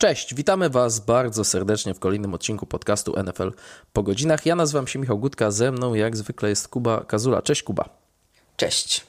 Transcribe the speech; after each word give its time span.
Cześć, 0.00 0.34
witamy 0.34 0.70
Was 0.70 1.00
bardzo 1.00 1.44
serdecznie 1.44 1.94
w 1.94 1.98
kolejnym 1.98 2.34
odcinku 2.34 2.66
podcastu 2.66 3.14
NFL 3.22 3.52
po 3.92 4.02
godzinach. 4.02 4.46
Ja 4.46 4.56
nazywam 4.56 4.86
się 4.86 4.98
Michał 4.98 5.18
Gutka, 5.18 5.50
ze 5.50 5.72
mną 5.72 5.94
jak 5.94 6.16
zwykle 6.16 6.48
jest 6.48 6.68
Kuba 6.68 7.04
Kazula. 7.04 7.42
Cześć 7.42 7.62
Kuba. 7.62 7.88
Cześć. 8.56 9.06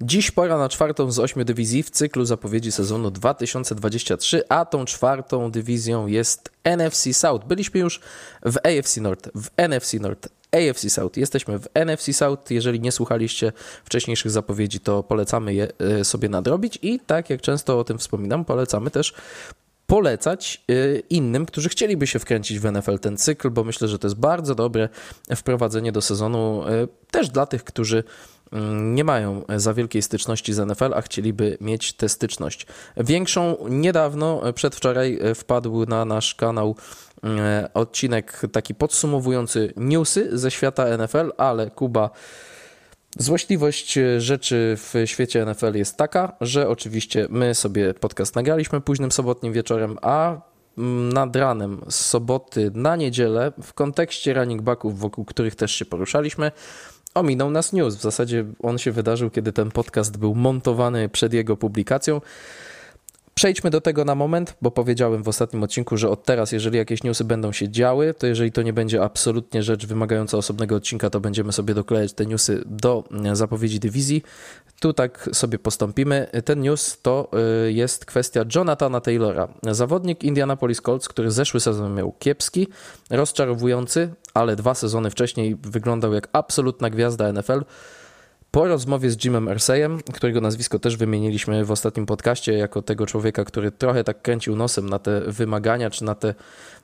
Dziś 0.00 0.30
pora 0.30 0.58
na 0.58 0.68
czwartą 0.68 1.12
z 1.12 1.18
ośmiu 1.18 1.44
dywizji 1.44 1.82
w 1.82 1.90
cyklu 1.90 2.24
zapowiedzi 2.24 2.72
sezonu 2.72 3.10
2023, 3.10 4.42
a 4.48 4.64
tą 4.64 4.84
czwartą 4.84 5.50
dywizją 5.50 6.06
jest 6.06 6.50
NFC 6.64 7.14
South. 7.14 7.46
Byliśmy 7.46 7.80
już 7.80 8.00
w 8.42 8.56
AFC 8.56 9.00
North, 9.00 9.28
w 9.34 9.48
NFC 9.56 9.94
North, 9.94 10.28
AFC 10.52 10.90
South. 10.90 11.16
Jesteśmy 11.16 11.58
w 11.58 11.68
NFC 11.74 12.12
South. 12.12 12.50
Jeżeli 12.50 12.80
nie 12.80 12.92
słuchaliście 12.92 13.52
wcześniejszych 13.84 14.30
zapowiedzi, 14.30 14.80
to 14.80 15.02
polecamy 15.02 15.54
je 15.54 15.68
e, 15.78 16.04
sobie 16.04 16.28
nadrobić 16.28 16.78
i 16.82 17.00
tak 17.00 17.30
jak 17.30 17.40
często 17.40 17.78
o 17.78 17.84
tym 17.84 17.98
wspominam, 17.98 18.44
polecamy 18.44 18.90
też 18.90 19.14
polecać 19.92 20.64
y, 20.70 21.02
innym, 21.10 21.46
którzy 21.46 21.68
chcieliby 21.68 22.06
się 22.06 22.18
wkręcić 22.18 22.58
w 22.58 22.72
NFL 22.72 22.98
ten 22.98 23.16
cykl, 23.16 23.50
bo 23.50 23.64
myślę, 23.64 23.88
że 23.88 23.98
to 23.98 24.06
jest 24.06 24.16
bardzo 24.16 24.54
dobre 24.54 24.88
wprowadzenie 25.36 25.92
do 25.92 26.00
sezonu 26.00 26.64
y, 26.68 26.88
też 27.10 27.28
dla 27.28 27.46
tych, 27.46 27.64
którzy 27.64 28.04
mm, 28.52 28.94
nie 28.94 29.04
mają 29.04 29.42
za 29.56 29.74
wielkiej 29.74 30.02
styczności 30.02 30.52
z 30.52 30.66
NFL, 30.66 30.94
a 30.94 31.02
chcieliby 31.02 31.58
mieć 31.60 31.92
tę 31.92 32.08
styczność. 32.08 32.66
Większą 32.96 33.56
niedawno, 33.68 34.48
y, 34.48 34.52
przedwczoraj 34.52 35.18
wpadł 35.34 35.86
na 35.86 36.04
nasz 36.04 36.34
kanał 36.34 36.76
odcinek 37.74 38.42
taki 38.52 38.74
podsumowujący 38.74 39.72
newsy 39.76 40.38
ze 40.38 40.50
świata 40.50 40.98
NFL, 40.98 41.32
ale 41.36 41.70
Kuba 41.70 42.10
Złośliwość 43.18 43.98
e, 43.98 44.20
rzeczy 44.20 44.76
w 44.76 44.94
świecie 45.04 45.46
NFL 45.46 45.78
jest 45.78 45.96
taka, 45.96 46.36
że 46.40 46.68
oczywiście 46.68 47.26
my 47.30 47.54
sobie 47.54 47.94
podcast 47.94 48.36
nagraliśmy 48.36 48.80
późnym 48.80 49.12
sobotnim 49.12 49.52
wieczorem, 49.52 49.98
a 50.02 50.40
mm, 50.78 51.12
nad 51.12 51.36
ranem 51.36 51.80
z 51.88 51.94
soboty 51.94 52.70
na 52.74 52.96
niedzielę 52.96 53.52
w 53.62 53.74
kontekście 53.74 54.34
running 54.34 54.62
backów, 54.62 54.98
wokół 54.98 55.24
których 55.24 55.54
też 55.54 55.72
się 55.72 55.84
poruszaliśmy, 55.84 56.52
ominął 57.14 57.50
nas 57.50 57.72
news. 57.72 57.96
W 57.96 58.02
zasadzie 58.02 58.44
on 58.62 58.78
się 58.78 58.92
wydarzył, 58.92 59.30
kiedy 59.30 59.52
ten 59.52 59.70
podcast 59.70 60.16
był 60.16 60.34
montowany 60.34 61.08
przed 61.08 61.32
jego 61.32 61.56
publikacją. 61.56 62.20
Przejdźmy 63.34 63.70
do 63.70 63.80
tego 63.80 64.04
na 64.04 64.14
moment, 64.14 64.56
bo 64.62 64.70
powiedziałem 64.70 65.22
w 65.22 65.28
ostatnim 65.28 65.62
odcinku, 65.62 65.96
że 65.96 66.10
od 66.10 66.24
teraz, 66.24 66.52
jeżeli 66.52 66.78
jakieś 66.78 67.02
newsy 67.02 67.24
będą 67.24 67.52
się 67.52 67.68
działy, 67.68 68.14
to 68.14 68.26
jeżeli 68.26 68.52
to 68.52 68.62
nie 68.62 68.72
będzie 68.72 69.02
absolutnie 69.02 69.62
rzecz 69.62 69.86
wymagająca 69.86 70.36
osobnego 70.36 70.76
odcinka, 70.76 71.10
to 71.10 71.20
będziemy 71.20 71.52
sobie 71.52 71.74
doklejać 71.74 72.12
te 72.12 72.26
newsy 72.26 72.62
do 72.66 73.04
e, 73.24 73.36
zapowiedzi 73.36 73.80
dywizji. 73.80 74.22
Tu 74.80 74.92
tak 74.92 75.28
sobie 75.32 75.58
postąpimy. 75.58 76.26
Ten 76.44 76.60
news 76.60 76.98
to 77.02 77.30
e, 77.66 77.72
jest 77.72 78.04
kwestia 78.04 78.44
Jonathana 78.54 79.00
Taylora. 79.00 79.48
Zawodnik 79.70 80.24
Indianapolis 80.24 80.80
Colts, 80.80 81.08
który 81.08 81.30
zeszły 81.30 81.60
sezon 81.60 81.94
miał 81.94 82.12
kiepski, 82.18 82.68
rozczarowujący, 83.10 84.08
ale 84.34 84.56
dwa 84.56 84.74
sezony 84.74 85.10
wcześniej 85.10 85.56
wyglądał 85.62 86.14
jak 86.14 86.28
absolutna 86.32 86.90
gwiazda 86.90 87.32
NFL. 87.32 87.60
Po 88.52 88.68
rozmowie 88.68 89.10
z 89.10 89.24
Jimem 89.24 89.48
Erseyem, 89.48 90.00
którego 90.14 90.40
nazwisko 90.40 90.78
też 90.78 90.96
wymieniliśmy 90.96 91.64
w 91.64 91.70
ostatnim 91.70 92.06
podcaście, 92.06 92.52
jako 92.52 92.82
tego 92.82 93.06
człowieka, 93.06 93.44
który 93.44 93.70
trochę 93.70 94.04
tak 94.04 94.22
kręcił 94.22 94.56
nosem 94.56 94.88
na 94.88 94.98
te 94.98 95.20
wymagania, 95.20 95.90
czy 95.90 96.04
na 96.04 96.14
te 96.14 96.34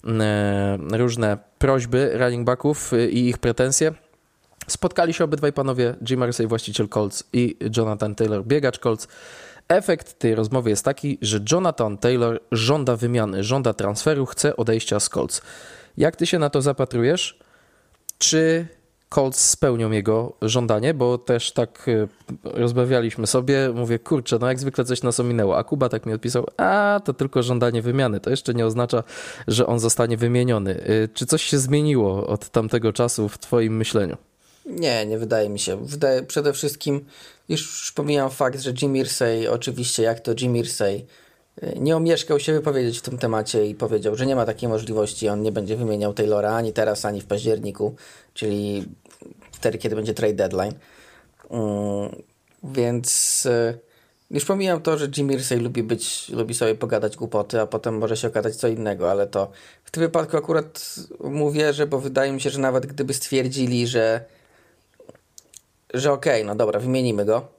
e, 0.04 0.78
różne 0.92 1.38
prośby 1.58 2.10
running 2.18 2.46
backów 2.46 2.92
i 3.10 3.28
ich 3.28 3.38
pretensje, 3.38 3.94
spotkali 4.68 5.12
się 5.14 5.24
obydwaj 5.24 5.52
panowie, 5.52 5.94
Jim 6.10 6.22
Ersey, 6.22 6.46
właściciel 6.46 6.88
Colts 6.88 7.24
i 7.32 7.56
Jonathan 7.76 8.14
Taylor, 8.14 8.44
biegacz 8.44 8.78
Colts. 8.78 9.08
Efekt 9.68 10.18
tej 10.18 10.34
rozmowy 10.34 10.70
jest 10.70 10.84
taki, 10.84 11.18
że 11.22 11.40
Jonathan 11.52 11.98
Taylor 11.98 12.40
żąda 12.52 12.96
wymiany, 12.96 13.44
żąda 13.44 13.74
transferu, 13.74 14.26
chce 14.26 14.56
odejścia 14.56 15.00
z 15.00 15.08
Colts. 15.08 15.42
Jak 15.96 16.16
ty 16.16 16.26
się 16.26 16.38
na 16.38 16.50
to 16.50 16.62
zapatrujesz? 16.62 17.38
Czy 18.18 18.66
Colts 19.08 19.50
spełnią 19.50 19.90
jego 19.90 20.32
żądanie, 20.42 20.94
bo 20.94 21.18
też 21.18 21.52
tak 21.52 21.86
e, 21.88 22.08
rozmawialiśmy 22.44 23.26
sobie, 23.26 23.70
mówię, 23.74 23.98
kurczę, 23.98 24.38
no 24.40 24.48
jak 24.48 24.58
zwykle 24.58 24.84
coś 24.84 25.02
nas 25.02 25.20
ominęło, 25.20 25.58
a 25.58 25.64
Kuba 25.64 25.88
tak 25.88 26.06
mi 26.06 26.12
odpisał, 26.12 26.46
a 26.56 27.00
to 27.04 27.12
tylko 27.12 27.42
żądanie 27.42 27.82
wymiany, 27.82 28.20
to 28.20 28.30
jeszcze 28.30 28.54
nie 28.54 28.66
oznacza, 28.66 29.02
że 29.48 29.66
on 29.66 29.78
zostanie 29.78 30.16
wymieniony. 30.16 30.82
E, 30.82 31.08
czy 31.08 31.26
coś 31.26 31.42
się 31.42 31.58
zmieniło 31.58 32.26
od 32.26 32.48
tamtego 32.48 32.92
czasu 32.92 33.28
w 33.28 33.38
twoim 33.38 33.76
myśleniu? 33.76 34.16
Nie, 34.66 35.06
nie 35.06 35.18
wydaje 35.18 35.48
mi 35.48 35.58
się. 35.58 35.86
Wydaje, 35.86 36.22
przede 36.22 36.52
wszystkim, 36.52 37.04
już 37.48 37.92
pomijam 37.92 38.30
fakt, 38.30 38.60
że 38.60 38.72
Jim 38.82 38.96
Irsay, 38.96 39.48
oczywiście 39.48 40.02
jak 40.02 40.20
to 40.20 40.32
Jim 40.40 40.56
Irsay, 40.56 41.06
nie 41.76 41.96
omieszkał 41.96 42.40
się 42.40 42.52
wypowiedzieć 42.52 42.98
w 42.98 43.02
tym 43.02 43.18
temacie 43.18 43.66
i 43.66 43.74
powiedział, 43.74 44.16
że 44.16 44.26
nie 44.26 44.36
ma 44.36 44.46
takiej 44.46 44.68
możliwości, 44.68 45.28
on 45.28 45.42
nie 45.42 45.52
będzie 45.52 45.76
wymieniał 45.76 46.14
Taylora 46.14 46.54
ani 46.54 46.72
teraz, 46.72 47.04
ani 47.04 47.20
w 47.20 47.26
październiku, 47.26 47.94
czyli 48.34 48.84
wtedy, 49.52 49.78
kiedy 49.78 49.96
będzie 49.96 50.14
trade 50.14 50.34
deadline. 50.34 50.72
Mm, 51.50 52.22
więc 52.64 53.46
e, 53.46 53.74
już 54.30 54.44
pomijam 54.44 54.82
to, 54.82 54.98
że 54.98 55.08
Jim 55.16 55.32
Irsay 55.32 55.58
lubi 55.58 55.82
być, 55.82 56.28
lubi 56.28 56.54
sobie 56.54 56.74
pogadać 56.74 57.16
głupoty, 57.16 57.60
a 57.60 57.66
potem 57.66 57.98
może 57.98 58.16
się 58.16 58.28
okazać 58.28 58.56
co 58.56 58.68
innego, 58.68 59.10
ale 59.10 59.26
to 59.26 59.50
w 59.84 59.90
tym 59.90 60.02
wypadku 60.02 60.36
akurat 60.36 60.94
mówię, 61.20 61.72
że 61.72 61.86
bo 61.86 61.98
wydaje 62.00 62.32
mi 62.32 62.40
się, 62.40 62.50
że 62.50 62.60
nawet 62.60 62.86
gdyby 62.86 63.14
stwierdzili, 63.14 63.86
że 63.86 64.24
że 65.94 66.12
okej, 66.12 66.42
okay, 66.42 66.44
no 66.44 66.54
dobra, 66.54 66.80
wymienimy 66.80 67.24
go, 67.24 67.57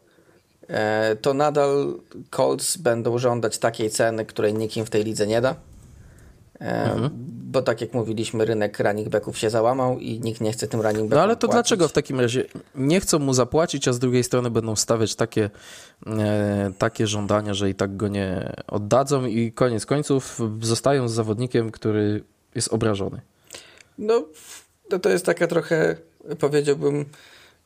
to 1.22 1.34
nadal 1.34 1.94
Colts 2.36 2.78
będą 2.78 3.18
żądać 3.18 3.58
takiej 3.58 3.90
ceny, 3.90 4.26
której 4.26 4.54
nikim 4.54 4.86
w 4.86 4.90
tej 4.90 5.04
lidze 5.04 5.28
nie 5.28 5.42
da. 5.42 5.56
E, 6.62 6.92
mhm. 6.92 7.10
Bo 7.52 7.62
tak 7.62 7.82
jak 7.82 7.94
mówiliśmy, 7.94 8.46
rynek 8.46 8.80
running 8.80 9.10
backów 9.10 9.38
się 9.38 9.50
załamał 9.50 10.00
i 10.00 10.20
nikt 10.20 10.42
nie 10.42 10.52
chce 10.52 10.68
tym 10.68 10.82
running 10.82 11.04
backom 11.04 11.18
No 11.18 11.22
ale 11.22 11.36
to 11.36 11.48
płacić. 11.48 11.54
dlaczego 11.54 11.88
w 11.88 11.92
takim 11.92 12.20
razie 12.20 12.46
nie 12.76 13.00
chcą 13.00 13.20
mu 13.20 13.34
zapłacić, 13.34 13.88
a 13.88 13.94
z 13.94 14.00
drugiej 14.00 14.24
strony 14.24 14.50
będą 14.50 14.76
stawiać 14.76 15.16
takie, 15.16 15.50
e, 16.08 16.72
takie 16.78 17.08
żądania, 17.08 17.54
że 17.54 17.70
i 17.70 17.76
tak 17.76 17.98
go 17.98 18.08
nie 18.08 18.54
oddadzą 18.68 19.26
i 19.26 19.52
koniec 19.52 19.86
końców 19.86 20.40
zostają 20.62 21.08
z 21.08 21.14
zawodnikiem, 21.14 21.72
który 21.72 22.24
jest 22.56 22.74
obrażony? 22.74 23.22
No, 23.98 24.24
to, 24.90 25.00
to 25.00 25.10
jest 25.10 25.26
taka 25.26 25.48
trochę, 25.48 25.96
powiedziałbym, 26.40 27.06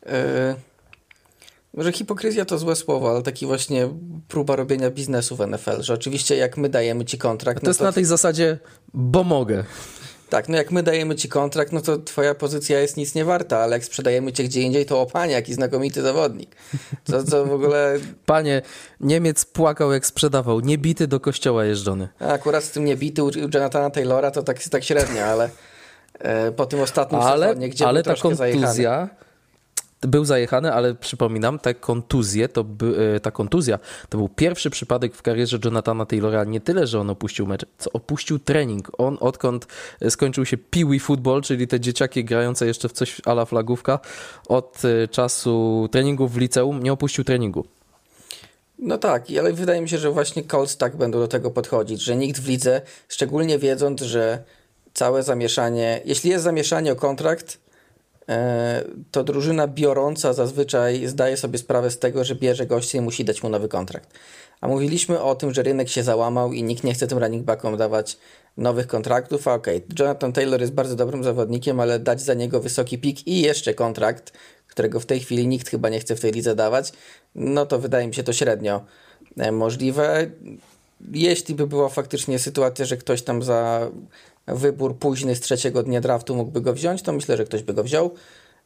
e, 0.06 0.56
może 1.74 1.92
hipokryzja 1.92 2.46
to 2.46 2.58
złe 2.58 2.76
słowo, 2.76 3.10
ale 3.10 3.22
taki 3.22 3.46
właśnie 3.46 3.90
próba 4.28 4.56
robienia 4.56 4.90
biznesu 4.90 5.36
w 5.36 5.48
NFL, 5.48 5.82
że 5.82 5.94
oczywiście 5.94 6.36
jak 6.36 6.58
my 6.58 6.70
dajemy 6.70 7.06
ci 7.06 7.18
kontrakt... 7.18 7.60
to 7.60 7.66
no 7.66 7.70
jest 7.70 7.80
to... 7.80 7.86
na 7.86 7.92
tej 7.92 8.06
zasadzie, 8.06 8.58
bo 8.94 9.24
mogę. 9.24 9.64
Tak, 10.30 10.50
no 10.50 10.58
jak 10.58 10.72
my 10.72 10.84
dajemy 10.84 11.16
ci 11.16 11.30
kontrakt, 11.30 11.72
no 11.72 11.82
to 11.82 11.98
twoja 11.98 12.36
pozycja 12.36 12.80
jest 12.80 12.98
nic 12.98 13.16
nie 13.16 13.26
warta, 13.26 13.58
ale 13.58 13.76
jak 13.76 13.86
sprzedajemy 13.86 14.34
cię 14.34 14.44
gdzie 14.44 14.62
indziej, 14.62 14.86
to 14.86 15.02
o 15.02 15.06
panie, 15.06 15.34
jaki 15.34 15.54
znakomity 15.54 16.02
zawodnik. 16.02 16.56
Co, 17.06 17.24
co 17.24 17.46
w 17.46 17.54
ogóle... 17.54 18.00
Panie, 18.26 18.62
Niemiec 19.00 19.46
płakał 19.46 19.94
jak 19.94 20.06
sprzedawał, 20.06 20.60
niebity 20.60 21.08
do 21.08 21.20
kościoła 21.20 21.66
jeżdżony. 21.66 22.10
A 22.20 22.28
akurat 22.28 22.64
z 22.64 22.72
tym 22.72 22.86
niebity 22.86 23.24
u 23.24 23.32
Jonathana 23.54 23.90
Taylora 23.90 24.32
to 24.32 24.44
tak, 24.44 24.64
tak 24.64 24.84
średnio, 24.84 25.24
ale 25.24 25.50
e, 26.20 26.52
po 26.52 26.66
tym 26.66 26.82
ostatnim 26.82 27.22
ale, 27.22 27.48
sezonie, 27.48 27.70
gdzie 27.70 27.88
ale 27.88 28.04
ta 28.04 28.16
kontuzja... 28.16 28.36
Zajechany 28.36 29.23
był 30.08 30.26
zajechany, 30.26 30.74
ale 30.74 30.96
przypominam, 30.96 31.60
te 31.60 31.74
kontuzje, 31.74 32.50
to 32.50 32.64
by, 32.64 33.14
e, 33.16 33.20
ta 33.20 33.32
kontuzja 33.32 33.80
to 34.10 34.18
był 34.18 34.30
pierwszy 34.30 34.70
przypadek 34.70 35.16
w 35.16 35.22
karierze 35.22 35.60
Jonathana 35.66 36.06
Taylora. 36.06 36.44
Nie 36.44 36.62
tyle, 36.62 36.88
że 36.88 37.00
on 37.00 37.10
opuścił 37.10 37.48
mecz, 37.48 37.66
co 37.78 37.92
opuścił 37.92 38.40
trening. 38.40 38.92
On 38.98 39.18
odkąd 39.20 39.68
skończył 40.10 40.46
się 40.46 40.58
Peewee 40.58 41.00
Football, 41.00 41.42
czyli 41.42 41.68
te 41.68 41.80
dzieciaki 41.80 42.26
grające 42.26 42.68
jeszcze 42.68 42.90
w 42.90 42.92
coś 42.92 43.22
ala 43.26 43.46
flagówka, 43.46 44.00
od 44.48 44.82
e, 44.86 45.08
czasu 45.08 45.88
treningów 45.92 46.34
w 46.34 46.38
liceum 46.38 46.84
nie 46.84 46.94
opuścił 46.94 47.24
treningu. 47.24 47.66
No 48.80 48.98
tak, 48.98 49.26
ale 49.40 49.54
wydaje 49.54 49.82
mi 49.82 49.90
się, 49.90 49.98
że 49.98 50.12
właśnie 50.12 50.44
Colts 50.44 50.78
tak 50.78 50.96
będą 50.96 51.20
do 51.20 51.28
tego 51.28 51.52
podchodzić, 51.52 52.02
że 52.02 52.16
nikt 52.16 52.40
w 52.40 52.48
lidze, 52.48 52.82
szczególnie 53.08 53.60
wiedząc, 53.60 54.02
że 54.02 54.44
całe 54.94 55.24
zamieszanie, 55.24 56.02
jeśli 56.06 56.30
jest 56.30 56.44
zamieszanie 56.44 56.92
o 56.92 56.96
kontrakt, 56.96 57.58
E, 57.58 57.63
to 59.12 59.24
drużyna 59.24 59.68
biorąca 59.68 60.34
zazwyczaj 60.34 61.08
zdaje 61.08 61.38
sobie 61.38 61.58
sprawę 61.58 61.92
z 61.92 62.00
tego, 62.00 62.24
że 62.24 62.36
bierze 62.36 62.66
gościa 62.66 62.98
i 62.98 63.02
musi 63.02 63.26
dać 63.26 63.44
mu 63.44 63.50
nowy 63.50 63.68
kontrakt. 63.68 64.10
A 64.62 64.68
mówiliśmy 64.68 65.22
o 65.22 65.36
tym, 65.36 65.54
że 65.54 65.64
rynek 65.64 65.90
się 65.90 66.04
załamał 66.04 66.54
i 66.54 66.64
nikt 66.64 66.84
nie 66.84 66.94
chce 66.94 67.08
tym 67.08 67.18
running 67.18 67.44
backom 67.44 67.78
dawać 67.78 68.18
nowych 68.58 68.88
kontraktów. 68.88 69.48
A 69.48 69.54
okej, 69.54 69.78
okay, 69.78 69.96
Jonathan 70.00 70.34
Taylor 70.34 70.62
jest 70.62 70.74
bardzo 70.74 70.96
dobrym 70.96 71.24
zawodnikiem, 71.24 71.80
ale 71.80 72.00
dać 72.00 72.22
za 72.22 72.34
niego 72.34 72.60
wysoki 72.60 72.98
pik 72.98 73.28
i 73.28 73.42
jeszcze 73.42 73.74
kontrakt, 73.74 74.34
którego 74.68 75.00
w 75.00 75.06
tej 75.06 75.20
chwili 75.20 75.48
nikt 75.48 75.70
chyba 75.70 75.90
nie 75.90 76.00
chce 76.00 76.16
w 76.16 76.20
tej 76.20 76.32
lidze 76.32 76.56
dawać, 76.56 76.92
no 77.36 77.66
to 77.66 77.80
wydaje 77.80 78.08
mi 78.08 78.14
się 78.14 78.24
to 78.24 78.34
średnio 78.34 78.86
e, 79.38 79.52
możliwe. 79.52 80.28
Jeśli 81.12 81.56
by 81.56 81.68
była 81.68 81.90
faktycznie 81.90 82.40
sytuacja, 82.40 82.86
że 82.86 82.98
ktoś 82.98 83.22
tam 83.22 83.44
za 83.44 83.92
wybór 84.48 84.98
późny 84.98 85.36
z 85.36 85.40
trzeciego 85.40 85.84
dnia 85.84 86.02
draftu 86.02 86.36
mógłby 86.36 86.62
go 86.62 86.74
wziąć, 86.74 87.02
to 87.02 87.14
myślę, 87.14 87.38
że 87.38 87.46
ktoś 87.46 87.64
by 87.64 87.74
go 87.74 87.84
wziął. 87.84 88.14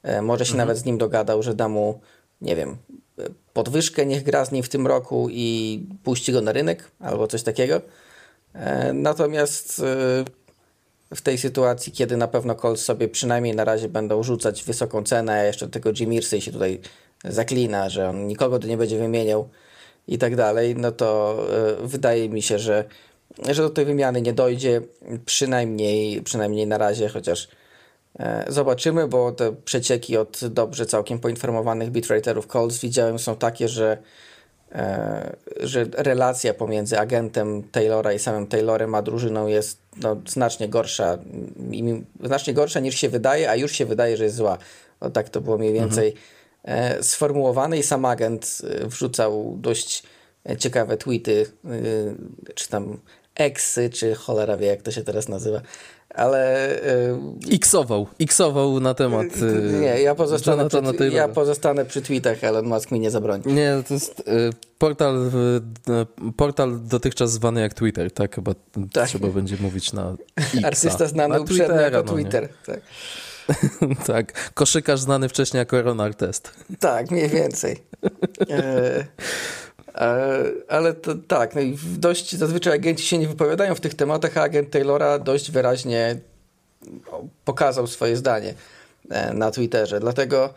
E, 0.03 0.21
może 0.21 0.45
się 0.45 0.51
mhm. 0.51 0.68
nawet 0.68 0.77
z 0.77 0.85
nim 0.85 0.97
dogadał, 0.97 1.44
że 1.44 1.53
da 1.53 1.69
mu, 1.69 2.00
nie 2.41 2.56
wiem, 2.56 2.77
podwyżkę, 3.53 4.06
niech 4.06 4.24
gra 4.24 4.45
z 4.45 4.51
nim 4.51 4.63
w 4.63 4.69
tym 4.69 4.88
roku 4.88 5.27
i 5.31 5.83
puści 6.03 6.31
go 6.31 6.41
na 6.41 6.51
rynek 6.51 6.91
albo 7.00 7.27
coś 7.27 7.44
takiego. 7.44 7.81
E, 8.53 8.94
natomiast 8.94 9.79
e, 9.79 10.25
w 11.15 11.21
tej 11.21 11.38
sytuacji, 11.38 11.91
kiedy 11.91 12.18
na 12.18 12.27
pewno 12.27 12.56
Colts 12.56 12.85
sobie 12.85 13.07
przynajmniej 13.07 13.56
na 13.56 13.65
razie 13.65 13.89
będą 13.89 14.23
rzucać 14.23 14.63
wysoką 14.63 15.03
cenę, 15.03 15.33
a 15.33 15.44
jeszcze 15.44 15.68
tego 15.68 15.89
Jim 16.00 16.13
Irsay 16.13 16.41
się 16.41 16.51
tutaj 16.51 16.80
zaklina, 17.25 17.89
że 17.89 18.09
on 18.09 18.27
nikogo 18.27 18.59
tu 18.59 18.68
nie 18.68 18.77
będzie 18.77 18.97
wymieniał 18.97 19.50
i 20.07 20.18
tak 20.18 20.35
dalej, 20.35 20.75
no 20.75 20.91
to 20.91 21.39
wydaje 21.83 22.30
mi 22.30 22.41
się, 22.41 22.59
że, 22.59 22.83
że 23.49 23.61
do 23.61 23.69
tej 23.69 23.85
wymiany 23.85 24.21
nie 24.21 24.33
dojdzie, 24.33 24.81
przynajmniej, 25.25 26.21
przynajmniej 26.21 26.67
na 26.67 26.77
razie, 26.77 27.09
chociaż 27.09 27.47
zobaczymy, 28.47 29.07
bo 29.07 29.31
te 29.31 29.55
przecieki 29.65 30.17
od 30.17 30.39
dobrze 30.47 30.85
całkiem 30.85 31.19
poinformowanych 31.19 31.89
beatwriterów 31.89 32.47
Colts 32.47 32.79
widziałem 32.79 33.19
są 33.19 33.35
takie, 33.35 33.67
że 33.67 33.97
E, 34.71 35.35
że 35.59 35.85
relacja 35.93 36.53
pomiędzy 36.53 36.99
agentem 36.99 37.63
Taylora 37.63 38.13
i 38.13 38.19
samym 38.19 38.47
Taylorem 38.47 38.95
a 38.95 39.01
drużyną 39.01 39.47
jest 39.47 39.79
no, 39.97 40.17
znacznie 40.27 40.69
gorsza, 40.69 41.17
znacznie 42.23 42.53
gorsza 42.53 42.79
niż 42.79 42.95
się 42.95 43.09
wydaje, 43.09 43.49
a 43.49 43.55
już 43.55 43.71
się 43.71 43.85
wydaje, 43.85 44.17
że 44.17 44.23
jest 44.23 44.35
zła. 44.35 44.57
Tak 45.13 45.29
to 45.29 45.41
było 45.41 45.57
mniej 45.57 45.73
więcej 45.73 46.13
mhm. 46.63 47.03
sformułowane 47.03 47.77
i 47.77 47.83
sam 47.83 48.05
agent 48.05 48.61
e, 48.63 48.87
wrzucał 48.87 49.57
dość 49.57 50.03
ciekawe 50.59 50.97
tweety, 50.97 51.45
czy 52.55 52.69
tam 52.69 52.99
eksy, 53.37 53.89
czy 53.89 54.15
cholera 54.15 54.57
wie 54.57 54.67
jak 54.67 54.81
to 54.81 54.91
się 54.91 55.03
teraz 55.03 55.29
nazywa, 55.29 55.61
ale... 56.17 56.69
Yy, 57.49 57.59
Xował, 57.59 58.07
Xował 58.19 58.79
na 58.79 58.93
temat 58.93 59.41
yy, 59.41 59.79
Nie, 59.81 60.01
ja 60.01 60.15
pozostanę, 60.15 60.69
przy, 60.69 61.09
ja 61.11 61.27
pozostanę 61.27 61.85
przy 61.85 62.01
tweetach, 62.01 62.43
Elon 62.43 62.65
Musk 62.65 62.91
mi 62.91 62.99
nie 62.99 63.11
zabroni. 63.11 63.43
Nie, 63.53 63.83
to 63.87 63.93
jest 63.93 64.23
yy, 64.27 64.49
portal, 64.77 65.31
portal 66.37 66.79
dotychczas 66.83 67.31
zwany 67.31 67.61
jak 67.61 67.73
Twitter, 67.73 68.11
tak? 68.11 68.35
Chyba 68.35 68.51
tak. 68.93 69.07
trzeba 69.07 69.27
będzie 69.27 69.57
mówić 69.59 69.93
na 69.93 70.15
Xa. 70.37 70.67
Artysta 70.67 71.07
znany 71.07 71.41
uprzednio 71.41 71.81
jako 71.81 72.03
no, 72.03 72.13
Twitter, 72.13 72.49
tak. 72.65 72.79
tak, 74.07 74.51
koszykarz 74.53 74.99
znany 74.99 75.29
wcześniej 75.29 75.59
jako 75.59 75.81
Ron 75.81 76.13
Test. 76.13 76.51
Tak, 76.79 77.11
mniej 77.11 77.29
więcej. 77.29 77.83
e, 79.97 80.44
ale 80.67 80.94
to, 80.94 81.15
tak, 81.27 81.55
no 81.55 81.61
i 81.61 81.77
dość 81.97 82.35
zazwyczaj 82.35 82.73
agenci 82.73 83.05
się 83.05 83.17
nie 83.17 83.27
wypowiadają 83.27 83.75
w 83.75 83.79
tych 83.79 83.94
tematach, 83.94 84.38
a 84.38 84.41
agent 84.41 84.69
Taylora 84.69 85.19
dość 85.19 85.51
wyraźnie 85.51 86.19
pokazał 87.45 87.88
swoje 87.88 88.17
zdanie 88.17 88.53
e, 89.09 89.33
na 89.33 89.51
Twitterze. 89.51 89.99
Dlatego 89.99 90.53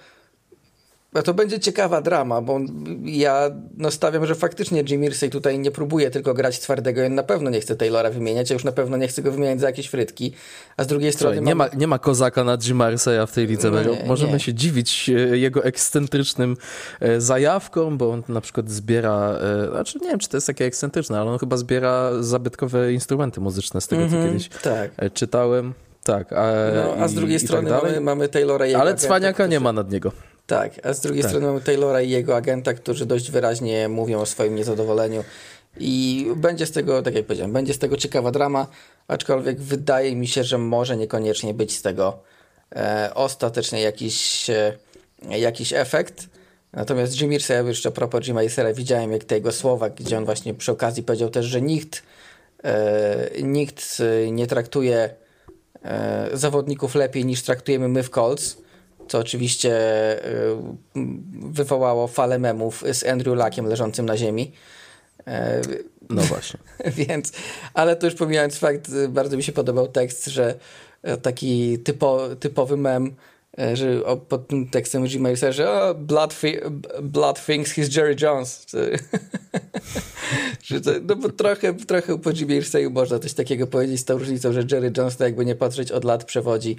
no 1.13 1.23
to 1.23 1.35
będzie 1.35 1.61
ciekawa 1.61 2.01
drama, 2.01 2.43
bo 2.43 2.61
ja 3.05 3.51
no 3.77 3.91
stawiam, 3.91 4.27
że 4.27 4.35
faktycznie 4.35 4.85
Jim 4.89 5.05
Irsay 5.05 5.31
tutaj 5.31 5.59
nie 5.59 5.71
próbuje 5.71 6.11
tylko 6.11 6.35
grać 6.35 6.59
twardego. 6.59 7.07
On 7.07 7.15
na 7.15 7.23
pewno 7.23 7.51
nie 7.51 7.61
chce 7.61 7.77
Taylora 7.77 8.11
wymieniać, 8.11 8.51
a 8.51 8.55
już 8.55 8.65
na 8.65 8.73
pewno 8.73 8.97
nie 8.97 9.09
chce 9.09 9.23
go 9.23 9.33
wymieniać 9.33 9.61
za 9.61 9.67
jakieś 9.67 9.89
frytki. 9.89 10.33
A 10.77 10.85
z 10.85 10.87
drugiej 10.87 11.13
strony. 11.13 11.37
Słuchaj, 11.37 11.49
nie, 11.49 11.55
ma, 11.55 11.69
nie 11.77 11.87
ma 11.87 11.99
kozaka 11.99 12.45
na 12.45 12.59
Jim 12.67 12.83
Irsaya 12.93 13.27
w 13.27 13.33
tej 13.33 13.47
lidze. 13.47 13.71
Nie, 13.71 14.07
Możemy 14.07 14.33
nie. 14.33 14.41
się 14.41 14.55
dziwić 14.55 15.09
e, 15.11 15.39
jego 15.39 15.65
ekscentrycznym 15.65 16.57
e, 17.01 17.21
zajawkom, 17.21 17.99
bo 17.99 18.11
on 18.11 18.23
na 18.29 18.41
przykład 18.41 18.71
zbiera. 18.71 19.39
E, 19.67 19.71
znaczy, 19.71 19.99
nie 20.03 20.09
wiem, 20.09 20.19
czy 20.19 20.29
to 20.29 20.37
jest 20.37 20.47
takie 20.47 20.65
ekscentryczne, 20.65 21.21
ale 21.21 21.31
on 21.31 21.39
chyba 21.39 21.57
zbiera 21.57 22.23
zabytkowe 22.23 22.93
instrumenty 22.93 23.41
muzyczne 23.41 23.81
z 23.81 23.87
tego, 23.87 24.03
mm 24.03 24.09
-hmm, 24.09 24.13
co 24.13 24.19
mhm, 24.19 24.39
kiedyś 24.39 24.49
tak. 24.63 25.13
czytałem. 25.15 25.75
Tak, 26.05 26.33
a, 26.33 26.53
no, 26.75 26.95
a 27.05 27.09
z 27.09 27.15
drugiej 27.15 27.37
i, 27.37 27.41
strony 27.41 27.71
tak 27.71 27.83
mamy, 27.83 28.01
mamy 28.01 28.29
Taylora 28.29 28.67
i 28.67 28.75
Ale 28.75 28.95
cwaniaka 28.95 29.47
nie 29.47 29.61
ma 29.61 29.73
nad 29.73 29.91
niego. 29.91 30.13
Tak, 30.51 30.87
a 30.87 30.93
z 30.93 31.01
drugiej 31.01 31.23
tak. 31.23 31.31
strony 31.31 31.47
mamy 31.47 31.61
Taylora 31.61 32.03
i 32.03 32.11
jego 32.11 32.37
agenta, 32.37 32.75
którzy 32.75 33.07
dość 33.07 33.31
wyraźnie 33.31 33.89
mówią 33.89 34.21
o 34.21 34.27
swoim 34.27 34.55
niezadowoleniu. 34.55 35.25
I 35.79 36.27
będzie 36.37 36.67
z 36.67 36.73
tego, 36.73 37.03
tak 37.03 37.15
jak 37.15 37.27
powiedziałem, 37.27 37.53
będzie 37.53 37.75
z 37.75 37.79
tego 37.79 37.97
ciekawa 37.97 38.31
drama, 38.31 38.67
aczkolwiek 39.09 39.61
wydaje 39.61 40.17
mi 40.17 40.29
się, 40.29 40.45
że 40.45 40.59
może 40.59 40.97
niekoniecznie 40.97 41.55
być 41.55 41.77
z 41.77 41.83
tego 41.83 42.19
e, 42.77 43.11
ostatecznie 43.15 43.81
jakiś, 43.81 44.51
e, 44.51 44.77
jakiś 45.39 45.73
efekt. 45.73 46.27
Natomiast 46.73 47.21
Jim 47.21 47.33
Irsay, 47.33 47.67
jeszcze 47.67 47.89
a 47.89 47.93
propos 47.93 48.25
Jima 48.25 48.43
Irsaya, 48.43 48.75
widziałem 48.75 49.13
jak 49.13 49.25
te 49.25 49.35
jego 49.35 49.53
słowa, 49.53 49.91
gdzie 49.91 50.19
on 50.19 50.25
właśnie 50.25 50.55
przy 50.55 50.73
okazji 50.73 51.03
powiedział 51.03 51.31
też, 51.31 51.47
że 51.47 51.63
nikt, 51.63 52.03
e, 52.65 53.43
nikt 53.43 54.03
nie 54.33 54.47
traktuje 54.47 55.11
e, 55.85 56.29
zawodników 56.33 56.95
lepiej 56.95 57.25
niż 57.25 57.43
traktujemy 57.43 57.89
my 57.89 58.03
w 58.03 58.11
Colts 58.11 58.57
co 59.11 59.19
oczywiście 59.19 59.73
y, 60.27 60.57
wywołało 61.51 62.09
falę 62.09 62.39
memów 62.39 62.85
z 62.93 63.07
Andrew 63.07 63.37
Luckiem 63.37 63.67
leżącym 63.67 64.07
na 64.07 64.17
ziemi. 64.17 64.53
E, 65.27 65.61
no 66.11 66.23
właśnie. 66.23 66.61
Więc, 67.07 67.33
ale 67.75 67.97
to 67.97 68.07
już 68.07 68.15
pomijając 68.15 68.59
fakt, 68.59 68.89
y, 68.89 69.09
bardzo 69.09 69.37
mi 69.37 69.43
się 69.43 69.53
podobał 69.53 69.89
tekst, 69.89 70.27
że 70.27 70.55
e, 71.03 71.17
taki 71.17 71.79
typo, 71.79 72.29
typowy 72.41 72.77
mem, 72.77 73.15
e, 73.59 73.77
że 73.77 74.01
pod 74.29 74.49
tym 74.49 74.69
tekstem 74.69 75.05
Gmail 75.05 75.37
że 75.51 75.73
oh, 75.73 75.95
blood, 75.95 76.41
blood 77.03 77.47
thinks 77.47 77.73
he's 77.73 77.97
Jerry 77.97 78.17
Jones. 78.21 78.67
że 80.63 80.81
to, 80.81 80.91
no 81.03 81.17
bo 81.17 81.29
trochę, 81.29 81.75
trochę 81.75 82.19
po 82.19 82.31
Jimmy 82.31 82.61
można 82.91 83.19
coś 83.19 83.33
takiego 83.33 83.67
powiedzieć 83.67 84.01
z 84.01 84.05
tą 84.05 84.19
różnicą, 84.19 84.53
że 84.53 84.63
Jerry 84.73 84.93
Jones 84.97 85.17
to 85.17 85.25
jakby 85.25 85.45
nie 85.45 85.55
patrzeć 85.55 85.93
od 85.93 86.05
lat 86.05 86.25
przewodzi 86.25 86.77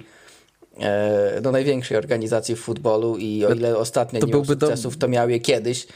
do 1.42 1.52
największej 1.52 1.96
organizacji 1.96 2.56
w 2.56 2.60
futbolu 2.60 3.16
i 3.16 3.44
o 3.44 3.54
ile 3.54 3.76
ostatnio 3.76 4.20
to 4.20 4.26
nie 4.26 4.32
byłby 4.32 4.46
sukcesów, 4.46 4.96
do... 4.96 5.06
to 5.06 5.08
miał 5.08 5.30
je 5.30 5.40
kiedyś. 5.40 5.86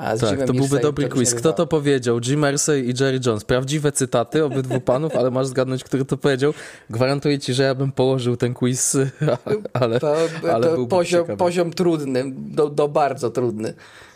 A 0.00 0.16
z 0.16 0.20
tak, 0.20 0.30
Jimem 0.30 0.46
to 0.46 0.52
byłby 0.52 0.78
dobry 0.78 1.08
quiz. 1.08 1.34
Kto 1.34 1.52
to 1.52 1.66
powiedział? 1.66 2.20
Jim 2.26 2.40
Mersey 2.40 2.84
i 2.84 2.94
Jerry 3.00 3.20
Jones. 3.26 3.44
Prawdziwe 3.44 3.92
cytaty 3.92 4.44
obydwu 4.44 4.80
panów, 4.90 5.16
ale 5.16 5.30
masz 5.30 5.46
zgadnąć, 5.46 5.84
który 5.84 6.04
to 6.04 6.16
powiedział. 6.16 6.52
Gwarantuję 6.90 7.38
ci, 7.38 7.54
że 7.54 7.62
ja 7.62 7.74
bym 7.74 7.92
położył 7.92 8.36
ten 8.36 8.54
quiz, 8.54 8.96
ale, 9.72 10.00
to, 10.00 10.16
ale 10.52 10.66
to 10.66 10.86
poziom, 10.86 11.26
poziom 11.36 11.72
trudny, 11.72 12.24
do, 12.36 12.68
do, 12.68 12.88
bardzo 12.88 13.30
trudny 13.30 13.74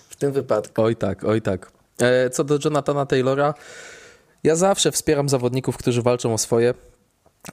w 0.08 0.16
tym 0.16 0.32
wypadku. 0.32 0.82
Oj 0.82 0.96
tak, 0.96 1.24
oj 1.24 1.42
tak. 1.42 1.72
E, 2.00 2.30
co 2.30 2.44
do 2.44 2.58
Jonathana 2.64 3.06
Taylora, 3.06 3.54
ja 4.44 4.56
zawsze 4.56 4.92
wspieram 4.92 5.28
zawodników, 5.28 5.76
którzy 5.76 6.02
walczą 6.02 6.34
o 6.34 6.38
swoje. 6.38 6.74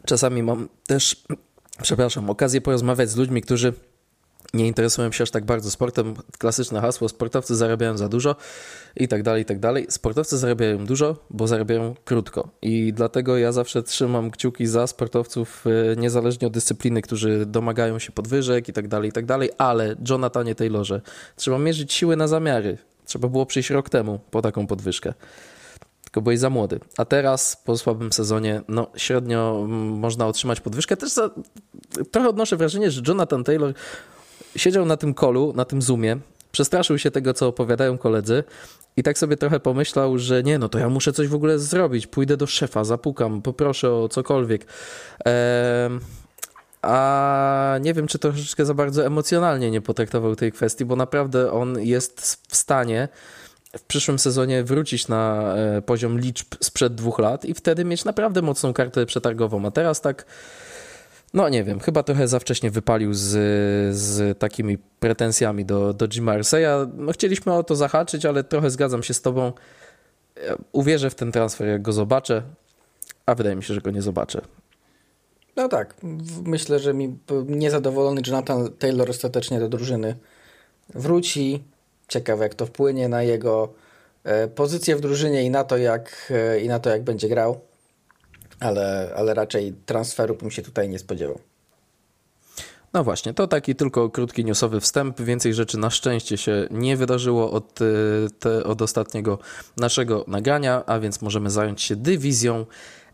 Czasami 0.05 0.43
mam 0.43 0.69
też 0.87 1.23
przepraszam, 1.81 2.29
okazję 2.29 2.61
porozmawiać 2.61 3.09
z 3.09 3.15
ludźmi, 3.15 3.41
którzy 3.41 3.73
nie 4.53 4.67
interesują 4.67 5.11
się 5.11 5.23
aż 5.23 5.31
tak 5.31 5.45
bardzo 5.45 5.71
sportem. 5.71 6.13
Klasyczne 6.37 6.81
hasło, 6.81 7.09
sportowcy 7.09 7.55
zarabiają 7.55 7.97
za 7.97 8.09
dużo 8.09 8.35
i 8.95 9.07
tak 9.07 9.23
dalej, 9.23 9.41
i 9.41 9.45
tak 9.45 9.59
dalej. 9.59 9.85
Sportowcy 9.89 10.37
zarabiają 10.37 10.85
dużo, 10.85 11.15
bo 11.29 11.47
zarabiają 11.47 11.95
krótko 12.05 12.49
i 12.61 12.93
dlatego 12.93 13.37
ja 13.37 13.51
zawsze 13.51 13.83
trzymam 13.83 14.31
kciuki 14.31 14.67
za 14.67 14.87
sportowców 14.87 15.65
e, 15.67 15.95
niezależnie 15.95 16.47
od 16.47 16.53
dyscypliny, 16.53 17.01
którzy 17.01 17.45
domagają 17.45 17.99
się 17.99 18.11
podwyżek 18.11 18.69
i 18.69 18.73
tak 18.73 18.87
dalej, 18.87 19.09
i 19.09 19.13
tak 19.13 19.25
dalej, 19.25 19.49
ale 19.57 19.95
Jonathanie 20.09 20.55
Taylorze, 20.55 21.01
trzeba 21.35 21.57
mierzyć 21.57 21.93
siły 21.93 22.15
na 22.15 22.27
zamiary. 22.27 22.77
Trzeba 23.05 23.27
było 23.27 23.45
przyjść 23.45 23.69
rok 23.69 23.89
temu 23.89 24.19
po 24.31 24.41
taką 24.41 24.67
podwyżkę 24.67 25.13
tylko 26.11 26.21
byłeś 26.21 26.39
za 26.39 26.49
młody. 26.49 26.79
A 26.97 27.05
teraz 27.05 27.61
po 27.65 27.77
słabym 27.77 28.11
sezonie, 28.11 28.61
no 28.67 28.87
średnio 28.95 29.65
można 29.77 30.27
otrzymać 30.27 30.61
podwyżkę. 30.61 30.97
Też 30.97 31.11
za, 31.11 31.29
trochę 32.11 32.29
odnoszę 32.29 32.57
wrażenie, 32.57 32.91
że 32.91 33.01
Jonathan 33.07 33.43
Taylor 33.43 33.73
siedział 34.55 34.85
na 34.85 34.97
tym 34.97 35.13
kolu, 35.13 35.53
na 35.55 35.65
tym 35.65 35.81
zoomie, 35.81 36.17
przestraszył 36.51 36.97
się 36.97 37.11
tego, 37.11 37.33
co 37.33 37.47
opowiadają 37.47 37.97
koledzy 37.97 38.43
i 38.97 39.03
tak 39.03 39.17
sobie 39.17 39.37
trochę 39.37 39.59
pomyślał, 39.59 40.17
że 40.17 40.43
nie, 40.43 40.59
no 40.59 40.69
to 40.69 40.79
ja 40.79 40.89
muszę 40.89 41.13
coś 41.13 41.27
w 41.27 41.35
ogóle 41.35 41.59
zrobić, 41.59 42.07
pójdę 42.07 42.37
do 42.37 42.47
szefa, 42.47 42.83
zapukam, 42.83 43.41
poproszę 43.41 43.91
o 43.91 44.09
cokolwiek. 44.09 44.65
Eee, 45.25 45.99
a 46.81 47.79
nie 47.81 47.93
wiem, 47.93 48.07
czy 48.07 48.19
troszeczkę 48.19 48.65
za 48.65 48.73
bardzo 48.73 49.05
emocjonalnie 49.05 49.71
nie 49.71 49.81
potraktował 49.81 50.35
tej 50.35 50.51
kwestii, 50.51 50.85
bo 50.85 50.95
naprawdę 50.95 51.51
on 51.51 51.79
jest 51.79 52.21
w 52.49 52.55
stanie 52.55 53.07
w 53.77 53.83
przyszłym 53.83 54.19
sezonie 54.19 54.63
wrócić 54.63 55.07
na 55.07 55.53
e, 55.55 55.81
poziom 55.81 56.19
liczb 56.19 56.47
sprzed 56.59 56.95
dwóch 56.95 57.19
lat 57.19 57.45
i 57.45 57.53
wtedy 57.53 57.85
mieć 57.85 58.05
naprawdę 58.05 58.41
mocną 58.41 58.73
kartę 58.73 59.05
przetargową. 59.05 59.65
A 59.65 59.71
teraz 59.71 60.01
tak, 60.01 60.25
no 61.33 61.49
nie 61.49 61.63
wiem, 61.63 61.79
chyba 61.79 62.03
trochę 62.03 62.27
za 62.27 62.39
wcześnie 62.39 62.71
wypalił 62.71 63.13
z, 63.13 63.29
z 63.95 64.39
takimi 64.39 64.77
pretensjami 64.77 65.65
do, 65.65 65.93
do 65.93 66.07
Jima. 66.07 66.33
No, 66.93 67.11
chcieliśmy 67.11 67.53
o 67.53 67.63
to 67.63 67.75
zahaczyć, 67.75 68.25
ale 68.25 68.43
trochę 68.43 68.69
zgadzam 68.69 69.03
się 69.03 69.13
z 69.13 69.21
tobą. 69.21 69.53
Uwierzę 70.71 71.09
w 71.09 71.15
ten 71.15 71.31
transfer, 71.31 71.67
jak 71.67 71.81
go 71.81 71.93
zobaczę, 71.93 72.41
a 73.25 73.35
wydaje 73.35 73.55
mi 73.55 73.63
się, 73.63 73.73
że 73.73 73.81
go 73.81 73.91
nie 73.91 74.01
zobaczę. 74.01 74.41
No 75.55 75.67
tak, 75.67 75.95
myślę, 76.43 76.79
że 76.79 76.93
mi 76.93 77.17
niezadowolony 77.45 78.21
Jonathan 78.27 78.69
Taylor 78.79 79.09
ostatecznie 79.09 79.59
do 79.59 79.69
drużyny 79.69 80.15
wróci 80.95 81.63
Ciekawe, 82.11 82.43
jak 82.43 82.55
to 82.55 82.65
wpłynie 82.65 83.09
na 83.09 83.23
jego 83.23 83.73
e, 84.23 84.47
pozycję 84.47 84.95
w 84.95 85.01
drużynie 85.01 85.43
i 85.43 85.49
na 85.49 85.63
to, 85.63 85.77
jak, 85.77 86.31
e, 86.31 86.59
i 86.59 86.67
na 86.67 86.79
to, 86.79 86.89
jak 86.89 87.03
będzie 87.03 87.29
grał. 87.29 87.61
Ale, 88.59 89.13
ale 89.15 89.33
raczej 89.33 89.73
transferu 89.85 90.35
bym 90.35 90.51
się 90.51 90.61
tutaj 90.61 90.89
nie 90.89 90.99
spodziewał. 90.99 91.39
No 92.93 93.03
właśnie, 93.03 93.33
to 93.33 93.47
taki 93.47 93.75
tylko 93.75 94.09
krótki 94.09 94.45
newsowy 94.45 94.79
wstęp. 94.79 95.21
Więcej 95.21 95.53
rzeczy 95.53 95.77
na 95.77 95.89
szczęście 95.89 96.37
się 96.37 96.67
nie 96.71 96.97
wydarzyło 96.97 97.51
od, 97.51 97.81
y, 97.81 97.85
te, 98.39 98.63
od 98.63 98.81
ostatniego 98.81 99.39
naszego 99.77 100.25
nagrania, 100.27 100.83
a 100.85 100.99
więc 100.99 101.21
możemy 101.21 101.49
zająć 101.49 101.81
się 101.81 101.95
dywizją 101.95 102.65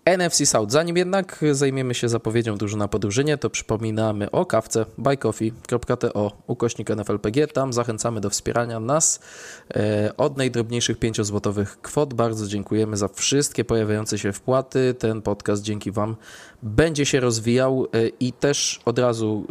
NFC 0.08 0.46
South. 0.46 0.72
Zanim 0.72 0.98
jednak 0.98 1.46
zajmiemy 1.52 1.94
się 1.94 2.10
zapowiedzią 2.10 2.58
drużyna 2.58 2.88
po 2.88 3.00
drużynie, 3.00 3.38
to 3.38 3.50
przypominamy 3.50 4.32
o 4.32 4.46
kawce 4.46 4.86
buycoffee.to 4.98 6.32
ukośnik 6.48 6.90
NFLPG. 6.90 7.48
Tam 7.48 7.74
zachęcamy 7.74 8.22
do 8.22 8.30
wspierania 8.30 8.80
nas 8.80 9.20
e, 9.76 10.12
od 10.18 10.38
najdrobniejszych 10.38 11.00
5-złotowych 11.00 11.66
kwot. 11.82 12.14
Bardzo 12.14 12.48
dziękujemy 12.48 12.98
za 12.98 13.08
wszystkie 13.08 13.66
pojawiające 13.66 14.18
się 14.18 14.34
wpłaty. 14.34 14.96
Ten 15.00 15.22
podcast 15.22 15.64
dzięki 15.64 15.92
Wam 15.92 16.16
będzie 16.64 17.06
się 17.06 17.20
rozwijał 17.20 17.88
e, 17.94 18.08
i 18.08 18.34
też 18.34 18.80
od 18.86 19.00
razu, 19.00 19.48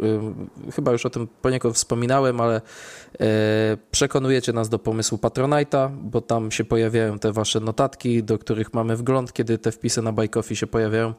e, 0.67 0.71
chyba 0.71 0.91
już 0.91 1.05
o 1.05 1.09
tym 1.09 1.27
poniekąd 1.41 1.75
wspominałem, 1.75 2.41
ale 2.41 2.61
przekonujecie 3.91 4.53
nas 4.53 4.69
do 4.69 4.79
pomysłu 4.79 5.17
Patronite'a, 5.17 5.91
bo 5.91 6.21
tam 6.21 6.51
się 6.51 6.63
pojawiają 6.63 7.19
te 7.19 7.31
Wasze 7.31 7.59
notatki, 7.59 8.23
do 8.23 8.39
których 8.39 8.73
mamy 8.73 8.97
wgląd, 8.97 9.33
kiedy 9.33 9.57
te 9.57 9.71
wpisy 9.71 10.01
na 10.01 10.11
Bajkofi 10.11 10.55
się 10.55 10.67
pojawiają 10.67 11.13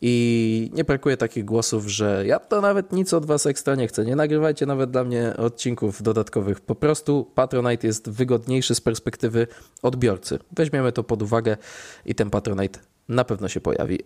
i 0.00 0.70
nie 0.74 0.84
brakuje 0.84 1.16
takich 1.16 1.44
głosów, 1.44 1.86
że 1.86 2.24
ja 2.26 2.38
to 2.38 2.60
nawet 2.60 2.92
nic 2.92 3.14
od 3.14 3.26
was 3.26 3.46
ekstra 3.46 3.74
nie 3.74 3.88
chcę. 3.88 4.04
Nie 4.04 4.16
nagrywajcie 4.16 4.66
nawet 4.66 4.90
dla 4.90 5.04
mnie 5.04 5.34
odcinków 5.36 6.02
dodatkowych. 6.02 6.60
Po 6.60 6.74
prostu 6.74 7.30
Patronite 7.34 7.86
jest 7.86 8.10
wygodniejszy 8.10 8.74
z 8.74 8.80
perspektywy 8.80 9.46
odbiorcy. 9.82 10.38
Weźmiemy 10.52 10.92
to 10.92 11.04
pod 11.04 11.22
uwagę 11.22 11.56
i 12.06 12.14
ten 12.14 12.30
Patronite 12.30 12.80
na 13.08 13.24
pewno 13.24 13.48
się 13.48 13.60
pojawi. 13.60 13.98
E, 14.00 14.04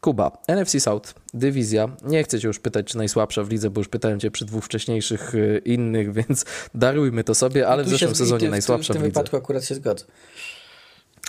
Kuba, 0.00 0.42
NFC 0.48 0.80
South, 0.80 1.14
dywizja. 1.34 1.88
Nie 2.04 2.24
chcę 2.24 2.40
cię 2.40 2.48
już 2.48 2.58
pytać, 2.58 2.86
czy 2.86 2.96
najsłabsza 2.96 3.42
w 3.42 3.50
lidze, 3.50 3.70
bo 3.70 3.80
już 3.80 3.88
pytałem 3.88 4.20
cię 4.20 4.30
przy 4.30 4.44
dwóch 4.44 4.64
wcześniejszych 4.64 5.34
e, 5.34 5.58
innych, 5.58 6.12
więc 6.18 6.44
darujmy 6.74 7.24
to 7.24 7.34
sobie, 7.34 7.68
ale 7.68 7.84
w 7.84 7.88
zeszłym 7.88 8.14
sezonie 8.14 8.50
najsłabsza 8.50 8.94
w, 8.94 8.96
w 8.96 9.00
lidze. 9.00 9.10
W 9.10 9.14
tym 9.14 9.22
wypadku 9.22 9.36
akurat 9.36 9.64
się 9.64 9.74
zgodzę. 9.74 10.04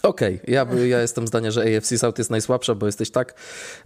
Okej, 0.04 0.42
okay. 0.42 0.54
ja, 0.54 0.68
ja 0.86 1.02
jestem 1.02 1.28
zdania, 1.28 1.52
że 1.52 1.62
AFC 1.62 1.98
South 1.98 2.18
jest 2.18 2.30
najsłabsza, 2.30 2.76
bo 2.76 2.86
jesteś 2.86 3.12
tak 3.12 3.34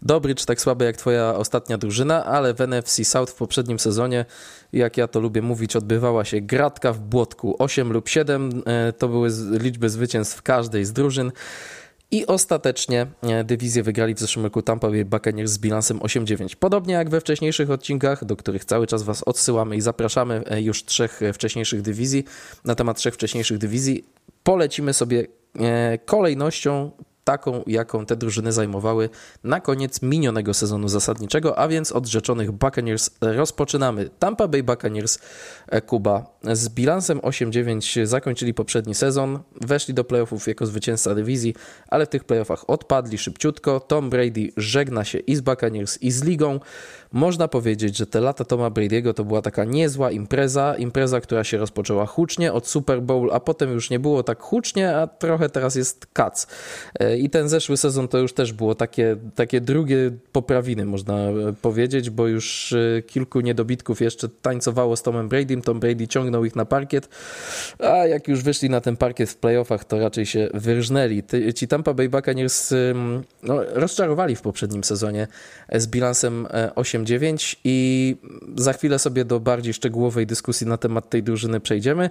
dobry 0.01 0.35
czy 0.35 0.45
tak 0.45 0.61
słaby 0.61 0.85
jak 0.85 0.97
twoja 0.97 1.35
ostatnia 1.35 1.77
drużyna, 1.77 2.25
ale 2.25 2.53
w 2.53 2.61
NFC 2.61 3.07
South 3.07 3.31
w 3.31 3.35
poprzednim 3.35 3.79
sezonie, 3.79 4.25
jak 4.73 4.97
ja 4.97 5.07
to 5.07 5.19
lubię 5.19 5.41
mówić, 5.41 5.75
odbywała 5.75 6.25
się 6.25 6.41
gratka 6.41 6.93
w 6.93 6.99
błotku 6.99 7.55
8 7.59 7.93
lub 7.93 8.09
7. 8.09 8.63
E, 8.65 8.93
to 8.93 9.07
były 9.07 9.29
liczby 9.51 9.89
zwycięstw 9.89 10.41
każdej 10.41 10.85
z 10.85 10.93
drużyn. 10.93 11.31
I 12.13 12.25
ostatecznie 12.25 13.07
e, 13.21 13.43
dywizję 13.43 13.83
wygrali 13.83 14.15
w 14.15 14.19
zeszłym 14.19 14.45
roku 14.45 14.61
Tampa 14.61 14.89
Bay 14.89 15.05
Buccaneers 15.05 15.51
z 15.51 15.59
bilansem 15.59 15.99
8-9. 15.99 16.55
Podobnie 16.55 16.93
jak 16.93 17.09
we 17.09 17.21
wcześniejszych 17.21 17.71
odcinkach, 17.71 18.25
do 18.25 18.35
których 18.35 18.65
cały 18.65 18.87
czas 18.87 19.03
Was 19.03 19.23
odsyłamy 19.23 19.75
i 19.75 19.81
zapraszamy 19.81 20.43
e, 20.45 20.61
już 20.61 20.85
trzech 20.85 21.19
wcześniejszych 21.33 21.81
dywizji, 21.81 22.23
na 22.65 22.75
temat 22.75 22.97
trzech 22.97 23.13
wcześniejszych 23.13 23.57
dywizji, 23.57 24.05
polecimy 24.43 24.93
sobie 24.93 25.27
E, 25.59 25.97
kolejnością 26.05 26.91
taką, 27.23 27.63
jaką 27.67 28.05
te 28.05 28.15
drużyny 28.15 28.51
zajmowały 28.51 29.09
na 29.43 29.61
koniec 29.61 30.01
minionego 30.01 30.53
sezonu 30.53 30.87
zasadniczego, 30.87 31.59
a 31.59 31.67
więc 31.67 31.91
od 31.91 32.07
rzeczonych 32.07 32.51
Buccaneers 32.51 33.09
rozpoczynamy. 33.21 34.09
Tampa 34.19 34.47
Bay 34.47 34.63
Buccaneers 34.63 35.19
e, 35.67 35.81
Kuba 35.81 36.25
z 36.51 36.69
bilansem 36.69 37.19
8-9 37.19 38.05
zakończyli 38.05 38.53
poprzedni 38.53 38.95
sezon, 38.95 39.39
weszli 39.61 39.93
do 39.93 40.03
playoffów 40.03 40.47
jako 40.47 40.65
zwycięzca 40.65 41.15
dywizji, 41.15 41.55
ale 41.87 42.05
w 42.05 42.09
tych 42.09 42.23
playoffach 42.23 42.69
odpadli 42.69 43.17
szybciutko. 43.17 43.79
Tom 43.79 44.09
Brady 44.09 44.51
żegna 44.57 45.03
się 45.03 45.19
i 45.19 45.35
z 45.35 45.41
Buccaneers 45.41 46.01
i 46.01 46.11
z 46.11 46.23
ligą. 46.23 46.59
Można 47.13 47.47
powiedzieć, 47.47 47.97
że 47.97 48.05
te 48.05 48.21
lata 48.21 48.45
Toma 48.45 48.69
Brady'ego 48.69 49.13
to 49.13 49.23
była 49.23 49.41
taka 49.41 49.63
niezła 49.63 50.11
impreza, 50.11 50.75
impreza, 50.75 51.21
która 51.21 51.43
się 51.43 51.57
rozpoczęła 51.57 52.05
hucznie 52.05 52.53
od 52.53 52.67
Super 52.67 53.01
Bowl, 53.01 53.29
a 53.33 53.39
potem 53.39 53.71
już 53.71 53.89
nie 53.89 53.99
było 53.99 54.23
tak 54.23 54.41
hucznie, 54.41 54.97
a 54.97 55.07
trochę 55.07 55.49
teraz 55.49 55.75
jest 55.75 56.07
kac. 56.13 56.47
E, 56.99 57.17
I 57.17 57.29
ten 57.29 57.49
zeszły 57.49 57.77
sezon 57.77 58.07
to 58.07 58.17
już 58.17 58.33
też 58.33 58.53
było 58.53 58.75
takie, 58.75 59.15
takie 59.35 59.61
drugie 59.61 60.11
poprawiny, 60.31 60.85
można 60.85 61.17
powiedzieć, 61.61 62.09
bo 62.09 62.27
już 62.27 62.73
e, 62.73 63.01
kilku 63.01 63.41
niedobitków 63.41 64.01
jeszcze 64.01 64.29
tańcowało 64.29 64.95
z 64.95 65.03
Tomem 65.03 65.29
Bradym, 65.29 65.61
Tom 65.61 65.79
Brady 65.79 66.07
ciągnął 66.07 66.45
ich 66.45 66.55
na 66.55 66.65
parkiet, 66.65 67.09
a 67.79 67.87
jak 67.87 68.27
już 68.27 68.43
wyszli 68.43 68.69
na 68.69 68.81
ten 68.81 68.97
parkiet 68.97 69.29
w 69.29 69.37
playoffach, 69.37 69.85
to 69.85 69.99
raczej 69.99 70.25
się 70.25 70.49
wyrżnęli. 70.53 71.23
Ci 71.55 71.67
Tampa 71.67 71.93
Bay 71.93 72.09
Buccaneers 72.09 72.73
no, 73.43 73.59
rozczarowali 73.73 74.35
w 74.35 74.41
poprzednim 74.41 74.83
sezonie 74.83 75.27
z 75.73 75.87
bilansem 75.87 76.47
8 76.75 77.01
e, 77.01 77.02
8-9 77.03 77.55
i 77.63 78.15
za 78.55 78.73
chwilę 78.73 78.99
sobie 78.99 79.25
do 79.25 79.39
bardziej 79.39 79.73
szczegółowej 79.73 80.27
dyskusji 80.27 80.67
na 80.67 80.77
temat 80.77 81.09
tej 81.09 81.23
drużyny 81.23 81.59
przejdziemy, 81.59 82.09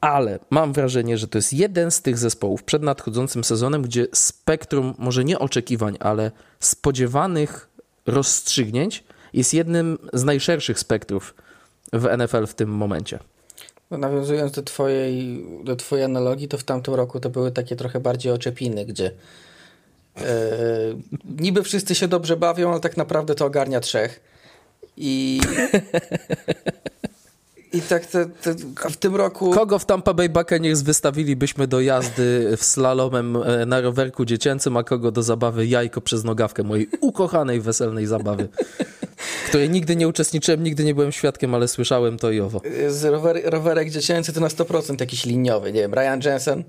ale 0.00 0.38
mam 0.50 0.72
wrażenie, 0.72 1.18
że 1.18 1.28
to 1.28 1.38
jest 1.38 1.52
jeden 1.52 1.90
z 1.90 2.02
tych 2.02 2.18
zespołów 2.18 2.62
przed 2.62 2.82
nadchodzącym 2.82 3.44
sezonem, 3.44 3.82
gdzie 3.82 4.06
spektrum 4.12 4.94
może 4.98 5.24
nie 5.24 5.38
oczekiwań, 5.38 5.96
ale 6.00 6.30
spodziewanych 6.60 7.68
rozstrzygnięć 8.06 9.04
jest 9.32 9.54
jednym 9.54 9.98
z 10.12 10.24
najszerszych 10.24 10.78
spektrów 10.78 11.34
w 11.92 12.18
NFL 12.18 12.46
w 12.46 12.54
tym 12.54 12.70
momencie. 12.70 13.18
No, 13.90 13.98
nawiązując 13.98 14.52
do 14.52 14.62
twojej, 14.62 15.44
do 15.64 15.76
twojej 15.76 16.04
analogii, 16.04 16.48
to 16.48 16.58
w 16.58 16.64
tamtym 16.64 16.94
roku 16.94 17.20
to 17.20 17.30
były 17.30 17.50
takie 17.50 17.76
trochę 17.76 18.00
bardziej 18.00 18.32
oczepiny, 18.32 18.84
gdzie 18.86 19.10
niby 21.40 21.62
wszyscy 21.62 21.94
się 21.94 22.08
dobrze 22.08 22.36
bawią, 22.36 22.70
ale 22.70 22.80
tak 22.80 22.96
naprawdę 22.96 23.34
to 23.34 23.46
ogarnia 23.46 23.80
trzech. 23.80 24.20
I. 24.96 25.40
I 27.72 27.80
tak 27.80 28.06
te, 28.06 28.26
te, 28.26 28.54
w 28.90 28.96
tym 28.96 29.16
roku. 29.16 29.50
Kogo 29.50 29.78
w 29.78 29.84
Tampa 29.84 30.14
Bay 30.14 30.28
Buccaneers 30.28 30.82
wystawilibyśmy 30.82 31.66
do 31.66 31.80
jazdy 31.80 32.56
w 32.56 32.64
slalomem 32.64 33.36
e, 33.36 33.66
na 33.66 33.80
rowerku 33.80 34.24
dziecięcym, 34.24 34.76
a 34.76 34.82
kogo 34.82 35.10
do 35.10 35.22
zabawy 35.22 35.66
jajko 35.66 36.00
przez 36.00 36.24
nogawkę 36.24 36.62
mojej 36.62 36.88
ukochanej 37.00 37.60
weselnej 37.60 38.06
zabawy, 38.06 38.48
której 39.48 39.70
nigdy 39.70 39.96
nie 39.96 40.08
uczestniczyłem, 40.08 40.62
nigdy 40.62 40.84
nie 40.84 40.94
byłem 40.94 41.12
świadkiem, 41.12 41.54
ale 41.54 41.68
słyszałem 41.68 42.18
to 42.18 42.30
i 42.30 42.40
owo. 42.40 42.60
Z 42.88 43.04
rower, 43.04 43.40
rowerek 43.44 43.90
dziecięcy 43.90 44.32
to 44.32 44.40
na 44.40 44.48
100% 44.48 45.00
jakiś 45.00 45.24
liniowy, 45.24 45.72
nie 45.72 45.80
wiem, 45.80 45.94
Ryan 45.94 46.20
Jensen. 46.24 46.64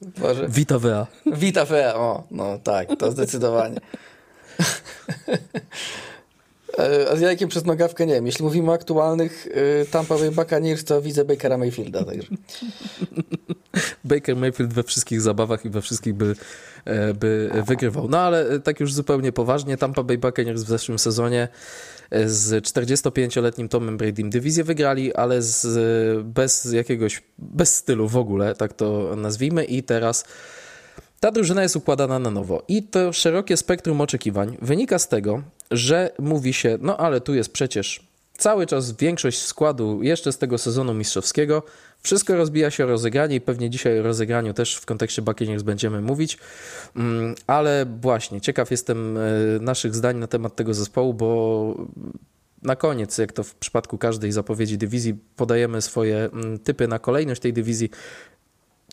Boże. 0.00 0.48
Vita 0.48 0.78
Vea. 0.78 1.06
Vita 1.26 1.64
Vea, 1.64 1.94
o, 1.94 2.26
no 2.30 2.58
tak, 2.58 2.88
to 2.98 3.10
zdecydowanie. 3.12 3.80
E, 6.78 7.10
a 7.10 7.16
z 7.16 7.20
jajkiem 7.20 7.48
przez 7.48 7.64
nogawkę 7.64 8.06
nie 8.06 8.14
wiem. 8.14 8.26
Jeśli 8.26 8.44
mówimy 8.44 8.70
o 8.70 8.74
aktualnych 8.74 9.46
y, 9.46 9.86
Tampa 9.90 10.18
Bay 10.18 10.30
Buccaneers, 10.30 10.84
to 10.84 11.02
widzę 11.02 11.24
Bakera 11.24 11.58
Mayfielda. 11.58 12.04
Także. 12.04 12.28
Baker 14.04 14.36
Mayfield 14.36 14.72
we 14.72 14.82
wszystkich 14.82 15.20
zabawach 15.20 15.64
i 15.64 15.70
we 15.70 15.82
wszystkich 15.82 16.14
by, 16.14 16.34
e, 16.84 17.14
by 17.14 17.50
wygrywał. 17.66 18.08
No 18.08 18.18
ale 18.18 18.60
tak 18.60 18.80
już 18.80 18.94
zupełnie 18.94 19.32
poważnie, 19.32 19.76
Tampa 19.76 20.02
Bay 20.02 20.18
Buccaneers 20.18 20.62
w 20.62 20.68
zeszłym 20.68 20.98
sezonie 20.98 21.48
z 22.26 22.64
45-letnim 22.64 23.68
Tomem 23.68 23.96
Bradym 23.96 24.30
dywizję 24.30 24.64
wygrali, 24.64 25.14
ale 25.14 25.42
z, 25.42 26.26
bez 26.26 26.72
jakiegoś, 26.72 27.22
bez 27.38 27.74
stylu 27.74 28.08
w 28.08 28.16
ogóle, 28.16 28.54
tak 28.54 28.72
to 28.72 29.16
nazwijmy 29.16 29.64
i 29.64 29.82
teraz 29.82 30.24
ta 31.20 31.30
drużyna 31.30 31.62
jest 31.62 31.76
układana 31.76 32.18
na 32.18 32.30
nowo 32.30 32.62
i 32.68 32.82
to 32.82 33.12
szerokie 33.12 33.56
spektrum 33.56 34.00
oczekiwań 34.00 34.56
wynika 34.62 34.98
z 34.98 35.08
tego, 35.08 35.42
że 35.70 36.10
mówi 36.18 36.52
się, 36.52 36.78
no 36.80 36.96
ale 36.96 37.20
tu 37.20 37.34
jest 37.34 37.52
przecież 37.52 38.10
cały 38.38 38.66
czas 38.66 38.92
większość 38.92 39.42
składu 39.42 40.02
jeszcze 40.02 40.32
z 40.32 40.38
tego 40.38 40.58
sezonu 40.58 40.94
mistrzowskiego. 40.94 41.62
Wszystko 42.02 42.36
rozbija 42.36 42.70
się 42.70 42.84
o 42.84 42.86
rozegranie 42.86 43.36
i 43.36 43.40
pewnie 43.40 43.70
dzisiaj 43.70 44.00
o 44.00 44.02
rozegraniu 44.02 44.54
też 44.54 44.76
w 44.76 44.86
kontekście 44.86 45.22
Buccaneers 45.22 45.62
będziemy 45.62 46.00
mówić, 46.00 46.38
mm, 46.96 47.34
ale 47.46 47.86
właśnie 48.00 48.40
ciekaw 48.40 48.70
jestem 48.70 49.16
e, 49.16 49.20
naszych 49.60 49.94
zdań 49.94 50.16
na 50.16 50.26
temat 50.26 50.56
tego 50.56 50.74
zespołu, 50.74 51.14
bo 51.14 51.74
na 52.62 52.76
koniec, 52.76 53.18
jak 53.18 53.32
to 53.32 53.42
w 53.42 53.54
przypadku 53.54 53.98
każdej 53.98 54.32
zapowiedzi 54.32 54.78
dywizji, 54.78 55.14
podajemy 55.36 55.82
swoje 55.82 56.16
mm, 56.16 56.58
typy 56.58 56.88
na 56.88 56.98
kolejność 56.98 57.40
tej 57.40 57.52
dywizji. 57.52 57.90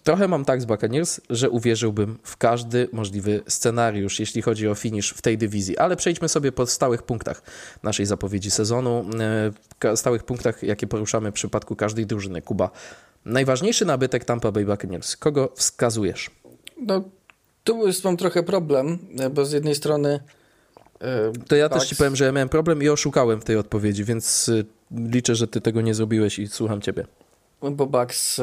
Trochę 0.07 0.27
mam 0.27 0.45
tak 0.45 0.61
z 0.61 0.65
Buccaneers, 0.65 1.21
że 1.29 1.49
uwierzyłbym 1.49 2.17
w 2.23 2.37
każdy 2.37 2.89
możliwy 2.91 3.43
scenariusz, 3.47 4.19
jeśli 4.19 4.41
chodzi 4.41 4.67
o 4.67 4.75
finish 4.75 5.09
w 5.09 5.21
tej 5.21 5.37
dywizji. 5.37 5.77
Ale 5.77 5.95
przejdźmy 5.95 6.29
sobie 6.29 6.51
po 6.51 6.65
stałych 6.65 7.03
punktach 7.03 7.41
naszej 7.83 8.05
zapowiedzi 8.05 8.51
sezonu, 8.51 9.05
e, 9.83 9.97
stałych 9.97 10.23
punktach, 10.23 10.63
jakie 10.63 10.87
poruszamy 10.87 11.31
w 11.31 11.33
przypadku 11.33 11.75
każdej 11.75 12.05
drużyny. 12.05 12.41
Kuba, 12.41 12.69
najważniejszy 13.25 13.85
nabytek 13.85 14.25
Tampa 14.25 14.51
Bay 14.51 14.65
Buccaneers. 14.65 15.17
Kogo 15.17 15.51
wskazujesz? 15.55 16.31
No, 16.81 17.03
tu 17.63 17.87
już 17.87 18.03
mam 18.03 18.17
trochę 18.17 18.43
problem, 18.43 18.99
bo 19.31 19.45
z 19.45 19.51
jednej 19.51 19.75
strony 19.75 20.19
e, 21.01 21.31
to 21.47 21.55
ja 21.55 21.69
też 21.69 21.87
ci 21.87 21.95
powiem, 21.95 22.15
że 22.15 22.25
ja 22.25 22.31
miałem 22.31 22.49
problem 22.49 22.83
i 22.83 22.89
oszukałem 22.89 23.41
w 23.41 23.43
tej 23.43 23.57
odpowiedzi, 23.57 24.03
więc 24.03 24.49
e, 24.49 24.63
liczę, 25.11 25.35
że 25.35 25.47
ty 25.47 25.61
tego 25.61 25.81
nie 25.81 25.93
zrobiłeś 25.93 26.39
i 26.39 26.47
słucham 26.47 26.81
ciebie. 26.81 27.05
Bo 27.61 27.87
Bucks 27.87 28.41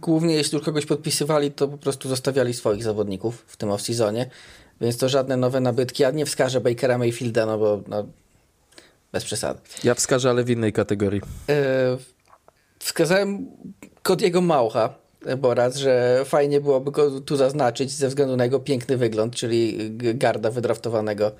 głównie 0.00 0.34
jeśli 0.34 0.56
już 0.56 0.64
kogoś 0.64 0.86
podpisywali, 0.86 1.50
to 1.52 1.68
po 1.68 1.78
prostu 1.78 2.08
zostawiali 2.08 2.54
swoich 2.54 2.82
zawodników 2.82 3.44
w 3.46 3.56
tym 3.56 3.68
off-seasonie, 3.68 4.26
więc 4.80 4.96
to 4.96 5.08
żadne 5.08 5.36
nowe 5.36 5.60
nabytki. 5.60 6.02
Ja 6.02 6.10
nie 6.10 6.26
wskażę 6.26 6.60
Bakera 6.60 6.98
Mayfielda, 6.98 7.46
no 7.46 7.58
bo 7.58 7.82
no, 7.88 8.06
bez 9.12 9.24
przesady. 9.24 9.60
Ja 9.84 9.94
wskażę, 9.94 10.30
ale 10.30 10.44
w 10.44 10.50
innej 10.50 10.72
kategorii. 10.72 11.20
E, 11.48 11.96
wskazałem 12.78 13.46
Kodiego 14.02 14.40
Maucha, 14.40 14.94
bo 15.38 15.54
raz, 15.54 15.76
że 15.76 16.22
fajnie 16.24 16.60
byłoby 16.60 16.90
go 16.90 17.20
tu 17.20 17.36
zaznaczyć 17.36 17.90
ze 17.90 18.08
względu 18.08 18.36
na 18.36 18.44
jego 18.44 18.60
piękny 18.60 18.96
wygląd, 18.96 19.34
czyli 19.34 19.90
garda 19.96 20.50
wydraftowanego 20.50 21.32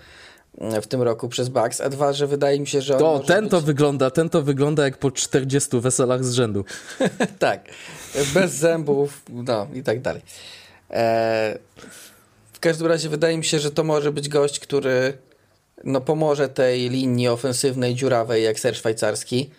w 0.82 0.86
tym 0.86 1.02
roku 1.02 1.28
przez 1.28 1.48
Bucks, 1.48 1.80
a 1.80 1.88
dwa, 1.88 2.12
że 2.12 2.26
wydaje 2.26 2.60
mi 2.60 2.66
się, 2.66 2.80
że 2.80 2.94
To, 2.94 3.18
ten 3.18 3.44
być... 3.44 3.50
to 3.50 3.60
wygląda, 3.60 4.10
ten 4.10 4.28
to 4.28 4.42
wygląda 4.42 4.84
jak 4.84 4.98
po 4.98 5.10
40 5.10 5.80
weselach 5.80 6.24
z 6.24 6.32
rzędu. 6.32 6.64
tak, 7.38 7.68
bez 8.34 8.52
zębów, 8.52 9.22
no 9.28 9.66
i 9.74 9.82
tak 9.82 10.00
dalej. 10.00 10.22
E, 10.90 11.58
w 12.52 12.60
każdym 12.60 12.86
razie 12.86 13.08
wydaje 13.08 13.38
mi 13.38 13.44
się, 13.44 13.58
że 13.58 13.70
to 13.70 13.84
może 13.84 14.12
być 14.12 14.28
gość, 14.28 14.60
który 14.60 15.12
no, 15.84 16.00
pomoże 16.00 16.48
tej 16.48 16.90
linii 16.90 17.28
ofensywnej, 17.28 17.94
dziurawej, 17.94 18.44
jak 18.44 18.60
ser 18.60 18.76
szwajcarski. 18.76 19.50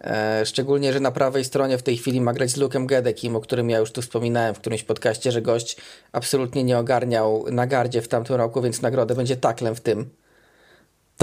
E, 0.00 0.46
szczególnie, 0.46 0.92
że 0.92 1.00
na 1.00 1.10
prawej 1.10 1.44
stronie 1.44 1.78
w 1.78 1.82
tej 1.82 1.96
chwili 1.96 2.20
ma 2.20 2.32
grać 2.32 2.50
z 2.50 2.56
Lukem 2.56 2.86
Gedekim, 2.86 3.36
o 3.36 3.40
którym 3.40 3.70
ja 3.70 3.78
już 3.78 3.92
tu 3.92 4.02
wspominałem 4.02 4.54
w 4.54 4.58
którymś 4.58 4.82
podcaście, 4.82 5.32
że 5.32 5.42
gość 5.42 5.76
absolutnie 6.12 6.64
nie 6.64 6.78
ogarniał 6.78 7.44
na 7.50 7.66
gardzie 7.66 8.02
w 8.02 8.08
tamtym 8.08 8.36
roku, 8.36 8.62
więc 8.62 8.82
nagrodę 8.82 9.14
będzie 9.14 9.36
taklem 9.36 9.74
w 9.74 9.80
tym. 9.80 10.10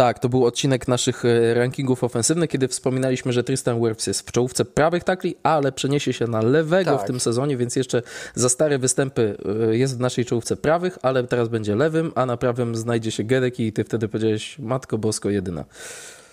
Tak, 0.02 0.20
to 0.20 0.30
był 0.30 0.46
odcinek 0.46 0.88
naszych 0.88 1.26
e, 1.26 1.54
rankingów 1.54 2.04
ofensywnych, 2.04 2.50
kiedy 2.50 2.68
wspominaliśmy, 2.68 3.34
że 3.34 3.44
Tristan 3.44 3.82
Wirfs 3.82 4.08
jest 4.08 4.30
w 4.30 4.32
czołówce 4.32 4.66
prawych 4.66 5.04
takli, 5.04 5.36
ale 5.44 5.72
przeniesie 5.72 6.14
się 6.14 6.28
na 6.28 6.42
lewego 6.42 6.92
tak. 6.92 7.02
w 7.04 7.08
tym 7.08 7.20
sezonie, 7.20 7.58
więc 7.58 7.76
jeszcze 7.76 8.02
za 8.36 8.50
stare 8.50 8.80
występy 8.80 9.38
e, 9.72 9.78
jest 9.78 9.98
w 9.98 10.00
naszej 10.00 10.26
czołówce 10.26 10.56
prawych, 10.56 10.98
ale 11.02 11.24
teraz 11.24 11.50
będzie 11.50 11.76
lewym, 11.76 12.12
a 12.16 12.26
na 12.26 12.38
prawym 12.38 12.76
znajdzie 12.76 13.12
się 13.12 13.24
Gedeki 13.24 13.68
i 13.68 13.74
ty 13.74 13.84
wtedy 13.84 14.08
powiedziałeś 14.08 14.60
Matko 14.60 14.98
Bosko 14.98 15.30
jedyna. 15.30 15.66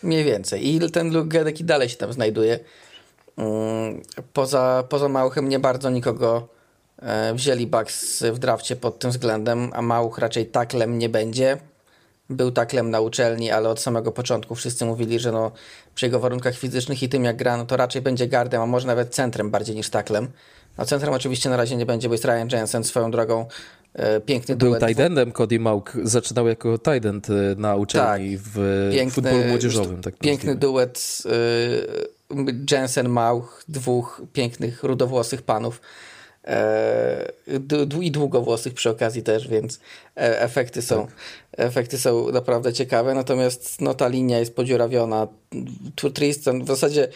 Mniej 0.02 0.24
więcej. 0.24 0.68
I 0.68 0.90
ten 0.90 1.12
Luke 1.12 1.28
Gedeki 1.28 1.64
dalej 1.64 1.88
się 1.88 1.96
tam 1.96 2.12
znajduje. 2.12 2.58
Mm, 3.36 4.02
poza, 4.32 4.84
poza 4.88 5.08
Małchem 5.08 5.48
nie 5.48 5.58
bardzo 5.58 5.90
nikogo 5.90 6.48
e, 7.02 7.34
wzięli 7.34 7.66
Bucks 7.66 8.22
w 8.22 8.38
drafcie 8.38 8.76
pod 8.76 8.98
tym 8.98 9.10
względem, 9.10 9.70
a 9.72 9.82
Małch 9.82 10.18
raczej 10.18 10.46
taklem 10.46 10.98
nie 10.98 11.08
będzie 11.08 11.58
był 12.30 12.50
taklem 12.50 12.90
na 12.90 13.00
uczelni, 13.00 13.50
ale 13.50 13.68
od 13.68 13.80
samego 13.80 14.12
początku 14.12 14.54
wszyscy 14.54 14.84
mówili, 14.84 15.18
że 15.18 15.32
no, 15.32 15.52
przy 15.94 16.06
jego 16.06 16.20
warunkach 16.20 16.56
fizycznych 16.56 17.02
i 17.02 17.08
tym 17.08 17.24
jak 17.24 17.36
gra, 17.36 17.56
no 17.56 17.66
to 17.66 17.76
raczej 17.76 18.02
będzie 18.02 18.28
gardem, 18.28 18.62
a 18.62 18.66
może 18.66 18.86
nawet 18.86 19.14
centrem 19.14 19.50
bardziej 19.50 19.76
niż 19.76 19.90
taklem. 19.90 20.28
No 20.78 20.84
centrem 20.84 21.14
oczywiście 21.14 21.50
na 21.50 21.56
razie 21.56 21.76
nie 21.76 21.86
będzie, 21.86 22.08
bo 22.08 22.14
jest 22.14 22.24
Ryan 22.24 22.48
Jensen 22.52 22.84
swoją 22.84 23.10
drogą 23.10 23.46
e, 23.94 24.20
piękny 24.20 24.56
Był 24.56 24.68
duet. 24.68 24.86
tight 24.86 25.00
endem, 25.00 25.32
Cody 25.32 25.60
Mauk 25.60 25.92
zaczynał 26.02 26.48
jako 26.48 26.78
tight 26.78 27.06
end 27.06 27.30
e, 27.30 27.32
na 27.56 27.76
uczelni 27.76 28.36
tak, 28.36 28.46
w 28.46 28.88
piękny, 28.92 29.10
futbolu 29.10 29.44
młodzieżowym. 29.44 30.02
Tak 30.02 30.16
piękny 30.16 30.56
duet 30.56 31.22
e, 31.26 32.38
Jensen 32.70 33.08
Mauch, 33.08 33.64
dwóch 33.68 34.22
pięknych 34.32 34.82
rudowłosych 34.82 35.42
panów 35.42 35.80
i 38.00 38.10
długowłosych 38.10 38.74
przy 38.74 38.90
okazji 38.90 39.22
też, 39.22 39.48
więc 39.48 39.80
efekty 40.14 40.82
są, 40.82 41.06
tak. 41.06 41.16
efekty 41.56 41.98
są 41.98 42.32
naprawdę 42.32 42.72
ciekawe, 42.72 43.14
natomiast 43.14 43.80
no, 43.80 43.94
ta 43.94 44.08
linia 44.08 44.38
jest 44.38 44.54
podziurawiona. 44.54 45.28
Tristan 46.14 46.64
w 46.64 46.66
zasadzie 46.66 47.08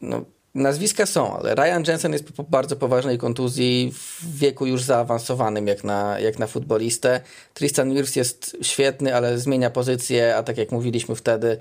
no, 0.00 0.24
nazwiska 0.54 1.06
są, 1.06 1.38
ale 1.38 1.54
Ryan 1.54 1.84
Jensen 1.88 2.12
jest 2.12 2.32
po 2.32 2.42
bardzo 2.42 2.76
poważnej 2.76 3.18
kontuzji 3.18 3.92
w 3.94 4.38
wieku 4.38 4.66
już 4.66 4.82
zaawansowanym 4.82 5.66
jak 5.66 5.84
na, 5.84 6.20
jak 6.20 6.38
na 6.38 6.46
futbolistę. 6.46 7.20
Tristan 7.54 7.94
Wirfs 7.94 8.16
jest 8.16 8.56
świetny, 8.62 9.16
ale 9.16 9.38
zmienia 9.38 9.70
pozycję, 9.70 10.36
a 10.36 10.42
tak 10.42 10.58
jak 10.58 10.72
mówiliśmy 10.72 11.14
wtedy, 11.14 11.58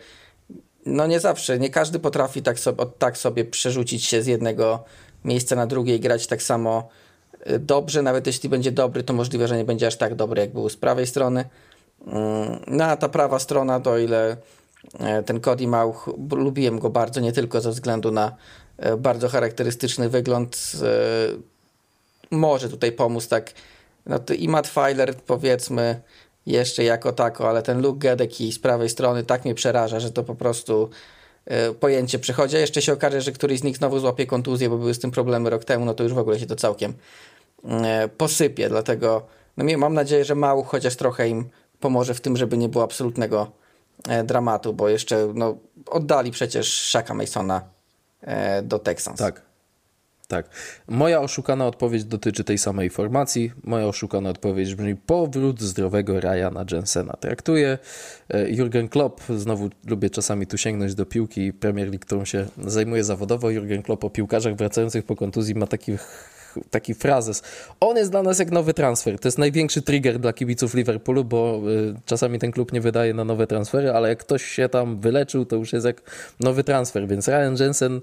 no 0.86 1.08
nie 1.08 1.20
zawsze, 1.20 1.60
nie 1.60 1.70
każdy 1.70 2.00
potrafi 2.00 2.42
tak 2.42 2.60
sobie, 2.60 2.86
tak 3.00 3.18
sobie 3.18 3.46
przerzucić 3.46 4.06
się 4.06 4.24
z 4.24 4.28
jednego 4.28 4.84
miejsca 5.26 5.56
na 5.56 5.68
drugie 5.68 5.96
i 5.96 6.00
grać 6.00 6.28
tak 6.28 6.44
samo 6.44 6.90
y, 7.48 7.60
dobrze. 7.60 8.02
Nawet 8.02 8.28
jeśli 8.28 8.50
będzie 8.50 8.72
dobry, 8.72 9.04
to 9.04 9.14
możliwe, 9.14 9.48
że 9.48 9.58
nie 9.58 9.66
będzie 9.66 9.88
aż 9.88 9.98
tak 9.98 10.16
dobry, 10.16 10.42
jak 10.42 10.54
był 10.54 10.70
z 10.70 10.78
prawej 10.78 11.08
strony. 11.08 11.46
Mm, 12.08 12.60
no 12.68 12.86
a 12.86 12.98
ta 12.98 13.10
prawa 13.10 13.40
strona, 13.40 13.80
to 13.80 13.98
ile 13.98 14.38
e, 15.00 15.24
ten 15.24 15.40
Cody 15.40 15.68
Mauch, 15.68 16.10
lubiłem 16.32 16.80
go 16.80 16.90
bardzo, 16.90 17.20
nie 17.20 17.32
tylko 17.32 17.62
ze 17.62 17.70
względu 17.72 18.12
na 18.12 18.36
e, 18.78 18.98
bardzo 18.98 19.30
charakterystyczny 19.30 20.10
wygląd, 20.10 20.72
e, 20.84 20.88
może 22.32 22.70
tutaj 22.70 22.92
pomóc 22.92 23.28
tak. 23.28 23.54
No 24.06 24.20
to 24.20 24.34
i 24.34 24.48
Matt 24.48 24.68
Filer 24.68 25.16
powiedzmy 25.16 26.02
jeszcze 26.46 26.84
jako 26.84 27.14
tako, 27.14 27.50
ale 27.50 27.62
ten 27.62 27.82
Luke 27.82 28.00
Gedeki 28.00 28.52
z 28.52 28.60
prawej 28.60 28.90
strony 28.90 29.24
tak 29.24 29.46
mnie 29.46 29.56
przeraża, 29.56 30.00
że 30.00 30.12
to 30.12 30.24
po 30.24 30.36
prostu 30.36 30.90
pojęcie 31.80 32.20
przechodzi, 32.20 32.56
a 32.56 32.60
jeszcze 32.60 32.82
się 32.82 32.94
okaże, 32.94 33.22
że 33.22 33.32
któryś 33.32 33.60
z 33.60 33.64
nich 33.64 33.78
znowu 33.78 34.00
złapie 34.00 34.26
kontuzję, 34.26 34.70
bo 34.70 34.78
były 34.78 34.94
z 34.94 35.00
tym 35.00 35.12
problemy 35.12 35.50
rok 35.50 35.66
temu, 35.66 35.86
no 35.86 35.94
to 35.94 36.04
już 36.04 36.14
w 36.14 36.18
ogóle 36.18 36.40
się 36.40 36.46
to 36.46 36.56
całkiem 36.56 36.94
e, 37.64 38.10
posypie, 38.18 38.70
dlatego 38.70 39.26
no 39.58 39.78
mam 39.78 39.94
nadzieję, 39.94 40.26
że 40.26 40.36
Mał 40.36 40.64
chociaż 40.64 40.96
trochę 40.96 41.30
im 41.30 41.50
pomoże 41.80 42.14
w 42.14 42.22
tym, 42.22 42.38
żeby 42.38 42.58
nie 42.58 42.70
było 42.70 42.84
absolutnego 42.84 43.52
e, 44.08 44.24
dramatu, 44.24 44.74
bo 44.74 44.90
jeszcze 44.90 45.32
no, 45.34 45.58
oddali 45.86 46.32
przecież 46.32 46.90
Shaka 46.90 47.14
Masona 47.14 47.62
do 48.64 48.80
Texans. 48.80 49.20
Tak. 49.20 49.49
Tak. 50.30 50.50
Moja 50.88 51.22
oszukana 51.22 51.68
odpowiedź 51.68 52.04
dotyczy 52.04 52.44
tej 52.44 52.58
samej 52.58 52.90
formacji. 52.90 53.52
Moja 53.64 53.86
oszukana 53.86 54.30
odpowiedź 54.30 54.76
brzmi 54.76 54.96
powrót 54.96 55.62
zdrowego 55.62 56.20
Ryana 56.20 56.66
Jensena. 56.72 57.14
Traktuję 57.14 57.78
e, 58.30 58.50
Jurgen 58.50 58.90
Klopp, 58.90 59.22
znowu 59.38 59.70
lubię 59.86 60.10
czasami 60.10 60.48
tu 60.48 60.58
sięgnąć 60.58 60.96
do 60.96 61.06
piłki 61.06 61.54
Premier 61.54 61.88
League, 61.88 62.06
którą 62.06 62.26
się 62.26 62.46
zajmuję 62.58 63.04
zawodowo. 63.04 63.50
Jurgen 63.50 63.82
Klopp 63.82 64.04
o 64.04 64.10
piłkarzach 64.10 64.56
wracających 64.56 65.06
po 65.06 65.16
kontuzji 65.16 65.56
ma 65.56 65.68
takich 65.68 66.30
taki 66.70 66.94
frazes. 66.94 67.44
On 67.80 67.98
jest 67.98 68.12
dla 68.12 68.24
nas 68.24 68.40
jak 68.40 68.52
nowy 68.52 68.74
transfer. 68.74 69.20
To 69.20 69.28
jest 69.28 69.38
największy 69.38 69.82
trigger 69.82 70.20
dla 70.20 70.34
kibiców 70.34 70.74
Liverpoolu, 70.74 71.26
bo 71.26 71.62
y, 71.70 71.96
czasami 72.06 72.40
ten 72.40 72.52
klub 72.52 72.74
nie 72.74 72.82
wydaje 72.82 73.14
na 73.14 73.24
nowe 73.24 73.48
transfery, 73.48 73.92
ale 73.92 74.10
jak 74.10 74.20
ktoś 74.20 74.44
się 74.46 74.70
tam 74.70 75.00
wyleczył, 75.00 75.46
to 75.46 75.56
już 75.56 75.74
jest 75.74 75.86
jak 75.86 76.02
nowy 76.40 76.64
transfer. 76.64 77.08
Więc 77.08 77.28
Ryan 77.28 77.56
Jensen 77.60 78.02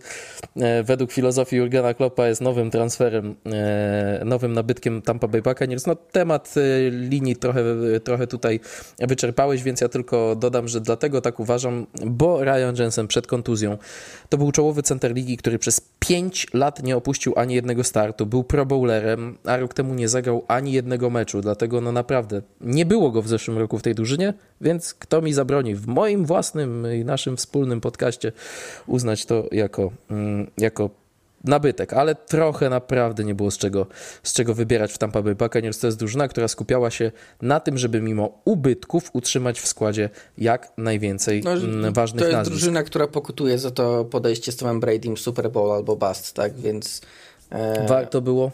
e, 0.57 0.83
według 0.83 1.13
filozofii 1.13 1.57
Jurgena 1.57 1.95
Kloppa 1.95 2.29
jest 2.29 2.41
nowym 2.41 2.71
transferem, 2.71 3.35
e, 3.47 4.23
nowym 4.25 4.53
nabytkiem 4.53 5.03
Tampa 5.03 5.29
Bay 5.29 5.43
Buccaneers. 5.43 5.87
No 5.87 5.97
temat 5.97 6.55
linii 6.91 7.37
trochę, 7.37 7.65
trochę 8.05 8.27
tutaj 8.27 8.61
wyczerpałeś, 8.99 9.63
więc 9.63 9.81
ja 9.81 9.89
tylko 9.89 10.37
dodam, 10.37 10.69
że 10.69 10.81
dlatego 10.81 11.21
tak 11.21 11.41
uważam, 11.41 11.87
bo 12.07 12.45
Ryan 12.45 12.77
Jensen 12.79 13.07
przed 13.07 13.27
kontuzją 13.27 13.79
to 14.29 14.39
był 14.39 14.53
czołowy 14.53 14.83
center 14.83 15.15
ligi, 15.15 15.37
który 15.37 15.59
przez 15.59 15.81
5 15.99 16.47
lat 16.55 16.83
nie 16.83 16.97
opuścił 16.97 17.33
ani 17.37 17.55
jednego 17.55 17.85
startu. 17.85 18.27
Był 18.37 18.45
pro 18.45 18.67
bowlerem, 18.67 19.39
a 19.45 19.57
rok 19.57 19.75
temu 19.75 19.95
nie 19.95 20.09
zagrał 20.09 20.45
ani 20.49 20.73
jednego 20.73 21.11
meczu, 21.11 21.41
dlatego 21.41 21.81
no 21.81 21.93
naprawdę 21.93 22.43
nie 22.61 22.87
było 22.87 23.11
go 23.11 23.23
w 23.23 23.29
zeszłym 23.29 23.59
roku 23.59 23.79
w 23.79 23.83
tej 23.83 23.95
drużynie, 23.95 24.35
więc 24.61 24.95
kto 24.95 25.23
mi 25.23 25.33
zabroni 25.33 25.75
w 25.75 25.87
moim 25.87 26.25
własnym 26.25 26.87
i 27.01 27.05
naszym 27.05 27.37
wspólnym 27.37 27.81
podcaście 27.81 28.33
uznać 28.87 29.27
to 29.27 29.45
jako, 29.53 29.91
mm, 30.11 30.51
jako 30.59 30.91
nabytek, 31.45 31.93
ale 31.93 32.15
trochę 32.15 32.71
naprawdę 32.71 33.25
nie 33.25 33.35
było 33.35 33.51
z 33.51 33.59
czego, 33.59 33.87
z 34.23 34.33
czego 34.33 34.55
wybierać 34.55 34.93
w 34.93 34.99
Tampa 34.99 35.23
Bay 35.23 35.35
Buccaneers. 35.35 35.79
To 35.79 35.87
jest 35.87 35.99
drużyna, 35.99 36.29
która 36.29 36.49
skupiała 36.49 36.91
się 36.91 37.13
na 37.43 37.61
tym, 37.61 37.79
żeby 37.79 38.01
mimo 38.01 38.39
ubytków 38.45 39.11
utrzymać 39.13 39.61
w 39.61 39.67
składzie 39.67 40.11
jak 40.39 40.73
najwięcej 40.77 41.43
no, 41.45 41.53
mm, 41.53 41.93
ważnych 41.93 42.21
To 42.21 42.27
jest 42.27 42.37
nazwisk. 42.37 42.61
drużyna, 42.61 42.83
która 42.83 43.07
pokutuje 43.07 43.59
za 43.59 43.71
to 43.71 44.05
podejście 44.05 44.53
z 44.53 44.57
Tomem 44.57 44.81
Bradym 44.81 45.17
Super 45.17 45.51
Bowl 45.51 45.73
albo 45.73 45.97
bust, 45.97 46.35
tak, 46.35 46.57
więc... 46.61 47.01
E... 47.51 47.87
Warto 47.87 48.21
było? 48.21 48.51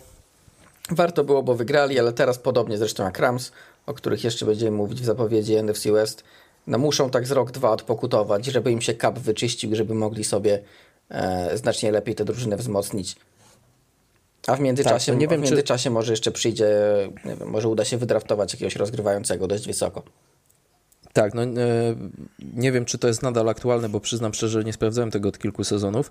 Warto 0.91 1.25
było, 1.25 1.43
bo 1.43 1.55
wygrali, 1.55 1.99
ale 1.99 2.13
teraz 2.13 2.39
podobnie 2.39 2.79
zresztą 2.79 3.05
jak 3.05 3.19
Rams, 3.19 3.53
o 3.87 3.95
których 3.95 4.25
jeszcze 4.25 4.47
będziemy 4.47 4.77
mówić 4.77 5.01
w 5.01 5.05
zapowiedzi 5.05 5.57
NFC 5.57 5.87
West, 5.87 6.25
no 6.67 6.79
muszą 6.79 7.11
tak 7.11 7.27
z 7.27 7.31
rok, 7.31 7.51
dwa 7.51 7.71
odpokutować, 7.71 8.47
żeby 8.47 8.73
im 8.73 8.81
się 8.81 8.95
kap 8.95 9.19
wyczyścił, 9.19 9.77
żeby 9.77 9.95
mogli 9.95 10.25
sobie 10.25 10.63
e, 11.11 11.57
znacznie 11.59 11.93
lepiej 11.93 12.15
tę 12.15 12.25
drużynę 12.25 12.57
wzmocnić. 12.57 13.17
A 14.47 14.57
w 14.57 14.61
międzyczasie, 14.61 15.13
tak, 15.13 15.21
nie 15.21 15.29
wiem, 15.29 15.41
w 15.41 15.45
międzyczasie 15.45 15.83
czy... 15.83 15.91
może 15.91 16.13
jeszcze 16.13 16.33
przyjdzie, 16.33 16.69
wiem, 17.25 17.39
może 17.47 17.69
uda 17.69 17.85
się 17.85 17.97
wydraftować 17.97 18.53
jakiegoś 18.53 18.77
rozgrywającego 18.77 19.47
dość 19.47 19.67
wysoko. 19.67 20.03
Tak, 21.13 21.35
no 21.35 21.43
e, 21.43 21.49
nie 22.55 22.73
wiem, 22.73 22.85
czy 22.85 22.99
to 22.99 23.09
jest 23.09 23.23
nadal 23.23 23.49
aktualne, 23.49 23.89
bo 23.89 24.01
przyznam 24.01 24.35
szczerze, 24.35 24.61
że 24.61 24.65
nie 24.65 24.73
sprawdzałem 24.73 25.11
tego 25.11 25.29
od 25.29 25.39
kilku 25.39 25.65
sezonów, 25.65 26.11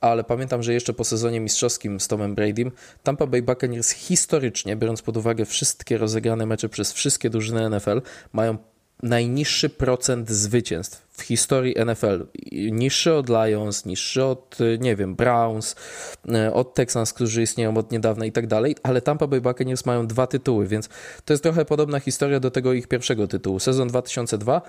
ale 0.00 0.24
pamiętam, 0.24 0.62
że 0.62 0.72
jeszcze 0.72 0.92
po 0.92 1.04
sezonie 1.04 1.40
mistrzowskim 1.40 2.00
z 2.00 2.08
Tomem 2.08 2.34
Bradym 2.34 2.72
Tampa 3.02 3.26
Bay 3.26 3.42
Buccaneers 3.42 3.90
historycznie, 3.90 4.76
biorąc 4.76 5.02
pod 5.02 5.16
uwagę 5.16 5.44
wszystkie 5.44 5.98
rozegrane 5.98 6.46
mecze 6.46 6.68
przez 6.68 6.92
wszystkie 6.92 7.30
drużyny 7.30 7.70
NFL, 7.70 8.02
mają 8.32 8.58
najniższy 9.02 9.68
procent 9.68 10.30
zwycięstw 10.30 11.08
w 11.10 11.22
historii 11.22 11.74
NFL. 11.86 12.26
Niższy 12.72 13.14
od 13.14 13.28
Lions, 13.28 13.86
niższy 13.86 14.24
od, 14.24 14.58
nie 14.78 14.96
wiem, 14.96 15.14
Browns, 15.14 15.76
e, 16.28 16.54
od 16.54 16.74
Texans, 16.74 17.12
którzy 17.12 17.42
istnieją 17.42 17.76
od 17.76 17.92
niedawna 17.92 18.26
i 18.26 18.32
tak 18.32 18.46
dalej, 18.46 18.76
ale 18.82 19.00
Tampa 19.00 19.26
Bay 19.26 19.40
Buccaneers 19.40 19.86
mają 19.86 20.06
dwa 20.06 20.26
tytuły, 20.26 20.66
więc 20.66 20.88
to 21.24 21.32
jest 21.32 21.42
trochę 21.42 21.64
podobna 21.64 22.00
historia 22.00 22.40
do 22.40 22.50
tego 22.50 22.72
ich 22.72 22.88
pierwszego 22.88 23.28
tytułu. 23.28 23.58
Sezon 23.60 23.88
2002 23.88 24.62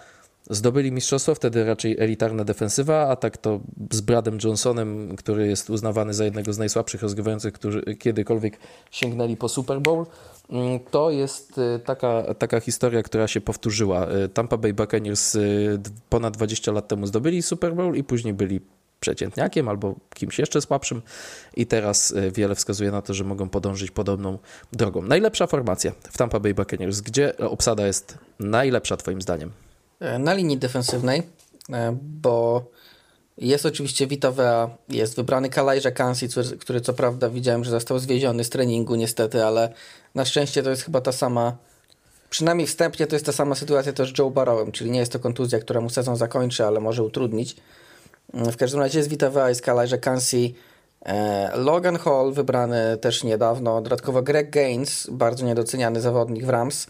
zdobyli 0.50 0.92
mistrzostwo, 0.92 1.36
wtedy 1.36 1.66
raczej 1.66 1.96
elitarna 2.00 2.44
defensywa, 2.44 3.08
a 3.08 3.16
tak 3.16 3.38
to 3.38 3.60
z 3.92 4.02
Bradem 4.02 4.38
Johnsonem, 4.44 5.16
który 5.16 5.48
jest 5.48 5.70
uznawany 5.70 6.14
za 6.14 6.26
jednego 6.26 6.54
z 6.54 6.58
najsłabszych 6.58 7.02
rozgrywających, 7.02 7.54
którzy 7.54 7.82
kiedykolwiek 8.00 8.58
sięgnęli 8.92 9.38
po 9.38 9.50
Super 9.50 9.82
Bowl. 9.82 10.06
Mm, 10.50 10.80
to 10.80 11.12
jest 11.12 11.58
y, 11.58 11.80
taka, 11.86 12.34
taka 12.34 12.60
historia, 12.60 13.04
która 13.04 13.28
się 13.28 13.42
powtórzyła. 13.42 14.08
Y, 14.12 14.30
Tampa 14.30 14.58
Bay 14.58 14.74
Buccaneers 14.74 15.36
y, 15.36 15.80
ponad 16.10 16.38
20 16.38 16.72
lat 16.72 16.88
temu 16.88 17.08
zdobyli 17.08 17.42
Super 17.42 17.76
Bowl 17.76 17.96
i 17.96 18.04
później 18.04 18.34
byli 18.34 18.62
przeciętniakiem 19.00 19.70
albo 19.70 19.96
kimś 20.14 20.40
jeszcze 20.40 20.62
słabszym 20.62 21.02
i 21.56 21.66
teraz 21.66 22.14
wiele 22.32 22.56
wskazuje 22.56 22.92
na 22.92 23.02
to, 23.02 23.14
że 23.14 23.24
mogą 23.24 23.50
podążyć 23.50 23.92
podobną 23.92 24.38
drogą. 24.74 25.02
Najlepsza 25.02 25.48
formacja 25.48 25.92
w 26.12 26.18
Tampa 26.18 26.40
Bay 26.40 26.54
Buccaneers. 26.54 27.02
Gdzie 27.02 27.38
obsada 27.38 27.88
jest 27.88 28.18
najlepsza 28.40 28.98
twoim 28.98 29.22
zdaniem? 29.22 29.52
E, 30.00 30.20
na 30.20 30.34
linii 30.34 30.58
defensywnej, 30.58 31.24
e, 31.70 31.98
bo 32.02 32.66
jest 33.38 33.66
oczywiście 33.66 34.08
Vita 34.08 34.32
Vea, 34.32 34.70
jest 34.90 35.16
wybrany 35.16 35.50
Kalajże 35.50 35.92
Kansi, 35.92 36.28
który 36.60 36.82
co 36.82 36.94
prawda 36.94 37.30
widziałem, 37.30 37.64
że 37.64 37.72
został 37.72 38.00
zwieziony 38.00 38.44
z 38.44 38.50
treningu 38.50 38.96
niestety, 38.96 39.46
ale 39.46 39.74
na 40.16 40.26
szczęście 40.26 40.64
to 40.64 40.70
jest 40.70 40.84
chyba 40.84 41.02
ta 41.02 41.12
sama, 41.12 41.58
przynajmniej 42.30 42.68
wstępnie 42.68 43.08
to 43.08 43.16
jest 43.16 43.26
ta 43.26 43.32
sama 43.32 43.56
sytuacja 43.56 43.94
też 43.94 44.14
z 44.14 44.18
Joe 44.18 44.30
Barrowem, 44.30 44.72
czyli 44.72 44.92
nie 44.92 45.00
jest 45.00 45.12
to 45.12 45.20
kontuzja, 45.20 45.60
która 45.60 45.82
mu 45.82 45.90
sezon 45.90 46.16
zakończy, 46.16 46.66
ale 46.66 46.80
może 46.80 47.04
utrudnić. 47.04 47.56
W 48.34 48.58
każdym 48.58 48.80
razie 48.80 49.00
jest 49.00 49.24
Vea, 49.24 49.50
jest 49.50 49.62
Kalajże 49.62 49.98
Kansi, 49.98 50.56
e, 51.06 51.58
Logan 51.58 51.98
Hall 51.98 52.34
wybrany 52.34 52.98
też 53.02 53.24
niedawno, 53.24 53.82
dodatkowo 53.82 54.22
Greg 54.22 54.50
Gaines, 54.50 55.08
bardzo 55.12 55.46
niedoceniany 55.46 56.02
zawodnik 56.02 56.46
w 56.46 56.50
Rams, 56.50 56.88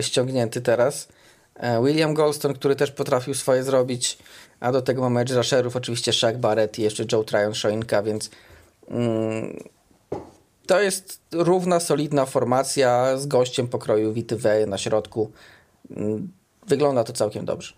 ściągnięty 0.00 0.60
teraz. 0.60 1.08
E, 1.54 1.84
William 1.84 2.14
Goldstone, 2.14 2.54
który 2.54 2.76
też 2.76 2.90
potrafił 2.90 3.34
swoje 3.34 3.62
zrobić, 3.62 4.18
a 4.60 4.72
do 4.72 4.82
tego 4.82 5.02
mamy 5.02 5.20
edge 5.20 5.32
rusherów, 5.32 5.76
oczywiście 5.76 6.12
Shaq 6.12 6.36
Barrett 6.38 6.78
i 6.78 6.82
jeszcze 6.82 7.04
Joe 7.12 7.24
Tryon 7.24 7.54
Shoinka, 7.54 8.02
więc 8.02 8.30
mm, 8.88 9.64
to 10.66 10.80
jest 10.80 11.20
równa, 11.32 11.80
solidna 11.80 12.26
formacja 12.26 13.18
z 13.18 13.26
gościem 13.26 13.68
pokroju 13.68 14.14
Vey 14.30 14.66
na 14.66 14.78
środku. 14.78 15.30
Mm, 15.90 16.28
wygląda 16.66 17.04
to 17.04 17.12
całkiem 17.12 17.44
dobrze. 17.44 17.74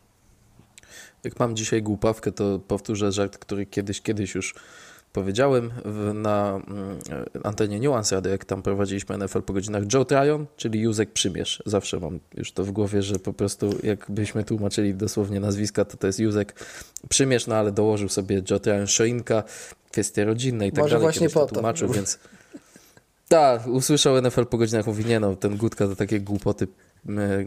Jak 1.24 1.38
mam 1.40 1.56
dzisiaj 1.56 1.82
głupawkę, 1.82 2.32
to 2.32 2.58
powtórzę 2.58 3.12
żart, 3.12 3.38
który 3.38 3.66
kiedyś, 3.66 4.00
kiedyś 4.00 4.34
już 4.34 4.54
powiedziałem 5.12 5.70
na 6.14 6.60
mm, 6.68 6.98
antenie 7.44 7.80
Nuance 7.80 8.14
Radio, 8.14 8.32
jak 8.32 8.44
tam 8.44 8.62
prowadziliśmy 8.62 9.18
NFL 9.18 9.42
po 9.42 9.52
godzinach, 9.52 9.82
Joe 9.94 10.04
Tryon, 10.04 10.46
czyli 10.56 10.80
Józek 10.80 11.12
Przymierz. 11.12 11.62
Zawsze 11.66 12.00
mam 12.00 12.20
już 12.34 12.52
to 12.52 12.64
w 12.64 12.70
głowie, 12.70 13.02
że 13.02 13.18
po 13.18 13.32
prostu 13.32 13.70
jakbyśmy 13.82 14.44
tłumaczyli 14.44 14.94
dosłownie 14.94 15.40
nazwiska, 15.40 15.84
to 15.84 15.96
to 15.96 16.06
jest 16.06 16.18
Józek 16.18 16.54
Przymierz, 17.08 17.46
no 17.46 17.54
ale 17.54 17.72
dołożył 17.72 18.08
sobie 18.08 18.42
Joe 18.50 18.58
Tryon 18.60 18.86
Szoinka, 18.86 19.42
kwestie 19.90 20.24
rodzinne 20.24 20.66
i 20.66 20.72
tak 20.72 20.78
Może 20.78 20.94
dalej. 20.94 21.02
właśnie 21.02 21.30
po 21.30 21.46
to. 21.46 21.54
tłumaczył, 21.54 21.88
więc 21.88 22.18
tak, 23.28 23.66
usłyszał 23.66 24.22
NFL 24.22 24.46
po 24.46 24.58
godzinach, 24.58 24.86
mówi, 24.86 25.04
nie 25.04 25.20
no, 25.20 25.36
ten 25.36 25.56
Gutka 25.56 25.86
to 25.86 25.96
takie 25.96 26.20
głupoty 26.20 26.68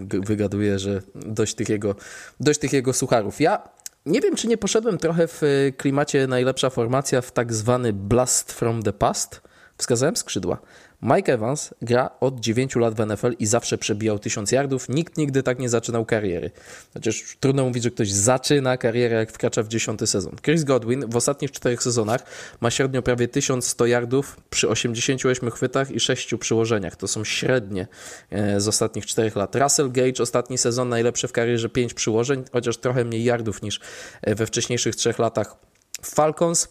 wygaduje, 0.08 0.80
że 0.80 1.02
dość 1.16 1.56
tych 1.56 1.70
jego, 1.70 1.96
dość 2.40 2.60
tych 2.60 2.74
jego 2.74 2.94
sucharów. 2.94 3.42
Ja 3.42 3.70
nie 4.06 4.22
wiem, 4.22 4.36
czy 4.36 4.48
nie 4.48 4.58
poszedłem 4.58 4.98
trochę 4.98 5.28
w 5.28 5.44
e, 5.44 5.72
klimacie 5.72 6.28
najlepsza 6.28 6.70
formacja 6.70 7.22
w 7.22 7.32
tak 7.32 7.54
zwany 7.54 7.94
blast 7.94 8.52
from 8.52 8.84
the 8.84 8.94
past. 8.94 9.42
Wskazałem 9.78 10.16
skrzydła. 10.16 10.58
Mike 11.02 11.34
Evans 11.34 11.74
gra 11.82 12.10
od 12.20 12.40
9 12.40 12.76
lat 12.76 12.96
w 12.96 13.06
NFL 13.06 13.36
i 13.40 13.46
zawsze 13.46 13.78
przebijał 13.78 14.20
1000 14.20 14.52
yardów. 14.52 14.90
Nikt 14.90 15.18
nigdy 15.18 15.44
tak 15.44 15.60
nie 15.60 15.70
zaczynał 15.70 16.06
kariery. 16.06 16.52
Chociaż 16.94 17.38
trudno 17.40 17.66
mówić, 17.66 17.84
że 17.84 17.92
ktoś 17.92 18.12
zaczyna 18.12 18.78
karierę, 18.78 19.16
jak 19.16 19.32
wkracza 19.32 19.64
w 19.64 19.68
10 19.68 20.10
sezon. 20.10 20.36
Chris 20.42 20.64
Godwin 20.64 21.10
w 21.10 21.16
ostatnich 21.16 21.52
4 21.52 21.78
sezonach 21.78 22.24
ma 22.62 22.72
średnio 22.72 23.02
prawie 23.02 23.28
1100 23.28 23.86
yardów 23.86 24.38
przy 24.50 24.70
88 24.70 25.52
chwytach 25.52 25.92
i 25.92 26.00
6 26.00 26.36
przyłożeniach. 26.40 26.96
To 26.96 27.08
są 27.08 27.24
średnie 27.24 27.88
e, 28.30 28.62
z 28.62 28.68
ostatnich 28.68 29.06
4 29.06 29.32
lat. 29.36 29.56
Russell 29.56 29.92
Gage 29.92 30.24
ostatni 30.24 30.58
sezon 30.58 30.90
najlepszy 30.90 31.28
w 31.28 31.32
karierze 31.32 31.70
5 31.70 31.94
przyłożeń, 31.94 32.44
chociaż 32.52 32.78
trochę 32.78 33.06
mniej 33.06 33.24
yardów 33.24 33.62
niż 33.62 33.80
e, 34.22 34.36
we 34.36 34.46
wcześniejszych 34.46 34.96
3 34.96 35.14
latach. 35.18 35.56
Falcons 36.02 36.68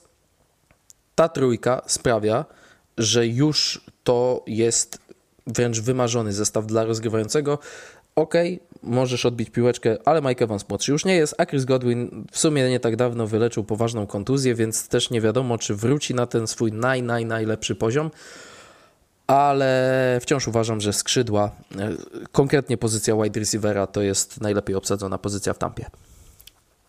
ta 1.14 1.28
trójka 1.28 1.82
sprawia, 1.86 2.44
że 2.98 3.26
już 3.26 3.80
to 4.10 4.42
jest 4.46 4.98
wręcz 5.46 5.80
wymarzony 5.80 6.32
zestaw 6.32 6.66
dla 6.66 6.84
rozgrywającego. 6.84 7.58
Ok, 8.16 8.34
możesz 8.82 9.26
odbić 9.26 9.50
piłeczkę, 9.50 9.96
ale 10.04 10.22
Mike 10.22 10.44
Evans 10.44 10.68
młodszy 10.68 10.92
już 10.92 11.04
nie 11.04 11.14
jest, 11.14 11.34
a 11.38 11.46
Chris 11.46 11.64
Godwin 11.64 12.24
w 12.32 12.38
sumie 12.38 12.70
nie 12.70 12.80
tak 12.80 12.96
dawno 12.96 13.26
wyleczył 13.26 13.64
poważną 13.64 14.06
kontuzję, 14.06 14.54
więc 14.54 14.88
też 14.88 15.10
nie 15.10 15.20
wiadomo, 15.20 15.58
czy 15.58 15.74
wróci 15.74 16.14
na 16.14 16.26
ten 16.26 16.46
swój 16.46 16.72
naj, 16.72 17.02
naj, 17.02 17.26
najlepszy 17.26 17.74
poziom. 17.74 18.10
Ale 19.26 20.18
wciąż 20.22 20.48
uważam, 20.48 20.80
że 20.80 20.92
skrzydła, 20.92 21.50
e, 21.78 21.90
konkretnie 22.32 22.76
pozycja 22.76 23.16
wide 23.16 23.40
receivera, 23.40 23.86
to 23.86 24.02
jest 24.02 24.40
najlepiej 24.40 24.76
obsadzona 24.76 25.18
pozycja 25.18 25.54
w 25.54 25.58
tampie. 25.58 25.86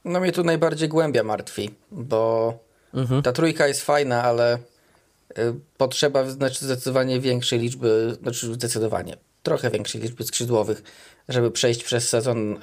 No 0.06 0.20
mnie 0.20 0.32
tu 0.32 0.44
najbardziej 0.44 0.90
głębia 0.90 1.24
martwi, 1.24 1.70
bo 1.92 2.54
mhm. 2.94 3.22
ta 3.22 3.32
trójka 3.32 3.68
jest 3.68 3.82
fajna, 3.82 4.24
ale 4.24 4.58
potrzeba 5.78 6.30
znaczy 6.30 6.66
zdecydowanie 6.66 7.20
większej 7.20 7.60
liczby, 7.60 8.18
znaczy 8.22 8.54
zdecydowanie 8.54 9.18
trochę 9.44 9.70
większej 9.70 10.02
liczby 10.02 10.24
skrzydłowych, 10.24 10.84
żeby 11.30 11.52
przejść 11.52 11.84
przez 11.84 12.10
sezon 12.10 12.60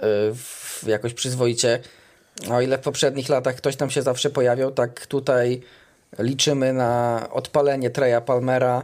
y, 0.84 0.90
jakoś 0.90 1.14
przyzwoicie. 1.14 1.80
O 2.50 2.60
ile 2.60 2.78
w 2.78 2.80
poprzednich 2.80 3.28
latach 3.28 3.56
ktoś 3.56 3.76
tam 3.76 3.90
się 3.90 4.02
zawsze 4.02 4.30
pojawiał, 4.30 4.70
tak 4.70 5.06
tutaj 5.06 5.60
liczymy 6.18 6.72
na 6.72 7.26
odpalenie 7.32 7.90
Treya 7.90 8.20
Palmera, 8.26 8.82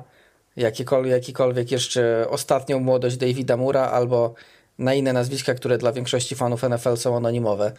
jakikolwiek, 0.56 1.12
jakikolwiek 1.12 1.70
jeszcze 1.70 2.26
ostatnią 2.30 2.80
młodość 2.80 3.16
Davida 3.16 3.56
Mura 3.56 3.90
albo 3.90 4.34
na 4.78 4.94
inne 4.94 5.12
nazwiska, 5.12 5.54
które 5.54 5.78
dla 5.78 5.92
większości 5.92 6.34
fanów 6.34 6.62
NFL 6.62 6.96
są 6.96 7.16
anonimowe. 7.16 7.72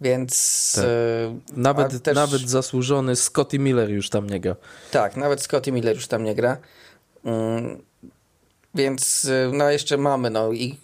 Więc. 0.00 0.72
Tak. 0.74 0.84
E, 0.84 1.60
nawet, 1.60 2.02
też... 2.02 2.14
nawet 2.14 2.42
zasłużony 2.42 3.16
Scotty 3.16 3.58
Miller 3.58 3.90
już 3.90 4.10
tam 4.10 4.30
nie 4.30 4.40
gra. 4.40 4.56
Tak, 4.90 5.16
nawet 5.16 5.42
Scotty 5.42 5.72
Miller 5.72 5.94
już 5.94 6.06
tam 6.06 6.24
nie 6.24 6.34
gra. 6.34 6.56
Mm, 7.24 7.82
więc 8.74 9.24
e, 9.24 9.50
no 9.52 9.70
jeszcze 9.70 9.96
mamy, 9.96 10.30
no 10.30 10.52
i 10.52 10.78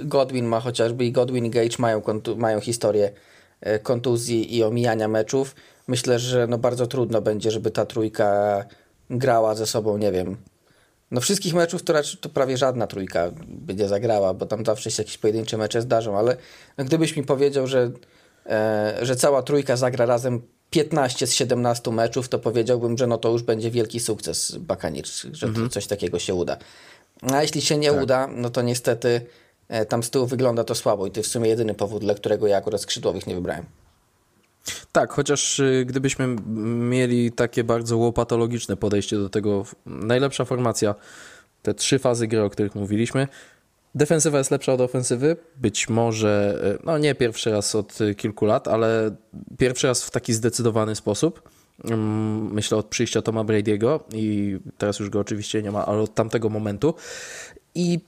Godwin 0.00 0.46
ma 0.46 0.60
chociażby, 0.60 1.04
i 1.04 1.12
Godwin 1.12 1.46
i 1.46 1.50
Gage 1.50 1.76
mają, 1.78 2.02
mają 2.36 2.60
historię 2.60 3.12
e, 3.60 3.78
kontuzji 3.78 4.56
i 4.56 4.62
omijania 4.62 5.08
meczów. 5.08 5.54
Myślę, 5.88 6.18
że 6.18 6.46
no 6.46 6.58
bardzo 6.58 6.86
trudno 6.86 7.22
będzie, 7.22 7.50
żeby 7.50 7.70
ta 7.70 7.86
trójka 7.86 8.64
grała 9.10 9.54
ze 9.54 9.66
sobą, 9.66 9.98
nie 9.98 10.12
wiem. 10.12 10.36
No 11.10 11.20
wszystkich 11.20 11.54
meczów 11.54 11.82
to, 11.82 11.92
raczej, 11.92 12.20
to 12.20 12.28
prawie 12.28 12.56
żadna 12.56 12.86
trójka 12.86 13.30
będzie 13.46 13.88
zagrała, 13.88 14.34
bo 14.34 14.46
tam 14.46 14.64
zawsze 14.64 14.90
się 14.90 15.02
jakieś 15.02 15.18
pojedyncze 15.18 15.58
mecze 15.58 15.82
zdarzą, 15.82 16.18
ale 16.18 16.36
no 16.78 16.84
gdybyś 16.84 17.16
mi 17.16 17.22
powiedział, 17.22 17.66
że 17.66 17.90
że 19.02 19.16
cała 19.16 19.42
trójka 19.42 19.76
zagra 19.76 20.06
razem 20.06 20.42
15 20.70 21.26
z 21.26 21.34
17 21.34 21.90
meczów, 21.90 22.28
to 22.28 22.38
powiedziałbym, 22.38 22.98
że 22.98 23.06
no 23.06 23.18
to 23.18 23.32
już 23.32 23.42
będzie 23.42 23.70
wielki 23.70 24.00
sukces 24.00 24.56
Buccaneers, 24.56 25.26
że 25.32 25.46
mhm. 25.46 25.70
coś 25.70 25.86
takiego 25.86 26.18
się 26.18 26.34
uda. 26.34 26.56
A 27.22 27.42
jeśli 27.42 27.60
się 27.62 27.78
nie 27.78 27.90
tak. 27.90 28.02
uda, 28.02 28.26
no 28.26 28.50
to 28.50 28.62
niestety 28.62 29.20
e, 29.68 29.86
tam 29.86 30.02
z 30.02 30.10
tyłu 30.10 30.26
wygląda 30.26 30.64
to 30.64 30.74
słabo 30.74 31.06
i 31.06 31.10
to 31.10 31.20
jest 31.20 31.30
w 31.30 31.32
sumie 31.32 31.48
jedyny 31.48 31.74
powód, 31.74 32.02
dla 32.02 32.14
którego 32.14 32.46
ja 32.46 32.56
akurat 32.56 32.80
skrzydłowych 32.80 33.26
nie 33.26 33.34
wybrałem. 33.34 33.64
Tak, 34.92 35.12
chociaż 35.12 35.58
y, 35.58 35.84
gdybyśmy 35.88 36.36
mieli 36.90 37.32
takie 37.32 37.64
bardzo 37.64 37.96
łopatologiczne 37.96 38.76
podejście 38.76 39.16
do 39.16 39.28
tego, 39.28 39.64
najlepsza 39.86 40.44
formacja, 40.44 40.94
te 41.62 41.74
trzy 41.74 41.98
fazy 41.98 42.26
gry, 42.26 42.42
o 42.42 42.50
których 42.50 42.74
mówiliśmy, 42.74 43.28
Defensywa 43.96 44.38
jest 44.38 44.50
lepsza 44.50 44.72
od 44.72 44.80
ofensywy. 44.80 45.36
Być 45.56 45.88
może, 45.88 46.60
e, 46.80 46.82
no 46.84 46.98
nie 46.98 47.14
pierwszy 47.14 47.50
raz 47.50 47.74
od 47.74 47.98
kilku 48.16 48.46
lat, 48.46 48.68
ale 48.68 49.16
pierwszy 49.58 49.86
raz 49.86 50.04
w 50.04 50.10
taki 50.10 50.32
zdecydowany 50.32 50.96
sposób. 50.96 51.48
Mm, 51.84 52.52
myślę 52.52 52.78
od 52.78 52.86
przyjścia 52.86 53.22
Toma 53.22 53.44
Brady'ego 53.44 54.00
i 54.14 54.58
teraz 54.78 54.98
już 54.98 55.10
go 55.10 55.20
oczywiście 55.20 55.62
nie 55.62 55.70
ma, 55.70 55.86
ale 55.86 56.02
od 56.02 56.14
tamtego 56.14 56.48
momentu. 56.48 56.94
I 57.74 58.00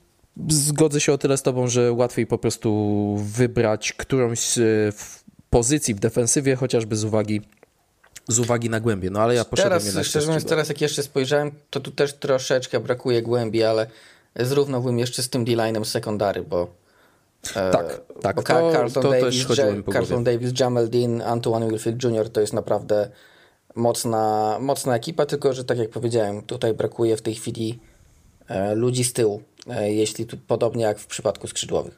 zgodzę 0.49 1.01
się 1.01 1.13
o 1.13 1.17
tyle 1.17 1.37
z 1.37 1.41
Tobą, 1.41 1.67
że 1.67 1.91
łatwiej 1.91 2.27
po 2.27 2.37
prostu 2.37 3.17
wybrać 3.23 3.93
którąś 3.93 4.39
z 4.39 4.95
pozycji 5.49 5.95
w 5.95 5.99
defensywie, 5.99 6.55
chociażby 6.55 6.95
z 6.95 7.03
uwagi 7.03 7.41
z 8.27 8.39
uwagi 8.39 8.69
na 8.69 8.79
głębię, 8.79 9.09
no 9.09 9.21
ale 9.21 9.35
ja 9.35 9.45
poszedłem 9.45 9.69
teraz, 9.69 9.85
jednak... 9.85 10.05
Szczerze 10.05 10.27
mówiąc, 10.27 10.45
teraz 10.45 10.69
jak 10.69 10.81
jeszcze 10.81 11.03
spojrzałem, 11.03 11.51
to 11.69 11.79
tu 11.79 11.91
też 11.91 12.13
troszeczkę 12.13 12.79
brakuje 12.79 13.21
głębi, 13.21 13.63
ale 13.63 13.87
zrównałbym 14.35 14.99
jeszcze 14.99 15.23
z 15.23 15.29
tym 15.29 15.45
D-line'em 15.45 15.85
sekundary, 15.85 16.41
bo 16.41 16.67
e, 17.55 17.71
tak, 17.71 18.01
tak. 18.21 18.35
Bo 18.35 18.41
to, 18.41 18.71
Carlton, 18.71 19.03
to 19.03 19.11
Davis, 19.11 19.47
Carlton 19.93 20.23
Davis, 20.23 20.59
Jamel 20.59 20.89
Dean, 20.89 21.21
Antoine 21.21 21.69
Wilfield 21.69 22.03
Jr. 22.03 22.29
to 22.29 22.41
jest 22.41 22.53
naprawdę 22.53 23.09
mocna, 23.75 24.57
mocna 24.61 24.95
ekipa, 24.95 25.25
tylko 25.25 25.53
że 25.53 25.63
tak 25.63 25.77
jak 25.77 25.89
powiedziałem, 25.89 26.41
tutaj 26.41 26.73
brakuje 26.73 27.17
w 27.17 27.21
tej 27.21 27.35
chwili 27.35 27.79
e, 28.47 28.75
ludzi 28.75 29.03
z 29.03 29.13
tyłu, 29.13 29.41
e, 29.67 29.93
jeśli 29.93 30.25
tu 30.25 30.37
podobnie 30.37 30.83
jak 30.83 30.99
w 30.99 31.07
przypadku 31.07 31.47
skrzydłowych. 31.47 31.97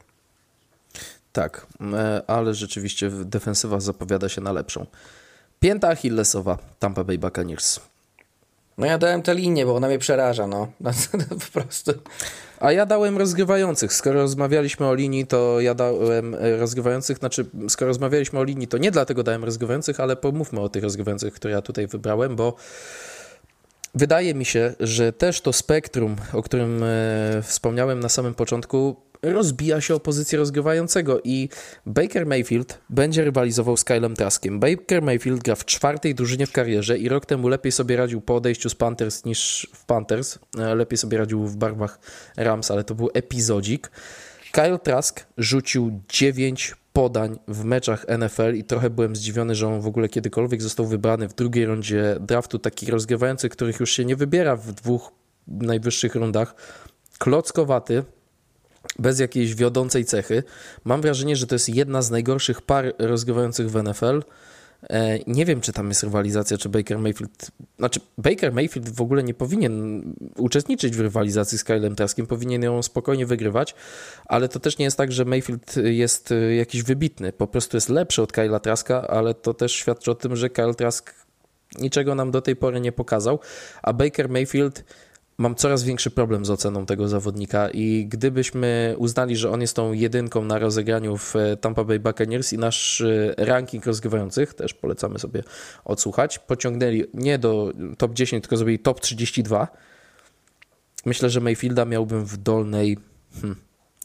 Tak, 1.34 1.68
e, 1.94 2.22
ale 2.28 2.54
rzeczywiście 2.54 3.10
defensywa 3.10 3.80
zapowiada 3.80 4.30
się 4.30 4.42
na 4.42 4.52
lepszą. 4.52 4.86
Pięta 5.60 5.90
Achillesowa 5.90 6.58
Tampa 6.80 7.04
Bay 7.04 7.18
Buccaneers. 7.18 7.80
No 8.78 8.86
ja 8.86 8.98
dałem 8.98 9.22
tę 9.22 9.36
linię, 9.36 9.66
bo 9.66 9.76
ona 9.76 9.88
mnie 9.88 10.00
przeraża, 10.00 10.48
no. 10.48 10.68
no 10.82 10.92
po 11.30 11.52
prostu. 11.60 11.92
A 12.60 12.72
ja 12.72 12.86
dałem 12.86 13.18
rozgrywających. 13.18 13.94
Skoro 13.94 14.22
rozmawialiśmy 14.22 14.88
o 14.88 14.94
linii, 14.94 15.28
to 15.28 15.62
ja 15.62 15.74
dałem 15.74 16.36
e, 16.36 16.58
rozgrywających. 16.58 17.18
Znaczy, 17.18 17.46
skoro 17.70 17.88
rozmawialiśmy 17.88 18.40
o 18.40 18.44
linii, 18.44 18.68
to 18.68 18.78
nie 18.78 18.92
dlatego 18.92 19.24
dałem 19.24 19.44
rozgrywających, 19.44 20.00
ale 20.00 20.16
pomówmy 20.16 20.60
o 20.60 20.70
tych 20.70 20.84
rozgrywających, 20.84 21.34
które 21.34 21.54
ja 21.54 21.62
tutaj 21.62 21.88
wybrałem, 21.88 22.36
bo 22.36 22.56
wydaje 23.96 24.34
mi 24.34 24.46
się, 24.46 24.74
że 24.80 25.14
też 25.14 25.42
to 25.42 25.54
spektrum, 25.54 26.16
o 26.34 26.42
którym 26.42 26.84
e, 26.84 27.42
wspomniałem 27.42 28.00
na 28.00 28.10
samym 28.10 28.34
początku, 28.34 28.96
rozbija 29.24 29.82
się 29.82 29.96
o 29.96 30.00
pozycję 30.00 30.40
rozgrywającego 30.40 31.22
i 31.24 31.50
Baker 31.86 32.26
Mayfield 32.26 32.80
będzie 32.90 33.24
rywalizował 33.24 33.78
z 33.78 33.84
Kylem 33.84 34.16
Traskiem. 34.16 34.60
Baker 34.60 35.02
Mayfield 35.02 35.44
gra 35.44 35.56
w 35.56 35.66
czwartej 35.66 36.16
drużynie 36.16 36.48
w 36.48 36.52
karierze 36.52 36.98
i 36.98 37.10
rok 37.10 37.26
temu 37.26 37.48
lepiej 37.48 37.72
sobie 37.72 37.98
radził 37.98 38.22
po 38.22 38.36
odejściu 38.36 38.70
z 38.70 38.76
Panthers 38.76 39.26
niż 39.26 39.68
w 39.74 39.86
Panthers. 39.86 40.40
E, 40.58 40.76
lepiej 40.76 40.98
sobie 40.98 41.18
radził 41.18 41.48
w 41.48 41.56
barwach 41.56 42.00
Rams, 42.38 42.72
ale 42.72 42.84
to 42.84 42.96
był 42.96 43.10
epizodzik. 43.14 43.92
Kyle 44.52 44.80
Trask 44.80 45.26
rzucił 45.38 46.02
9 46.10 46.76
podań 46.94 47.40
w 47.48 47.64
meczach 47.64 48.06
NFL 48.18 48.56
i 48.56 48.64
trochę 48.64 48.90
byłem 48.90 49.16
zdziwiony, 49.16 49.56
że 49.56 49.68
on 49.68 49.82
w 49.82 49.88
ogóle 49.88 50.10
kiedykolwiek 50.10 50.62
został 50.62 50.86
wybrany 50.86 51.28
w 51.28 51.34
drugiej 51.34 51.66
rundzie 51.66 52.16
draftu, 52.20 52.60
takich 52.60 52.90
rozgrywających, 52.90 53.52
których 53.52 53.80
już 53.80 53.92
się 53.92 54.06
nie 54.06 54.16
wybiera 54.16 54.56
w 54.56 54.72
dwóch 54.72 55.12
najwyższych 55.48 56.16
rundach. 56.16 56.56
Klockowaty, 57.20 58.04
bez 59.00 59.20
jakiejś 59.20 59.56
wiodącej 59.56 60.06
cechy. 60.06 60.44
Mam 60.86 61.02
wrażenie, 61.02 61.36
że 61.36 61.48
to 61.48 61.56
jest 61.56 61.70
jedna 61.70 62.02
z 62.02 62.12
najgorszych 62.12 62.62
par 62.62 62.94
rozgrywających 63.00 63.72
w 63.72 63.84
NFL. 63.84 64.22
E, 64.90 65.20
nie 65.28 65.46
wiem, 65.46 65.62
czy 65.62 65.74
tam 65.74 65.90
jest 65.90 66.04
rywalizacja, 66.04 66.58
czy 66.58 66.70
Baker 66.70 67.00
Mayfield. 67.00 67.52
Znaczy, 67.78 68.00
Baker 68.18 68.54
Mayfield 68.54 68.90
w 68.90 69.02
ogóle 69.02 69.24
nie 69.24 69.34
powinien 69.34 70.04
uczestniczyć 70.38 70.96
w 70.96 71.00
rywalizacji 71.00 71.58
z 71.58 71.64
Kylem 71.64 71.96
Traskiem, 71.96 72.28
powinien 72.28 72.64
ją 72.64 72.84
spokojnie 72.84 73.26
wygrywać, 73.26 73.76
ale 74.26 74.50
to 74.50 74.60
też 74.60 74.78
nie 74.78 74.86
jest 74.86 74.98
tak, 74.98 75.12
że 75.12 75.26
Mayfield 75.26 75.76
jest 75.78 76.32
e, 76.32 76.56
jakiś 76.56 76.84
wybitny. 76.84 77.34
Po 77.34 77.48
prostu 77.48 77.78
jest 77.78 77.90
lepszy 77.90 78.22
od 78.22 78.32
Kyla 78.32 78.60
Traska, 78.60 79.08
ale 79.08 79.34
to 79.34 79.54
też 79.54 79.72
świadczy 79.72 80.12
o 80.12 80.16
tym, 80.16 80.36
że 80.36 80.50
Kyle 80.50 80.74
Trask 80.74 81.14
niczego 81.80 82.16
nam 82.16 82.32
do 82.32 82.42
tej 82.42 82.56
pory 82.56 82.82
nie 82.82 82.92
pokazał, 82.92 83.40
a 83.84 83.94
Baker 83.94 84.30
Mayfield 84.30 84.84
mam 85.42 85.56
coraz 85.56 85.84
większy 85.84 86.12
problem 86.12 86.46
z 86.46 86.50
oceną 86.50 86.86
tego 86.86 87.08
zawodnika 87.08 87.70
i 87.70 88.06
gdybyśmy 88.10 88.96
uznali, 88.98 89.36
że 89.38 89.52
on 89.52 89.62
jest 89.62 89.76
tą 89.76 89.94
jedynką 89.94 90.46
na 90.46 90.60
rozegraniu 90.60 91.18
w 91.18 91.36
e, 91.36 91.58
Tampa 91.58 91.84
Bay 91.84 92.00
Buccaneers 92.00 92.54
i 92.54 92.58
nasz 92.58 93.02
e, 93.02 93.34
ranking 93.38 93.86
rozgrywających, 93.86 94.54
też 94.54 94.74
polecamy 94.74 95.20
sobie 95.20 95.44
odsłuchać, 95.86 96.40
pociągnęli 96.40 97.04
nie 97.14 97.40
do 97.40 97.74
top 97.98 98.14
10, 98.14 98.44
tylko 98.44 98.58
zrobili 98.58 98.80
top 98.80 99.00
32, 99.00 99.68
myślę, 101.06 101.30
że 101.30 101.40
Mayfielda 101.40 101.86
miałbym 101.86 102.26
w 102.26 102.38
dolnej... 102.38 102.98
Hmm, 103.42 103.56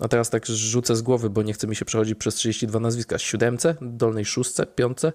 a 0.01 0.09
teraz 0.09 0.31
tak 0.31 0.46
rzucę 0.46 0.96
z 0.96 1.03
głowy, 1.03 1.31
bo 1.31 1.42
nie 1.42 1.53
chce 1.53 1.66
mi 1.66 1.77
się 1.77 1.85
przechodzić 1.85 2.18
przez 2.18 2.35
32 2.35 2.81
nazwiska. 2.81 3.18
Siódemce, 3.18 3.75
dolnej 3.81 4.25
szóstce, 4.25 4.66
piątce? 4.66 5.12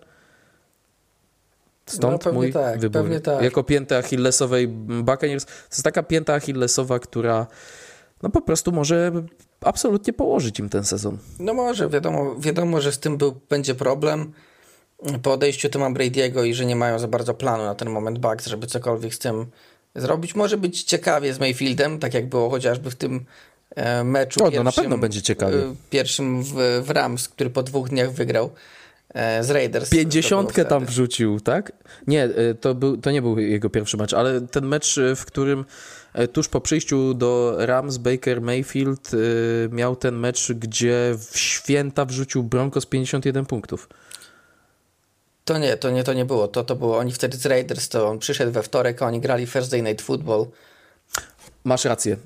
Stąd 1.85 2.25
no, 2.25 2.31
mój 2.31 2.53
tak, 2.53 2.79
wybór. 2.79 3.21
Tak. 3.23 3.43
Jako 3.43 3.63
pięta 3.63 3.97
achillesowej 3.97 4.67
Buccaneers. 4.67 5.45
To 5.45 5.51
jest 5.71 5.83
taka 5.83 6.03
pięta 6.03 6.33
achillesowa, 6.33 6.99
która 6.99 7.47
no 8.23 8.29
po 8.29 8.41
prostu 8.41 8.71
może 8.71 9.11
absolutnie 9.61 10.13
położyć 10.13 10.59
im 10.59 10.69
ten 10.69 10.83
sezon. 10.83 11.17
No 11.39 11.53
może, 11.53 11.89
wiadomo, 11.89 12.35
wiadomo 12.39 12.81
że 12.81 12.91
z 12.91 12.99
tym 12.99 13.17
był, 13.17 13.39
będzie 13.49 13.75
problem 13.75 14.33
po 15.21 15.33
odejściu 15.33 15.69
Toma 15.69 15.91
Brady'ego 15.91 16.45
i 16.45 16.53
że 16.53 16.65
nie 16.65 16.75
mają 16.75 16.99
za 16.99 17.07
bardzo 17.07 17.33
planu 17.33 17.63
na 17.63 17.75
ten 17.75 17.89
moment 17.89 18.19
Bucks, 18.19 18.47
żeby 18.47 18.67
cokolwiek 18.67 19.13
z 19.13 19.19
tym 19.19 19.45
zrobić. 19.95 20.35
Może 20.35 20.57
być 20.57 20.83
ciekawie 20.83 21.33
z 21.33 21.39
Mayfieldem, 21.39 21.99
tak 21.99 22.13
jak 22.13 22.29
było 22.29 22.49
chociażby 22.49 22.91
w 22.91 22.95
tym 22.95 23.25
e, 23.75 24.03
meczu 24.03 24.39
o, 24.39 24.43
pierwszym, 24.43 24.63
no 24.63 24.63
na 24.63 24.71
pewno 24.71 24.97
będzie 24.97 25.21
ciekawie. 25.21 25.57
E, 25.57 25.75
pierwszym 25.89 26.43
w, 26.43 26.53
w 26.83 26.89
Rams, 26.89 27.29
który 27.29 27.49
po 27.49 27.63
dwóch 27.63 27.89
dniach 27.89 28.11
wygrał. 28.11 28.49
E, 29.13 29.43
z 29.43 29.49
Raiders. 29.49 29.89
Pięćdziesiątkę 29.89 30.65
tam 30.65 30.85
wrzucił, 30.85 31.39
tak? 31.39 31.71
Nie, 32.07 32.23
e, 32.23 32.53
to, 32.53 32.75
był, 32.75 32.97
to 32.97 33.11
nie 33.11 33.21
był 33.21 33.39
jego 33.39 33.69
pierwszy 33.69 33.97
mecz, 33.97 34.13
ale 34.13 34.41
ten 34.41 34.65
mecz, 34.65 34.97
e, 34.97 35.15
w 35.15 35.25
którym 35.25 35.65
tuż 36.33 36.47
po 36.47 36.61
przyjściu 36.61 37.13
do 37.13 37.55
Rams 37.57 37.97
Baker 37.97 38.41
Mayfield 38.41 39.11
miał 39.69 39.95
ten 39.95 40.15
mecz, 40.15 40.51
gdzie 40.51 41.15
w 41.31 41.37
święta 41.37 42.05
wrzucił 42.05 42.43
Broncos 42.43 42.85
51 42.85 43.45
punktów. 43.45 43.89
To 45.45 45.57
nie, 45.57 45.77
to 45.77 45.89
nie, 45.89 46.03
to 46.03 46.13
nie 46.13 46.25
było. 46.25 46.47
To, 46.47 46.63
to 46.63 46.75
było 46.75 46.97
oni 46.97 47.11
wtedy 47.11 47.37
z 47.37 47.45
Raiders, 47.45 47.89
to 47.89 48.07
on 48.07 48.19
przyszedł 48.19 48.51
we 48.51 48.63
wtorek, 48.63 49.01
a 49.01 49.05
oni 49.05 49.21
grali 49.21 49.47
Thursday 49.47 49.81
Night 49.81 50.01
Football. 50.01 50.45
Masz 51.63 51.85
rację. 51.85 52.17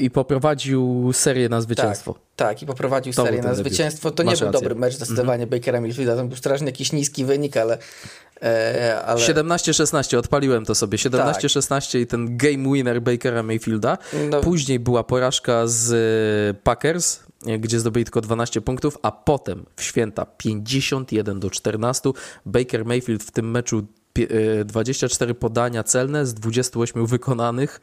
I 0.00 0.10
poprowadził 0.10 1.10
serię 1.12 1.48
na 1.48 1.60
zwycięstwo. 1.60 2.12
Tak. 2.12 2.22
Tak, 2.38 2.62
i 2.62 2.66
poprowadził 2.66 3.12
to 3.12 3.24
serię 3.24 3.42
na 3.42 3.54
zwycięstwo. 3.54 4.10
To 4.10 4.24
Masz 4.24 4.32
nie 4.34 4.38
był 4.38 4.46
rację. 4.46 4.60
dobry 4.60 4.80
mecz 4.80 4.94
zdecydowanie 4.94 5.42
mm 5.42 5.48
-hmm. 5.48 5.60
Bakera 5.60 5.80
Mayfielda. 5.80 6.16
Tam 6.16 6.28
był 6.28 6.36
strasznie 6.36 6.66
jakiś 6.66 6.92
niski 6.92 7.24
wynik, 7.24 7.56
ale. 7.56 7.78
E, 8.42 9.02
ale... 9.06 9.20
17-16, 9.20 10.16
odpaliłem 10.16 10.64
to 10.64 10.74
sobie. 10.74 10.98
17-16 10.98 11.68
tak. 11.68 11.94
i 11.94 12.06
ten 12.06 12.36
game 12.36 12.72
winner 12.74 13.02
Bakera 13.02 13.42
Mayfielda. 13.42 13.98
No. 14.30 14.40
Później 14.40 14.78
była 14.78 15.04
porażka 15.04 15.66
z 15.66 15.92
e, 15.92 16.62
Packers, 16.62 17.20
e, 17.46 17.58
gdzie 17.58 17.80
zdobyli 17.80 18.04
tylko 18.04 18.20
12 18.20 18.60
punktów, 18.60 18.98
a 19.02 19.12
potem 19.12 19.66
w 19.76 19.82
święta 19.82 20.26
51 20.26 21.40
do 21.40 21.50
14. 21.50 22.10
Baker 22.46 22.84
Mayfield 22.84 23.22
w 23.22 23.30
tym 23.30 23.50
meczu 23.50 23.86
24 24.64 25.30
e, 25.30 25.34
podania 25.34 25.82
celne 25.82 26.26
z 26.26 26.34
28 26.34 27.06
wykonanych 27.06 27.80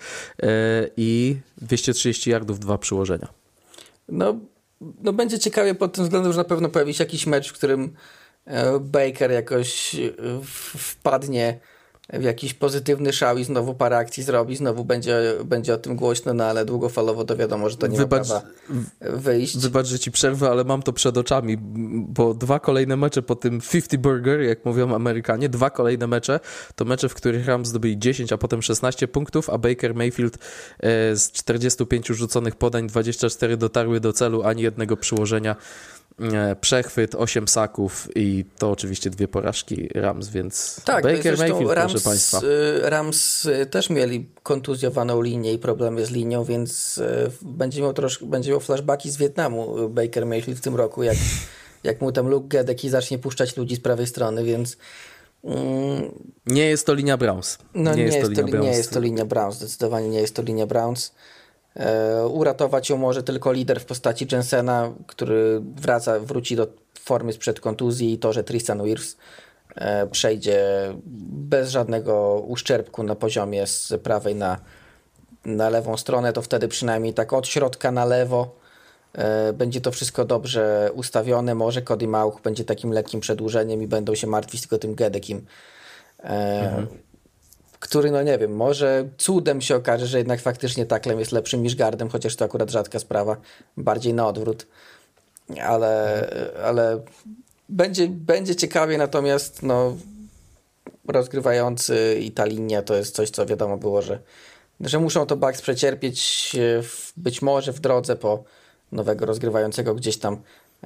i 0.97 1.37
230 1.57 2.29
yardów, 2.29 2.59
dwa 2.59 2.77
przyłożenia. 2.77 3.27
No, 4.09 4.39
no 5.01 5.13
będzie 5.13 5.39
ciekawie 5.39 5.75
pod 5.75 5.93
tym 5.93 6.03
względem, 6.03 6.31
że 6.31 6.37
na 6.37 6.43
pewno 6.43 6.69
pojawi 6.69 6.93
się 6.93 7.03
jakiś 7.03 7.27
mecz, 7.27 7.49
w 7.49 7.53
którym 7.53 7.93
e, 8.45 8.79
Baker 8.79 9.31
jakoś 9.31 9.95
e, 9.95 10.11
wpadnie 10.77 11.59
jakiś 12.13 12.53
pozytywny 12.53 13.13
szał 13.13 13.37
i 13.37 13.43
znowu 13.43 13.73
parę 13.73 13.97
akcji 13.97 14.23
zrobi, 14.23 14.55
znowu 14.55 14.85
będzie, 14.85 15.33
będzie 15.45 15.73
o 15.73 15.77
tym 15.77 15.95
głośno, 15.95 16.33
no 16.33 16.43
ale 16.43 16.65
długofalowo 16.65 17.25
to 17.25 17.37
wiadomo, 17.37 17.69
że 17.69 17.77
to 17.77 17.87
nie 17.87 17.97
wybacz, 17.97 18.29
ma 18.29 18.41
wyjść. 18.99 19.57
Wybacz, 19.57 19.87
że 19.87 19.99
ci 19.99 20.11
przerwę, 20.11 20.49
ale 20.49 20.63
mam 20.63 20.81
to 20.81 20.93
przed 20.93 21.17
oczami, 21.17 21.57
bo 22.07 22.33
dwa 22.33 22.59
kolejne 22.59 22.97
mecze 22.97 23.21
po 23.21 23.35
tym 23.35 23.61
50 23.61 23.97
burger, 23.97 24.41
jak 24.41 24.65
mówią 24.65 24.95
Amerykanie, 24.95 25.49
dwa 25.49 25.69
kolejne 25.69 26.07
mecze, 26.07 26.39
to 26.75 26.85
mecze, 26.85 27.09
w 27.09 27.13
których 27.13 27.47
Rams 27.47 27.67
zdobyli 27.67 27.99
10, 27.99 28.33
a 28.33 28.37
potem 28.37 28.61
16 28.61 29.07
punktów, 29.07 29.49
a 29.49 29.57
Baker 29.57 29.95
Mayfield 29.95 30.37
e, 30.79 31.15
z 31.15 31.31
45 31.31 32.07
rzuconych 32.07 32.55
podań 32.55 32.87
24 32.87 33.57
dotarły 33.57 33.99
do 33.99 34.13
celu, 34.13 34.43
ani 34.43 34.61
jednego 34.61 34.97
przyłożenia 34.97 35.55
przechwyt, 36.61 37.15
8 37.15 37.47
saków 37.47 38.07
i 38.15 38.45
to 38.57 38.71
oczywiście 38.71 39.09
dwie 39.09 39.27
porażki 39.27 39.89
Rams, 39.95 40.29
więc 40.29 40.81
tak, 40.85 41.03
Baker 41.03 41.37
Mayfield, 41.37 41.71
Rams, 41.71 41.91
proszę 41.91 42.09
Państwa. 42.09 42.41
Y, 42.43 42.89
Rams 42.89 43.45
y, 43.45 43.65
też 43.65 43.89
mieli 43.89 44.29
kontuzjowaną 44.43 45.21
linię 45.21 45.53
i 45.53 45.59
problemy 45.59 46.05
z 46.05 46.11
linią, 46.11 46.43
więc 46.43 47.01
będzie 47.41 47.81
miał 47.81 47.93
troszkę, 47.93 48.25
będzie 48.25 48.51
miał 48.51 48.59
flashbacki 48.59 49.11
z 49.11 49.17
Wietnamu 49.17 49.89
Baker 49.89 50.25
Mayfield 50.25 50.59
w 50.59 50.61
tym 50.61 50.75
roku, 50.75 51.03
jak, 51.03 51.17
jak 51.83 52.01
mu 52.01 52.11
tam 52.11 52.27
Luke 52.27 52.47
Gedeki 52.47 52.89
zacznie 52.89 53.19
puszczać 53.19 53.57
ludzi 53.57 53.75
z 53.75 53.79
prawej 53.79 54.07
strony, 54.07 54.43
więc 54.43 54.77
mm, 55.43 56.11
nie 56.45 56.65
jest 56.65 56.85
to 56.85 56.93
linia 56.93 57.17
Browns. 57.17 57.57
No 57.73 57.95
nie, 57.95 57.97
nie, 57.97 58.03
jest, 58.03 58.21
to, 58.21 58.29
linia 58.29 58.43
Browns. 58.43 58.65
nie 58.65 58.77
jest 58.77 58.91
to 58.91 58.99
linia 58.99 59.25
Browns, 59.25 59.55
zdecydowanie 59.57 60.09
nie 60.09 60.21
jest 60.21 60.35
to 60.35 60.41
linia 60.41 60.67
Browns. 60.67 61.11
E, 61.79 62.27
uratować 62.27 62.89
ją 62.89 62.97
może 62.97 63.23
tylko 63.23 63.51
lider 63.51 63.79
w 63.79 63.85
postaci 63.85 64.27
Jensena, 64.31 64.93
który 65.07 65.61
wraca, 65.75 66.19
wróci 66.19 66.55
do 66.55 66.67
formy 66.99 67.33
sprzed 67.33 67.59
kontuzji 67.59 68.13
i 68.13 68.17
to, 68.17 68.33
że 68.33 68.43
Tristan 68.43 68.83
Wirfs 68.83 69.17
e, 69.75 70.07
przejdzie 70.07 70.63
bez 71.27 71.69
żadnego 71.69 72.43
uszczerbku 72.47 73.03
na 73.03 73.15
poziomie 73.15 73.67
z 73.67 73.93
prawej 74.03 74.35
na, 74.35 74.59
na 75.45 75.69
lewą 75.69 75.97
stronę, 75.97 76.33
to 76.33 76.41
wtedy 76.41 76.67
przynajmniej 76.67 77.13
tak 77.13 77.33
od 77.33 77.47
środka 77.47 77.91
na 77.91 78.05
lewo 78.05 78.55
e, 79.13 79.53
będzie 79.53 79.81
to 79.81 79.91
wszystko 79.91 80.25
dobrze 80.25 80.91
ustawione. 80.93 81.55
Może 81.55 81.81
Cody 81.81 82.07
Mauch 82.07 82.41
będzie 82.41 82.63
takim 82.63 82.91
lekkim 82.91 83.19
przedłużeniem 83.19 83.81
i 83.81 83.87
będą 83.87 84.15
się 84.15 84.27
martwić 84.27 84.61
tylko 84.61 84.77
tym 84.77 84.95
Gedekim. 84.95 85.45
Mhm 86.23 86.87
który, 87.85 88.11
no 88.11 88.23
nie 88.23 88.37
wiem, 88.37 88.55
może 88.55 89.09
cudem 89.17 89.61
się 89.61 89.75
okaże, 89.75 90.07
że 90.07 90.17
jednak 90.17 90.41
faktycznie 90.41 90.85
taklem 90.85 91.19
jest 91.19 91.31
lepszym 91.31 91.63
niż 91.63 91.75
gardem, 91.75 92.09
chociaż 92.09 92.35
to 92.35 92.45
akurat 92.45 92.71
rzadka 92.71 92.99
sprawa, 92.99 93.37
bardziej 93.77 94.13
na 94.13 94.27
odwrót. 94.27 94.67
Ale, 95.63 96.27
ale 96.63 97.01
będzie, 97.69 98.07
będzie 98.07 98.55
ciekawie, 98.55 98.97
natomiast 98.97 99.63
no, 99.63 99.95
rozgrywający 101.07 102.19
i 102.21 102.31
ta 102.31 102.45
linia 102.45 102.81
to 102.81 102.95
jest 102.95 103.15
coś, 103.15 103.29
co 103.29 103.45
wiadomo 103.45 103.77
było, 103.77 104.01
że, 104.01 104.19
że 104.79 104.99
muszą 104.99 105.25
to 105.25 105.35
Bucks 105.35 105.61
przecierpieć 105.61 106.51
być 107.17 107.41
może 107.41 107.73
w 107.73 107.79
drodze 107.79 108.15
po 108.15 108.43
nowego 108.91 109.25
rozgrywającego 109.25 109.95
gdzieś 109.95 110.17
tam 110.17 110.41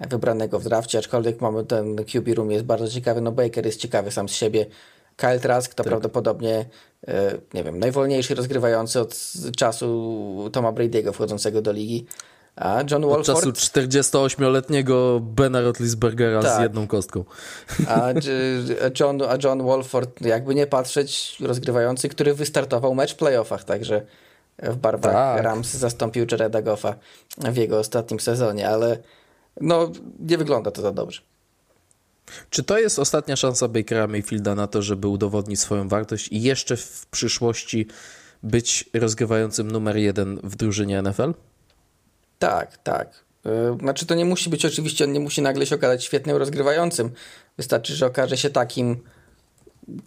wybranego 0.10 0.60
w 0.60 0.64
drafcie, 0.64 1.00
aczkolwiek 1.00 1.42
mamy 1.42 1.66
ten 1.66 1.96
QB 1.96 2.28
room 2.36 2.52
jest 2.52 2.66
bardzo 2.66 2.88
ciekawy, 2.88 3.22
no 3.22 3.32
Baker 3.32 3.66
jest 3.66 3.80
ciekawy 3.80 4.12
sam 4.12 4.30
z 4.30 4.34
siebie. 4.34 4.66
Kyle 5.20 5.40
Trask 5.40 5.74
to 5.74 5.84
tak. 5.84 5.88
prawdopodobnie, 5.88 6.66
e, 7.08 7.38
nie 7.54 7.64
wiem, 7.64 7.80
najwolniejszy 7.80 8.36
rozgrywający 8.36 9.00
od 9.00 9.34
czasu 9.58 10.50
Toma 10.52 10.72
Brady'ego 10.72 11.14
wchodzącego 11.14 11.62
do 11.62 11.72
ligi. 11.72 12.06
A 12.56 12.84
John 12.92 13.02
Walford... 13.02 13.30
Od 13.30 13.36
czasu 13.36 13.52
48-letniego 13.52 15.20
Bena 15.20 15.62
Rotlisbergera 15.62 16.42
tak. 16.42 16.58
z 16.58 16.62
jedną 16.62 16.88
kostką. 16.88 17.24
A 17.88 18.08
John, 19.00 19.22
a 19.22 19.38
John 19.44 19.66
Walford, 19.66 20.22
jakby 20.22 20.56
nie 20.56 20.68
patrzeć, 20.68 21.38
rozgrywający, 21.40 22.10
który 22.10 22.34
wystartował 22.34 22.96
mecz 22.96 23.14
w 23.14 23.16
playoffach, 23.16 23.64
także 23.64 24.02
w 24.58 24.76
barwach 24.76 25.14
tak. 25.14 25.44
Rams 25.44 25.74
zastąpił 25.74 26.26
Jareda 26.32 26.62
Goffa 26.62 26.96
w 27.38 27.58
jego 27.58 27.80
ostatnim 27.80 28.20
sezonie, 28.20 28.70
ale 28.70 28.98
no 29.62 29.92
nie 30.20 30.38
wygląda 30.38 30.72
to 30.72 30.82
za 30.82 30.92
dobrze. 30.92 31.22
Czy 32.50 32.64
to 32.64 32.80
jest 32.80 33.00
ostatnia 33.00 33.36
szansa 33.36 33.68
Bakera 33.68 34.08
Mayfielda 34.08 34.56
na 34.56 34.68
to, 34.68 34.82
żeby 34.82 35.08
udowodnić 35.08 35.60
swoją 35.60 35.88
wartość 35.88 36.28
i 36.28 36.42
jeszcze 36.42 36.78
w 36.78 37.06
przyszłości 37.12 37.88
być 38.44 38.90
rozgrywającym 38.94 39.72
numer 39.72 39.98
jeden 39.98 40.40
w 40.44 40.56
drużynie 40.56 41.02
NFL? 41.02 41.34
Tak, 42.40 42.78
tak. 42.78 43.24
E, 43.46 43.78
znaczy 43.80 44.06
to 44.06 44.16
nie 44.16 44.26
musi 44.26 44.50
być 44.50 44.66
oczywiście, 44.66 45.04
on 45.04 45.12
nie 45.12 45.20
musi 45.20 45.42
nagle 45.42 45.66
się 45.66 45.76
okazać 45.76 46.04
świetnym 46.04 46.38
rozgrywającym. 46.38 47.12
Wystarczy, 47.58 47.96
że 47.96 48.06
okaże 48.06 48.38
się 48.38 48.50
takim, 48.50 48.98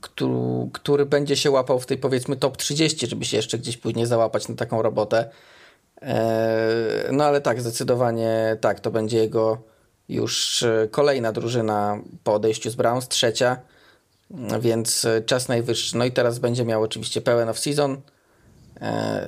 który, 0.01 0.71
który 0.73 1.07
będzie 1.07 1.37
się 1.37 1.51
łapał 1.51 1.81
w 1.81 1.87
tej 1.87 1.99
powiedzmy 1.99 2.37
top 2.37 2.57
30, 2.57 3.07
żeby 3.07 3.25
się 3.25 3.37
jeszcze 3.37 3.59
gdzieś 3.59 3.77
później 3.77 4.07
załapać 4.07 4.49
na 4.49 4.55
taką 4.55 4.83
robotę. 4.83 5.31
E, 6.03 7.09
no 7.13 7.25
ale 7.25 7.41
tak, 7.41 7.61
zdecydowanie 7.61 8.57
tak, 8.61 8.81
to 8.81 8.91
będzie 8.91 9.19
jego 9.19 9.72
już 10.15 10.63
e, 10.63 10.89
kolejna 10.91 11.33
drużyna 11.33 11.99
po 12.25 12.35
odejściu 12.35 12.71
z 12.71 12.75
Browns, 12.75 13.09
trzecia, 13.09 13.57
więc 14.61 15.07
czas 15.27 15.49
najwyższy. 15.49 15.97
No 15.97 16.05
i 16.05 16.13
teraz 16.13 16.39
będzie 16.39 16.65
miał 16.65 16.83
oczywiście 16.83 17.21
pełen 17.21 17.49
off-season 17.49 17.97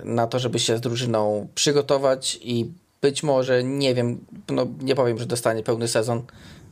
na 0.05 0.27
to, 0.27 0.39
żeby 0.39 0.59
się 0.59 0.77
z 0.77 0.81
drużyną 0.81 1.49
przygotować 1.55 2.39
i 2.43 2.73
być 3.03 3.23
może, 3.23 3.65
nie 3.65 3.95
wiem, 3.95 4.25
no 4.49 4.67
nie 4.81 4.95
powiem, 4.95 5.19
że 5.19 5.27
dostanie 5.27 5.63
pełny 5.63 5.89
sezon, 5.89 6.23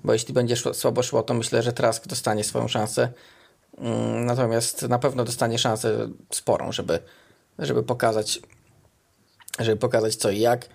bo 0.04 0.12
jeśli 0.12 0.34
będzie 0.34 0.56
szło, 0.56 0.74
słabo 0.74 1.02
szło, 1.02 1.22
to 1.22 1.34
myślę, 1.34 1.62
że 1.62 1.72
Trask 1.72 2.06
dostanie 2.06 2.44
swoją 2.44 2.68
szansę. 2.68 3.08
Mm, 3.78 4.24
natomiast 4.24 4.82
na 4.82 4.98
pewno 4.98 5.24
dostanie 5.24 5.58
szansę 5.58 6.08
sporą, 6.30 6.72
żeby, 6.72 6.98
żeby 7.58 7.82
pokazać 7.82 8.40
żeby 9.58 9.76
pokazać 9.76 10.16
co 10.16 10.30
i 10.30 10.40
jak. 10.40 10.68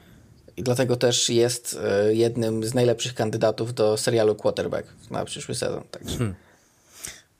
I 0.58 0.64
dlatego 0.64 0.96
też 0.96 1.30
jest 1.30 1.80
e, 1.84 2.14
jednym 2.14 2.64
z 2.64 2.74
najlepszych 2.74 3.14
kandydatów 3.14 3.74
do 3.74 3.98
serialu 3.98 4.36
Quarterback 4.36 4.88
na 5.12 5.26
przyszły 5.26 5.56
sezon. 5.56 5.84
Także. 5.92 6.18
Hmm. 6.18 6.36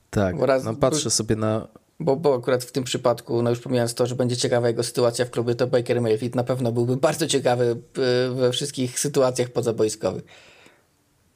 Tak, 0.10 0.36
no 0.64 0.76
patrzę 0.76 1.10
sobie 1.10 1.36
na 1.36 1.68
bo, 2.00 2.16
bo 2.16 2.36
akurat 2.36 2.64
w 2.64 2.72
tym 2.72 2.84
przypadku, 2.84 3.42
no 3.42 3.50
już 3.50 3.60
pomijając 3.60 3.94
to, 3.94 4.06
że 4.06 4.16
będzie 4.16 4.38
ciekawa 4.38 4.68
jego 4.68 4.84
sytuacja 4.84 5.26
w 5.26 5.32
klubie, 5.32 5.56
to 5.56 5.68
Baker 5.68 6.02
Mayfield 6.02 6.36
na 6.36 6.44
pewno 6.44 6.72
byłby 6.72 6.98
bardzo 7.08 7.28
ciekawy 7.28 7.78
e, 7.98 8.36
we 8.36 8.52
wszystkich 8.52 9.00
sytuacjach 9.00 9.50
pozabojskowych. 9.50 10.24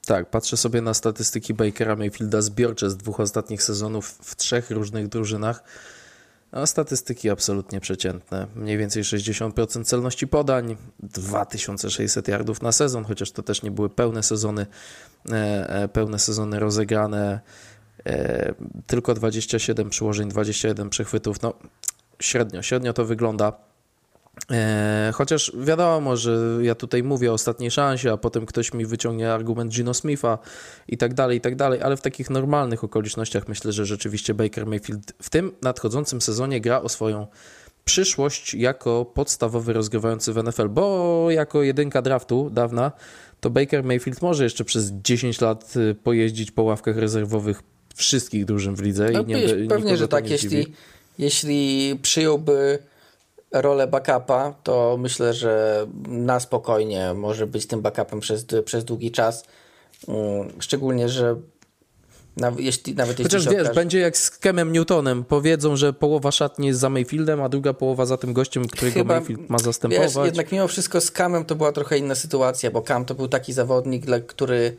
Tak, 0.05 0.29
patrzę 0.29 0.57
sobie 0.57 0.81
na 0.81 0.93
statystyki 0.93 1.53
Bakera 1.53 1.95
Mayfielda 1.95 2.41
zbiorcze 2.41 2.89
z 2.89 2.97
dwóch 2.97 3.19
ostatnich 3.19 3.63
sezonów 3.63 4.09
w 4.21 4.35
trzech 4.35 4.71
różnych 4.71 5.07
drużynach. 5.07 5.63
Statystyki 6.65 7.29
absolutnie 7.29 7.79
przeciętne. 7.79 8.47
Mniej 8.55 8.77
więcej 8.77 9.03
60% 9.03 9.83
celności 9.83 10.27
podań, 10.27 10.77
2600 10.99 12.27
yardów 12.27 12.61
na 12.61 12.71
sezon, 12.71 13.05
chociaż 13.05 13.31
to 13.31 13.43
też 13.43 13.63
nie 13.63 13.71
były 13.71 13.89
pełne 13.89 14.23
sezony, 14.23 14.65
e, 15.31 15.69
e, 15.69 15.87
pełne 15.87 16.19
sezony 16.19 16.59
rozegrane. 16.59 17.39
E, 18.05 18.53
tylko 18.87 19.13
27 19.13 19.89
przyłożeń, 19.89 20.29
21 20.29 20.89
przechwytów. 20.89 21.41
No, 21.41 21.53
średnio, 22.19 22.61
średnio 22.61 22.93
to 22.93 23.05
wygląda. 23.05 23.70
E, 24.51 25.11
chociaż 25.13 25.51
wiadomo, 25.57 26.17
że 26.17 26.39
ja 26.61 26.75
tutaj 26.75 27.03
mówię 27.03 27.31
o 27.31 27.33
ostatniej 27.33 27.71
szansie, 27.71 28.11
a 28.11 28.17
potem 28.17 28.45
ktoś 28.45 28.73
mi 28.73 28.85
wyciągnie 28.85 29.33
argument 29.33 29.71
Gino 29.71 29.93
Smitha 29.93 30.37
i 30.87 30.97
tak 30.97 31.13
dalej, 31.13 31.37
i 31.37 31.41
tak 31.41 31.55
dalej, 31.55 31.81
ale 31.81 31.97
w 31.97 32.01
takich 32.01 32.29
normalnych 32.29 32.83
okolicznościach 32.83 33.47
myślę, 33.47 33.71
że 33.71 33.85
rzeczywiście 33.85 34.33
Baker 34.33 34.65
Mayfield 34.65 35.13
w 35.21 35.29
tym 35.29 35.51
nadchodzącym 35.61 36.21
sezonie 36.21 36.61
gra 36.61 36.81
o 36.81 36.89
swoją 36.89 37.27
przyszłość 37.85 38.53
jako 38.53 39.05
podstawowy 39.05 39.73
rozgrywający 39.73 40.33
w 40.33 40.43
NFL, 40.43 40.69
bo 40.69 41.25
jako 41.31 41.63
jedynka 41.63 42.01
draftu 42.01 42.49
dawna, 42.49 42.91
to 43.39 43.49
Baker 43.49 43.83
Mayfield 43.83 44.21
może 44.21 44.43
jeszcze 44.43 44.65
przez 44.65 44.91
10 44.91 45.41
lat 45.41 45.73
y, 45.75 45.95
pojeździć 45.95 46.51
po 46.51 46.63
ławkach 46.63 46.97
rezerwowych 46.97 47.61
wszystkich 47.95 48.45
drużyn 48.45 48.75
w 48.75 48.81
lidze. 48.81 49.09
No, 49.11 49.21
i 49.21 49.25
nie, 49.25 49.67
pewnie, 49.69 49.97
że 49.97 50.07
tak, 50.07 50.29
jeśli, 50.29 50.73
jeśli 51.19 51.99
przyjąłby 52.01 52.79
rolę 53.51 53.87
backupa, 53.87 54.53
to 54.63 54.97
myślę, 54.99 55.33
że 55.33 55.85
na 56.07 56.39
spokojnie 56.39 57.13
może 57.13 57.47
być 57.47 57.65
tym 57.65 57.81
backupem 57.81 58.19
przez, 58.19 58.45
przez 58.65 58.85
długi 58.85 59.11
czas. 59.11 59.43
Mm, 60.07 60.49
szczególnie, 60.59 61.09
że 61.09 61.35
nawet 62.37 62.59
jeśli, 62.59 62.95
nawet 62.95 63.19
jeśli 63.19 63.23
Chociaż 63.23 63.53
wiesz, 63.53 63.61
okaże... 63.61 63.73
będzie 63.73 63.99
jak 63.99 64.17
z 64.17 64.29
Kemem 64.29 64.71
Newtonem. 64.71 65.23
Powiedzą, 65.23 65.75
że 65.75 65.93
połowa 65.93 66.31
szatni 66.31 66.67
jest 66.67 66.79
za 66.79 66.89
Mayfieldem, 66.89 67.41
a 67.41 67.49
druga 67.49 67.73
połowa 67.73 68.05
za 68.05 68.17
tym 68.17 68.33
gościem, 68.33 68.67
którego 68.67 68.93
Chyba, 68.93 69.13
Mayfield 69.15 69.49
ma 69.49 69.59
zastępować. 69.59 70.13
Wiesz, 70.13 70.25
jednak 70.25 70.51
mimo 70.51 70.67
wszystko 70.67 71.01
z 71.01 71.11
Kamem 71.11 71.45
to 71.45 71.55
była 71.55 71.71
trochę 71.71 71.97
inna 71.97 72.15
sytuacja, 72.15 72.71
bo 72.71 72.81
Kam 72.81 73.05
to 73.05 73.15
był 73.15 73.27
taki 73.27 73.53
zawodnik, 73.53 74.05
który 74.27 74.77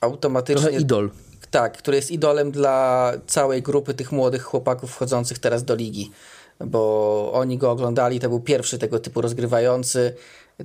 automatycznie... 0.00 0.62
Trochę 0.62 0.80
idol 0.80 1.10
tak, 1.50 1.78
który 1.78 1.96
jest 1.96 2.10
idolem 2.10 2.50
dla 2.50 3.12
całej 3.26 3.62
grupy 3.62 3.94
tych 3.94 4.12
młodych 4.12 4.42
chłopaków 4.42 4.90
wchodzących 4.90 5.38
teraz 5.38 5.64
do 5.64 5.74
ligi, 5.74 6.10
bo 6.66 7.30
oni 7.32 7.58
go 7.58 7.70
oglądali, 7.70 8.20
to 8.20 8.28
był 8.28 8.40
pierwszy 8.40 8.78
tego 8.78 8.98
typu 8.98 9.20
rozgrywający, 9.20 10.14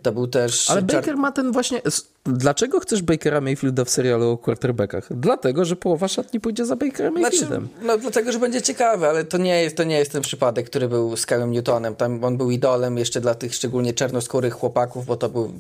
to 0.02 0.12
był 0.12 0.28
też... 0.28 0.70
Ale 0.70 0.82
Baker 0.82 1.18
ma 1.18 1.32
ten 1.32 1.52
właśnie... 1.52 1.82
Dlaczego 2.26 2.80
chcesz 2.80 3.02
Bakera 3.02 3.42
Mayfielda 3.42 3.86
w 3.86 3.90
serialu 3.90 4.30
o 4.30 4.38
quarterbackach? 4.38 5.08
Dlatego, 5.12 5.66
że 5.66 5.76
połowa 5.76 6.08
szatni 6.08 6.40
pójdzie 6.40 6.66
za 6.66 6.76
Bakerem 6.76 7.18
znaczy, 7.18 7.36
Mayfieldem. 7.36 7.68
Znaczy, 7.72 7.88
no 7.88 7.98
dlatego, 7.98 8.32
że 8.32 8.40
będzie 8.40 8.62
ciekawy, 8.62 9.08
ale 9.08 9.24
to 9.24 9.38
nie 9.38 9.62
jest, 9.62 9.78
to 9.78 9.84
nie 9.84 9.98
jest 9.98 10.12
ten 10.12 10.22
przypadek, 10.22 10.70
który 10.70 10.88
był 10.88 11.18
z 11.18 11.26
Calem 11.26 11.52
Newtonem. 11.52 11.96
Tam 11.96 12.24
on 12.24 12.38
był 12.38 12.52
idolem 12.52 12.98
jeszcze 12.98 13.22
dla 13.22 13.36
tych 13.36 13.56
szczególnie 13.56 13.94
czarnoskórych 13.94 14.54
chłopaków, 14.54 15.06
bo 15.06 15.18
to 15.18 15.30
był 15.30 15.52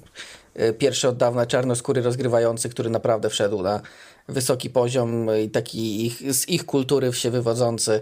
e, 0.55 0.73
pierwszy 0.73 1.07
od 1.07 1.17
dawna 1.17 1.45
czarnoskóry 1.45 2.01
rozgrywający, 2.01 2.69
który 2.69 2.89
naprawdę 2.89 3.29
wszedł 3.29 3.61
na 3.61 3.81
wysoki 4.27 4.69
poziom 4.69 5.27
i 5.43 5.49
taki 5.49 6.05
ich, 6.05 6.33
z 6.33 6.49
ich 6.49 6.65
kultury 6.65 7.13
się 7.13 7.31
wywodzący. 7.31 8.01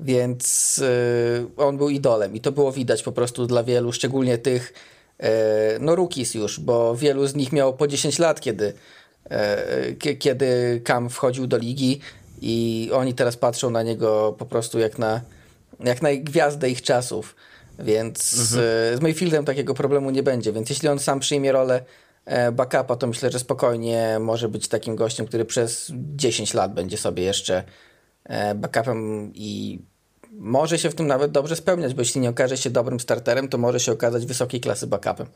Więc 0.00 0.76
yy, 0.76 1.64
on 1.64 1.76
był 1.76 1.88
idolem 1.88 2.34
i 2.34 2.40
to 2.40 2.52
było 2.52 2.72
widać 2.72 3.02
po 3.02 3.12
prostu 3.12 3.46
dla 3.46 3.62
wielu, 3.62 3.92
szczególnie 3.92 4.38
tych 4.38 4.72
yy, 5.20 5.28
no 5.80 5.96
rookies 5.96 6.34
już, 6.34 6.60
bo 6.60 6.96
wielu 6.96 7.26
z 7.26 7.34
nich 7.34 7.52
miało 7.52 7.72
po 7.72 7.88
10 7.88 8.18
lat, 8.18 8.40
kiedy, 8.40 8.72
yy, 10.04 10.16
kiedy 10.16 10.80
Cam 10.86 11.10
wchodził 11.10 11.46
do 11.46 11.56
ligi 11.56 12.00
i 12.40 12.90
oni 12.92 13.14
teraz 13.14 13.36
patrzą 13.36 13.70
na 13.70 13.82
niego 13.82 14.34
po 14.38 14.46
prostu 14.46 14.78
jak 14.78 14.98
na, 14.98 15.20
jak 15.84 16.02
na 16.02 16.08
gwiazdę 16.16 16.70
ich 16.70 16.82
czasów. 16.82 17.36
Więc 17.78 18.32
mhm. 18.32 18.98
z 18.98 19.00
Mayfieldem 19.00 19.44
takiego 19.44 19.74
problemu 19.74 20.10
nie 20.10 20.22
będzie. 20.22 20.52
Więc 20.52 20.70
jeśli 20.70 20.88
on 20.88 20.98
sam 20.98 21.20
przyjmie 21.20 21.52
rolę 21.52 21.84
E, 22.28 22.52
backupa, 22.52 22.96
to 22.96 23.06
myślę, 23.06 23.30
że 23.30 23.38
spokojnie 23.38 24.16
może 24.20 24.48
być 24.48 24.68
takim 24.68 24.96
gościem, 24.96 25.26
który 25.26 25.44
przez 25.44 25.92
10 26.16 26.54
lat 26.54 26.74
będzie 26.74 26.96
sobie 26.96 27.22
jeszcze 27.22 27.62
backupem 28.54 29.30
i 29.34 29.78
może 30.32 30.78
się 30.78 30.90
w 30.90 30.94
tym 30.94 31.06
nawet 31.06 31.32
dobrze 31.32 31.56
spełniać, 31.56 31.94
bo 31.94 32.00
jeśli 32.00 32.20
nie 32.20 32.30
okaże 32.30 32.56
się 32.56 32.70
dobrym 32.70 33.00
starterem, 33.00 33.48
to 33.48 33.58
może 33.58 33.80
się 33.80 33.92
okazać 33.92 34.26
wysokiej 34.26 34.60
klasy 34.60 34.86
backupem. 34.86 35.26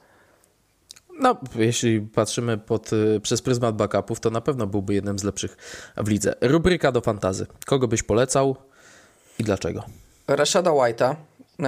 No, 1.20 1.36
jeśli 1.54 2.00
patrzymy 2.00 2.58
pod, 2.58 2.90
e, 2.92 3.20
przez 3.20 3.42
pryzmat 3.42 3.76
backupów, 3.76 4.20
to 4.20 4.30
na 4.30 4.40
pewno 4.40 4.66
byłby 4.66 4.94
jednym 4.94 5.18
z 5.18 5.24
lepszych 5.24 5.56
w 5.96 6.08
lidze. 6.08 6.34
Rubryka 6.40 6.92
do 6.92 7.00
fantazy. 7.00 7.46
Kogo 7.66 7.88
byś 7.88 8.02
polecał 8.02 8.56
i 9.38 9.44
dlaczego? 9.44 9.84
Rashada 10.28 10.70
White'a, 10.70 11.14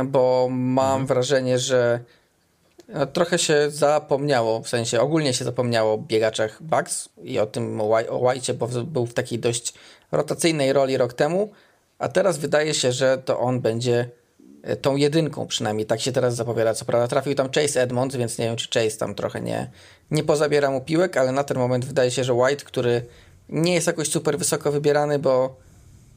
bo 0.07 0.49
mam 0.51 1.01
mhm. 1.01 1.07
wrażenie, 1.07 1.59
że 1.59 2.01
trochę 3.13 3.39
się 3.39 3.71
zapomniało, 3.71 4.63
w 4.63 4.69
sensie 4.69 5.01
ogólnie 5.01 5.35
się 5.35 5.45
zapomniało 5.45 5.95
o 5.95 5.99
biegaczach 5.99 6.63
Bucks 6.63 7.09
i 7.23 7.39
o 7.39 7.47
tym 7.47 7.81
o 7.81 7.85
White'cie, 8.21 8.55
bo 8.55 8.69
był 8.69 9.07
w 9.07 9.15
takiej 9.15 9.39
dość 9.39 9.75
rotacyjnej 10.13 10.73
roli 10.73 10.97
rok 10.97 11.13
temu, 11.13 11.51
a 11.99 12.09
teraz 12.09 12.39
wydaje 12.39 12.75
się, 12.75 12.93
że 12.93 13.19
to 13.19 13.41
on 13.41 13.61
będzie 13.61 14.11
e, 14.63 14.77
tą 14.77 14.97
jedynką 14.97 15.47
przynajmniej, 15.47 15.87
tak 15.87 16.01
się 16.01 16.13
teraz 16.13 16.35
zapowiada. 16.35 16.75
Co 16.75 16.85
prawda 16.85 17.09
trafił 17.09 17.35
tam 17.35 17.49
Chase 17.51 17.83
Edmonds, 17.83 18.17
więc 18.17 18.39
nie 18.39 18.45
wiem, 18.45 18.57
czy 18.57 18.69
Chase 18.81 18.99
tam 18.99 19.15
trochę 19.15 19.41
nie, 19.41 19.71
nie 20.11 20.25
pozabiera 20.25 20.71
mu 20.71 20.81
piłek, 20.81 21.17
ale 21.17 21.33
na 21.33 21.45
ten 21.45 21.59
moment 21.59 21.85
wydaje 21.85 22.11
się, 22.11 22.25
że 22.25 22.33
White, 22.33 22.65
który 22.65 23.07
nie 23.49 23.75
jest 23.75 23.87
jakoś 23.87 24.09
super 24.11 24.39
wysoko 24.39 24.73
wybierany, 24.73 25.19
bo 25.19 25.57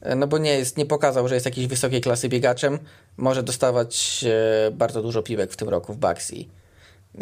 e, 0.00 0.14
no 0.14 0.26
bo 0.26 0.38
nie 0.38 0.58
jest, 0.58 0.76
nie 0.76 0.86
pokazał, 0.86 1.28
że 1.28 1.34
jest 1.34 1.46
jakiejś 1.46 1.66
wysokiej 1.66 2.00
klasy 2.00 2.28
biegaczem, 2.28 2.78
może 3.16 3.42
dostawać 3.42 4.24
e, 4.28 4.70
bardzo 4.70 5.02
dużo 5.02 5.22
piłek 5.22 5.52
w 5.52 5.56
tym 5.56 5.68
roku 5.68 5.92
w 5.92 5.96
Bucks 5.96 6.32
i 6.32 6.48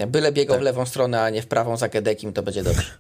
Byle 0.09 0.33
biegał 0.33 0.55
tak. 0.55 0.63
w 0.63 0.65
lewą 0.65 0.87
stronę, 0.87 1.23
a 1.23 1.31
nie 1.31 1.43
w 1.43 1.47
prawą 1.47 1.77
za 1.77 1.89
Kedekim, 1.89 2.33
to 2.33 2.43
będzie 2.43 2.63
dobrze. 2.63 2.91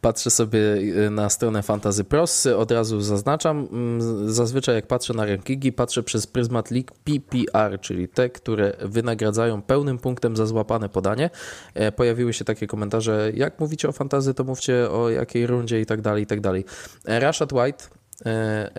patrzę 0.00 0.30
sobie 0.30 0.58
y, 0.58 1.10
na 1.10 1.30
stronę 1.30 1.62
Fantasy 1.62 2.04
Pros, 2.04 2.46
od 2.46 2.70
razu 2.70 3.00
zaznaczam, 3.00 3.68
mm, 3.72 4.32
zazwyczaj 4.32 4.74
jak 4.74 4.86
patrzę 4.86 5.14
na 5.14 5.26
rankingi, 5.26 5.72
patrzę 5.72 6.02
przez 6.02 6.26
pryzmat 6.26 6.70
League 6.70 6.94
PPR, 7.04 7.80
czyli 7.80 8.08
te, 8.08 8.30
które 8.30 8.72
wynagradzają 8.80 9.62
pełnym 9.62 9.98
punktem 9.98 10.36
za 10.36 10.46
złapane 10.46 10.88
podanie. 10.88 11.30
E, 11.74 11.92
pojawiły 11.92 12.32
się 12.32 12.44
takie 12.44 12.66
komentarze, 12.66 13.32
jak 13.34 13.60
mówicie 13.60 13.88
o 13.88 13.92
fantazy, 13.92 14.34
to 14.34 14.44
mówcie 14.44 14.90
o 14.90 15.10
jakiej 15.10 15.46
rundzie 15.46 15.80
i 15.80 15.86
tak 15.86 16.00
dalej, 16.00 16.22
i 16.22 16.26
tak 16.26 16.40
dalej. 16.40 16.64
E, 17.04 17.20
Rashad 17.20 17.52
White 17.52 17.84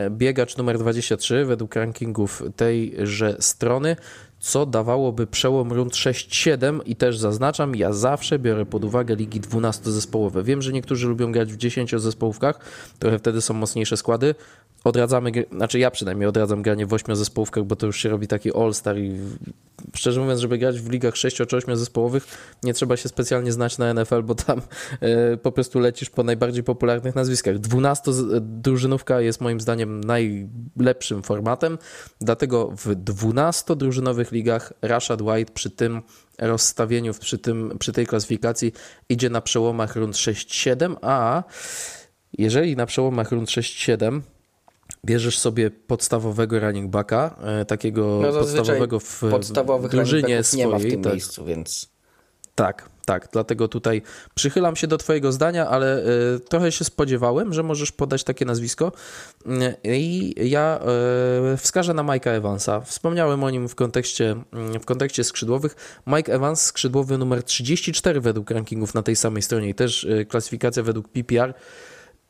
biegacz 0.10 0.58
numer 0.58 0.80
23 0.80 1.46
według 1.46 1.76
rankingów 1.76 2.44
tejże 2.56 3.36
strony 3.40 3.96
co 4.46 4.66
dawałoby 4.66 5.28
przełom 5.28 5.74
rund 5.74 5.94
6-7 5.94 6.80
i 6.86 6.96
też 6.96 7.18
zaznaczam, 7.18 7.76
ja 7.76 7.94
zawsze 7.94 8.40
biorę 8.40 8.66
pod 8.66 8.84
uwagę 8.84 9.16
ligi 9.16 9.42
12-zespołowe. 9.42 10.44
Wiem, 10.44 10.62
że 10.62 10.74
niektórzy 10.74 11.08
lubią 11.08 11.32
grać 11.32 11.54
w 11.54 11.58
10-zespołówkach, 11.58 12.54
trochę 13.00 13.20
wtedy 13.20 13.42
są 13.42 13.54
mocniejsze 13.54 13.98
składy. 13.98 14.36
Odradzamy, 14.86 15.32
znaczy 15.52 15.80
ja 15.80 15.92
przynajmniej 15.92 16.28
odradzam 16.28 16.62
granie 16.62 16.86
w 16.86 16.90
8-zespołówkach, 16.90 17.64
bo 17.64 17.76
to 17.76 17.86
już 17.86 18.02
się 18.02 18.10
robi 18.10 18.28
taki 18.28 18.58
all-star 18.58 18.98
i 18.98 19.20
szczerze 19.94 20.22
mówiąc, 20.22 20.40
żeby 20.40 20.58
grać 20.58 20.80
w 20.80 20.90
ligach 20.90 21.18
6 21.18 21.38
czy 21.38 21.58
8 21.58 21.78
zespołowych, 21.78 22.28
nie 22.64 22.74
trzeba 22.74 22.98
się 22.98 23.10
specjalnie 23.10 23.52
znać 23.52 23.78
na 23.78 23.94
NFL, 23.94 24.24
bo 24.24 24.36
tam 24.36 24.62
e, 25.02 25.38
po 25.38 25.52
prostu 25.52 25.80
lecisz 25.80 26.10
po 26.10 26.24
najbardziej 26.24 26.64
popularnych 26.64 27.16
nazwiskach. 27.16 27.60
12 27.60 28.12
drużynówka 28.42 29.22
jest 29.22 29.42
moim 29.42 29.60
zdaniem 29.60 30.02
najlepszym 30.04 31.24
formatem, 31.24 31.78
dlatego 32.22 32.72
w 32.78 32.96
12 32.96 33.76
drużynowych 33.76 34.32
ligach 34.32 34.74
Rashad 34.82 35.22
White 35.22 35.54
przy 35.54 35.70
tym 35.70 36.02
rozstawieniu, 36.40 37.14
przy, 37.14 37.38
tym, 37.38 37.78
przy 37.80 37.92
tej 37.92 38.06
klasyfikacji 38.08 38.74
idzie 39.10 39.30
na 39.30 39.42
przełomach 39.42 39.96
rund 39.96 40.16
6-7, 40.16 40.96
a 41.02 41.44
jeżeli 42.38 42.76
na 42.76 42.86
przełomach 42.86 43.32
rund 43.32 43.50
6-7 43.50 44.22
bierzesz 45.06 45.40
sobie 45.40 45.72
podstawowego 45.72 46.60
running 46.60 46.92
backa, 46.92 47.36
e, 47.44 47.66
takiego 47.66 48.20
no 48.22 48.32
podstawowego 48.32 49.00
w 49.00 49.22
podstawowych 49.32 49.92
drużynie 49.92 50.44
swojej. 50.44 50.66
nie 50.66 50.72
ma 50.72 50.80
w 50.80 50.82
tym 50.82 51.02
tak. 51.04 51.14
miejscu, 51.14 51.46
więc... 51.46 51.96
Tak, 52.56 52.90
tak, 53.06 53.30
dlatego 53.32 53.68
tutaj 53.68 54.02
przychylam 54.36 54.76
się 54.76 54.88
do 54.88 54.98
Twojego 54.98 55.32
zdania, 55.32 55.70
ale 55.70 56.04
y, 56.36 56.40
trochę 56.40 56.72
się 56.72 56.86
spodziewałem, 56.86 57.54
że 57.54 57.64
możesz 57.64 57.92
podać 57.92 58.24
takie 58.24 58.46
nazwisko. 58.46 58.92
Y, 59.46 59.76
I 59.84 60.34
ja 60.50 60.80
wskażę 61.58 61.94
na 61.94 62.04
Mike'a 62.04 62.30
Evansa. 62.30 62.82
Wspomniałem 62.82 63.44
o 63.44 63.50
nim 63.50 63.70
w 63.70 63.76
kontekście, 63.76 64.36
w 64.82 64.86
kontekście 64.86 65.24
skrzydłowych. 65.24 65.76
Mike 66.08 66.34
Evans, 66.34 66.62
skrzydłowy 66.62 67.18
numer 67.18 67.44
34 67.44 68.22
według 68.22 68.52
rankingów 68.52 68.94
na 68.94 69.04
tej 69.04 69.16
samej 69.16 69.42
stronie 69.42 69.70
i 69.70 69.76
też 69.76 70.08
klasyfikacja 70.30 70.84
według 70.84 71.10
PPR. 71.10 71.54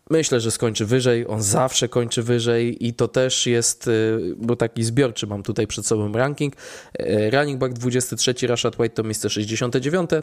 Myślę, 0.10 0.40
że 0.40 0.52
skończy 0.52 0.86
wyżej. 0.86 1.28
On 1.28 1.42
zawsze 1.42 1.90
kończy 1.90 2.24
wyżej 2.24 2.88
i 2.88 2.94
to 2.94 3.08
też 3.08 3.46
jest, 3.46 3.88
y, 3.88 4.36
bo 4.38 4.56
taki 4.56 4.84
zbiorczy 4.84 5.28
mam 5.28 5.44
tutaj 5.44 5.68
przed 5.68 5.88
sobą 5.88 6.14
ranking. 6.14 6.54
Y, 7.00 7.32
running 7.32 7.60
back 7.60 7.74
23, 7.74 8.48
Rashad 8.48 8.80
White 8.80 8.96
to 8.96 9.04
miejsce 9.04 9.30
69, 9.30 10.12
y, 10.14 10.22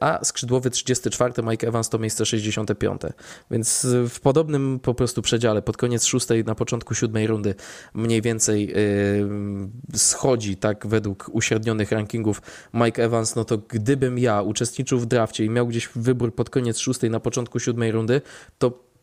a 0.00 0.24
skrzydłowy 0.24 0.70
34, 0.70 1.32
Mike 1.42 1.68
Evans 1.68 1.88
to 1.88 1.98
miejsce 1.98 2.26
65. 2.26 3.00
Więc 3.50 3.86
w 4.08 4.20
podobnym 4.20 4.80
po 4.82 4.94
prostu 4.94 5.22
przedziale, 5.22 5.62
pod 5.62 5.76
koniec 5.76 6.04
szóstej, 6.04 6.44
na 6.44 6.54
początku 6.54 6.94
siódmej 6.94 7.26
rundy 7.26 7.54
mniej 7.94 8.22
więcej 8.22 8.74
schodzi, 9.94 10.56
tak 10.56 10.86
według 10.86 11.30
uśrednionych 11.32 11.92
rankingów 11.92 12.42
Mike 12.74 13.04
Evans, 13.04 13.36
no 13.36 13.44
to 13.44 13.58
gdybym 13.58 14.18
ja 14.18 14.42
uczestniczył 14.42 14.98
w 14.98 15.06
drafcie 15.06 15.44
i 15.44 15.50
miał 15.50 15.66
gdzieś 15.66 15.88
wybór 15.96 16.34
pod 16.34 16.50
koniec 16.50 16.78
szóstej, 16.78 17.10
na 17.10 17.20
początku 17.20 17.60
siódmej 17.60 17.92
rundy, 17.92 18.20
to 18.58 18.93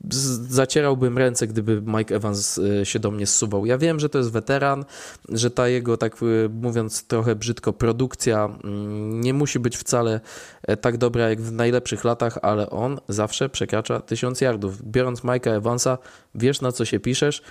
zacierałbym 0.49 1.17
ręce, 1.17 1.47
gdyby 1.47 1.81
Mike 1.85 2.15
Evans 2.15 2.57
e, 2.57 2.85
się 2.85 2.99
do 2.99 3.11
mnie 3.11 3.27
zsuwał. 3.27 3.65
Ja 3.65 3.77
wiem, 3.77 3.99
że 3.99 4.09
to 4.09 4.17
jest 4.17 4.31
weteran, 4.31 4.85
że 5.29 5.51
ta 5.51 5.67
jego, 5.67 5.97
tak 5.97 6.13
e, 6.13 6.49
mówiąc 6.49 7.07
trochę 7.07 7.35
brzydko, 7.35 7.73
produkcja 7.73 8.45
mm, 8.63 9.21
nie 9.21 9.33
musi 9.33 9.59
być 9.59 9.77
wcale 9.77 10.21
e, 10.63 10.77
tak 10.77 10.97
dobra 10.97 11.29
jak 11.29 11.41
w 11.41 11.51
najlepszych 11.51 12.03
latach, 12.03 12.37
ale 12.41 12.69
on 12.69 12.99
zawsze 13.07 13.49
przekracza 13.49 13.99
tysiąc 13.99 14.41
yardów. 14.41 14.91
Biorąc 14.91 15.21
Mike'a 15.21 15.49
Evansa, 15.49 15.97
wiesz 16.35 16.61
na 16.61 16.71
co 16.71 16.85
się 16.85 16.99
piszesz. 16.99 17.41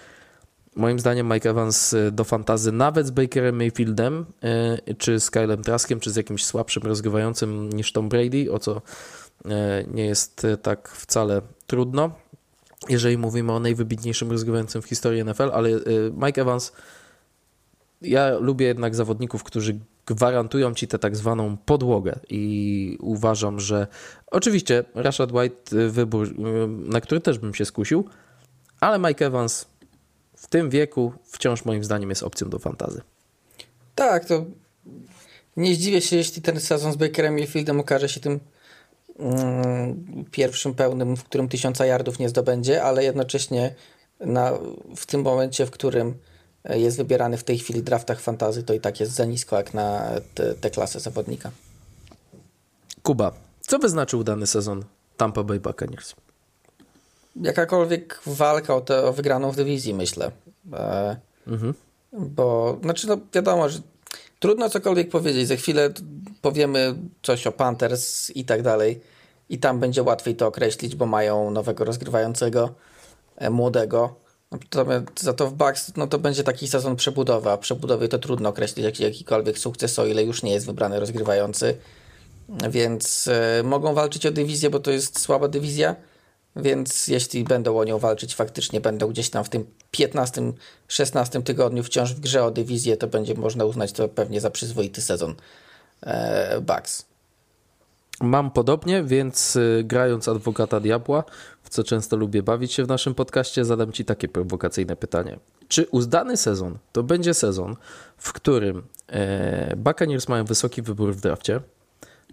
Moim 0.76 0.98
zdaniem 0.98 1.32
Mike 1.32 1.50
Evans 1.50 1.94
do 2.12 2.24
fantazy 2.24 2.72
nawet 2.72 3.06
z 3.06 3.10
Bakerem 3.10 3.56
Mayfieldem, 3.56 4.26
czy 4.98 5.20
z 5.20 5.30
Kylem 5.30 5.62
Traskiem, 5.62 6.00
czy 6.00 6.10
z 6.10 6.16
jakimś 6.16 6.44
słabszym 6.44 6.82
rozgrywającym 6.82 7.72
niż 7.72 7.92
Tom 7.92 8.08
Brady, 8.08 8.52
o 8.52 8.58
co 8.58 8.82
nie 9.94 10.06
jest 10.06 10.46
tak 10.62 10.88
wcale 10.88 11.42
trudno 11.66 12.10
jeżeli 12.90 13.18
mówimy 13.18 13.52
o 13.52 13.60
najwybitniejszym 13.60 14.30
rozgrywającym 14.30 14.82
w 14.82 14.86
historii 14.86 15.24
NFL, 15.24 15.50
ale 15.52 15.68
y, 15.68 16.12
Mike 16.26 16.42
Evans, 16.42 16.72
ja 18.02 18.38
lubię 18.38 18.66
jednak 18.66 18.94
zawodników, 18.94 19.44
którzy 19.44 19.78
gwarantują 20.06 20.74
ci 20.74 20.88
tę 20.88 20.98
tak 20.98 21.16
zwaną 21.16 21.56
podłogę 21.56 22.18
i 22.28 22.96
uważam, 23.00 23.60
że 23.60 23.86
oczywiście 24.26 24.84
Rashad 24.94 25.32
White 25.32 25.76
y, 25.76 25.90
wybór, 25.90 26.28
y, 26.28 26.32
na 26.68 27.00
który 27.00 27.20
też 27.20 27.38
bym 27.38 27.54
się 27.54 27.64
skusił, 27.64 28.08
ale 28.80 28.98
Mike 28.98 29.26
Evans 29.26 29.66
w 30.36 30.46
tym 30.46 30.70
wieku 30.70 31.12
wciąż 31.24 31.64
moim 31.64 31.84
zdaniem 31.84 32.10
jest 32.10 32.22
opcją 32.22 32.50
do 32.50 32.58
fantazy. 32.58 33.00
Tak, 33.94 34.24
to 34.24 34.44
nie 35.56 35.74
zdziwię 35.74 36.00
się, 36.00 36.16
jeśli 36.16 36.42
ten 36.42 36.60
sezon 36.60 36.92
z 36.92 36.96
Bakerem 36.96 37.34
Mayfieldem 37.34 37.80
okaże 37.80 38.08
się 38.08 38.20
tym 38.20 38.40
pierwszym 40.30 40.74
pełnym, 40.74 41.16
w 41.16 41.24
którym 41.24 41.48
tysiąca 41.48 41.86
yardów 41.86 42.18
nie 42.18 42.28
zdobędzie, 42.28 42.82
ale 42.82 43.04
jednocześnie 43.04 43.74
na, 44.20 44.52
w 44.96 45.06
tym 45.06 45.22
momencie, 45.22 45.66
w 45.66 45.70
którym 45.70 46.14
jest 46.64 46.96
wybierany 46.96 47.36
w 47.36 47.44
tej 47.44 47.58
chwili 47.58 47.82
draftach 47.82 48.20
fantazy, 48.20 48.62
to 48.62 48.74
i 48.74 48.80
tak 48.80 49.00
jest 49.00 49.12
za 49.12 49.24
nisko 49.24 49.56
jak 49.56 49.74
na 49.74 50.10
tę 50.60 50.70
klasę 50.70 51.00
zawodnika. 51.00 51.50
Kuba, 53.02 53.32
co 53.60 53.78
wyznaczył 53.78 54.24
dany 54.24 54.46
sezon 54.46 54.84
Tampa 55.16 55.42
Bay 55.42 55.60
Buccaneers? 55.60 56.14
Jakakolwiek 57.36 58.20
walka 58.26 58.74
o, 58.74 58.80
te, 58.80 59.02
o 59.02 59.12
wygraną 59.12 59.50
w 59.50 59.56
dywizji, 59.56 59.94
myślę. 59.94 60.30
E, 60.72 61.16
mhm. 61.46 61.74
Bo, 62.12 62.78
znaczy, 62.82 63.06
no 63.06 63.18
wiadomo, 63.34 63.68
że 63.68 63.78
trudno 64.40 64.70
cokolwiek 64.70 65.08
powiedzieć. 65.08 65.48
Za 65.48 65.56
chwilę 65.56 65.90
powiemy 66.42 66.94
coś 67.22 67.46
o 67.46 67.52
Panthers 67.52 68.30
i 68.30 68.44
tak 68.44 68.62
dalej. 68.62 69.00
I 69.48 69.58
tam 69.58 69.80
będzie 69.80 70.02
łatwiej 70.02 70.36
to 70.36 70.46
określić, 70.46 70.96
bo 70.96 71.06
mają 71.06 71.50
nowego 71.50 71.84
rozgrywającego, 71.84 72.74
e, 73.36 73.50
młodego. 73.50 74.16
Za 75.20 75.32
to 75.32 75.46
w 75.46 75.54
Bucks 75.54 75.92
no 75.96 76.06
to 76.06 76.18
będzie 76.18 76.44
taki 76.44 76.68
sezon 76.68 76.96
przebudowy, 76.96 77.50
a 77.50 77.56
przebudowy 77.56 78.08
to 78.08 78.18
trudno 78.18 78.48
określić 78.48 78.84
jak, 78.84 79.00
jakikolwiek 79.00 79.58
sukces, 79.58 79.98
o 79.98 80.06
ile 80.06 80.24
już 80.24 80.42
nie 80.42 80.52
jest 80.52 80.66
wybrany 80.66 81.00
rozgrywający. 81.00 81.76
Więc 82.70 83.28
e, 83.28 83.62
mogą 83.62 83.94
walczyć 83.94 84.26
o 84.26 84.30
dywizję, 84.30 84.70
bo 84.70 84.80
to 84.80 84.90
jest 84.90 85.20
słaba 85.20 85.48
dywizja 85.48 85.96
więc 86.56 87.08
jeśli 87.08 87.44
będą 87.44 87.78
o 87.78 87.84
nią 87.84 87.98
walczyć, 87.98 88.34
faktycznie 88.34 88.80
będą 88.80 89.08
gdzieś 89.08 89.30
tam 89.30 89.44
w 89.44 89.48
tym 89.48 89.66
15-16 90.88 91.42
tygodniu 91.42 91.82
wciąż 91.82 92.14
w 92.14 92.20
grze 92.20 92.44
o 92.44 92.50
dywizję, 92.50 92.96
to 92.96 93.06
będzie 93.06 93.34
można 93.34 93.64
uznać 93.64 93.92
to 93.92 94.08
pewnie 94.08 94.40
za 94.40 94.50
przyzwoity 94.50 95.02
sezon 95.02 95.34
e, 96.02 96.60
Bucks. 96.60 97.04
Mam 98.20 98.50
podobnie, 98.50 99.02
więc 99.02 99.56
y, 99.56 99.82
grając 99.84 100.28
adwokata 100.28 100.80
diabła, 100.80 101.24
w 101.62 101.68
co 101.68 101.84
często 101.84 102.16
lubię 102.16 102.42
bawić 102.42 102.72
się 102.72 102.84
w 102.84 102.88
naszym 102.88 103.14
podcaście, 103.14 103.64
zadam 103.64 103.92
Ci 103.92 104.04
takie 104.04 104.28
prowokacyjne 104.28 104.96
pytanie. 104.96 105.38
Czy 105.68 105.86
uzdany 105.90 106.36
sezon 106.36 106.78
to 106.92 107.02
będzie 107.02 107.34
sezon, 107.34 107.76
w 108.16 108.32
którym 108.32 108.82
e, 109.08 109.76
Buccaneers 109.76 110.28
mają 110.28 110.44
wysoki 110.44 110.82
wybór 110.82 111.14
w 111.14 111.20
drafcie, 111.20 111.60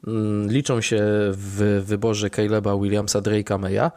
Mm, 0.07 0.51
liczą 0.51 0.81
się 0.81 1.01
w 1.31 1.83
wyborze 1.85 2.29
Caleba 2.29 2.77
Williamsa, 2.77 3.21
Drake'a 3.21 3.59
Maya, 3.59 3.91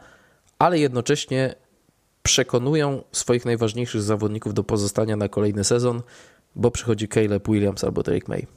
ale 0.61 0.79
jednocześnie 0.79 1.55
przekonują 2.23 3.03
swoich 3.11 3.45
najważniejszych 3.45 4.01
zawodników 4.01 4.53
do 4.53 4.63
pozostania 4.63 5.15
na 5.15 5.29
kolejny 5.29 5.63
sezon, 5.63 6.01
bo 6.55 6.71
przychodzi 6.71 7.07
Caleb 7.07 7.47
Williams 7.47 7.83
albo 7.83 8.03
Drake 8.03 8.25
May. 8.27 8.47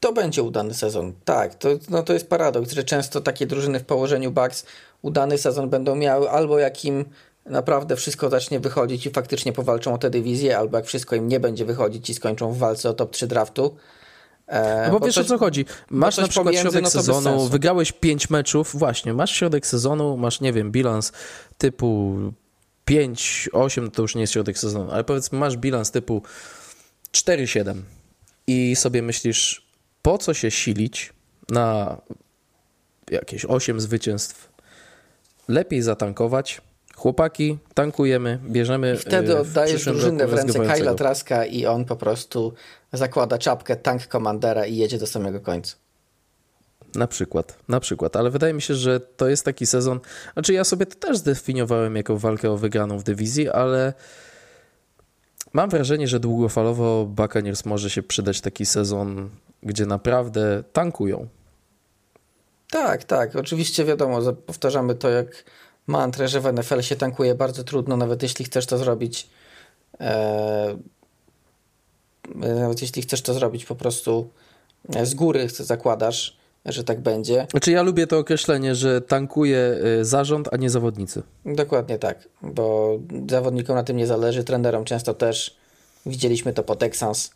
To 0.00 0.12
będzie 0.12 0.42
udany 0.42 0.74
sezon. 0.74 1.12
Tak, 1.24 1.54
to, 1.54 1.68
no 1.90 2.02
to 2.02 2.12
jest 2.12 2.28
paradoks, 2.28 2.72
że 2.72 2.84
często 2.84 3.20
takie 3.20 3.46
drużyny 3.46 3.80
w 3.80 3.84
położeniu 3.84 4.30
Bucks 4.30 4.66
udany 5.02 5.38
sezon 5.38 5.70
będą 5.70 5.96
miały 5.96 6.30
albo 6.30 6.58
jakim 6.58 7.04
naprawdę 7.46 7.96
wszystko 7.96 8.30
zacznie 8.30 8.60
wychodzić 8.60 9.06
i 9.06 9.10
faktycznie 9.10 9.52
powalczą 9.52 9.94
o 9.94 9.98
tę 9.98 10.10
dywizję, 10.10 10.58
albo 10.58 10.76
jak 10.76 10.86
wszystko 10.86 11.16
im 11.16 11.28
nie 11.28 11.40
będzie 11.40 11.64
wychodzić 11.64 12.10
i 12.10 12.14
skończą 12.14 12.52
w 12.52 12.58
walce 12.58 12.90
o 12.90 12.94
top 12.94 13.10
3 13.10 13.26
draftu, 13.26 13.76
E, 14.46 14.88
no 14.92 14.98
bo, 14.98 15.06
wiesz 15.06 15.14
coś, 15.14 15.24
o 15.24 15.28
co 15.28 15.38
chodzi. 15.38 15.64
Masz 15.90 16.16
na 16.16 16.28
przykład 16.28 16.54
środek 16.54 16.82
no 16.82 16.90
sezonu, 16.90 17.48
wygrałeś 17.48 17.92
5 17.92 18.30
meczów, 18.30 18.78
właśnie, 18.78 19.14
masz 19.14 19.30
środek 19.30 19.66
sezonu, 19.66 20.16
masz, 20.16 20.40
nie 20.40 20.52
wiem, 20.52 20.72
bilans 20.72 21.12
typu 21.58 22.16
5, 22.84 23.48
8, 23.52 23.90
to 23.90 24.02
już 24.02 24.14
nie 24.14 24.20
jest 24.20 24.32
środek 24.32 24.58
sezonu, 24.58 24.90
ale 24.90 25.04
powiedzmy 25.04 25.38
masz 25.38 25.56
bilans 25.56 25.90
typu 25.90 26.22
4, 27.10 27.46
7 27.46 27.84
i 28.46 28.76
sobie 28.76 29.02
myślisz, 29.02 29.66
po 30.02 30.18
co 30.18 30.34
się 30.34 30.50
silić 30.50 31.12
na 31.50 31.96
jakieś 33.10 33.44
8 33.44 33.80
zwycięstw. 33.80 34.52
Lepiej 35.48 35.82
zatankować. 35.82 36.60
Chłopaki, 36.96 37.58
tankujemy, 37.74 38.38
bierzemy. 38.48 38.94
I 38.94 38.98
wtedy 38.98 39.38
oddajesz 39.38 39.84
drużynę 39.84 40.26
w 40.26 40.34
ręce 40.34 40.58
Kyla 40.66 40.94
Traska 40.94 41.44
i 41.44 41.66
on 41.66 41.84
po 41.84 41.96
prostu 41.96 42.52
zakłada 42.92 43.38
czapkę 43.38 43.76
tank 43.76 44.06
komandera 44.06 44.66
i 44.66 44.76
jedzie 44.76 44.98
do 44.98 45.06
samego 45.06 45.40
końca. 45.40 45.76
Na 46.94 47.06
przykład, 47.06 47.58
na 47.68 47.80
przykład, 47.80 48.16
ale 48.16 48.30
wydaje 48.30 48.54
mi 48.54 48.62
się, 48.62 48.74
że 48.74 49.00
to 49.00 49.28
jest 49.28 49.44
taki 49.44 49.66
sezon. 49.66 50.00
Znaczy, 50.32 50.52
ja 50.52 50.64
sobie 50.64 50.86
to 50.86 50.94
też 51.08 51.18
zdefiniowałem 51.18 51.96
jako 51.96 52.18
walkę 52.18 52.50
o 52.50 52.56
wygraną 52.56 52.98
w 52.98 53.02
dywizji, 53.02 53.48
ale 53.48 53.92
mam 55.52 55.70
wrażenie, 55.70 56.08
że 56.08 56.20
długofalowo 56.20 57.06
Buccaneers 57.06 57.64
może 57.64 57.90
się 57.90 58.02
przydać 58.02 58.40
taki 58.40 58.66
sezon, 58.66 59.30
gdzie 59.62 59.86
naprawdę 59.86 60.64
tankują. 60.72 61.28
Tak, 62.70 63.04
tak. 63.04 63.36
Oczywiście 63.36 63.84
wiadomo, 63.84 64.32
powtarzamy 64.32 64.94
to 64.94 65.10
jak 65.10 65.44
mantrę, 65.86 66.28
że 66.28 66.40
w 66.40 66.52
NFL 66.52 66.80
się 66.80 66.96
tankuje 66.96 67.34
bardzo 67.34 67.64
trudno, 67.64 67.96
nawet 67.96 68.22
jeśli 68.22 68.44
chcesz 68.44 68.66
to 68.66 68.78
zrobić. 68.78 69.28
E, 70.00 70.76
nawet 72.34 72.82
jeśli 72.82 73.02
chcesz 73.02 73.22
to 73.22 73.34
zrobić 73.34 73.64
po 73.64 73.74
prostu 73.74 74.28
z 75.02 75.14
góry, 75.14 75.48
zakładasz 75.48 76.36
że 76.72 76.84
tak 76.84 77.00
będzie. 77.00 77.46
Znaczy 77.50 77.72
ja 77.72 77.82
lubię 77.82 78.06
to 78.06 78.18
określenie, 78.18 78.74
że 78.74 79.00
tankuje 79.00 79.78
y, 80.00 80.04
zarząd, 80.04 80.48
a 80.52 80.56
nie 80.56 80.70
zawodnicy. 80.70 81.22
Dokładnie 81.44 81.98
tak, 81.98 82.28
bo 82.42 82.98
zawodnikom 83.30 83.76
na 83.76 83.82
tym 83.82 83.96
nie 83.96 84.06
zależy, 84.06 84.44
trenerom 84.44 84.84
często 84.84 85.14
też. 85.14 85.56
Widzieliśmy 86.06 86.52
to 86.52 86.62
po 86.62 86.76
Texans 86.76 87.30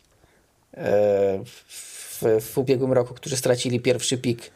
e, 0.73 1.43
w, 1.45 2.23
w 2.41 2.57
ubiegłym 2.57 2.93
roku, 2.93 3.13
którzy 3.13 3.37
stracili 3.37 3.79
pierwszy 3.79 4.17
pik 4.17 4.51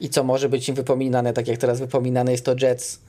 i 0.00 0.08
co 0.08 0.24
może 0.24 0.48
być 0.48 0.68
im 0.68 0.74
wypominane, 0.74 1.32
tak 1.32 1.48
jak 1.48 1.58
teraz 1.58 1.80
wypominane 1.80 2.32
jest 2.32 2.44
to 2.44 2.54
Jets, 2.60 3.00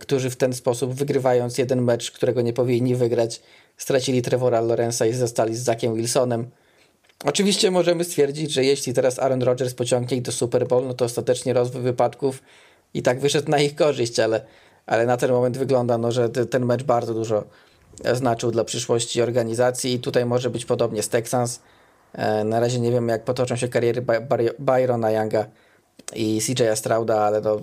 którzy 0.00 0.30
w 0.30 0.36
ten 0.36 0.52
sposób 0.52 0.94
wygrywając 0.94 1.58
jeden 1.58 1.82
mecz, 1.82 2.10
którego 2.10 2.42
nie 2.42 2.52
powinni 2.52 2.94
wygrać, 2.94 3.42
stracili 3.76 4.22
Trevora 4.22 4.60
Lorenza 4.60 5.06
i 5.06 5.12
zostali 5.12 5.54
z 5.54 5.60
Zakiem 5.60 5.94
Wilsonem 5.94 6.50
Oczywiście 7.24 7.70
możemy 7.70 8.04
stwierdzić, 8.04 8.52
że 8.52 8.64
jeśli 8.64 8.92
teraz 8.92 9.18
Aaron 9.18 9.42
Rodgers 9.42 9.74
pociągnie 9.74 10.16
ich 10.16 10.22
do 10.22 10.32
Super 10.32 10.66
Bowl, 10.68 10.86
no 10.86 10.94
to 10.94 11.04
ostatecznie 11.04 11.52
rozwój 11.52 11.82
wypadków 11.82 12.42
i 12.94 13.02
tak 13.02 13.20
wyszedł 13.20 13.50
na 13.50 13.58
ich 13.58 13.74
korzyść, 13.74 14.20
ale, 14.20 14.44
ale 14.86 15.06
na 15.06 15.16
ten 15.16 15.30
moment 15.30 15.58
wygląda, 15.58 15.98
no, 15.98 16.12
że 16.12 16.28
ten 16.28 16.66
mecz 16.66 16.82
bardzo 16.82 17.14
dużo 17.14 17.44
znaczył 18.14 18.50
dla 18.50 18.64
przyszłości 18.64 19.22
organizacji 19.22 19.94
i 19.94 20.00
tutaj 20.00 20.26
może 20.26 20.50
być 20.50 20.64
podobnie 20.64 21.02
z 21.02 21.08
Texans. 21.08 21.60
E, 22.12 22.44
na 22.44 22.60
razie 22.60 22.80
nie 22.80 22.92
wiem, 22.92 23.08
jak 23.08 23.24
potoczą 23.24 23.56
się 23.56 23.68
kariery 23.68 24.04
Byrona 24.58 25.10
Younga 25.10 25.46
i 26.14 26.40
CJ 26.40 26.62
Strauda, 26.74 27.20
ale 27.20 27.40
no, 27.40 27.60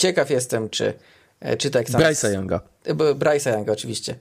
ciekaw 0.00 0.30
jestem, 0.30 0.70
czy, 0.70 0.94
e, 1.40 1.56
czy 1.56 1.70
Texans... 1.70 2.04
Bryce'a 2.04 2.34
Younga. 2.34 2.60
Bryce'a 3.14 3.52
Younga, 3.52 3.72
oczywiście. 3.72 4.14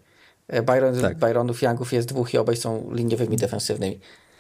E, 0.48 0.62
Byron, 0.62 1.02
tak. 1.02 1.18
Byronów, 1.18 1.62
Youngów 1.62 1.94
jest 1.94 2.08
dwóch 2.08 2.34
i 2.34 2.38
obaj 2.38 2.58
są 2.58 2.90
liniowymi 2.94 3.38
defensywnymi. 3.38 4.00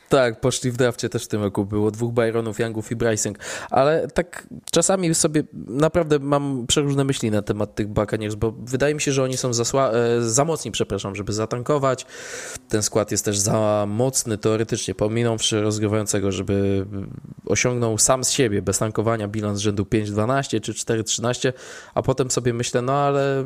Tak, 0.09 0.39
poszli 0.41 0.71
w 0.71 0.77
drafcie 0.77 1.09
też 1.09 1.25
w 1.25 1.27
tym 1.27 1.43
roku 1.43 1.65
było 1.65 1.91
dwóch 1.91 2.13
Byronów, 2.13 2.59
Youngów 2.59 2.91
i 2.91 2.95
Brycing, 2.95 3.37
ale 3.69 4.07
tak 4.07 4.47
czasami 4.71 5.15
sobie 5.15 5.43
naprawdę 5.53 6.19
mam 6.19 6.67
przeróżne 6.67 7.03
myśli 7.03 7.31
na 7.31 7.41
temat 7.41 7.75
tych 7.75 7.87
Buccaneers, 7.87 8.35
bo 8.35 8.51
wydaje 8.51 8.95
mi 8.95 9.01
się, 9.01 9.11
że 9.11 9.23
oni 9.23 9.37
są 9.37 9.53
za, 9.53 9.63
sła- 9.63 9.91
e, 9.93 10.21
za 10.21 10.45
mocni, 10.45 10.71
przepraszam, 10.71 11.15
żeby 11.15 11.33
zatankować. 11.33 12.05
Ten 12.69 12.83
skład 12.83 13.11
jest 13.11 13.25
też 13.25 13.37
za 13.37 13.85
mocny 13.87 14.37
teoretycznie, 14.37 14.95
pominąwszy 14.95 15.61
rozgrywającego, 15.61 16.31
żeby 16.31 16.85
osiągnął 17.45 17.97
sam 17.97 18.23
z 18.23 18.31
siebie 18.31 18.61
bez 18.61 18.79
tankowania 18.79 19.27
bilans 19.27 19.59
rzędu 19.59 19.83
5-12 19.83 20.61
czy 20.61 20.73
4-13, 20.73 21.53
a 21.93 22.01
potem 22.01 22.31
sobie 22.31 22.53
myślę, 22.53 22.81
no 22.81 22.93
ale 22.93 23.43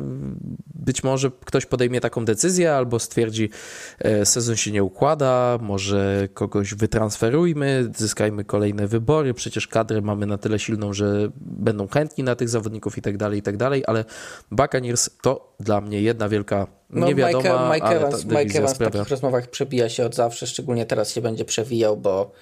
być 0.74 1.04
może 1.04 1.30
ktoś 1.44 1.66
podejmie 1.66 2.00
taką 2.00 2.24
decyzję 2.24 2.74
albo 2.74 2.98
stwierdzi, 2.98 3.50
e, 3.98 4.26
sezon 4.26 4.56
się 4.56 4.72
nie 4.72 4.84
układa, 4.84 5.58
może 5.62 6.28
kogoś 6.34 6.53
kogoś 6.54 6.74
wytransferujmy, 6.74 7.90
zyskajmy 7.96 8.44
kolejne 8.44 8.86
wybory, 8.86 9.34
przecież 9.34 9.68
kadrę 9.68 10.00
mamy 10.00 10.26
na 10.26 10.38
tyle 10.38 10.58
silną, 10.58 10.92
że 10.92 11.28
będą 11.40 11.88
chętni 11.88 12.24
na 12.24 12.36
tych 12.36 12.48
zawodników 12.48 12.98
i 12.98 13.02
tak 13.02 13.16
dalej, 13.16 13.38
i 13.38 13.42
tak 13.42 13.56
dalej, 13.56 13.84
ale 13.86 14.04
Buccaneers 14.50 15.10
to 15.22 15.54
dla 15.60 15.80
mnie 15.80 16.02
jedna 16.02 16.28
wielka 16.28 16.66
no, 16.90 17.06
niewiadoma, 17.06 17.42
Mike, 17.42 17.74
Mike 17.74 17.86
ale 17.86 17.96
Evans, 17.96 18.24
Mike 18.24 18.58
Evans 18.58 18.74
w 18.74 18.78
takich 18.78 19.08
rozmowach 19.08 19.46
przebija 19.46 19.88
się 19.88 20.06
od 20.06 20.14
zawsze, 20.14 20.46
szczególnie 20.46 20.86
teraz 20.86 21.10
się 21.10 21.20
będzie 21.20 21.44
przewijał, 21.44 21.96
bo, 21.96 22.32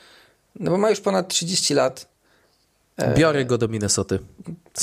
no 0.61 0.71
bo 0.71 0.79
ma 0.79 0.91
już 0.91 1.01
ponad 1.01 1.29
30 1.29 1.75
lat. 1.75 2.13
E, 2.97 3.15
Biorę 3.15 3.45
go 3.45 3.59
do 3.59 3.69
Minnesoty. 3.69 4.19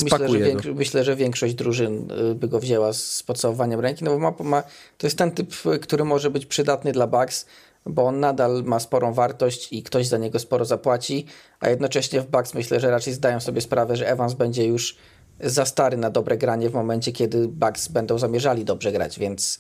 Myślę 0.04 0.30
że, 0.30 0.38
większo- 0.38 0.76
myślę, 0.76 1.04
że 1.04 1.16
większość 1.16 1.54
drużyn 1.54 2.12
y, 2.32 2.36
by 2.36 2.48
go 2.48 2.60
wzięła 2.60 2.94
z 2.94 3.24
podsuwaniem 3.24 3.80
ręki, 3.80 4.04
no 4.04 4.12
bo 4.12 4.20
ma, 4.20 4.34
ma, 4.44 4.64
to 4.98 5.08
jest 5.08 5.18
ten 5.18 5.32
typ, 5.32 5.54
który 5.82 6.06
może 6.06 6.30
być 6.30 6.46
przydatny 6.46 6.92
dla 6.92 7.08
Bucks 7.08 7.46
bo 7.86 8.06
on 8.06 8.20
nadal 8.20 8.64
ma 8.64 8.80
sporą 8.80 9.14
wartość 9.14 9.74
i 9.74 9.84
ktoś 9.84 10.08
za 10.08 10.18
niego 10.18 10.40
sporo 10.40 10.66
zapłaci, 10.66 11.26
a 11.60 11.70
jednocześnie 11.70 12.22
w 12.22 12.28
Bucks 12.28 12.54
myślę, 12.54 12.80
że 12.80 12.92
raczej 12.92 13.14
zdają 13.14 13.40
sobie 13.40 13.62
sprawę, 13.62 13.96
że 13.96 14.08
Evans 14.08 14.34
będzie 14.34 14.66
już 14.66 14.98
za 15.40 15.66
stary 15.66 15.98
na 15.98 16.10
dobre 16.10 16.38
granie 16.38 16.70
w 16.70 16.74
momencie, 16.74 17.12
kiedy 17.12 17.48
Bucks 17.48 17.88
będą 17.88 18.20
zamierzali 18.20 18.66
dobrze 18.66 18.92
grać, 18.92 19.20
więc 19.20 19.60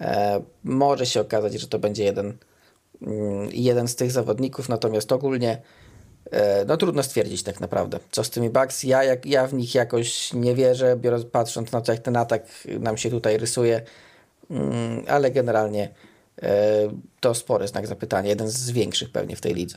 e, 0.00 0.42
może 0.64 1.06
się 1.06 1.20
okazać, 1.20 1.52
że 1.52 1.68
to 1.68 1.78
będzie 1.78 2.04
jeden, 2.04 2.38
mm, 3.02 3.48
jeden 3.52 3.88
z 3.88 3.96
tych 3.96 4.12
zawodników, 4.12 4.68
natomiast 4.68 5.12
ogólnie 5.12 5.62
e, 6.30 6.64
no 6.64 6.76
trudno 6.76 7.02
stwierdzić 7.02 7.42
tak 7.42 7.60
naprawdę, 7.60 7.98
co 8.10 8.24
z 8.24 8.30
tymi 8.30 8.50
Bucks. 8.50 8.82
Ja, 8.82 9.04
jak, 9.04 9.26
ja 9.26 9.46
w 9.46 9.54
nich 9.54 9.74
jakoś 9.74 10.32
nie 10.32 10.54
wierzę, 10.54 10.96
biorąc, 10.96 11.24
patrząc 11.24 11.72
na 11.72 11.80
to, 11.80 11.92
jak 11.92 12.00
ten 12.00 12.16
atak 12.16 12.42
nam 12.80 12.96
się 12.96 13.10
tutaj 13.10 13.38
rysuje, 13.38 13.82
mm, 14.50 15.04
ale 15.08 15.30
generalnie 15.30 15.94
to 17.20 17.34
spory 17.34 17.68
znak 17.68 17.86
zapytania, 17.86 18.28
jeden 18.28 18.48
z 18.48 18.70
większych 18.70 19.10
pewnie 19.10 19.36
w 19.36 19.40
tej 19.40 19.54
lidze. 19.54 19.76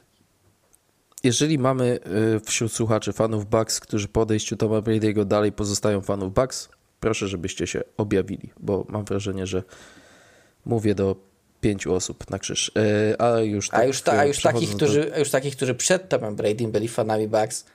Jeżeli 1.23 1.59
mamy 1.59 1.99
e, 2.35 2.39
wśród 2.39 2.73
słuchaczy 2.73 3.13
fanów 3.13 3.49
Bucks, 3.49 3.79
którzy 3.79 4.07
po 4.07 4.21
odejściu 4.21 4.57
Toma 4.57 4.81
Brady'ego 4.81 5.25
dalej 5.25 5.51
pozostają 5.51 6.01
fanów 6.01 6.33
Bucks, 6.33 6.69
proszę, 6.99 7.27
żebyście 7.27 7.67
się 7.67 7.81
objawili, 7.97 8.49
bo 8.59 8.85
mam 8.89 9.05
wrażenie, 9.05 9.47
że 9.47 9.63
mówię 10.65 10.95
do 10.95 11.15
pięciu 11.61 11.93
osób 11.93 12.29
na 12.29 12.39
krzyż. 12.39 12.71
E, 12.75 13.21
a 13.21 13.39
już, 13.39 13.69
tak, 13.69 13.79
a 13.79 13.83
już, 13.83 14.01
ta, 14.01 14.11
a 14.11 14.25
już, 14.25 14.41
takich, 14.41 14.69
do... 14.69 14.75
którzy, 14.75 15.11
już 15.19 15.29
takich, 15.29 15.55
którzy 15.55 15.75
przed 15.75 16.09
Tomem 16.09 16.35
Brady'em 16.35 16.71
byli 16.71 16.87
fanami 16.87 17.27
Bucks, 17.27 17.65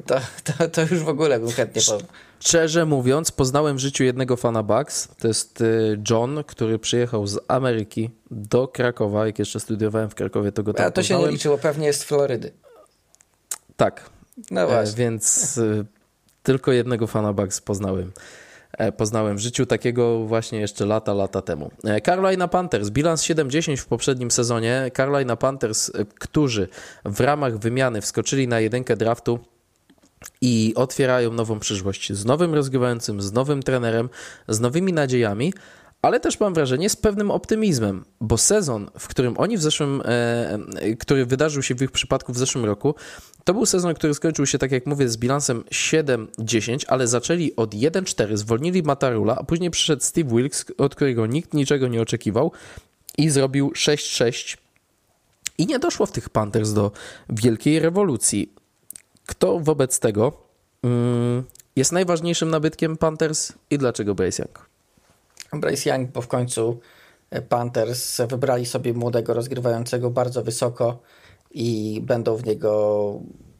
to, 0.00 0.20
to, 0.44 0.68
to 0.68 0.80
już 0.80 1.02
w 1.02 1.08
ogóle 1.08 1.40
bym 1.40 1.50
chętnie 1.50 1.82
poznał. 1.82 2.00
Szczerze 2.40 2.86
mówiąc, 2.86 3.30
poznałem 3.30 3.76
w 3.76 3.80
życiu 3.80 4.04
jednego 4.04 4.36
fana 4.36 4.62
Bucks. 4.62 5.08
To 5.18 5.28
jest 5.28 5.60
y, 5.60 6.00
John, 6.10 6.44
który 6.46 6.78
przyjechał 6.78 7.26
z 7.26 7.38
Ameryki 7.48 8.10
do 8.30 8.68
Krakowa. 8.68 9.26
Jak 9.26 9.38
jeszcze 9.38 9.60
studiowałem 9.60 10.10
w 10.10 10.14
Krakowie, 10.14 10.52
to 10.52 10.62
go 10.62 10.74
tam 10.74 10.86
A 10.86 10.90
to 10.90 11.00
poznałem. 11.00 11.22
się 11.22 11.26
nie 11.26 11.32
liczyło, 11.32 11.58
pewnie 11.58 11.86
jest 11.86 12.00
z 12.00 12.04
Florydy. 12.04 12.52
Tak. 13.76 14.10
No 14.50 14.60
e, 14.60 14.66
właśnie. 14.66 14.92
E, 14.92 14.96
więc 14.96 15.58
y, 15.58 15.84
tylko 16.42 16.72
jednego 16.72 17.06
fana 17.06 17.32
Bucks 17.32 17.60
poznałem. 17.60 18.12
E, 18.78 18.92
poznałem 18.92 19.36
w 19.36 19.40
życiu 19.40 19.66
takiego 19.66 20.24
właśnie 20.24 20.60
jeszcze 20.60 20.86
lata, 20.86 21.14
lata 21.14 21.42
temu. 21.42 21.70
E, 21.84 22.00
Carolina 22.00 22.48
Panthers, 22.48 22.90
bilans 22.90 23.22
7-10 23.22 23.76
w 23.76 23.86
poprzednim 23.86 24.30
sezonie. 24.30 24.90
Carolina 24.96 25.36
Panthers, 25.36 25.90
e, 25.94 26.04
którzy 26.04 26.68
w 27.04 27.20
ramach 27.20 27.58
wymiany 27.58 28.00
wskoczyli 28.00 28.48
na 28.48 28.60
jedynkę 28.60 28.96
draftu, 28.96 29.38
i 30.40 30.72
otwierają 30.76 31.32
nową 31.32 31.58
przyszłość 31.58 32.12
z 32.12 32.24
nowym 32.24 32.54
rozgrywającym, 32.54 33.22
z 33.22 33.32
nowym 33.32 33.62
trenerem, 33.62 34.08
z 34.48 34.60
nowymi 34.60 34.92
nadziejami, 34.92 35.52
ale 36.02 36.20
też 36.20 36.40
mam 36.40 36.54
wrażenie 36.54 36.90
z 36.90 36.96
pewnym 36.96 37.30
optymizmem, 37.30 38.04
bo 38.20 38.38
sezon, 38.38 38.90
w 38.98 39.08
którym 39.08 39.38
oni 39.38 39.56
w 39.56 39.62
zeszłym, 39.62 40.02
e, 40.04 40.58
który 40.98 41.26
wydarzył 41.26 41.62
się 41.62 41.74
w 41.74 41.82
ich 41.82 41.90
przypadku 41.90 42.32
w 42.32 42.38
zeszłym 42.38 42.64
roku, 42.64 42.94
to 43.44 43.54
był 43.54 43.66
sezon, 43.66 43.94
który 43.94 44.14
skończył 44.14 44.46
się, 44.46 44.58
tak 44.58 44.72
jak 44.72 44.86
mówię, 44.86 45.08
z 45.08 45.16
bilansem 45.16 45.64
7-10, 45.70 46.84
ale 46.88 47.06
zaczęli 47.06 47.56
od 47.56 47.74
1-4, 47.74 48.36
zwolnili 48.36 48.82
Matarula, 48.82 49.36
a 49.38 49.44
później 49.44 49.70
przyszedł 49.70 50.02
Steve 50.02 50.36
Wilkes, 50.36 50.64
od 50.78 50.94
którego 50.94 51.26
nikt 51.26 51.54
niczego 51.54 51.88
nie 51.88 52.02
oczekiwał 52.02 52.52
i 53.18 53.30
zrobił 53.30 53.70
6-6. 53.70 54.56
I 55.58 55.66
nie 55.66 55.78
doszło 55.78 56.06
w 56.06 56.12
tych 56.12 56.30
Panthers 56.30 56.72
do 56.72 56.92
wielkiej 57.30 57.78
rewolucji. 57.78 58.52
Kto 59.32 59.58
wobec 59.58 59.98
tego 59.98 60.32
mm, 60.82 61.44
jest 61.76 61.92
najważniejszym 61.92 62.50
nabytkiem 62.50 62.96
Panthers 62.96 63.52
i 63.70 63.78
dlaczego 63.78 64.14
Bryce 64.14 64.42
Young? 64.42 64.68
Bryce 65.52 65.90
Young, 65.90 66.10
bo 66.10 66.20
w 66.22 66.28
końcu 66.28 66.80
e, 67.30 67.42
Panthers 67.42 68.20
wybrali 68.28 68.66
sobie 68.66 68.94
młodego 68.94 69.34
rozgrywającego 69.34 70.10
bardzo 70.10 70.42
wysoko 70.42 70.98
i 71.50 72.00
będą 72.02 72.36
w 72.36 72.44
niego 72.44 73.12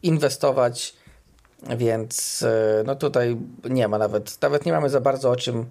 inwestować, 0.03 0.95
więc 1.77 2.43
e, 2.43 2.83
no 2.85 2.95
tutaj 2.95 3.37
nie 3.69 3.87
ma 3.87 3.97
nawet, 3.97 4.41
nawet 4.41 4.65
nie 4.65 4.71
mamy 4.71 4.89
za 4.89 5.01
bardzo 5.01 5.29
o 5.29 5.35
czym 5.35 5.65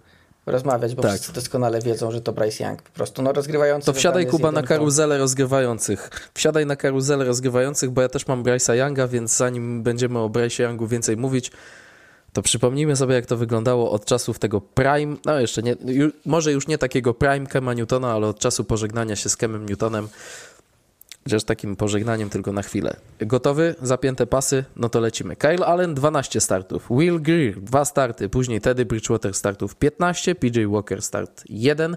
rozmawiać, 0.47 0.95
bo 0.95 1.03
Tak. 1.03 1.11
wszyscy 1.12 1.32
doskonale 1.32 1.80
wiedzą, 1.80 2.11
że 2.11 2.20
to 2.20 2.32
Bryce 2.32 2.64
Young 2.64 2.82
po 2.82 2.90
prostu. 2.90 3.22
No 3.22 3.32
rozgrywający. 3.32 3.86
To 3.86 3.93
wsiadaj 3.93 4.26
Kuba 4.26 4.53
na 4.53 4.62
karuzelę 4.62 5.18
rozgrywających. 5.18 6.11
Wsiadaj 6.34 6.66
na 6.66 6.76
karuzelę 6.76 7.24
rozgrywających, 7.24 7.90
bo 7.90 8.03
ja 8.03 8.09
też 8.09 8.26
mam 8.26 8.43
Bryce'a 8.43 8.72
Younga, 8.86 9.09
więc 9.09 9.36
zanim 9.36 9.82
będziemy 9.82 10.18
o 10.18 10.28
Bryce'ie 10.28 10.62
Youngu 10.62 10.86
więcej 10.86 11.16
mówić, 11.16 11.53
to 12.32 12.43
przypomnijmy 12.43 12.97
sobie, 12.97 13.14
jak 13.14 13.26
to 13.26 13.36
wyglądało 13.36 13.90
od 13.90 14.05
czasów 14.05 14.38
tego 14.38 14.61
Prime, 14.61 15.16
no 15.24 15.40
jeszcze 15.40 15.62
nie, 15.62 15.76
ju, 15.84 16.11
może 16.26 16.53
już 16.53 16.68
nie 16.68 16.78
takiego 16.78 17.14
Prime 17.14 17.47
Kema 17.47 17.74
Newtona, 17.74 18.12
ale 18.12 18.26
od 18.26 18.38
czasu 18.38 18.64
pożegnania 18.64 19.16
się 19.16 19.28
z 19.28 19.36
Kemem 19.36 19.68
Newtonem, 19.68 20.09
chociaż 21.25 21.45
takim 21.45 21.77
pożegnaniem 21.77 22.31
tylko 22.31 22.53
na 22.53 22.62
chwilę. 22.62 22.97
Gotowy? 23.20 23.75
Zapięte 23.83 24.27
pasy? 24.27 24.64
No 24.77 24.89
to 24.89 25.01
lecimy. 25.01 25.37
Kyle 25.37 25.66
Allen 25.66 25.95
12 25.95 26.41
startów, 26.41 26.87
Will 26.91 27.20
Greer 27.20 27.61
2 27.61 27.85
starty, 27.85 28.29
później 28.29 28.61
Teddy 28.61 28.85
Bridgewater 28.85 29.35
startów 29.35 29.77
15, 29.77 30.35
PJ 30.35 30.66
Walker 30.66 31.03
start 31.03 31.45
1, 31.49 31.97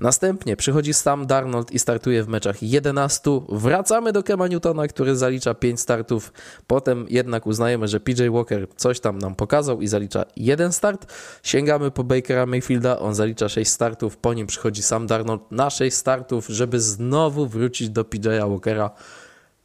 następnie 0.00 0.56
przychodzi 0.56 0.94
Sam 0.94 1.26
Darnold 1.26 1.72
i 1.72 1.78
startuje 1.78 2.22
w 2.22 2.28
meczach 2.28 2.62
11, 2.62 3.40
wracamy 3.48 4.12
do 4.12 4.22
Kema 4.22 4.48
Newtona, 4.48 4.88
który 4.88 5.16
zalicza 5.16 5.54
5 5.54 5.80
startów, 5.80 6.32
potem 6.66 7.06
jednak 7.08 7.46
uznajemy, 7.46 7.88
że 7.88 8.00
PJ 8.00 8.28
Walker 8.30 8.66
coś 8.76 9.00
tam 9.00 9.18
nam 9.18 9.34
pokazał 9.34 9.80
i 9.80 9.86
zalicza 9.86 10.24
jeden 10.36 10.72
start, 10.72 11.12
sięgamy 11.42 11.90
po 11.90 12.04
Bakera 12.04 12.46
Mayfielda, 12.46 12.98
on 12.98 13.14
zalicza 13.14 13.48
6 13.48 13.70
startów, 13.70 14.16
po 14.16 14.34
nim 14.34 14.46
przychodzi 14.46 14.82
Sam 14.82 15.06
Darnold 15.06 15.52
na 15.52 15.70
6 15.70 15.96
startów, 15.96 16.46
żeby 16.46 16.80
znowu 16.80 17.46
wrócić 17.46 17.90
do 17.90 18.02
PJ'a 18.02 18.48
Walkera 18.50 18.65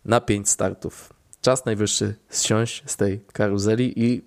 na 0.06 0.22
5 0.22 0.50
startów. 0.50 1.14
Czas 1.42 1.66
najwyższy 1.66 2.16
zsiąść 2.30 2.84
z 2.86 2.98
tej 2.98 3.20
karuzeli 3.34 3.94
i 4.06 4.22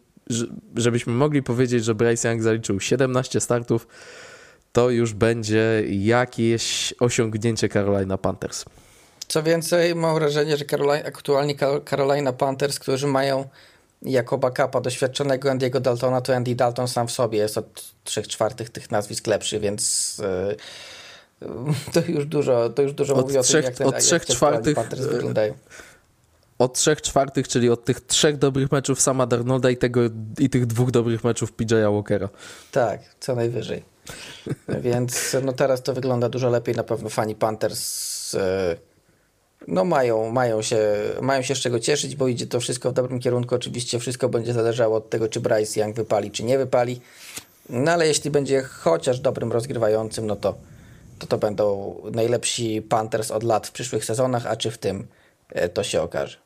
żebyśmy 0.77 1.13
mogli 1.13 1.43
powiedzieć, 1.43 1.85
że 1.85 1.95
Bryce 1.95 2.29
Young 2.29 2.43
zaliczył 2.43 2.81
17 2.81 3.41
startów, 3.41 3.87
to 4.73 4.91
już 4.91 5.13
będzie 5.13 5.83
jakieś 5.89 6.95
osiągnięcie 7.01 7.69
Carolina 7.69 8.19
Panthers. 8.19 8.65
Co 9.29 9.43
więcej, 9.43 9.95
mam 9.95 10.15
wrażenie, 10.15 10.57
że 10.57 10.65
Carolina, 10.65 11.07
aktualnie 11.07 11.57
Car- 11.57 11.91
Carolina 11.91 12.33
Panthers, 12.33 12.79
którzy 12.79 13.07
mają 13.07 13.49
jako 14.03 14.39
backupa 14.39 14.81
doświadczonego 14.81 15.49
Andy'ego 15.51 15.81
Daltona, 15.81 16.21
to 16.21 16.37
Andy 16.37 16.55
Dalton 16.55 16.89
sam 16.89 17.09
w 17.09 17.13
sobie 17.13 17.39
jest 17.39 17.59
od 17.59 17.85
3 18.05 18.23
czwartych 18.23 18.71
tych 18.71 18.91
nazwisk 18.91 19.27
lepszy, 19.27 19.61
więc 19.61 20.17
yy, 20.49 20.57
to 21.93 22.01
już 22.09 22.27
dużo, 22.27 22.71
to 22.71 22.83
już 22.83 22.93
dużo 22.93 23.15
Od 23.15 23.27
mówi 23.27 23.39
o 23.39 23.41
trzech- 23.41 23.63
tym, 23.63 23.65
jak, 23.65 23.75
ten, 23.75 23.87
od 23.87 23.99
trzech 23.99 24.27
czwartych, 24.27 24.79
e, 24.79 24.97
wyglądają. 24.97 25.55
Od 26.59 26.75
trzech 26.75 27.03
czwartych, 27.03 27.49
czyli 27.49 27.71
od 27.71 27.85
tych 27.85 28.01
trzech 28.01 28.39
dobrych 28.39 28.73
meczów 28.73 29.01
sama 29.01 29.27
Darnolda 29.27 29.71
i, 29.71 29.77
tego, 29.77 30.01
i 30.39 30.51
tych 30.51 30.67
dwóch 30.67 30.91
dobrych 30.91 31.25
meczów 31.25 31.53
PJ'a 31.53 31.93
Walkera. 31.93 32.29
Tak, 32.73 33.01
co 33.21 33.35
najwyżej. 33.35 33.83
Więc 34.81 35.37
no 35.43 35.53
teraz 35.53 35.83
to 35.83 35.95
wygląda 35.95 36.29
dużo 36.29 36.51
lepiej. 36.51 36.75
Na 36.75 36.85
pewno 36.85 37.09
fani 37.09 37.35
Panthers 37.35 38.35
e, 38.35 38.77
no 39.69 39.85
mają, 39.85 40.31
mają, 40.31 40.63
się, 40.63 40.79
mają 41.23 41.43
się 41.43 41.55
z 41.55 41.59
czego 41.59 41.81
cieszyć, 41.81 42.17
bo 42.17 42.29
idzie 42.29 42.47
to 42.47 42.61
wszystko 42.61 42.91
w 42.91 42.95
dobrym 42.95 43.21
kierunku. 43.21 43.55
Oczywiście 43.55 43.99
wszystko 43.99 44.29
będzie 44.29 44.53
zależało 44.53 44.97
od 44.97 45.11
tego, 45.11 45.29
czy 45.29 45.41
Bryce 45.41 45.81
Young 45.81 45.97
wypali, 45.97 46.31
czy 46.31 46.45
nie 46.45 46.59
wypali. 46.59 47.01
No 47.69 47.93
ale 47.93 48.07
jeśli 48.07 48.31
będzie 48.31 48.63
chociaż 48.63 49.21
dobrym 49.21 49.53
rozgrywającym, 49.53 50.27
no 50.27 50.37
to 50.37 50.55
to, 51.19 51.27
to 51.27 51.39
będą 51.39 51.97
najlepsi 52.13 52.83
Panthers 52.83 53.31
od 53.31 53.43
lat 53.43 53.67
w 53.67 53.73
przyszłych 53.73 54.05
sezonach, 54.05 54.47
a 54.47 54.57
czy 54.57 54.71
w 54.71 54.79
tym 54.79 55.07
e, 55.49 55.69
to 55.69 55.83
się 55.83 56.03
okaże. 56.03 56.45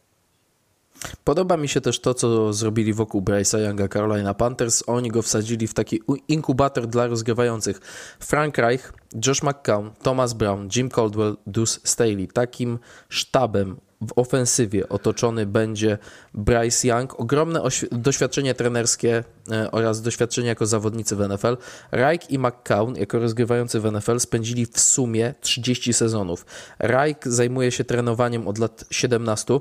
Podoba 1.25 1.57
mi 1.57 1.69
się 1.69 1.81
też 1.81 2.01
to, 2.01 2.14
co 2.14 2.53
zrobili 2.53 2.93
wokół 2.93 3.23
Bryce'a 3.23 3.59
Younga 3.59 3.89
Carolina 3.89 4.35
Panthers. 4.35 4.83
Oni 4.87 5.09
go 5.09 5.23
wsadzili 5.23 5.66
w 5.66 5.75
taki 5.75 6.01
inkubator 6.29 6.87
dla 6.87 7.07
rozgrywających. 7.07 7.81
Frank 8.21 8.59
Reich, 8.59 8.93
Josh 9.27 9.43
McCown, 9.43 9.91
Thomas 10.03 10.33
Brown, 10.33 10.69
Jim 10.77 10.89
Caldwell, 10.89 11.37
Deuce 11.47 11.81
Staley. 11.85 12.29
Takim 12.29 12.79
sztabem 13.09 13.77
w 14.01 14.12
ofensywie 14.16 14.88
otoczony 14.88 15.46
będzie 15.46 15.99
Bryce 16.34 16.88
Young. 16.88 17.20
Ogromne 17.20 17.61
oświ- 17.61 17.88
doświadczenie 17.92 18.55
trenerskie 18.55 19.24
e, 19.53 19.70
oraz 19.70 20.03
doświadczenie 20.03 20.49
jako 20.49 20.66
zawodnicy 20.66 21.16
w 21.16 21.28
NFL. 21.28 21.57
Reich 21.92 22.30
i 22.30 22.38
McCown 22.38 22.96
jako 22.96 23.18
rozgrywający 23.18 23.80
w 23.80 23.92
NFL 23.92 24.18
spędzili 24.18 24.66
w 24.66 24.80
sumie 24.80 25.34
30 25.40 25.92
sezonów. 25.92 26.46
Reich 26.78 27.16
zajmuje 27.22 27.72
się 27.72 27.84
trenowaniem 27.84 28.49
od 28.49 28.59
lat 28.59 28.84
17. 28.90 29.59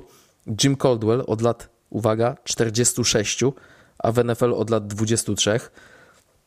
Jim 0.64 0.76
Caldwell 0.76 1.24
od 1.26 1.42
lat, 1.42 1.68
uwaga, 1.90 2.36
46, 2.44 3.44
a 3.98 4.12
w 4.12 4.24
NFL 4.24 4.52
od 4.52 4.70
lat 4.70 4.86
23. 4.86 5.60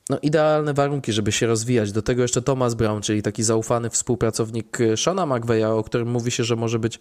No 0.10 0.20
idealne 0.22 0.74
warunki, 0.74 1.14
żeby 1.14 1.32
się 1.32 1.48
rozwijać. 1.48 1.92
Do 1.92 2.02
tego 2.02 2.22
jeszcze 2.22 2.42
Thomas 2.42 2.74
Brown, 2.74 3.02
czyli 3.02 3.22
taki 3.22 3.44
zaufany 3.44 3.90
współpracownik 3.90 4.82
e, 4.82 4.98
Shona 4.98 5.26
McVeya, 5.26 5.64
o 5.64 5.84
którym 5.84 6.08
mówi 6.08 6.32
się, 6.32 6.44
że 6.44 6.56
może 6.56 6.80
być 6.80 6.96
e, 6.96 7.00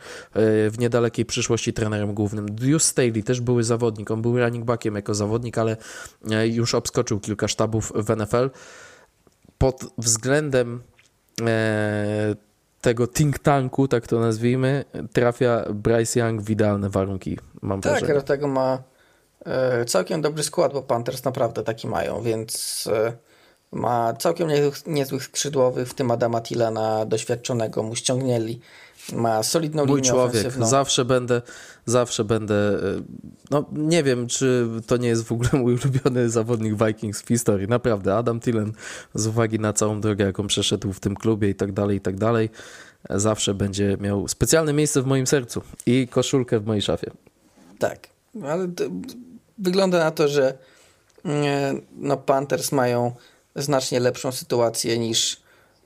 w 0.71 0.79
niedalekiej 0.79 1.25
przyszłości 1.25 1.73
trenerem 1.73 2.15
głównym. 2.15 2.55
Deuce 2.55 2.87
Staley 2.87 3.23
też 3.23 3.41
były 3.41 3.65
zawodnik. 3.65 4.11
On 4.11 4.23
był 4.23 4.39
running 4.39 4.65
backiem 4.65 4.95
jako 4.95 5.15
zawodnik, 5.15 5.59
ale 5.59 5.77
e, 6.31 6.49
już 6.49 6.75
obskoczył 6.75 7.21
kilka 7.21 7.49
sztabów 7.49 7.93
w 7.95 8.17
NFL. 8.17 8.51
Pod 9.59 9.85
względem 9.99 10.83
tego 12.81 13.07
think 13.07 13.39
tanku, 13.39 13.89
tak 13.89 14.07
to 14.07 14.21
nazwijmy, 14.21 14.85
trafia 15.13 15.65
Bryce 15.75 16.21
Young 16.21 16.43
w 16.43 16.51
idealne 16.51 16.91
warunki, 16.91 17.39
mam 17.63 17.81
Tak, 17.81 17.93
wrażenie. 17.93 18.15
do 18.15 18.23
tego 18.23 18.49
ma 18.49 18.83
całkiem 19.87 20.21
dobry 20.21 20.43
skład, 20.43 20.73
bo 20.73 20.83
Panthers 20.83 21.25
naprawdę 21.25 21.63
taki 21.63 21.89
mają, 21.89 22.23
więc 22.23 22.85
e, 22.93 23.13
ma 23.73 24.13
całkiem 24.15 24.49
niezłych, 24.49 24.87
niezłych 24.87 25.25
skrzydłowych, 25.25 25.89
w 25.89 25.95
tym 25.95 26.11
Adama 26.11 26.41
Tillana, 26.41 27.07
doświadczonego 27.07 27.83
mu 27.83 27.97
ściągnęli. 27.97 28.61
Ma 29.13 29.43
solidną 29.43 29.87
Mój 29.87 29.97
linię 29.97 30.11
człowiek, 30.11 30.37
ofensywną. 30.37 30.67
zawsze 30.67 31.05
będę, 31.05 31.43
zawsze 31.87 32.25
będę, 32.25 32.55
e, 32.55 32.79
no 33.51 33.65
nie 33.73 34.03
wiem, 34.03 34.27
czy 34.27 34.69
to 34.87 34.97
nie 34.97 35.09
jest 35.09 35.25
w 35.25 35.33
ogóle 35.33 35.51
mój 35.53 35.75
ulubiony 35.75 36.31
zawodnik 36.31 36.75
Vikings 36.85 37.23
w 37.23 37.29
historii, 37.29 37.69
naprawdę, 37.69 38.17
Adam 38.17 38.41
Tillen 38.41 38.73
z 39.15 39.27
uwagi 39.27 39.59
na 39.59 39.73
całą 39.73 40.01
drogę, 40.01 40.25
jaką 40.25 40.47
przeszedł 40.47 40.93
w 40.93 41.01
tym 41.01 41.17
klubie 41.17 41.49
i 41.51 41.55
tak 41.55 41.73
dalej, 41.73 41.97
i 41.97 42.01
tak 42.01 42.17
dalej, 42.17 42.51
e, 43.09 43.21
zawsze 43.21 43.55
będzie 43.55 43.97
miał 44.01 44.29
specjalne 44.29 44.73
miejsce 44.73 45.03
w 45.03 45.07
moim 45.07 45.27
sercu 45.27 45.63
i 45.87 46.09
koszulkę 46.09 46.61
w 46.61 46.67
mojej 46.67 46.83
szafie. 46.83 47.11
Tak, 47.79 48.09
ale 48.45 48.69
to, 48.69 48.85
wygląda 49.61 49.99
na 49.99 50.11
to, 50.11 50.29
że 50.29 50.59
e, 51.25 51.75
no, 51.97 52.17
Panthers 52.17 52.73
mają 52.73 53.13
znacznie 53.57 54.01
lepszą 54.01 54.33
sytuację 54.33 54.99
niż, 54.99 55.41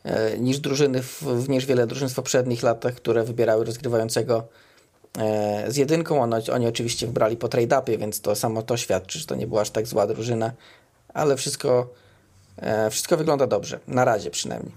e, 0.05 0.39
niż 0.39 0.59
drużyny, 0.59 1.03
w, 1.03 1.23
w- 1.23 1.49
niż 1.49 1.67
wiele 1.67 1.87
drużyn 1.87 2.09
w 2.09 2.15
poprzednich 2.15 2.63
latach, 2.63 2.95
które 2.95 3.25
wybierały 3.25 3.65
rozgrywającego 3.65 4.45
e, 5.19 5.65
z 5.73 5.77
jedynką. 5.77 6.23
Ono, 6.23 6.37
oni 6.53 6.67
oczywiście 6.67 7.07
wybrali 7.07 7.37
po 7.37 7.49
trade-upie, 7.49 7.99
więc 7.99 8.21
to 8.21 8.35
samo 8.37 8.63
to 8.63 8.77
świadczy, 8.77 9.19
że 9.19 9.27
to 9.27 9.35
nie 9.35 9.47
była 9.47 9.61
aż 9.61 9.71
tak 9.71 9.87
zła 9.87 10.07
drużyna, 10.07 10.53
ale 11.15 11.37
wszystko, 11.37 11.91
e, 12.57 12.91
wszystko 12.91 13.17
wygląda 13.17 13.47
dobrze, 13.47 13.81
na 13.89 14.05
razie 14.05 14.31
przynajmniej. 14.31 14.73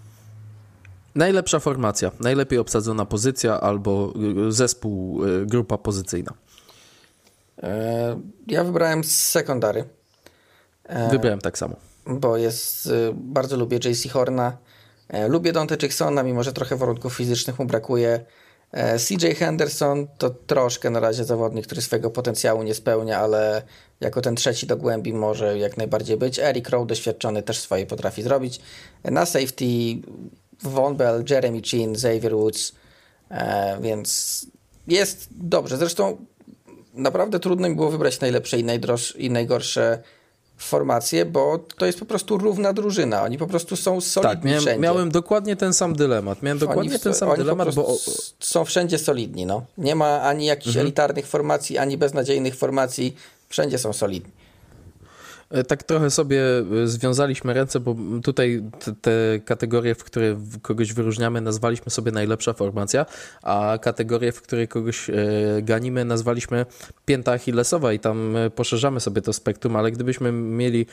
Najlepsza 1.15 1.59
formacja, 1.59 2.11
najlepiej 2.19 2.59
obsadzona 2.59 3.05
pozycja 3.05 3.61
albo 3.61 4.13
y, 4.47 4.51
zespół, 4.51 5.25
y, 5.25 5.45
grupa 5.45 5.77
pozycyjna. 5.77 6.33
E, 7.63 8.19
ja 8.47 8.63
wybrałem 8.63 9.03
z 9.03 9.25
secondary. 9.25 9.83
E, 10.83 11.09
Wybrałem 11.09 11.41
tak 11.41 11.57
samo. 11.57 11.75
bo 12.05 12.37
jest, 12.37 12.85
y, 12.85 13.11
bardzo 13.13 13.57
lubię 13.57 13.77
JC 13.77 14.09
Horna, 14.11 14.57
e, 15.09 15.27
lubię 15.27 15.53
Dante 15.53 15.77
Jacksona, 15.81 16.23
mimo 16.23 16.43
że 16.43 16.53
trochę 16.53 16.75
warunków 16.75 17.15
fizycznych 17.15 17.59
mu 17.59 17.65
brakuje. 17.65 18.25
CJ 19.07 19.27
Henderson 19.35 20.07
to 20.17 20.29
troszkę 20.29 20.89
na 20.89 20.99
razie 20.99 21.23
zawodnik, 21.23 21.65
który 21.65 21.81
swojego 21.81 22.09
potencjału 22.09 22.63
nie 22.63 22.73
spełnia, 22.73 23.19
ale 23.19 23.61
jako 23.99 24.21
ten 24.21 24.35
trzeci 24.35 24.67
do 24.67 24.77
głębi 24.77 25.13
może 25.13 25.57
jak 25.57 25.77
najbardziej 25.77 26.17
być. 26.17 26.39
Eric 26.39 26.69
Rowe 26.69 26.85
doświadczony 26.85 27.43
też 27.43 27.59
swoje 27.59 27.85
potrafi 27.85 28.23
zrobić. 28.23 28.59
Na 29.03 29.25
safety 29.25 29.65
Von 30.63 30.95
Bell, 30.95 31.23
Jeremy 31.29 31.61
Chin, 31.61 31.91
Xavier 31.91 32.35
Woods, 32.35 32.71
więc 33.81 34.45
jest 34.87 35.27
dobrze. 35.31 35.77
Zresztą 35.77 36.17
naprawdę 36.97 37.39
trudno 37.39 37.69
mi 37.69 37.75
było 37.75 37.89
wybrać 37.91 38.19
najlepsze 38.19 38.59
i, 38.59 38.65
i 39.17 39.29
najgorsze 39.29 39.99
formacje, 40.57 41.25
bo 41.25 41.57
to 41.77 41.85
jest 41.85 41.99
po 41.99 42.05
prostu 42.05 42.37
równa 42.37 42.73
drużyna. 42.73 43.23
Oni 43.23 43.37
po 43.37 43.47
prostu 43.47 43.75
są 43.75 44.01
solidni 44.01 44.35
Tak, 44.35 44.43
miałem, 44.43 44.61
wszędzie. 44.61 44.79
miałem 44.79 45.11
dokładnie 45.11 45.55
ten 45.55 45.73
sam 45.73 45.95
dylemat. 45.95 46.43
Miałem 46.43 46.57
dokładnie 46.57 46.91
oni, 46.91 46.99
ten 46.99 47.13
sam 47.13 47.35
dylemat, 47.37 47.75
bo 47.75 47.95
są 48.39 48.65
wszędzie 48.65 48.97
solidni. 48.97 49.45
No. 49.45 49.65
Nie 49.77 49.95
ma 49.95 50.21
ani 50.21 50.45
jakichś 50.45 50.67
Mhm. 50.67 50.85
elitarnych 50.85 51.27
formacji, 51.27 51.77
ani 51.77 51.97
beznadziejnych 51.97 52.55
formacji. 52.55 53.15
Wszędzie 53.49 53.77
są 53.77 53.93
solidni. 53.93 54.31
E, 55.49 55.63
tak 55.63 55.83
trochę 55.83 56.09
sobie 56.09 56.41
e, 56.83 56.87
związaliśmy 56.87 57.53
ręce, 57.53 57.79
bo 57.79 57.95
tutaj 58.23 58.63
te, 58.79 58.95
te, 59.01 59.39
kategorie, 59.45 59.95
w 59.95 60.03
które 60.03 60.35
kogoś 60.61 60.93
wyróżniamy, 60.93 61.41
nazwaliśmy 61.41 61.91
sobie 61.91 62.11
najlepsza 62.11 62.53
formacja, 62.53 63.05
a 63.43 63.77
kategorie, 63.81 64.31
w 64.31 64.41
której 64.41 64.67
kogoś 64.67 65.09
e, 65.09 65.13
ganimy, 65.61 66.05
nazwaliśmy 66.05 66.65
pięta 67.05 67.31
achillesowa 67.31 67.93
i 67.93 67.99
tam 67.99 68.35
poszerzamy 68.55 68.99
sobie 68.99 69.21
to 69.21 69.33
spektrum, 69.33 69.75
ale 69.75 69.91
gdybyśmy 69.91 70.31
mieli 70.31 70.85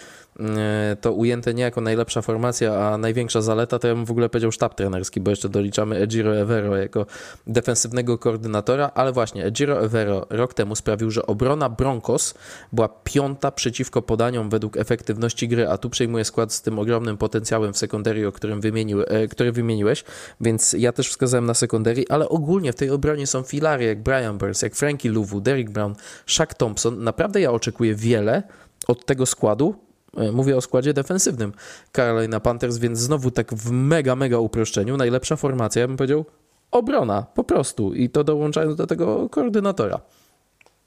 to 1.00 1.12
ujęte 1.12 1.54
nie 1.54 1.62
jako 1.62 1.80
najlepsza 1.80 2.22
formacja, 2.22 2.74
a 2.74 2.98
największa 2.98 3.42
zaleta, 3.42 3.78
to 3.78 3.88
ja 3.88 3.94
bym 3.94 4.04
w 4.04 4.10
ogóle 4.10 4.28
powiedział 4.28 4.52
sztab 4.52 4.74
trenerski, 4.74 5.20
bo 5.20 5.30
jeszcze 5.30 5.48
doliczamy 5.48 5.96
Ejiro 5.96 6.36
Evero 6.36 6.76
jako 6.76 7.06
defensywnego 7.46 8.18
koordynatora, 8.18 8.90
ale 8.94 9.12
właśnie 9.12 9.44
Ejiro 9.44 9.84
Evero 9.84 10.26
rok 10.30 10.54
temu 10.54 10.76
sprawił, 10.76 11.10
że 11.10 11.26
obrona 11.26 11.68
Broncos 11.68 12.34
była 12.72 12.88
piąta 12.88 13.50
przeciwko 13.50 14.02
podaniom 14.02 14.43
według 14.50 14.76
efektywności 14.76 15.48
gry, 15.48 15.68
a 15.68 15.78
tu 15.78 15.90
przejmuje 15.90 16.24
skład 16.24 16.52
z 16.52 16.62
tym 16.62 16.78
ogromnym 16.78 17.16
potencjałem 17.16 17.72
w 17.72 17.78
sekundarii, 17.78 18.26
o 18.26 18.32
którym 18.32 18.60
wymienił, 18.60 19.02
e, 19.02 19.28
który 19.28 19.52
wymieniłeś, 19.52 20.04
więc 20.40 20.72
ja 20.78 20.92
też 20.92 21.08
wskazałem 21.08 21.46
na 21.46 21.54
sekundarii, 21.54 22.08
ale 22.08 22.28
ogólnie 22.28 22.72
w 22.72 22.76
tej 22.76 22.90
obronie 22.90 23.26
są 23.26 23.42
filary 23.42 23.84
jak 23.84 24.02
Brian 24.02 24.38
Burns, 24.38 24.62
jak 24.62 24.74
Frankie 24.74 25.10
Louvu, 25.10 25.40
Derrick 25.40 25.70
Brown, 25.70 25.94
Shaq 26.26 26.54
Thompson. 26.56 27.04
Naprawdę 27.04 27.40
ja 27.40 27.52
oczekuję 27.52 27.94
wiele 27.94 28.42
od 28.88 29.06
tego 29.06 29.26
składu, 29.26 29.74
e, 30.16 30.32
Mówię 30.32 30.56
o 30.56 30.60
składzie 30.60 30.94
defensywnym 30.94 31.52
Carolina 31.92 32.40
Panthers, 32.40 32.78
więc 32.78 32.98
znowu 32.98 33.30
tak 33.30 33.54
w 33.54 33.70
mega, 33.70 34.16
mega 34.16 34.38
uproszczeniu. 34.38 34.96
Najlepsza 34.96 35.36
formacja, 35.36 35.80
ja 35.80 35.88
bym 35.88 35.96
powiedział, 35.96 36.24
obrona, 36.70 37.22
po 37.22 37.44
prostu. 37.44 37.94
I 37.94 38.10
to 38.10 38.24
dołączając 38.24 38.76
do 38.76 38.86
tego 38.86 39.28
koordynatora. 39.28 40.00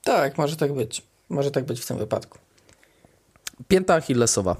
Tak, 0.03 0.37
może 0.37 0.55
tak 0.55 0.73
być. 0.73 1.01
Może 1.29 1.51
tak 1.51 1.65
być 1.65 1.81
w 1.81 1.85
tym 1.85 1.97
wypadku. 1.97 2.37
Pięta 3.67 3.95
Achillesowa. 3.95 4.55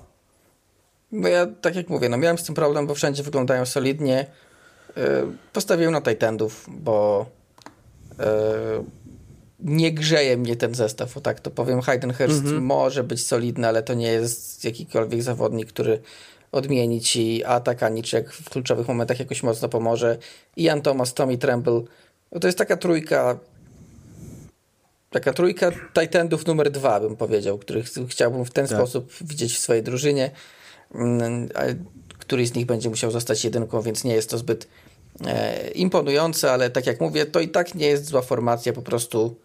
No 1.12 1.28
ja, 1.28 1.48
tak 1.62 1.76
jak 1.76 1.90
mówię, 1.90 2.10
no 2.10 2.18
miałem 2.18 2.38
z 2.38 2.44
tym 2.44 2.56
problem, 2.56 2.88
bo 2.88 2.96
wszędzie 2.96 3.24
wyglądają 3.24 3.66
solidnie. 3.66 4.26
Yy, 4.96 5.04
postawiłem 5.54 5.92
na 5.92 6.02
Titandów, 6.02 6.66
bo 6.70 7.26
yy, 8.20 8.26
nie 9.60 9.92
grzeje 9.92 10.38
mnie 10.38 10.56
ten 10.56 10.76
zestaw, 10.76 11.18
o 11.18 11.22
tak 11.22 11.40
to 11.40 11.52
powiem. 11.52 11.82
Haydenhurst 11.82 12.46
mm 12.46 12.58
-hmm. 12.58 12.62
może 12.62 13.04
być 13.04 13.28
solidny, 13.28 13.68
ale 13.68 13.84
to 13.84 13.94
nie 13.94 14.08
jest 14.08 14.64
jakikolwiek 14.66 15.24
zawodnik, 15.24 15.70
który 15.70 16.02
odmieni 16.52 17.02
ci 17.02 17.44
atak, 17.46 17.84
ani 17.84 18.04
czy 18.04 18.16
jak 18.16 18.34
w 18.34 18.50
kluczowych 18.50 18.88
momentach 18.88 19.20
jakoś 19.20 19.44
mocno 19.44 19.70
pomoże. 19.70 20.18
Ian 20.58 20.82
Thomas, 20.82 21.14
Tommy 21.14 21.38
Tremble. 21.38 21.82
No 22.32 22.40
to 22.40 22.48
jest 22.48 22.58
taka 22.58 22.78
trójka 22.78 23.40
taka 25.20 25.34
trójka 25.34 25.72
Titandów 26.02 26.46
numer 26.46 26.72
dwa, 26.72 27.00
bym 27.00 27.16
powiedział, 27.16 27.58
których 27.58 27.86
chciałbym 28.08 28.46
w 28.46 28.52
ten 28.52 28.68
tak. 28.68 28.78
sposób 28.78 29.14
widzieć 29.22 29.56
w 29.56 29.60
swojej 29.60 29.84
drużynie. 29.84 30.32
Mm, 30.96 31.50
któryś 32.20 32.50
z 32.50 32.54
nich 32.56 32.66
będzie 32.66 32.90
musiał 32.90 33.12
zostać 33.12 33.44
jedynką, 33.44 33.82
więc 33.82 34.04
nie 34.04 34.14
jest 34.14 34.30
to 34.30 34.38
zbyt 34.38 34.68
e, 35.26 35.72
imponujące, 35.72 36.52
ale 36.52 36.70
tak 36.70 36.88
jak 36.88 37.02
mówię, 37.02 37.26
to 37.26 37.40
i 37.40 37.50
tak 37.50 37.76
nie 37.76 37.88
jest 37.88 38.06
zła 38.06 38.22
formacja, 38.22 38.74
po 38.74 38.82
prostu 38.82 39.36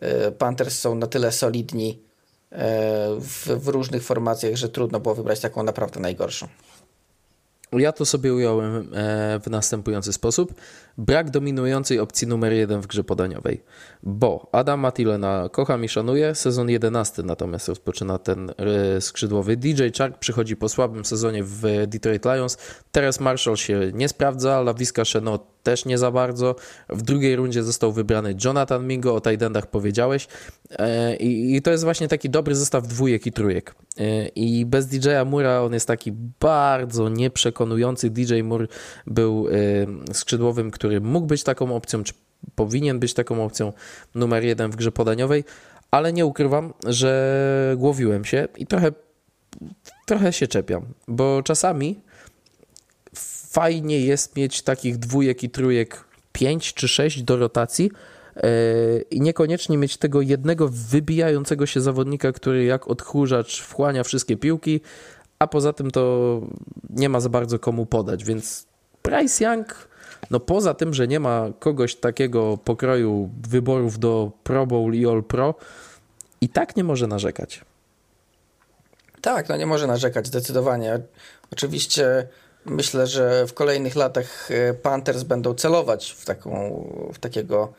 e, 0.00 0.32
Panthers 0.32 0.78
są 0.78 0.94
na 0.94 1.06
tyle 1.06 1.32
solidni 1.32 2.02
e, 2.50 2.56
w, 3.20 3.46
w 3.46 3.68
różnych 3.68 4.02
formacjach, 4.02 4.56
że 4.56 4.68
trudno 4.68 5.00
było 5.00 5.14
wybrać 5.14 5.40
taką 5.40 5.62
naprawdę 5.62 6.00
najgorszą. 6.00 6.48
Ja 7.72 7.92
to 7.92 8.04
sobie 8.04 8.34
ująłem 8.34 8.76
e, 8.94 9.40
w 9.40 9.50
następujący 9.50 10.12
sposób. 10.12 10.54
Brak 10.98 11.30
dominującej 11.30 12.00
opcji 12.00 12.26
numer 12.26 12.52
jeden 12.52 12.80
w 12.80 12.86
grze 12.86 13.04
podaniowej, 13.04 13.62
bo 14.02 14.48
Adam 14.52 14.80
Matilena 14.80 15.48
kocham 15.52 15.84
i 15.84 15.88
szanuję, 15.88 16.34
sezon 16.34 16.70
11 16.70 17.22
natomiast 17.22 17.68
rozpoczyna 17.68 18.18
ten 18.18 18.50
e, 18.50 19.00
skrzydłowy. 19.00 19.56
DJ 19.56 19.82
Chark 19.98 20.18
przychodzi 20.18 20.56
po 20.56 20.68
słabym 20.68 21.04
sezonie 21.04 21.44
w 21.44 21.62
Detroit 21.86 22.24
Lions, 22.24 22.58
teraz 22.92 23.20
Marshall 23.20 23.56
się 23.56 23.80
nie 23.94 24.08
sprawdza, 24.08 24.60
Lawiska 24.60 25.04
Chenot 25.04 25.56
też 25.66 25.84
nie 25.84 25.98
za 25.98 26.10
bardzo. 26.10 26.56
W 26.88 27.02
drugiej 27.02 27.36
rundzie 27.36 27.62
został 27.62 27.92
wybrany 27.92 28.34
Jonathan 28.44 28.86
Mingo, 28.86 29.14
o 29.14 29.20
Tajdendach 29.20 29.66
powiedziałeś. 29.66 30.28
E, 30.70 31.16
I, 31.16 31.62
to 31.62 31.70
jest 31.70 31.84
właśnie 31.84 32.08
taki 32.08 32.30
dobry 32.30 32.54
zestaw 32.54 32.86
dwójek 32.86 33.26
i 33.26 33.32
trójek. 33.32 33.74
I 34.34 34.66
bez 34.66 34.86
DJ-a 34.86 35.24
Mura 35.24 35.62
on 35.62 35.72
jest 35.72 35.86
taki 35.86 36.12
bardzo 36.40 37.08
nieprzekonujący. 37.56 38.10
DJ 38.10 38.42
Moore 38.42 38.66
był 39.06 39.48
e, 39.48 40.14
skrzydłowym, 40.14 40.70
który 40.70 41.00
mógł 41.00 41.26
być 41.26 41.42
taką 41.42 41.76
opcją, 41.76 42.04
czy 42.04 42.12
powinien 42.54 42.98
być 42.98 43.14
taką 43.14 43.44
opcją 43.44 43.72
numer 44.14 44.44
jeden 44.44 44.70
w 44.70 44.76
grze 44.76 44.92
podaniowej, 44.92 45.44
ale 45.90 46.12
nie 46.12 46.26
ukrywam, 46.26 46.72
że 46.86 47.74
głowiłem 47.76 48.24
się 48.24 48.48
i 48.56 48.66
trochę, 48.66 48.92
trochę 50.06 50.32
się 50.32 50.46
czepiam, 50.46 50.86
bo 51.08 51.42
czasami 51.42 52.00
fajnie 53.50 54.00
jest 54.00 54.36
mieć 54.36 54.62
takich 54.62 54.98
dwójek 54.98 55.42
i 55.42 55.50
trójek 55.50 56.04
pięć 56.32 56.74
czy 56.74 56.88
sześć 56.88 57.22
do 57.22 57.36
rotacji 57.36 57.90
e, 58.36 58.50
i 59.10 59.20
niekoniecznie 59.20 59.78
mieć 59.78 59.96
tego 59.96 60.20
jednego 60.20 60.68
wybijającego 60.68 61.66
się 61.66 61.80
zawodnika, 61.80 62.32
który 62.32 62.64
jak 62.64 62.88
odchórzacz 62.88 63.60
wchłania 63.60 64.04
wszystkie 64.04 64.36
piłki, 64.36 64.80
a 65.38 65.46
poza 65.46 65.72
tym 65.72 65.90
to 65.90 66.40
nie 66.90 67.08
ma 67.08 67.20
za 67.20 67.28
bardzo 67.28 67.58
komu 67.58 67.86
podać, 67.86 68.24
więc 68.24 68.66
Bryce 69.02 69.44
Young, 69.44 69.88
no 70.30 70.40
poza 70.40 70.74
tym, 70.74 70.94
że 70.94 71.08
nie 71.08 71.20
ma 71.20 71.46
kogoś 71.58 71.96
takiego 71.96 72.58
pokroju 72.64 73.30
wyborów 73.48 73.98
do 73.98 74.30
Pro 74.42 74.66
Bowl 74.66 74.94
i 74.94 75.06
All 75.06 75.22
Pro, 75.22 75.54
i 76.40 76.48
tak 76.48 76.76
nie 76.76 76.84
może 76.84 77.06
narzekać. 77.06 77.64
Tak, 79.20 79.48
no 79.48 79.56
nie 79.56 79.66
może 79.66 79.86
narzekać 79.86 80.26
zdecydowanie. 80.26 81.00
Oczywiście 81.52 82.28
myślę, 82.64 83.06
że 83.06 83.46
w 83.46 83.54
kolejnych 83.54 83.96
latach 83.96 84.50
e, 84.50 84.74
Panthers 84.74 85.22
będą 85.22 85.54
celować 85.54 86.10
w, 86.10 86.24
taką, 86.24 86.84
w 87.12 87.18
takiego 87.18 87.72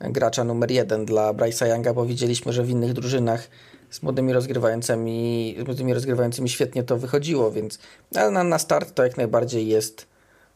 gracza 0.00 0.44
numer 0.44 0.70
jeden 0.70 1.04
dla 1.04 1.32
Bryce'a 1.32 1.66
Younga, 1.66 1.94
bo 1.94 2.06
widzieliśmy, 2.06 2.52
że 2.52 2.62
w 2.62 2.70
innych 2.70 2.92
drużynach 2.92 3.48
z 3.90 4.02
młodymi 4.02 4.32
rozgrywającymi, 4.32 5.56
z 5.62 5.66
młodymi 5.66 5.94
rozgrywającymi 5.94 6.48
świetnie 6.48 6.82
to 6.82 6.96
wychodziło, 6.98 7.50
więc 7.50 7.78
ale 8.14 8.30
na, 8.30 8.44
na 8.44 8.58
start 8.58 8.94
to 8.94 9.04
jak 9.04 9.16
najbardziej 9.16 9.68
jest, 9.68 10.06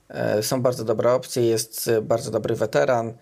e, 0.08 0.42
są 0.42 0.62
bardzo 0.62 0.84
dobre 0.84 1.12
opcje, 1.12 1.42
jest 1.46 1.90
bardzo 2.02 2.30
dobry 2.30 2.54
weteran, 2.54 3.12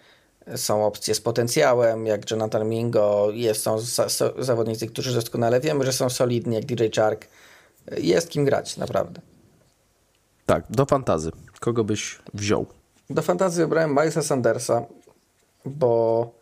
są 0.57 0.87
opcje 0.87 1.15
z 1.15 1.21
potencjałem, 1.21 2.07
jak 2.07 2.31
Jonathan 2.31 2.69
Mingo, 2.69 3.29
jest, 3.33 3.63
są 3.63 3.79
za, 3.79 4.07
zawodnicy, 4.39 4.87
którzy 4.87 5.15
doskonale 5.15 5.61
wiemy, 5.61 5.85
że 5.85 5.93
są 5.93 6.11
solidni, 6.11 6.55
jak 6.55 6.65
DJ 6.65 6.85
Chark. 6.97 7.27
Jest 7.99 8.31
kim 8.31 8.45
grać, 8.45 8.77
naprawdę. 8.77 9.21
Tak, 10.47 10.65
do 10.71 10.87
fantazy. 10.87 11.31
Kogo 11.61 11.85
byś 11.85 12.19
wziął? 12.35 12.67
Do 13.11 13.23
fantazy 13.23 13.63
wybrałem 13.63 13.91
Milesa 13.91 14.23
Sandersa, 14.23 14.87
bo 15.65 16.31
e, 16.35 16.40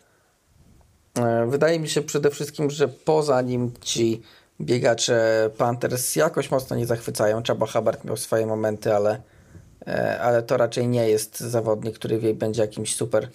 wydaje 1.46 1.80
mi 1.80 1.88
się 1.88 2.02
przede 2.02 2.30
wszystkim, 2.30 2.70
że 2.70 2.88
poza 2.88 3.42
nim 3.42 3.72
ci 3.80 4.22
biegacze 4.60 5.50
Panthers 5.58 6.16
jakoś 6.16 6.50
mocno 6.50 6.76
nie 6.76 6.86
zachwycają. 6.86 7.42
Czaba 7.42 7.66
Hubbard 7.66 8.04
miał 8.04 8.16
swoje 8.16 8.46
momenty, 8.46 8.94
ale, 8.94 9.20
e, 9.86 10.20
ale 10.20 10.42
to 10.42 10.56
raczej 10.56 10.88
nie 10.88 11.08
jest 11.08 11.40
zawodnik, 11.40 11.94
który 11.94 12.34
będzie 12.34 12.62
jakimś 12.62 12.96
super 12.96 13.28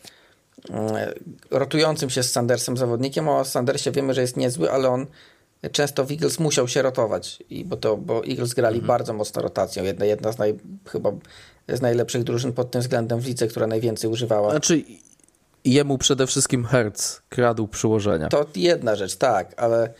e, 0.70 1.14
rotującym 1.52 2.10
się 2.10 2.24
z 2.24 2.32
Sandersem 2.32 2.78
zawodnikiem. 2.78 3.30
O 3.30 3.46
Sandersie 3.46 3.92
wiemy, 3.92 4.14
że 4.14 4.22
jest 4.22 4.38
niezły, 4.38 4.72
ale 4.72 4.90
on 4.90 5.06
często 5.72 6.06
w 6.06 6.12
Eagles 6.12 6.40
musiał 6.40 6.68
się 6.68 6.82
rotować, 6.82 7.44
i 7.50 7.66
bo, 7.66 7.78
to, 7.78 7.98
bo 7.98 8.26
Eagles 8.26 8.54
grali 8.54 8.76
mhm. 8.76 8.88
bardzo 8.88 9.14
mocno 9.14 9.42
rotacją. 9.42 9.84
Jedna, 9.84 10.06
jedna 10.06 10.32
z 10.32 10.38
naj, 10.38 10.60
chyba 10.90 11.12
z 11.70 11.82
najlepszych 11.82 12.24
drużyn 12.24 12.54
pod 12.54 12.72
tym 12.72 12.82
względem 12.82 13.20
w 13.20 13.26
lidze, 13.26 13.48
która 13.48 13.68
najwięcej 13.68 14.10
używała. 14.10 14.52
Znaczy 14.52 14.84
jemu 15.66 15.98
przede 15.98 16.28
wszystkim 16.28 16.66
Hertz 16.66 17.22
kradł 17.30 17.68
przyłożenia. 17.68 18.28
To 18.28 18.46
jedna 18.56 18.96
rzecz, 18.96 19.16
tak, 19.16 19.54
ale 19.58 19.94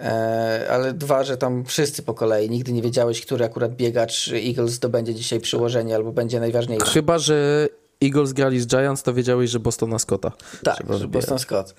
e, 0.00 0.66
ale 0.70 0.92
dwa, 0.92 1.24
że 1.24 1.36
tam 1.36 1.64
wszyscy 1.64 2.02
po 2.02 2.14
kolei. 2.14 2.50
Nigdy 2.50 2.72
nie 2.72 2.82
wiedziałeś, 2.82 3.26
który 3.26 3.44
akurat 3.44 3.76
biegacz 3.76 4.30
Eagles 4.32 4.70
zdobędzie 4.70 5.14
dzisiaj 5.14 5.40
przyłożenie 5.40 5.94
albo 5.94 6.12
będzie 6.12 6.40
najważniejszy. 6.40 6.92
Chyba, 6.92 7.18
że 7.18 7.68
Eagles 8.04 8.32
grali 8.32 8.60
z 8.60 8.66
Giants, 8.66 9.02
to 9.02 9.14
wiedziałeś, 9.14 9.50
że 9.50 9.60
Bostona 9.60 9.98
Scotta. 9.98 10.32
Tak, 10.64 10.84
że 10.98 11.08
Boston 11.08 11.38
Scott. 11.38 11.74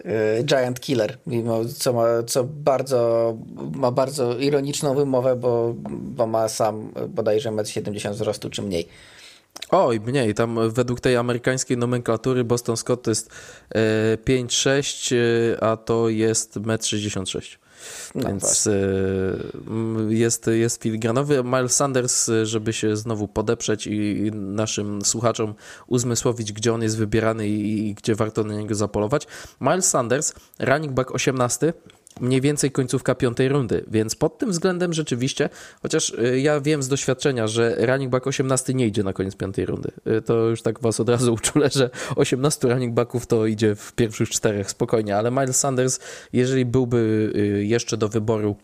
Y, 0.00 0.44
Giant 0.44 0.80
Killer, 0.80 1.18
mimo 1.26 1.64
co, 1.64 1.92
ma, 1.92 2.04
co 2.26 2.44
bardzo, 2.44 3.36
ma 3.74 3.90
bardzo 3.90 4.38
ironiczną 4.38 4.94
wymowę, 4.94 5.36
bo, 5.36 5.74
bo 5.90 6.26
ma 6.26 6.48
sam 6.48 6.92
bodajże 7.08 7.50
1,70 7.50 8.08
m 8.08 8.14
wzrostu 8.14 8.50
czy 8.50 8.62
mniej. 8.62 8.88
Oj, 9.70 10.00
mniej. 10.00 10.34
Tam 10.34 10.70
według 10.70 11.00
tej 11.00 11.16
amerykańskiej 11.16 11.76
nomenklatury 11.76 12.44
Boston 12.44 12.76
Scott 12.76 13.02
to 13.02 13.10
jest 13.10 13.30
5,6, 14.26 15.14
e, 15.16 15.64
a 15.64 15.76
to 15.76 16.08
jest 16.08 16.56
1,66 16.56 17.54
m. 17.54 17.60
No 18.14 18.28
Więc 18.28 18.66
e, 18.66 18.72
jest, 20.08 20.46
jest 20.46 20.82
filigranowy. 20.82 21.44
Miles 21.44 21.76
Sanders, 21.76 22.30
żeby 22.42 22.72
się 22.72 22.96
znowu 22.96 23.28
podeprzeć 23.28 23.86
i 23.86 24.30
naszym 24.32 25.04
słuchaczom 25.04 25.54
uzmysłowić, 25.86 26.52
gdzie 26.52 26.74
on 26.74 26.82
jest 26.82 26.96
wybierany 26.98 27.48
i, 27.48 27.88
i 27.88 27.94
gdzie 27.94 28.14
warto 28.14 28.44
na 28.44 28.54
niego 28.54 28.74
zapolować. 28.74 29.26
Miles 29.60 29.88
Sanders, 29.90 30.34
running 30.58 30.92
back 30.92 31.10
18, 31.10 31.72
mniej 32.20 32.40
więcej 32.40 32.70
końcówka 32.70 33.14
piątej 33.14 33.48
rundy, 33.48 33.84
więc 33.88 34.14
pod 34.14 34.38
tym 34.38 34.50
względem 34.50 34.92
rzeczywiście, 34.92 35.48
chociaż 35.82 36.10
y, 36.10 36.40
ja 36.40 36.60
wiem 36.60 36.82
z 36.82 36.88
doświadczenia, 36.88 37.46
że 37.46 37.76
running 37.86 38.10
back 38.10 38.26
18 38.26 38.74
nie 38.74 38.86
idzie 38.86 39.02
na 39.02 39.12
koniec 39.12 39.36
piątej 39.36 39.66
rundy. 39.66 39.92
Y, 40.06 40.22
to 40.22 40.34
już 40.34 40.62
tak 40.62 40.80
was 40.80 41.00
od 41.00 41.08
razu 41.08 41.34
uczulę, 41.44 41.70
że 41.72 41.90
18 42.16 42.68
running 42.68 42.94
backów 42.94 43.26
to 43.26 43.46
idzie 43.46 43.74
w 43.74 43.92
pierwszych 43.92 44.30
czterech 44.30 44.70
spokojnie, 44.70 45.16
ale 45.16 45.30
Miles 45.30 45.60
Sanders, 45.60 46.00
jeżeli 46.32 46.64
byłby 46.64 47.32
y, 47.36 47.64
jeszcze 47.64 47.96
do 47.96 48.08
wyboru 48.08 48.56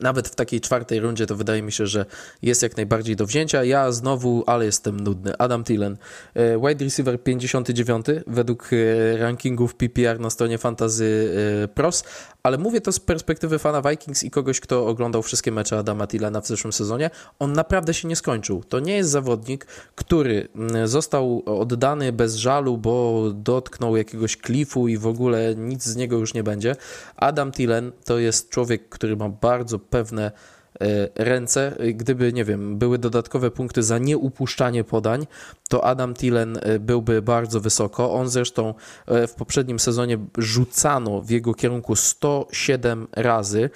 nawet 0.00 0.28
w 0.28 0.34
takiej 0.34 0.60
czwartej 0.60 1.00
rundzie 1.00 1.26
to 1.26 1.36
wydaje 1.36 1.62
mi 1.62 1.72
się, 1.72 1.86
że 1.86 2.06
jest 2.42 2.62
jak 2.62 2.76
najbardziej 2.76 3.16
do 3.16 3.26
wzięcia. 3.26 3.64
Ja 3.64 3.92
znowu, 3.92 4.44
ale 4.46 4.64
jestem 4.64 5.00
nudny. 5.00 5.38
Adam 5.38 5.64
Thielen, 5.64 5.96
e, 6.34 6.58
wide 6.58 6.84
receiver 6.84 7.22
59 7.22 8.06
według 8.26 8.70
e, 8.72 9.16
rankingów 9.16 9.74
PPR 9.74 10.20
na 10.20 10.30
stronie 10.30 10.58
Fantasy 10.58 11.34
e, 11.64 11.68
Pros, 11.68 12.04
ale 12.42 12.58
mówię 12.58 12.80
to 12.80 12.92
z 12.92 13.00
perspektywy 13.00 13.58
fana 13.58 13.90
Vikings 13.90 14.24
i 14.24 14.30
kogoś, 14.30 14.60
kto 14.60 14.86
oglądał 14.86 15.22
wszystkie 15.22 15.52
mecze 15.52 15.78
Adama 15.78 16.06
Thielena 16.06 16.40
w 16.40 16.46
zeszłym 16.46 16.72
sezonie. 16.72 17.10
On 17.38 17.52
naprawdę 17.52 17.94
się 17.94 18.08
nie 18.08 18.16
skończył. 18.16 18.64
To 18.68 18.80
nie 18.80 18.96
jest 18.96 19.10
zawodnik, 19.10 19.66
który 19.94 20.48
został 20.84 21.42
oddany 21.46 22.12
bez 22.12 22.34
żalu, 22.34 22.78
bo 22.78 23.24
dotknął 23.34 23.96
jakiegoś 23.96 24.36
klifu 24.36 24.88
i 24.88 24.98
w 24.98 25.06
ogóle 25.06 25.54
nic 25.54 25.84
z 25.84 25.96
niego 25.96 26.18
już 26.18 26.34
nie 26.34 26.42
będzie. 26.42 26.76
Adam 27.16 27.52
Thielen 27.52 27.92
to 28.04 28.18
jest 28.18 28.50
człowiek, 28.50 28.88
który 28.88 29.16
ma 29.16 29.28
bardzo 29.28 29.78
pewne 29.90 30.32
e, 30.80 31.08
ręce. 31.14 31.76
Gdyby, 31.94 32.32
nie 32.32 32.44
wiem, 32.44 32.78
były 32.78 32.98
dodatkowe 32.98 33.50
punkty 33.50 33.82
za 33.82 33.98
nieupuszczanie 33.98 34.84
podań, 34.84 35.26
to 35.68 35.84
Adam 35.84 36.14
Thielen 36.14 36.58
e, 36.62 36.78
byłby 36.78 37.22
bardzo 37.22 37.60
wysoko. 37.60 38.12
On 38.12 38.28
zresztą 38.28 38.74
e, 39.06 39.26
w 39.26 39.34
poprzednim 39.34 39.78
sezonie 39.78 40.18
rzucano 40.38 41.22
w 41.22 41.30
jego 41.30 41.54
kierunku 41.54 41.96
107 41.96 43.06
razy. 43.12 43.70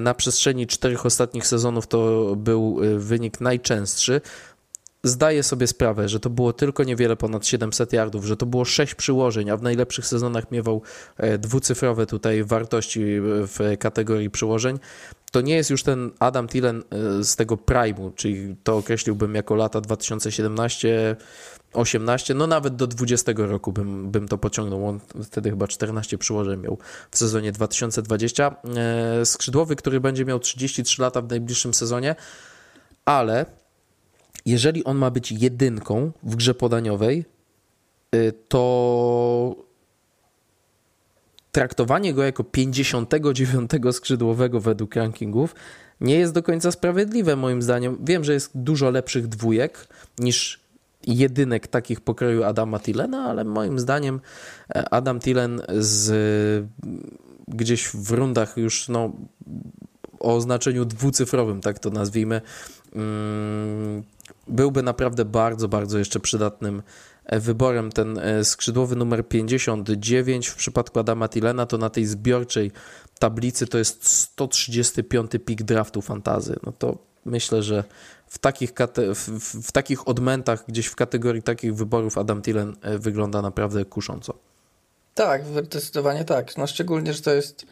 Na 0.00 0.14
przestrzeni 0.14 0.66
czterech 0.66 1.06
ostatnich 1.06 1.46
sezonów 1.46 1.86
to 1.86 2.32
był 2.36 2.80
wynik 2.98 3.40
najczęstszy 3.40 4.20
zdaję 5.08 5.42
sobie 5.42 5.66
sprawę, 5.66 6.08
że 6.08 6.20
to 6.20 6.30
było 6.30 6.52
tylko 6.52 6.84
niewiele 6.84 7.16
ponad 7.16 7.46
700 7.46 7.92
yardów, 7.92 8.24
że 8.24 8.36
to 8.36 8.46
było 8.46 8.64
6 8.64 8.94
przyłożeń, 8.94 9.50
a 9.50 9.56
w 9.56 9.62
najlepszych 9.62 10.06
sezonach 10.06 10.50
miewał 10.50 10.82
dwucyfrowe 11.38 12.06
tutaj 12.06 12.44
wartości 12.44 13.04
w 13.20 13.76
kategorii 13.78 14.30
przyłożeń 14.30 14.78
to 15.36 15.40
nie 15.40 15.54
jest 15.54 15.70
już 15.70 15.82
ten 15.82 16.10
Adam 16.18 16.48
Thielen 16.48 16.82
e, 16.90 17.24
z 17.24 17.36
tego 17.36 17.56
prime'u, 17.56 18.14
czyli 18.14 18.56
to 18.64 18.76
określiłbym 18.76 19.34
jako 19.34 19.54
lata 19.54 19.80
2017 19.80 21.16
18, 21.72 22.34
no 22.34 22.46
nawet 22.46 22.76
do 22.76 22.86
20 22.86 23.32
roku 23.36 23.72
bym, 23.72 24.10
bym 24.10 24.28
to 24.28 24.38
pociągnął. 24.38 24.88
On 24.88 25.00
wtedy 25.24 25.50
chyba 25.50 25.68
14 25.68 26.18
przyłożeń 26.18 26.60
miał 26.60 26.78
w 27.10 27.18
sezonie 27.18 27.52
2020. 27.52 28.56
E, 28.76 29.26
skrzydłowy, 29.26 29.76
który 29.76 30.00
będzie 30.00 30.24
miał 30.24 30.38
33 30.38 31.02
lata 31.02 31.22
w 31.22 31.28
najbliższym 31.28 31.74
sezonie, 31.74 32.14
ale 33.04 33.46
jeżeli 34.46 34.84
on 34.84 34.96
ma 34.96 35.10
być 35.10 35.32
jedynką 35.32 36.12
w 36.22 36.36
grze 36.36 36.54
podaniowej, 36.54 37.24
e, 38.10 38.32
to 38.32 39.65
traktowanie 41.56 42.14
go 42.14 42.22
jako 42.22 42.44
59 42.44 43.70
skrzydłowego 43.92 44.60
według 44.60 44.94
rankingów 44.94 45.54
nie 46.00 46.14
jest 46.14 46.32
do 46.32 46.42
końca 46.42 46.72
sprawiedliwe 46.72 47.36
moim 47.36 47.62
zdaniem. 47.62 47.98
Wiem, 48.04 48.24
że 48.24 48.32
jest 48.32 48.50
dużo 48.54 48.90
lepszych 48.90 49.26
dwójek 49.26 49.88
niż 50.18 50.60
jedynek 51.06 51.66
takich 51.66 52.00
pokroju 52.00 52.44
Adama 52.44 52.80
Tillena, 52.80 53.24
ale 53.24 53.44
moim 53.44 53.78
zdaniem 53.78 54.20
e, 54.74 54.88
Adam 54.90 55.20
Tillen 55.20 55.62
z 55.78 56.66
gdzieś 57.48 57.88
w 57.88 58.10
rundach 58.10 58.56
już 58.56 58.88
no, 58.88 59.12
o 60.20 60.40
znaczeniu 60.40 60.84
dwucyfrowym, 60.84 61.60
tak 61.60 61.78
to 61.78 61.90
nazwijmy, 61.90 62.40
mm, 62.94 64.02
byłby 64.48 64.82
naprawdę 64.82 65.24
bardzo, 65.24 65.68
bardzo 65.68 65.98
jeszcze 65.98 66.20
przydatnym 66.20 66.82
wyborem 67.32 67.92
ten 67.92 68.18
e, 68.18 68.44
skrzydłowy 68.44 68.96
numer 68.96 69.28
59 69.28 70.48
w 70.48 70.56
przypadku 70.56 70.98
Adama 70.98 71.28
Tilena 71.28 71.66
to 71.66 71.78
na 71.78 71.90
tej 71.90 72.06
zbiorczej 72.06 72.72
tablicy 73.18 73.66
to 73.66 73.78
jest 73.78 74.08
135 74.08 75.30
pik 75.44 75.62
draftu 75.62 76.02
fantazy. 76.02 76.56
No 76.62 76.72
to 76.72 76.98
myślę, 77.24 77.62
że 77.62 77.84
w 78.26 78.38
takich, 78.38 78.72
w, 79.14 79.28
w 79.68 79.72
takich 79.72 80.08
odmętach, 80.08 80.64
gdzieś 80.68 80.86
w 80.86 80.96
kategorii 80.96 81.42
takich 81.42 81.74
wyborów 81.74 82.18
Adam 82.18 82.42
Tillen 82.42 82.76
e, 82.82 82.98
wygląda 82.98 83.42
naprawdę 83.42 83.84
kusząco. 83.84 84.34
Tak, 85.14 85.44
zdecydowanie 85.44 86.24
tak. 86.24 86.56
No 86.56 86.66
szczególnie, 86.66 87.12
że 87.12 87.22
to 87.22 87.34
jest 87.34 87.66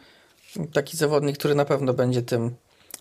taki 0.73 0.97
zawodnik, 0.97 1.37
który 1.37 1.55
na 1.55 1.65
pewno 1.65 1.93
będzie 1.93 2.21
tym 2.21 2.55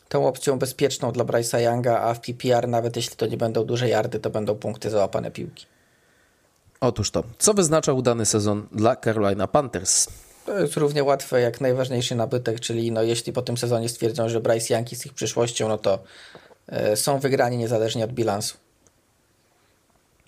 tą 0.09 0.27
opcją 0.27 0.59
bezpieczną 0.59 1.13
dla 1.13 1.25
Bryce'a 1.25 1.59
Younga, 1.59 2.01
a 2.01 2.15
w 2.15 2.21
PPR 2.21 2.69
nawet 2.69 2.97
jeśli 2.97 3.17
to 3.17 3.27
nie 3.27 3.37
będą 3.37 3.65
duże 3.65 3.89
yardy, 3.89 4.19
to 4.19 4.31
będą 4.31 4.55
punkty 4.55 4.91
załapane 4.91 5.31
piłki. 5.31 5.67
Otóż 6.85 7.11
to. 7.11 7.25
Co 7.39 7.55
wyznacza 7.55 7.93
udany 7.93 8.27
sezon 8.27 8.67
dla 8.73 8.97
Carolina 8.97 9.47
Panthers? 9.47 10.09
To 10.47 10.59
jest 10.59 10.77
równie 10.77 11.05
łatwe 11.05 11.41
jak 11.41 11.61
najważniejszy 11.61 12.15
nabytek, 12.15 12.61
czyli 12.61 12.93
no, 12.93 13.03
jeśli 13.03 13.33
po 13.33 13.43
tym 13.43 13.57
sezonie 13.57 13.89
stwierdzą, 13.89 14.29
że 14.29 14.41
Bryce 14.41 14.75
Young 14.75 14.93
jest 14.93 15.07
ich 15.07 15.13
przyszłością, 15.13 15.69
no 15.69 15.79
to 15.79 15.99
y, 16.93 16.97
są 16.97 17.19
wygrani 17.19 17.57
niezależnie 17.57 18.05
od 18.05 18.13
bilansu. 18.13 18.57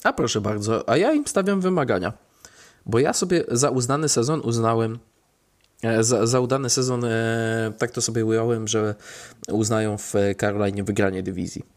A 0.03 0.13
proszę 0.13 0.41
bardzo, 0.41 0.89
a 0.89 0.97
ja 0.97 1.13
im 1.13 1.27
stawiam 1.27 1.61
wymagania, 1.61 2.13
bo 2.87 2.99
ja 2.99 3.13
sobie 3.13 3.45
za 3.49 3.71
uznany 3.71 4.09
sezon 4.09 4.41
uznałem, 4.41 4.99
e, 5.83 6.05
za, 6.05 6.27
za 6.27 6.41
udany 6.41 6.71
sezon, 6.71 7.05
e, 7.05 7.73
tak 7.79 7.91
to 7.91 8.01
sobie 8.03 8.25
ująłem, 8.25 8.69
że 8.69 8.95
uznają 9.49 9.99
w 9.99 10.15
Carolinie 10.41 10.85
wygranie 10.85 11.23
dywizji. 11.23 11.76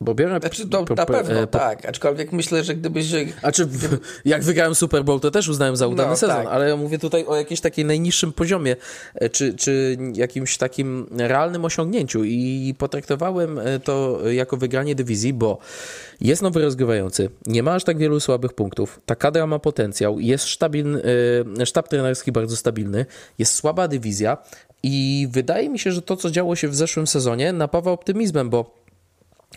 Bo 0.00 0.14
biorę. 0.14 0.40
Znaczy, 0.40 0.68
to 0.68 0.84
na 0.96 1.06
pewno, 1.06 1.40
po, 1.40 1.46
tak. 1.46 1.86
Aczkolwiek 1.86 2.32
myślę, 2.32 2.64
że 2.64 2.74
gdybyś. 2.74 3.06
Znaczy, 3.40 3.66
gdyby... 3.66 3.98
jak 4.24 4.42
wygrałem 4.42 4.74
Super 4.74 5.04
Bowl, 5.04 5.20
to 5.20 5.30
też 5.30 5.48
uznałem 5.48 5.76
za 5.76 5.86
udany 5.86 6.10
no, 6.10 6.16
sezon, 6.16 6.36
tak. 6.36 6.46
ale 6.46 6.68
ja 6.68 6.76
mówię 6.76 6.98
tutaj 6.98 7.24
o 7.26 7.36
jakimś 7.36 7.60
takim 7.60 7.86
najniższym 7.86 8.32
poziomie, 8.32 8.76
e, 9.14 9.28
czy, 9.28 9.54
czy 9.54 9.96
jakimś 10.14 10.58
takim 10.58 11.06
realnym 11.16 11.64
osiągnięciu. 11.64 12.24
I 12.24 12.74
potraktowałem 12.78 13.58
e, 13.58 13.80
to 13.80 14.18
jako 14.30 14.56
wygranie 14.56 14.94
dywizji, 14.94 15.32
bo 15.32 15.58
jest 16.20 16.42
nowy 16.42 16.62
rozgrywający, 16.62 17.30
nie 17.46 17.62
ma 17.62 17.74
aż 17.74 17.84
tak 17.84 17.98
wielu 17.98 18.20
słabych 18.20 18.52
punktów, 18.52 19.00
ta 19.06 19.14
kadra 19.14 19.46
ma 19.46 19.58
potencjał, 19.58 20.20
jest 20.20 20.48
stabilny, 20.48 21.02
e, 21.60 21.66
sztab 21.66 21.88
trenerski 21.88 22.32
bardzo 22.32 22.56
stabilny, 22.56 23.06
jest 23.38 23.54
słaba 23.54 23.88
dywizja. 23.88 24.38
I 24.86 25.28
wydaje 25.30 25.68
mi 25.68 25.78
się, 25.78 25.92
że 25.92 26.02
to, 26.02 26.16
co 26.16 26.30
działo 26.30 26.56
się 26.56 26.68
w 26.68 26.74
zeszłym 26.74 27.06
sezonie, 27.06 27.52
napawa 27.52 27.90
optymizmem, 27.90 28.50
bo 28.50 28.83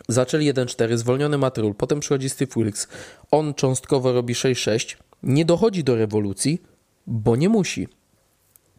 Zaczęli 0.07 0.53
1-4, 0.53 0.97
zwolniony 0.97 1.37
Matrul, 1.37 1.75
potem 1.75 1.99
przychodzi 1.99 2.29
Steve 2.29 2.51
Wilkes. 2.55 2.87
On 3.31 3.53
cząstkowo 3.53 4.13
robi 4.13 4.33
6-6. 4.33 4.95
Nie 5.23 5.45
dochodzi 5.45 5.83
do 5.83 5.95
rewolucji, 5.95 6.61
bo 7.07 7.35
nie 7.35 7.49
musi. 7.49 7.87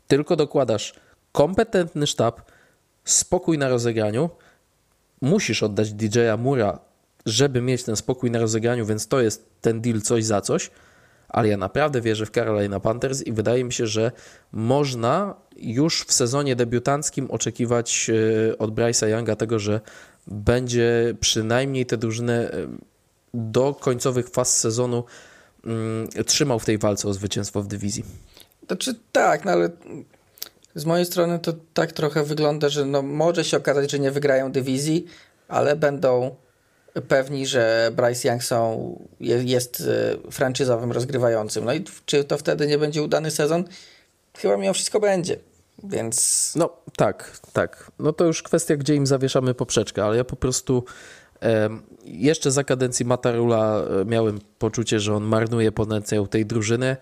Tylko 0.09 0.37
dokładasz 0.37 0.95
kompetentny 1.33 2.07
sztab, 2.07 2.43
spokój 3.05 3.59
na 3.59 3.69
rozegraniu. 3.69 4.31
Musisz 5.21 5.62
oddać 5.62 5.93
DJ-a 5.93 6.37
Mura, 6.37 6.79
żeby 7.27 7.61
mieć 7.61 7.85
ten 7.85 7.97
spokój 7.97 8.31
na 8.31 8.39
rozegraniu, 8.39 8.87
więc 8.87 9.09
to 9.09 9.21
jest 9.21 9.49
ten 9.61 9.81
deal 9.81 10.01
coś 10.01 10.25
za 10.25 10.41
coś. 10.41 10.71
Ale 11.29 11.49
ja 11.49 11.57
naprawdę 11.57 12.01
wierzę 12.01 12.27
w 12.27 12.31
Carolina 12.31 12.81
Panthers 12.81 13.23
i 13.23 13.33
wydaje 13.33 13.64
mi 13.64 13.73
się, 13.73 13.87
że 13.87 14.12
można 14.53 15.35
już 15.57 16.05
w 16.05 16.12
sezonie 16.12 16.57
debiutanckim 16.57 17.31
oczekiwać 17.31 18.11
e, 18.51 18.59
od 18.59 18.71
Bryce'a 18.71 19.07
Younga 19.07 19.37
tego, 19.37 19.59
że 19.59 19.81
będzie 20.29 21.14
przynajmniej 21.20 21.87
te 21.87 21.97
drużyny 21.97 22.33
e, 22.33 22.68
do 23.35 23.74
końcowych 23.74 24.29
faz 24.29 24.57
sezonu 24.57 25.05
mm, 25.64 26.09
trzymał 26.26 26.59
w 26.59 26.64
tej 26.64 26.79
walce 26.79 27.09
o 27.09 27.12
zwycięstwo 27.12 27.62
w 27.62 27.66
dywizji. 27.66 28.05
Znaczy 28.66 28.95
tak, 29.12 29.45
no 29.45 29.53
ale 29.53 29.70
z 30.74 30.85
mojej 30.85 31.07
strony 31.07 31.39
to 31.39 31.53
tak 31.74 31.93
trochę 31.93 32.24
wygląda, 32.24 32.68
że 32.68 32.85
no 32.85 33.03
może 33.03 33.45
się 33.45 33.57
okazać, 33.57 33.91
że 33.91 33.99
nie 33.99 34.11
wygrają 34.11 34.53
dywizji, 34.53 35.07
ale 35.49 35.76
będą 35.76 36.37
pewni, 37.09 37.47
że 37.47 37.91
Bryce 37.97 38.29
Young 38.29 38.45
są, 38.45 38.95
jest 39.20 39.83
e, 40.26 40.31
franczyzowym 40.31 40.93
rozgrywającym. 40.93 41.64
No 41.64 41.74
i 41.74 41.85
czy 42.07 42.24
to 42.24 42.39
wtedy 42.39 42.66
nie 42.66 42.79
będzie 42.79 43.03
udany 43.03 43.31
sezon? 43.31 43.64
Chyba 44.39 44.57
mimo 44.57 44.72
wszystko 44.72 45.01
będzie. 45.01 45.37
Więc. 45.85 46.53
No 46.57 46.70
tak, 46.97 47.39
tak. 47.53 47.93
No 47.99 48.12
to 48.12 48.24
już 48.24 48.43
kwestia, 48.43 48.76
gdzie 48.76 48.95
im 48.95 49.07
zawieszamy 49.07 49.55
poprzeczkę, 49.55 50.05
ale 50.05 50.16
ja 50.16 50.24
po 50.24 50.37
prostu 50.37 50.85
jeszcze 52.05 52.51
za 52.51 52.64
kadencji 52.64 53.07
Matarula 53.07 53.83
e, 54.01 54.05
miałem 54.05 54.39
poczucie, 54.59 55.01
że 55.01 55.14
on 55.14 55.24
marnuje 55.24 55.72
potencjał 55.72 56.26
tej 56.26 56.47
drużyny. 56.47 56.97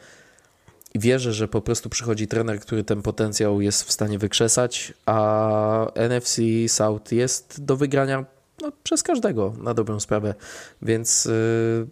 Wierzę, 0.95 1.33
że 1.33 1.49
po 1.49 1.61
prostu 1.61 1.89
przychodzi 1.89 2.27
trener, 2.29 2.61
który 2.61 2.85
ten 2.85 3.03
potencjał 3.03 3.61
jest 3.61 3.83
w 3.83 3.93
stanie 3.93 4.19
wykrzesać, 4.19 4.95
a 5.07 5.87
NFC 5.95 6.41
South 6.69 7.13
jest 7.13 7.65
do 7.65 7.77
wygrania 7.77 8.25
no, 8.63 8.73
przez 8.83 9.03
każdego 9.03 9.53
na 9.59 9.75
dobrą 9.75 10.01
sprawę. 10.01 10.35
Więc 10.83 11.25
yy, 11.25 11.87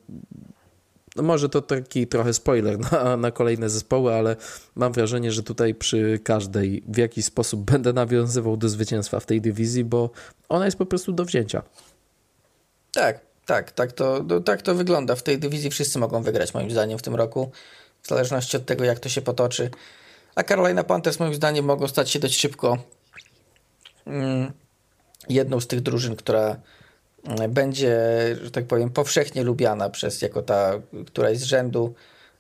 No 1.16 1.22
może 1.22 1.48
to 1.48 1.62
taki 1.62 2.06
trochę 2.06 2.34
spoiler 2.34 2.78
na, 2.92 3.16
na 3.16 3.30
kolejne 3.30 3.70
zespoły, 3.70 4.14
ale 4.14 4.36
mam 4.74 4.92
wrażenie, 4.92 5.32
że 5.32 5.42
tutaj 5.42 5.74
przy 5.74 6.20
każdej 6.24 6.82
w 6.88 6.96
jakiś 6.96 7.24
sposób 7.24 7.60
będę 7.70 7.92
nawiązywał 7.92 8.56
do 8.56 8.68
zwycięstwa 8.68 9.20
w 9.20 9.26
tej 9.26 9.40
dywizji, 9.40 9.84
bo 9.84 10.10
ona 10.48 10.64
jest 10.64 10.78
po 10.78 10.86
prostu 10.86 11.12
do 11.12 11.24
wzięcia. 11.24 11.62
Tak, 12.92 13.20
tak, 13.46 13.72
tak 13.72 13.92
to, 13.92 14.24
no, 14.28 14.40
tak 14.40 14.62
to 14.62 14.74
wygląda. 14.74 15.16
W 15.16 15.22
tej 15.22 15.38
dywizji 15.38 15.70
wszyscy 15.70 15.98
mogą 15.98 16.22
wygrać, 16.22 16.54
moim 16.54 16.70
zdaniem, 16.70 16.98
w 16.98 17.02
tym 17.02 17.14
roku, 17.14 17.50
w 18.02 18.08
zależności 18.08 18.56
od 18.56 18.66
tego, 18.66 18.84
jak 18.84 18.98
to 18.98 19.08
się 19.08 19.22
potoczy. 19.22 19.70
A 20.34 20.42
Carolina 20.42 20.84
Panthers, 20.84 21.20
moim 21.20 21.34
zdaniem, 21.34 21.64
mogą 21.64 21.88
stać 21.88 22.10
się 22.10 22.18
dość 22.18 22.40
szybko 22.40 22.78
mm, 24.06 24.52
jedną 25.28 25.60
z 25.60 25.66
tych 25.66 25.80
drużyn, 25.80 26.16
która 26.16 26.56
będzie, 27.49 27.99
że 28.43 28.51
tak 28.51 28.64
powiem, 28.66 28.91
powszechnie 28.91 29.43
lubiana 29.43 29.91
przez 29.91 30.22
jako 30.22 30.43
ta 30.43 30.72
któraś 31.07 31.39
z 31.39 31.43
rzędu, 31.43 31.95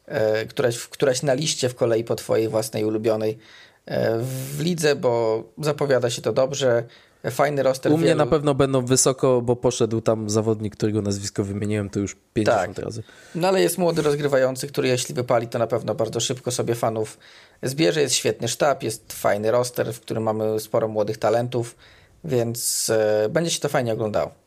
e, 0.06 0.46
któraś, 0.46 0.78
któraś 0.78 1.22
na 1.22 1.34
liście 1.34 1.68
w 1.68 1.74
kolei 1.74 2.04
po 2.04 2.14
twojej 2.14 2.48
własnej 2.48 2.84
ulubionej 2.84 3.38
e, 3.86 4.18
w 4.18 4.60
lidze, 4.60 4.96
bo 4.96 5.44
zapowiada 5.58 6.10
się 6.10 6.22
to 6.22 6.32
dobrze. 6.32 6.84
Fajny 7.30 7.62
roster. 7.62 7.92
U 7.92 7.96
mnie 7.96 8.06
wielu... 8.06 8.18
na 8.18 8.26
pewno 8.26 8.54
będą 8.54 8.84
wysoko, 8.84 9.42
bo 9.42 9.56
poszedł 9.56 10.00
tam 10.00 10.30
zawodnik, 10.30 10.76
którego 10.76 11.02
nazwisko 11.02 11.44
wymieniłem, 11.44 11.90
to 11.90 12.00
już 12.00 12.16
50 12.34 12.76
tak. 12.76 12.84
razy. 12.84 13.02
No 13.34 13.48
ale 13.48 13.62
jest 13.62 13.78
młody 13.78 14.02
rozgrywający, 14.02 14.66
który 14.66 14.88
jeśli 14.88 15.14
wypali, 15.14 15.48
to 15.48 15.58
na 15.58 15.66
pewno 15.66 15.94
bardzo 15.94 16.20
szybko 16.20 16.50
sobie 16.50 16.74
fanów 16.74 17.18
zbierze. 17.62 18.00
Jest 18.00 18.14
świetny 18.14 18.48
sztab, 18.48 18.82
jest 18.82 19.12
fajny 19.12 19.50
roster, 19.50 19.92
w 19.92 20.00
którym 20.00 20.22
mamy 20.22 20.60
sporo 20.60 20.88
młodych 20.88 21.18
talentów, 21.18 21.76
więc 22.24 22.90
e, 22.90 23.28
będzie 23.30 23.50
się 23.50 23.60
to 23.60 23.68
fajnie 23.68 23.92
oglądało. 23.92 24.43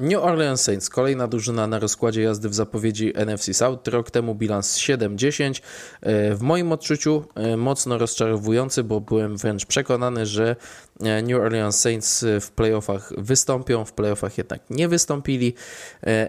New 0.00 0.24
Orleans 0.24 0.60
Saints, 0.60 0.88
kolejna 0.88 1.28
drużyna 1.28 1.66
na 1.66 1.78
rozkładzie 1.78 2.22
jazdy 2.22 2.48
w 2.48 2.54
zapowiedzi 2.54 3.12
NFC 3.14 3.54
South. 3.54 3.88
Rok 3.88 4.10
temu 4.10 4.34
bilans 4.34 4.78
7-10. 4.78 5.62
E, 6.00 6.34
w 6.34 6.42
moim 6.42 6.72
odczuciu 6.72 7.24
e, 7.34 7.56
mocno 7.56 7.98
rozczarowujący, 7.98 8.84
bo 8.84 9.00
byłem 9.00 9.36
wręcz 9.36 9.66
przekonany, 9.66 10.26
że 10.26 10.56
e, 11.00 11.22
New 11.22 11.40
Orleans 11.40 11.80
Saints 11.80 12.24
w 12.40 12.50
playoffach 12.50 13.12
wystąpią, 13.18 13.84
w 13.84 13.92
playoffach 13.92 14.38
jednak 14.38 14.70
nie 14.70 14.88
wystąpili 14.88 15.54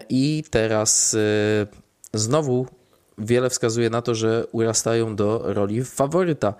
i 0.08 0.44
teraz 0.50 1.16
znowu 2.14 2.66
wiele 3.18 3.50
wskazuje 3.50 3.90
na 3.90 4.02
to, 4.02 4.14
że 4.14 4.46
urastają 4.52 5.16
do 5.16 5.42
roli 5.44 5.84
faworyta 5.84 6.54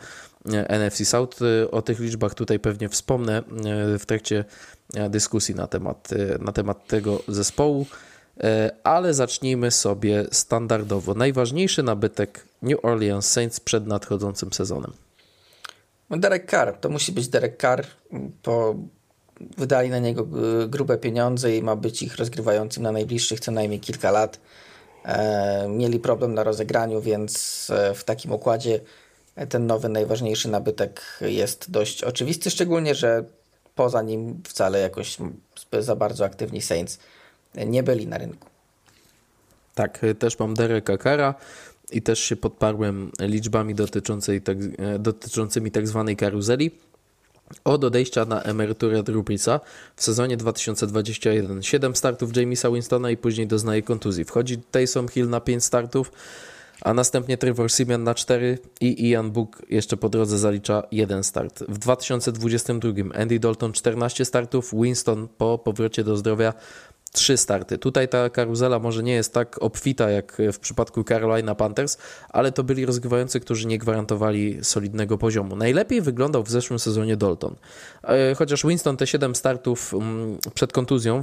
NFC 0.68 1.04
South. 1.04 1.38
O 1.70 1.82
tych 1.82 2.00
liczbach 2.00 2.34
tutaj 2.34 2.58
pewnie 2.58 2.88
wspomnę 2.88 3.42
w 3.98 4.06
trakcie 4.06 4.44
dyskusji 5.10 5.54
na 5.54 5.66
temat, 5.66 6.08
e, 6.12 6.38
na 6.38 6.52
temat 6.52 6.86
tego 6.86 7.22
zespołu, 7.28 7.86
e, 8.40 8.70
ale 8.84 9.14
zacznijmy 9.14 9.70
sobie 9.70 10.24
standardowo. 10.30 11.14
Najważniejszy 11.14 11.82
nabytek 11.82 12.44
New 12.62 12.84
Orleans 12.84 13.30
Saints 13.30 13.60
przed 13.60 13.86
nadchodzącym 13.86 14.52
sezonem. 14.52 14.92
No, 16.10 16.18
Derek 16.18 16.50
Carr, 16.50 16.76
to 16.80 16.88
musi 16.88 17.12
być 17.12 17.28
Derek 17.28 17.60
Carr, 17.60 17.86
bo 18.44 18.74
wydali 19.58 19.90
na 19.90 19.98
niego 19.98 20.26
grube 20.68 20.98
pieniądze 20.98 21.56
i 21.56 21.62
ma 21.62 21.76
być 21.76 22.02
ich 22.02 22.16
rozgrywającym 22.16 22.82
na 22.82 22.92
najbliższych 22.92 23.40
co 23.40 23.52
najmniej 23.52 23.80
kilka 23.80 24.10
lat. 24.10 24.40
Mieli 25.68 25.98
problem 25.98 26.34
na 26.34 26.44
rozegraniu, 26.44 27.00
więc 27.00 27.70
w 27.94 28.04
takim 28.04 28.32
układzie 28.32 28.80
ten 29.48 29.66
nowy, 29.66 29.88
najważniejszy 29.88 30.48
nabytek 30.48 31.02
jest 31.20 31.70
dość 31.70 32.04
oczywisty, 32.04 32.50
szczególnie, 32.50 32.94
że 32.94 33.24
poza 33.74 34.02
nim 34.02 34.42
wcale 34.44 34.78
jakoś 34.78 35.16
za 35.80 35.96
bardzo 35.96 36.24
aktywni 36.24 36.62
Saints 36.62 36.98
nie 37.66 37.82
byli 37.82 38.06
na 38.06 38.18
rynku. 38.18 38.48
Tak, 39.74 40.00
też 40.18 40.38
mam 40.38 40.54
Dereka 40.54 40.96
Kara 40.96 41.34
i 41.90 42.02
też 42.02 42.18
się 42.18 42.36
podparłem 42.36 43.12
liczbami 43.20 43.74
dotyczącej 43.74 44.42
tak, 44.42 44.56
dotyczącymi 44.98 45.70
tak 45.70 45.88
zwanej 45.88 46.16
karuzeli. 46.16 46.70
Od 47.64 47.84
odejścia 47.84 48.24
na 48.24 48.42
emeryturę 48.42 49.02
Drew 49.02 49.24
w 49.96 50.02
sezonie 50.02 50.36
2021 50.36 51.62
7 51.62 51.96
startów 51.96 52.36
Jamisa 52.36 52.70
Winstona 52.70 53.10
i 53.10 53.16
później 53.16 53.46
doznaje 53.46 53.82
kontuzji. 53.82 54.24
Wchodzi 54.24 54.58
Taysom 54.58 55.08
Hill 55.08 55.28
na 55.28 55.40
5 55.40 55.64
startów, 55.64 56.12
a 56.84 56.94
następnie 56.94 57.38
Trevor 57.38 57.70
Simeon 57.70 58.04
na 58.04 58.14
4 58.14 58.58
i 58.80 59.08
Ian 59.08 59.30
Book 59.30 59.62
jeszcze 59.68 59.96
po 59.96 60.08
drodze 60.08 60.38
zalicza 60.38 60.82
jeden 60.92 61.24
start. 61.24 61.64
W 61.68 61.78
2022 61.78 62.90
Andy 63.14 63.38
Dalton 63.38 63.72
14 63.72 64.24
startów, 64.24 64.74
Winston 64.74 65.28
po 65.38 65.58
powrocie 65.58 66.04
do 66.04 66.16
zdrowia 66.16 66.54
trzy 67.12 67.36
starty. 67.36 67.78
Tutaj 67.78 68.08
ta 68.08 68.30
karuzela 68.30 68.78
może 68.78 69.02
nie 69.02 69.12
jest 69.12 69.34
tak 69.34 69.62
obfita 69.62 70.10
jak 70.10 70.36
w 70.52 70.58
przypadku 70.58 71.04
Carolina 71.04 71.54
Panthers, 71.54 71.98
ale 72.28 72.52
to 72.52 72.64
byli 72.64 72.86
rozgrywający, 72.86 73.40
którzy 73.40 73.66
nie 73.66 73.78
gwarantowali 73.78 74.58
solidnego 74.64 75.18
poziomu. 75.18 75.56
Najlepiej 75.56 76.00
wyglądał 76.00 76.42
w 76.42 76.50
zeszłym 76.50 76.78
sezonie 76.78 77.16
Dalton. 77.16 77.56
E, 78.04 78.34
chociaż 78.34 78.66
Winston 78.66 78.96
te 78.96 79.06
7 79.06 79.34
startów 79.34 79.94
mm, 79.94 80.38
przed 80.54 80.72
kontuzją 80.72 81.22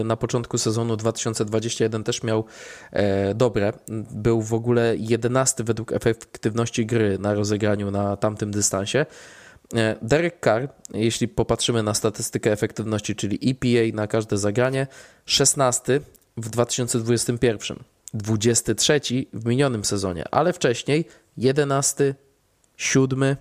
e, 0.00 0.04
na 0.04 0.16
początku 0.16 0.58
sezonu 0.58 0.96
2021 0.96 2.04
też 2.04 2.22
miał 2.22 2.44
e, 2.92 3.34
dobre. 3.34 3.72
Był 4.10 4.42
w 4.42 4.54
ogóle 4.54 4.94
11 4.96 5.64
według 5.64 5.92
efektywności 5.92 6.86
gry 6.86 7.18
na 7.18 7.34
rozegraniu 7.34 7.90
na 7.90 8.16
tamtym 8.16 8.50
dystansie. 8.50 9.06
E, 9.74 9.96
Derek 10.02 10.40
Carr, 10.44 10.68
jeśli 10.94 11.28
popatrzymy 11.28 11.82
na 11.82 11.94
statystykę 11.94 12.52
efektywności, 12.52 13.16
czyli 13.16 13.38
EPA 13.50 13.96
na 13.96 14.06
każde 14.06 14.38
zagranie, 14.38 14.86
16 15.26 16.00
w 16.36 16.48
2021, 16.48 17.76
23 18.14 19.00
w 19.32 19.46
minionym 19.46 19.84
sezonie, 19.84 20.24
ale 20.30 20.52
wcześniej 20.52 21.04
11, 21.36 22.14
7. 22.76 23.36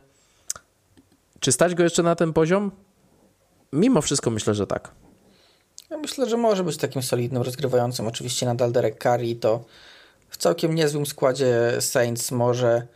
Czy 1.39 1.51
stać 1.51 1.75
go 1.75 1.83
jeszcze 1.83 2.03
na 2.03 2.15
ten 2.15 2.33
poziom? 2.33 2.71
Mimo 3.73 4.01
wszystko 4.01 4.29
myślę, 4.29 4.55
że 4.55 4.67
tak. 4.67 4.91
Ja 5.89 5.97
myślę, 5.97 6.29
że 6.29 6.37
może 6.37 6.63
być 6.63 6.77
takim 6.77 7.03
solidnym 7.03 7.41
rozgrywającym. 7.41 8.07
Oczywiście 8.07 8.45
nadal 8.45 8.71
Derek 8.71 9.03
Carr 9.03 9.21
i 9.21 9.35
to 9.35 9.65
w 10.29 10.37
całkiem 10.37 10.75
niezłym 10.75 11.05
składzie 11.05 11.77
Saints 11.79 12.31
może 12.31 12.87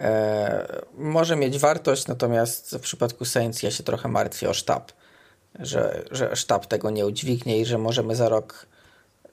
E, 0.00 0.82
może 0.94 1.36
mieć 1.36 1.58
wartość, 1.58 2.06
natomiast 2.06 2.76
w 2.76 2.80
przypadku 2.80 3.24
Saints 3.24 3.62
ja 3.62 3.70
się 3.70 3.82
trochę 3.82 4.08
martwię 4.08 4.50
o 4.50 4.54
sztab, 4.54 4.92
że, 5.60 6.02
że 6.10 6.36
sztab 6.36 6.66
tego 6.66 6.90
nie 6.90 7.06
udźwignie 7.06 7.60
i 7.60 7.64
że 7.64 7.78
możemy 7.78 8.16
za 8.16 8.28
rok, 8.28 8.66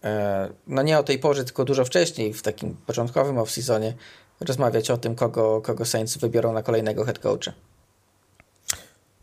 e, 0.03 0.49
no 0.67 0.81
nie 0.81 0.99
o 0.99 1.03
tej 1.03 1.19
porze, 1.19 1.43
tylko 1.43 1.65
dużo 1.65 1.85
wcześniej, 1.85 2.33
w 2.33 2.41
takim 2.41 2.75
początkowym 2.85 3.35
off-seasonie, 3.35 3.93
rozmawiać 4.39 4.91
o 4.91 4.97
tym, 4.97 5.15
kogo, 5.15 5.61
kogo 5.61 5.85
Saints 5.85 6.17
wybiorą 6.17 6.53
na 6.53 6.63
kolejnego 6.63 7.05
head 7.05 7.19
coacha. 7.19 7.53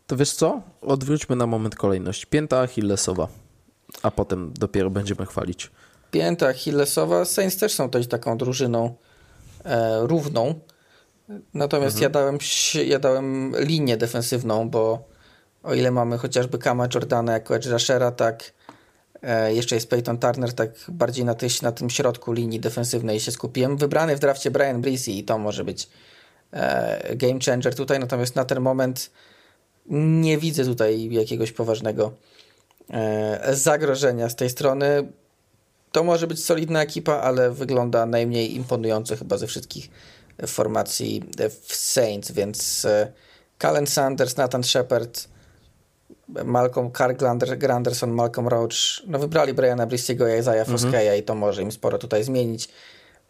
To 0.07 0.15
wiesz 0.15 0.31
co? 0.31 0.61
Odwróćmy 0.81 1.35
na 1.35 1.47
moment 1.47 1.75
kolejność. 1.75 2.25
Pięta 2.25 2.59
Achillesowa, 2.59 3.27
a 4.03 4.11
potem 4.11 4.53
dopiero 4.53 4.89
będziemy 4.89 5.25
chwalić. 5.25 5.71
Pięta 6.11 6.47
Achillesowa. 6.47 7.25
Saints 7.25 7.57
też 7.57 7.73
są 7.73 7.89
dość 7.89 8.09
taką 8.09 8.37
drużyną 8.37 8.95
e, 9.65 9.99
równą. 10.07 10.59
Natomiast 11.53 11.95
mhm. 11.95 12.03
ja, 12.03 12.09
dałem, 12.09 12.37
ja 12.85 12.99
dałem 12.99 13.53
linię 13.59 13.97
defensywną, 13.97 14.69
bo 14.69 15.13
o 15.63 15.73
ile 15.73 15.91
mamy 15.91 16.17
chociażby 16.17 16.57
Kama 16.57 16.87
Jordana 16.93 17.33
jako 17.33 17.55
edge 17.55 17.65
rushera, 17.65 18.11
tak 18.11 18.53
e, 19.21 19.53
jeszcze 19.53 19.75
jest 19.75 19.89
Peyton 19.89 20.17
Turner, 20.17 20.53
tak 20.53 20.69
bardziej 20.87 21.25
na, 21.25 21.35
tyś, 21.35 21.61
na 21.61 21.71
tym 21.71 21.89
środku 21.89 22.33
linii 22.33 22.59
defensywnej 22.59 23.19
się 23.19 23.31
skupiłem. 23.31 23.77
Wybrany 23.77 24.15
w 24.15 24.19
drafcie 24.19 24.51
Brian 24.51 24.81
Breezy 24.81 25.11
i 25.11 25.23
to 25.23 25.37
może 25.37 25.63
być 25.63 25.89
e, 26.51 27.15
game 27.15 27.39
changer 27.45 27.75
tutaj, 27.75 27.99
natomiast 27.99 28.35
na 28.35 28.45
ten 28.45 28.59
moment 28.59 29.11
nie 29.89 30.37
widzę 30.37 30.65
tutaj 30.65 31.09
jakiegoś 31.11 31.51
poważnego 31.51 32.11
e, 32.89 33.55
zagrożenia 33.55 34.29
z 34.29 34.35
tej 34.35 34.49
strony. 34.49 35.11
To 35.91 36.03
może 36.03 36.27
być 36.27 36.45
solidna 36.45 36.81
ekipa, 36.81 37.13
ale 37.13 37.51
wygląda 37.51 38.05
najmniej 38.05 38.55
imponująco 38.55 39.15
chyba 39.15 39.37
ze 39.37 39.47
wszystkich 39.47 39.89
w 40.37 40.49
formacji 40.49 41.23
w 41.59 41.75
Saints, 41.75 42.31
więc 42.31 42.87
Calen 43.57 43.87
Sanders, 43.87 44.37
Nathan 44.37 44.63
Shepard, 44.63 45.27
Malcolm 46.45 46.91
Carl 46.91 47.13
Granderson, 47.57 48.11
Malcolm 48.11 48.47
Roach, 48.47 49.01
no 49.07 49.19
wybrali 49.19 49.53
Briana 49.53 49.85
Bristiego 49.85 50.27
i 50.27 50.39
Isaiah 50.39 50.69
mhm. 50.69 50.77
Foskeya 50.77 51.19
i 51.19 51.23
to 51.23 51.35
może 51.35 51.61
im 51.61 51.71
sporo 51.71 51.97
tutaj 51.97 52.23
zmienić. 52.23 52.69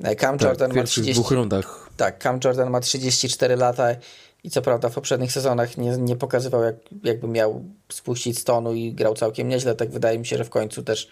E, 0.04 0.16
Cam 0.16 0.38
tak, 0.38 0.48
Jordan 0.48 0.74
ma 0.74 0.84
30, 0.84 1.14
dwóch 1.14 1.32
rundach. 1.32 1.90
Tak, 1.98 2.24
Cam 2.24 2.40
Jordan 2.44 2.70
ma 2.70 2.80
34 2.80 3.56
lata 3.56 3.96
i 4.44 4.50
co 4.50 4.62
prawda 4.62 4.90
w 4.90 4.94
poprzednich 4.94 5.32
sezonach 5.32 5.78
nie, 5.78 5.98
nie 5.98 6.16
pokazywał 6.16 6.64
jak, 6.64 6.76
jakby 7.04 7.28
miał 7.28 7.64
spuścić 7.92 8.40
stonu 8.40 8.74
i 8.74 8.94
grał 8.94 9.14
całkiem 9.14 9.48
nieźle, 9.48 9.76
tak 9.76 9.90
wydaje 9.90 10.20
mi 10.20 10.26
się, 10.26 10.38
że 10.38 10.44
w 10.44 10.50
końcu 10.50 10.84
też 10.84 11.10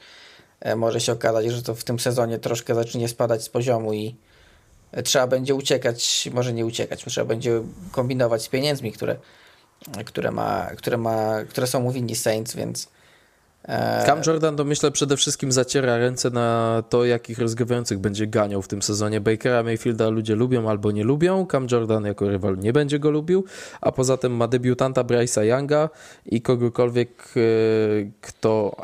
e, 0.59 0.75
może 0.75 0.99
się 0.99 1.11
okazać, 1.11 1.45
że 1.45 1.63
to 1.63 1.75
w 1.75 1.83
tym 1.83 1.99
sezonie 1.99 2.39
troszkę 2.39 2.75
zacznie 2.75 3.07
spadać 3.07 3.43
z 3.43 3.49
poziomu 3.49 3.93
i 3.93 4.15
trzeba 5.03 5.27
będzie 5.27 5.55
uciekać, 5.55 6.29
może 6.33 6.53
nie 6.53 6.65
uciekać, 6.65 7.03
trzeba 7.05 7.27
będzie 7.27 7.61
kombinować 7.91 8.43
z 8.43 8.47
pieniędzmi, 8.47 8.91
które, 8.91 9.15
które, 10.05 10.31
ma, 10.31 10.69
które, 10.77 10.97
ma, 10.97 11.43
które 11.49 11.67
są 11.67 11.79
mu 11.79 11.91
winni 11.91 12.15
Saints, 12.15 12.55
więc 12.55 12.87
Cam 14.05 14.21
Jordan 14.27 14.55
to 14.55 14.63
myślę 14.63 14.91
przede 14.91 15.17
wszystkim 15.17 15.51
zaciera 15.51 15.97
ręce 15.97 16.29
na 16.29 16.83
to, 16.89 17.05
jakich 17.05 17.39
rozgrywających 17.39 17.99
będzie 17.99 18.27
ganiał 18.27 18.61
w 18.61 18.67
tym 18.67 18.81
sezonie. 18.81 19.21
Bakera 19.21 19.63
Mayfielda 19.63 20.09
ludzie 20.09 20.35
lubią 20.35 20.69
albo 20.69 20.91
nie 20.91 21.03
lubią. 21.03 21.45
Cam 21.51 21.67
Jordan 21.71 22.05
jako 22.05 22.29
rywal 22.29 22.57
nie 22.57 22.73
będzie 22.73 22.99
go 22.99 23.11
lubił, 23.11 23.45
a 23.81 23.91
poza 23.91 24.17
tym 24.17 24.35
ma 24.35 24.47
debiutanta 24.47 25.03
Bryce'a 25.03 25.41
Younga 25.41 25.89
i 26.25 26.41
kogokolwiek, 26.41 27.33
e, 27.35 27.39
kto... 28.21 28.75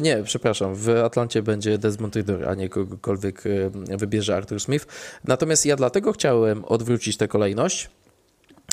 Nie, 0.00 0.22
przepraszam, 0.24 0.74
w 0.74 0.88
Atlancie 0.88 1.42
będzie 1.42 1.78
Desmond 1.78 2.16
Ridder, 2.16 2.48
a 2.48 2.54
nie 2.54 2.68
kogokolwiek 2.68 3.42
e, 3.90 3.96
wybierze 3.96 4.36
Arthur 4.36 4.60
Smith. 4.60 4.86
Natomiast 5.24 5.66
ja 5.66 5.76
dlatego 5.76 6.12
chciałem 6.12 6.64
odwrócić 6.64 7.16
tę 7.16 7.28
kolejność, 7.28 7.90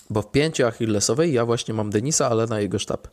bo 0.10 0.22
w 0.22 0.32
pięciu 0.32 0.66
Achillesowej 0.66 1.34
ja 1.34 1.46
właśnie 1.46 1.74
mam 1.74 1.90
Denisa, 1.90 2.30
ale 2.30 2.48
na 2.48 2.60
jego 2.60 2.80
sztab. 2.80 3.08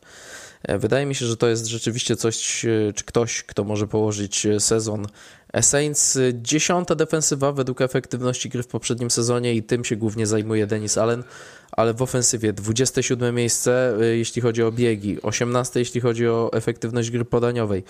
E, 0.63 0.79
wydaje 0.79 1.05
mi 1.05 1.15
się, 1.15 1.25
że 1.25 1.37
to 1.37 1.47
jest 1.47 1.65
rzeczywiście 1.65 2.15
coś, 2.15 2.65
e, 2.65 2.93
czy 2.95 3.03
ktoś, 3.03 3.43
kto 3.43 3.63
może 3.63 3.87
położyć 3.87 4.45
e, 4.45 4.59
sezon 4.59 5.07
Saints. 5.61 6.17
Dziesiąta 6.33 6.95
defensywa 6.95 7.51
według 7.51 7.81
efektywności 7.81 8.49
gry 8.49 8.63
w 8.63 8.67
poprzednim 8.67 9.11
sezonie 9.11 9.53
i 9.53 9.63
tym 9.63 9.85
się 9.85 9.95
głównie 9.95 10.27
zajmuje 10.27 10.67
Denis 10.67 10.97
Allen, 10.97 11.23
ale 11.71 11.93
w 11.93 12.01
ofensywie 12.01 12.53
27 12.53 13.35
miejsce, 13.35 13.97
jeśli 14.11 14.41
chodzi 14.41 14.63
o 14.63 14.71
biegi, 14.71 15.21
18 15.21 15.79
jeśli 15.79 16.01
chodzi 16.01 16.27
o 16.27 16.49
efektywność 16.53 17.11
gry 17.11 17.25
podaniowej. 17.25 17.83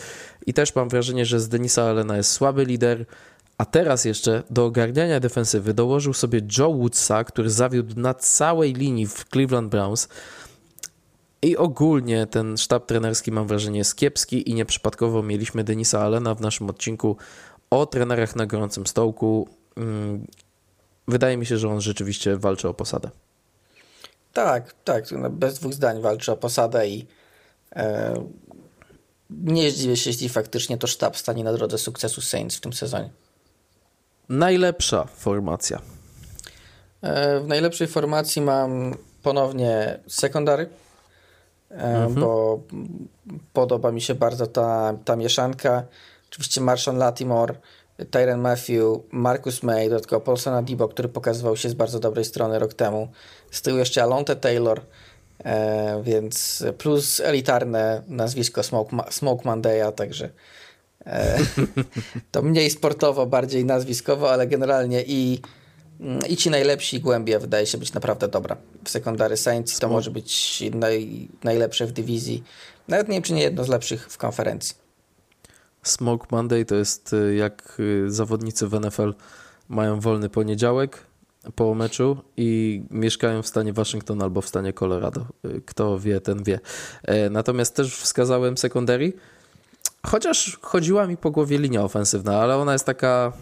I 0.45 0.53
też 0.53 0.75
mam 0.75 0.89
wrażenie, 0.89 1.25
że 1.25 1.39
z 1.39 1.49
Denisa 1.49 1.83
Allena 1.83 2.17
jest 2.17 2.31
słaby 2.31 2.65
lider, 2.65 3.05
a 3.57 3.65
teraz 3.65 4.05
jeszcze 4.05 4.43
do 4.49 4.65
ogarniania 4.65 5.19
defensywy 5.19 5.73
dołożył 5.73 6.13
sobie 6.13 6.41
Joe 6.57 6.73
Woodsa, 6.73 7.23
który 7.23 7.49
zawiódł 7.49 7.99
na 7.99 8.13
całej 8.13 8.73
linii 8.73 9.07
w 9.07 9.25
Cleveland 9.31 9.69
Browns. 9.69 10.07
I 11.41 11.57
ogólnie 11.57 12.27
ten 12.27 12.57
sztab 12.57 12.85
trenerski 12.85 13.31
mam 13.31 13.47
wrażenie 13.47 13.77
jest 13.77 13.95
kiepski 13.95 14.49
i 14.49 14.53
nieprzypadkowo 14.53 15.23
mieliśmy 15.23 15.63
Denisa 15.63 16.01
Allena 16.01 16.35
w 16.35 16.41
naszym 16.41 16.69
odcinku 16.69 17.17
o 17.69 17.85
trenerach 17.85 18.35
na 18.35 18.45
gorącym 18.45 18.87
stołku. 18.87 19.49
Mm, 19.77 20.27
wydaje 21.07 21.37
mi 21.37 21.45
się, 21.45 21.57
że 21.57 21.69
on 21.69 21.81
rzeczywiście 21.81 22.37
walczy 22.37 22.67
o 22.69 22.73
posadę. 22.73 23.09
Tak, 24.33 24.73
tak, 24.83 25.05
bez 25.29 25.59
dwóch 25.59 25.73
zdań 25.73 26.01
walczy 26.01 26.31
o 26.31 26.37
posadę 26.37 26.87
i 26.87 27.07
e, 27.75 28.13
nie 29.29 29.71
zdziwię 29.71 29.97
się, 29.97 30.09
jeśli 30.09 30.29
faktycznie 30.29 30.77
to 30.77 30.87
sztab 30.87 31.17
stanie 31.17 31.43
na 31.43 31.53
drodze 31.53 31.77
sukcesu 31.77 32.21
Saints 32.21 32.57
w 32.57 32.61
tym 32.61 32.73
sezonie. 32.73 33.09
Najlepsza 34.29 35.05
formacja. 35.05 35.81
E, 37.01 37.39
w 37.39 37.47
najlepszej 37.47 37.87
formacji 37.87 38.41
mam 38.41 38.97
ponownie 39.23 39.99
sekundary 40.07 40.69
mhm. 41.69 42.13
bo 42.13 42.59
podoba 43.53 43.91
mi 43.91 44.01
się 44.01 44.15
bardzo 44.15 44.47
ta, 44.47 44.93
ta 45.05 45.15
mieszanka. 45.15 45.83
Oczywiście 46.29 46.61
Marshawn 46.61 46.97
Latimore, 46.97 47.55
Tyron 48.11 48.39
Matthew, 48.39 48.99
Marcus 49.11 49.63
May, 49.63 49.89
dodatkowo 49.89 50.21
Paulsona 50.21 50.61
Dibo, 50.61 50.87
który 50.87 51.09
pokazywał 51.09 51.57
się 51.57 51.69
z 51.69 51.73
bardzo 51.73 51.99
dobrej 51.99 52.25
strony 52.25 52.59
rok 52.59 52.73
temu. 52.73 53.07
Z 53.51 53.61
tyłu 53.61 53.77
jeszcze 53.77 54.03
Alonte 54.03 54.35
Taylor, 54.35 54.81
e, 55.43 56.01
więc 56.03 56.63
plus 56.77 57.19
elitarne 57.19 58.03
nazwisko 58.07 58.63
Smoke, 58.63 58.97
Smoke 59.11 59.45
Mandaya, 59.45 59.91
także 59.91 60.29
e, 61.05 61.39
to 62.31 62.41
mniej 62.41 62.69
sportowo, 62.69 63.25
bardziej 63.25 63.65
nazwiskowo, 63.65 64.31
ale 64.31 64.47
generalnie 64.47 65.03
i 65.07 65.41
i 66.29 66.37
ci 66.37 66.49
najlepsi 66.49 66.99
głębie 66.99 67.39
wydaje 67.39 67.65
się 67.65 67.77
być 67.77 67.93
naprawdę 67.93 68.27
dobra. 68.27 68.57
W 68.83 68.89
Secondary 68.89 69.37
Saints 69.37 69.79
to 69.79 69.89
może 69.89 70.11
być 70.11 70.63
naj, 70.73 71.27
najlepsze 71.43 71.85
w 71.85 71.91
dywizji. 71.91 72.43
Nawet 72.87 73.07
nie 73.07 73.13
wiem, 73.13 73.23
czy 73.23 73.33
nie 73.33 73.41
jedno 73.41 73.63
z 73.63 73.67
lepszych 73.67 74.11
w 74.11 74.17
konferencji. 74.17 74.75
Smoke 75.83 76.27
Monday 76.31 76.65
to 76.65 76.75
jest 76.75 77.13
y, 77.13 77.35
jak 77.35 77.77
y, 77.79 78.11
zawodnicy 78.11 78.67
w 78.67 78.79
NFL 78.79 79.13
mają 79.69 79.99
wolny 79.99 80.29
poniedziałek 80.29 81.05
po 81.55 81.75
meczu 81.75 82.17
i 82.37 82.81
mieszkają 82.91 83.41
w 83.41 83.47
stanie 83.47 83.73
Waszyngton 83.73 84.21
albo 84.21 84.41
w 84.41 84.47
stanie 84.47 84.73
Colorado. 84.73 85.25
Y, 85.45 85.61
kto 85.65 85.99
wie, 85.99 86.21
ten 86.21 86.43
wie. 86.43 86.59
E, 87.03 87.29
natomiast 87.29 87.75
też 87.75 87.95
wskazałem 87.95 88.57
secondary, 88.57 89.13
chociaż 90.05 90.57
chodziła 90.61 91.07
mi 91.07 91.17
po 91.17 91.31
głowie 91.31 91.57
linia 91.57 91.83
ofensywna, 91.83 92.41
ale 92.41 92.57
ona 92.57 92.73
jest 92.73 92.85
taka 92.85 93.33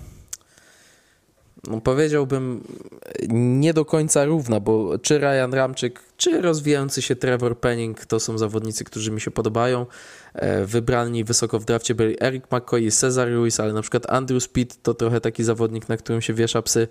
powiedziałbym, 1.84 2.64
nie 3.30 3.74
do 3.74 3.86
końca 3.86 4.26
równa, 4.26 4.60
bo 4.60 5.00
czy 5.00 5.20
Ryan 5.20 5.54
Ramczyk, 5.54 6.00
czy 6.18 6.42
rozwijający 6.42 7.02
się 7.02 7.16
Trevor 7.16 7.60
Penning 7.60 8.06
to 8.06 8.20
są 8.20 8.38
zawodnicy, 8.38 8.84
którzy 8.84 9.12
mi 9.12 9.22
się 9.22 9.32
podobają. 9.32 9.86
E, 10.34 10.66
wybrani 10.66 11.24
wysoko 11.24 11.60
w 11.60 11.66
drafcie 11.66 11.96
byli 11.96 12.24
Eric 12.24 12.46
McCoy 12.52 12.82
i 12.82 12.92
Cesar 12.92 13.30
Ruiz, 13.30 13.60
ale 13.60 13.74
na 13.74 13.82
przykład 13.82 14.10
Andrew 14.10 14.44
Speed 14.44 14.76
to 14.84 14.94
trochę 14.94 15.22
taki 15.22 15.44
zawodnik, 15.44 15.90
na 15.90 15.98
którym 15.98 16.22
się 16.22 16.34
wiesza 16.34 16.62
psy. 16.62 16.88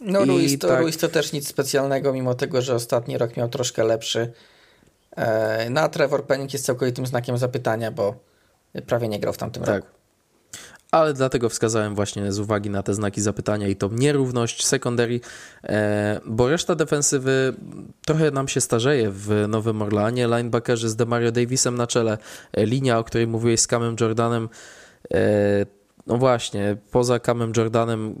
No 0.00 0.24
Ruiz 0.24 0.58
to, 0.58 0.68
tak... 0.68 0.80
Ruiz 0.80 0.96
to 0.96 1.08
też 1.08 1.32
nic 1.32 1.48
specjalnego, 1.48 2.12
mimo 2.12 2.34
tego, 2.34 2.62
że 2.62 2.74
ostatni 2.74 3.18
rok 3.18 3.36
miał 3.36 3.48
troszkę 3.48 3.84
lepszy. 3.84 4.32
E, 5.16 5.70
no 5.70 5.80
a 5.80 5.88
Trevor 5.88 6.26
Penning 6.26 6.52
jest 6.52 6.64
całkowitym 6.64 7.06
znakiem 7.06 7.38
zapytania, 7.38 7.90
bo 7.90 8.14
prawie 8.86 9.08
nie 9.08 9.20
grał 9.20 9.32
w 9.32 9.38
tamtym 9.38 9.62
tak. 9.62 9.84
roku 9.84 9.97
ale 10.90 11.14
dlatego 11.14 11.48
wskazałem 11.48 11.94
właśnie 11.94 12.32
z 12.32 12.38
uwagi 12.38 12.70
na 12.70 12.82
te 12.82 12.94
znaki 12.94 13.20
zapytania 13.20 13.68
i 13.68 13.76
tą 13.76 13.90
nierówność 13.92 14.66
secondary, 14.66 15.20
e, 15.64 16.20
bo 16.26 16.48
reszta 16.48 16.74
defensywy 16.74 17.54
trochę 18.06 18.30
nam 18.30 18.48
się 18.48 18.60
starzeje 18.60 19.10
w 19.10 19.44
Nowym 19.48 19.82
Orlanie. 19.82 20.26
Linebackerzy 20.26 20.88
z 20.88 20.96
Demario 20.96 21.32
Davisem 21.32 21.74
na 21.74 21.86
czele, 21.86 22.18
e, 22.52 22.66
linia, 22.66 22.98
o 22.98 23.04
której 23.04 23.26
mówiłeś 23.26 23.60
z 23.60 23.66
Camem 23.66 23.96
Jordanem, 24.00 24.48
e, 25.14 25.77
no 26.08 26.16
właśnie, 26.16 26.76
poza 26.90 27.18
Camem 27.18 27.52
Jordanem, 27.56 28.14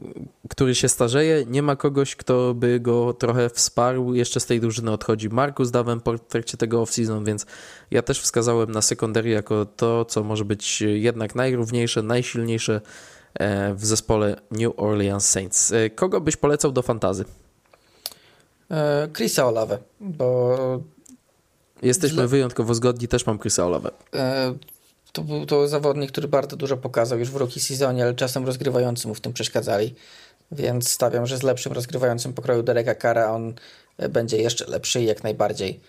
który 0.48 0.74
się 0.74 0.88
starzeje, 0.88 1.44
nie 1.46 1.62
ma 1.62 1.76
kogoś, 1.76 2.16
kto 2.16 2.54
by 2.54 2.80
go 2.80 3.12
trochę 3.12 3.50
wsparł. 3.50 4.14
Jeszcze 4.14 4.40
z 4.40 4.46
tej 4.46 4.60
drużyny 4.60 4.90
odchodzi 4.90 5.28
Markus 5.28 5.70
Davenport 5.70 6.24
w 6.24 6.26
trakcie 6.26 6.56
tego 6.56 6.82
off-season, 6.82 7.24
więc 7.24 7.46
ja 7.90 8.02
też 8.02 8.20
wskazałem 8.20 8.70
na 8.70 8.82
secondary 8.82 9.30
jako 9.30 9.66
to, 9.66 10.04
co 10.04 10.24
może 10.24 10.44
być 10.44 10.80
jednak 10.80 11.34
najrówniejsze, 11.34 12.02
najsilniejsze 12.02 12.80
e, 13.34 13.74
w 13.74 13.86
zespole 13.86 14.40
New 14.50 14.72
Orleans 14.76 15.30
Saints. 15.30 15.72
E, 15.72 15.90
kogo 15.90 16.20
byś 16.20 16.36
polecał 16.36 16.72
do 16.72 16.82
fantazy? 16.82 17.24
E, 18.70 19.08
Chrisa 19.16 19.46
Olave, 19.46 19.78
bo... 20.00 20.58
Jesteśmy 21.82 22.28
wyjątkowo 22.28 22.74
zgodni, 22.74 23.08
też 23.08 23.26
mam 23.26 23.38
Chrisa 23.38 23.66
Olave. 23.66 23.90
To 25.12 25.22
był 25.22 25.46
to 25.46 25.68
zawodnik, 25.68 26.12
który 26.12 26.28
bardzo 26.28 26.56
dużo 26.56 26.76
pokazał 26.76 27.18
już 27.18 27.30
w 27.30 27.36
rookie 27.36 27.60
sezonie, 27.60 28.02
ale 28.02 28.14
czasem 28.14 28.46
rozgrywający 28.46 29.08
mu 29.08 29.14
w 29.14 29.20
tym 29.20 29.32
przeszkadzali. 29.32 29.94
Więc 30.52 30.90
stawiam, 30.90 31.26
że 31.26 31.38
z 31.38 31.42
lepszym 31.42 31.72
rozgrywającym 31.72 32.32
pokroju 32.32 32.62
Dereka 32.62 32.94
Kara 32.94 33.32
on 33.32 33.54
e, 33.98 34.08
będzie 34.08 34.36
jeszcze 34.36 34.66
lepszy 34.70 35.00
i 35.00 35.04
jak 35.04 35.24
najbardziej 35.24 35.80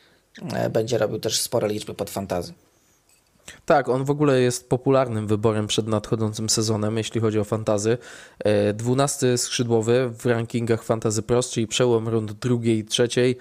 e, 0.54 0.70
będzie 0.70 0.98
robił 0.98 1.20
też 1.20 1.42
spore 1.42 1.68
liczby 1.68 1.94
pod 1.94 2.10
fantazy. 2.10 2.54
Tak, 3.66 3.90
on 3.90 4.06
w 4.06 4.10
ogóle 4.10 4.42
jest 4.42 4.70
popularnym 4.70 5.28
wyborem 5.28 5.68
przed 5.68 5.88
nadchodzącym 5.88 6.50
sezonem, 6.50 6.98
jeśli 6.98 7.22
chodzi 7.22 7.40
o 7.40 7.44
fantazy. 7.44 7.98
E, 8.40 8.74
dwunasty 8.74 9.38
skrzydłowy 9.38 10.10
w 10.20 10.26
rankingach 10.26 10.84
Fantazy 10.84 11.22
Pro, 11.22 11.44
czyli 11.44 11.68
przełom 11.68 12.08
rund 12.08 12.32
drugiej 12.32 12.78
i 12.78 12.86
trzeciej 12.86 13.38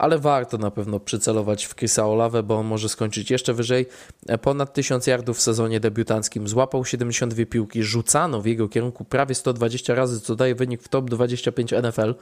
ale 0.00 0.18
warto 0.18 0.58
na 0.58 0.70
pewno 0.70 1.00
przycelować 1.00 1.66
w 1.66 1.74
Chrisa 1.74 2.06
Olawę, 2.06 2.42
bo 2.42 2.56
on 2.56 2.66
może 2.66 2.88
skończyć 2.88 3.30
jeszcze 3.30 3.54
wyżej. 3.54 3.86
E, 4.28 4.38
ponad 4.38 4.72
1000 4.72 5.06
yardów 5.06 5.38
w 5.38 5.40
sezonie 5.40 5.80
debiutanckim, 5.80 6.48
złapał 6.48 6.84
72 6.84 7.46
piłki, 7.46 7.82
rzucano 7.82 8.40
w 8.40 8.46
jego 8.46 8.68
kierunku 8.68 9.04
prawie 9.04 9.34
120 9.34 9.94
razy, 9.94 10.20
co 10.20 10.36
daje 10.36 10.54
wynik 10.54 10.82
w 10.82 10.88
top 10.88 11.10
25 11.10 11.72
NFL. 11.72 12.14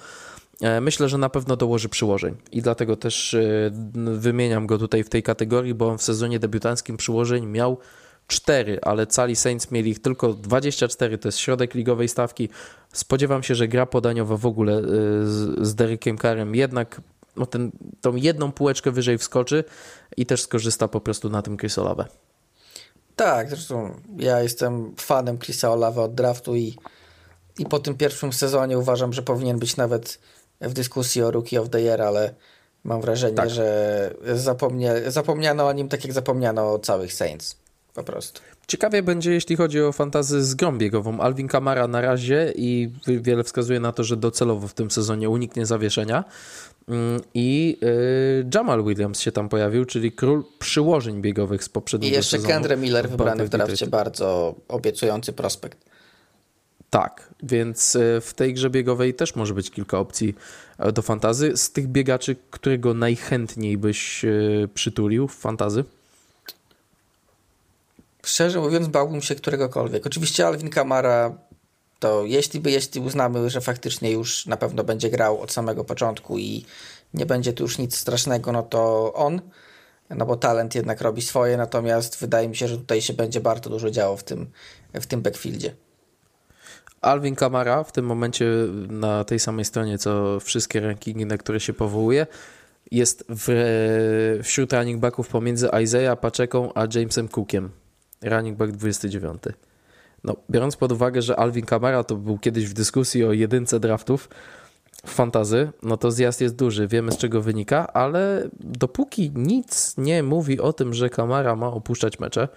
E, 0.60 0.80
myślę, 0.80 1.08
że 1.08 1.18
na 1.18 1.28
pewno 1.28 1.56
dołoży 1.56 1.88
przyłożeń 1.88 2.36
i 2.52 2.62
dlatego 2.62 2.96
też 2.96 3.34
e, 3.34 3.70
wymieniam 3.94 4.66
go 4.66 4.78
tutaj 4.78 5.04
w 5.04 5.08
tej 5.08 5.22
kategorii, 5.22 5.74
bo 5.74 5.88
on 5.88 5.98
w 5.98 6.02
sezonie 6.02 6.38
debiutanckim 6.38 6.96
przyłożeń 6.96 7.46
miał 7.46 7.78
4, 8.26 8.78
ale 8.82 9.06
cali 9.06 9.36
Saints 9.36 9.70
mieli 9.70 9.90
ich 9.90 10.02
tylko 10.02 10.34
24, 10.34 11.18
to 11.18 11.28
jest 11.28 11.38
środek 11.38 11.74
ligowej 11.74 12.08
stawki. 12.08 12.48
Spodziewam 12.92 13.42
się, 13.42 13.54
że 13.54 13.68
gra 13.68 13.86
podaniowa 13.86 14.36
w 14.36 14.46
ogóle 14.46 14.82
z, 14.82 15.66
z 15.66 15.74
Derekiem 15.74 16.18
Carem 16.18 16.54
jednak 16.54 17.00
no 17.38 17.46
ten, 17.46 17.70
tą 18.00 18.16
jedną 18.16 18.52
półeczkę 18.52 18.90
wyżej 18.90 19.18
wskoczy 19.18 19.64
i 20.16 20.26
też 20.26 20.42
skorzysta 20.42 20.88
po 20.88 21.00
prostu 21.00 21.28
na 21.28 21.42
tym 21.42 21.56
Chris 21.56 21.78
Olave. 21.78 22.04
Tak, 23.16 23.50
zresztą 23.50 23.94
ja 24.16 24.40
jestem 24.40 24.94
fanem 24.96 25.38
Chrisa 25.38 25.72
Olave 25.72 26.02
od 26.02 26.14
draftu 26.14 26.56
i, 26.56 26.76
i 27.58 27.66
po 27.66 27.78
tym 27.78 27.94
pierwszym 27.94 28.32
sezonie 28.32 28.78
uważam, 28.78 29.12
że 29.12 29.22
powinien 29.22 29.58
być 29.58 29.76
nawet 29.76 30.18
w 30.60 30.72
dyskusji 30.72 31.22
o 31.22 31.30
Rookie 31.30 31.60
of 31.60 31.68
the 31.68 31.80
Year, 31.80 32.02
ale 32.02 32.34
mam 32.84 33.00
wrażenie, 33.00 33.34
tak. 33.34 33.50
że 33.50 34.14
zapomnie, 34.34 34.94
zapomniano 35.06 35.66
o 35.66 35.72
nim 35.72 35.88
tak 35.88 36.04
jak 36.04 36.12
zapomniano 36.12 36.72
o 36.72 36.78
całych 36.78 37.12
Saints. 37.12 37.56
Po 37.94 38.02
prostu. 38.02 38.40
Ciekawie 38.68 39.02
będzie, 39.02 39.32
jeśli 39.32 39.56
chodzi 39.56 39.82
o 39.82 39.92
fantazy 39.92 40.44
z 40.44 40.54
grą 40.54 40.78
biegową. 40.78 41.20
Alvin 41.20 41.48
Kamara 41.48 41.88
na 41.88 42.00
razie 42.00 42.52
i 42.56 42.92
wiele 43.06 43.44
wskazuje 43.44 43.80
na 43.80 43.92
to, 43.92 44.04
że 44.04 44.16
docelowo 44.16 44.68
w 44.68 44.74
tym 44.74 44.90
sezonie 44.90 45.30
uniknie 45.30 45.66
zawieszenia. 45.66 46.24
Mm, 46.88 47.20
I 47.34 47.78
y, 47.82 48.46
Jamal 48.54 48.84
Williams 48.84 49.20
się 49.20 49.32
tam 49.32 49.48
pojawił, 49.48 49.84
czyli 49.84 50.12
król 50.12 50.44
przyłożeń 50.58 51.22
biegowych 51.22 51.64
z 51.64 51.68
poprzedniego. 51.68 52.14
I 52.14 52.16
jeszcze 52.16 52.38
sezonu. 52.38 52.76
Miller 52.76 53.08
wybrany 53.08 53.44
w 53.44 53.48
drafcie, 53.48 53.86
bardzo 53.86 54.54
obiecujący 54.68 55.32
prospekt. 55.32 55.78
Tak, 56.90 57.34
więc 57.42 57.94
y, 57.94 58.20
w 58.20 58.34
tej 58.34 58.54
grze 58.54 58.70
biegowej 58.70 59.14
też 59.14 59.34
może 59.34 59.54
być 59.54 59.70
kilka 59.70 59.98
opcji 59.98 60.34
e, 60.78 60.92
do 60.92 61.02
fantazy. 61.02 61.56
Z 61.56 61.72
tych 61.72 61.88
biegaczy, 61.88 62.36
którego 62.50 62.94
najchętniej 62.94 63.78
byś 63.78 64.24
y, 64.24 64.68
przytulił 64.74 65.28
w 65.28 65.34
fantazy? 65.34 65.84
Szczerze 68.24 68.60
mówiąc, 68.60 68.88
bałbym 68.88 69.22
się 69.22 69.34
któregokolwiek. 69.34 70.06
Oczywiście 70.06 70.46
Alvin 70.46 70.70
Kamara, 70.70 71.38
to 71.98 72.24
jeśli 72.24 72.60
by, 72.60 72.70
jeśli 72.70 73.00
uznamy, 73.00 73.50
że 73.50 73.60
faktycznie 73.60 74.10
już 74.10 74.46
na 74.46 74.56
pewno 74.56 74.84
będzie 74.84 75.10
grał 75.10 75.40
od 75.40 75.52
samego 75.52 75.84
początku 75.84 76.38
i 76.38 76.64
nie 77.14 77.26
będzie 77.26 77.52
tu 77.52 77.62
już 77.62 77.78
nic 77.78 77.96
strasznego, 77.96 78.52
no 78.52 78.62
to 78.62 79.12
on, 79.14 79.40
no 80.10 80.26
bo 80.26 80.36
talent 80.36 80.74
jednak 80.74 81.00
robi 81.00 81.22
swoje, 81.22 81.56
natomiast 81.56 82.20
wydaje 82.20 82.48
mi 82.48 82.56
się, 82.56 82.68
że 82.68 82.76
tutaj 82.76 83.02
się 83.02 83.12
będzie 83.12 83.40
bardzo 83.40 83.70
dużo 83.70 83.90
działo 83.90 84.16
w 84.16 84.24
tym, 84.24 84.46
w 84.94 85.06
tym 85.06 85.22
backfieldzie. 85.22 85.74
Alvin 87.00 87.36
Kamara 87.36 87.84
w 87.84 87.92
tym 87.92 88.04
momencie 88.04 88.44
na 88.88 89.24
tej 89.24 89.38
samej 89.38 89.64
stronie, 89.64 89.98
co 89.98 90.40
wszystkie 90.40 90.80
rankingi, 90.80 91.26
na 91.26 91.38
które 91.38 91.60
się 91.60 91.72
powołuje, 91.72 92.26
jest 92.90 93.24
w, 93.28 94.40
wśród 94.44 94.72
running 94.72 95.00
backów 95.00 95.28
pomiędzy 95.28 95.68
Isaiah 95.82 96.20
Paczeką 96.20 96.72
a 96.74 96.86
Jamesem 96.94 97.28
Cookiem 97.28 97.70
running 98.22 98.56
back 98.56 98.72
29. 98.72 99.42
No, 100.24 100.36
biorąc 100.50 100.76
pod 100.76 100.92
uwagę, 100.92 101.22
że 101.22 101.36
Alvin 101.36 101.66
Kamara 101.66 102.04
to 102.04 102.16
był 102.16 102.38
kiedyś 102.38 102.66
w 102.66 102.72
dyskusji 102.72 103.24
o 103.24 103.32
jedynce 103.32 103.80
draftów 103.80 104.28
w 105.06 105.10
fantazy, 105.10 105.72
no 105.82 105.96
to 105.96 106.10
zjazd 106.10 106.40
jest 106.40 106.56
duży, 106.56 106.88
wiemy 106.88 107.12
z 107.12 107.16
czego 107.16 107.42
wynika, 107.42 107.92
ale 107.92 108.48
dopóki 108.60 109.32
nic 109.34 109.94
nie 109.98 110.22
mówi 110.22 110.60
o 110.60 110.72
tym, 110.72 110.94
że 110.94 111.10
Kamara 111.10 111.56
ma 111.56 111.66
opuszczać 111.66 112.18
mecze, 112.18 112.48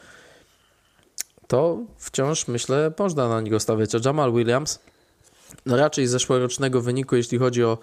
to 1.48 1.80
wciąż 1.98 2.48
myślę, 2.48 2.92
można 3.00 3.30
na 3.30 3.42
niego 3.42 3.60
stawiać. 3.60 3.96
A 3.96 4.00
Jamal 4.06 4.34
Williams, 4.34 4.80
no 5.66 5.78
raczej 5.78 6.08
zeszłorocznego 6.08 6.82
wyniku, 6.82 7.16
jeśli 7.16 7.38
chodzi 7.38 7.64
o 7.64 7.78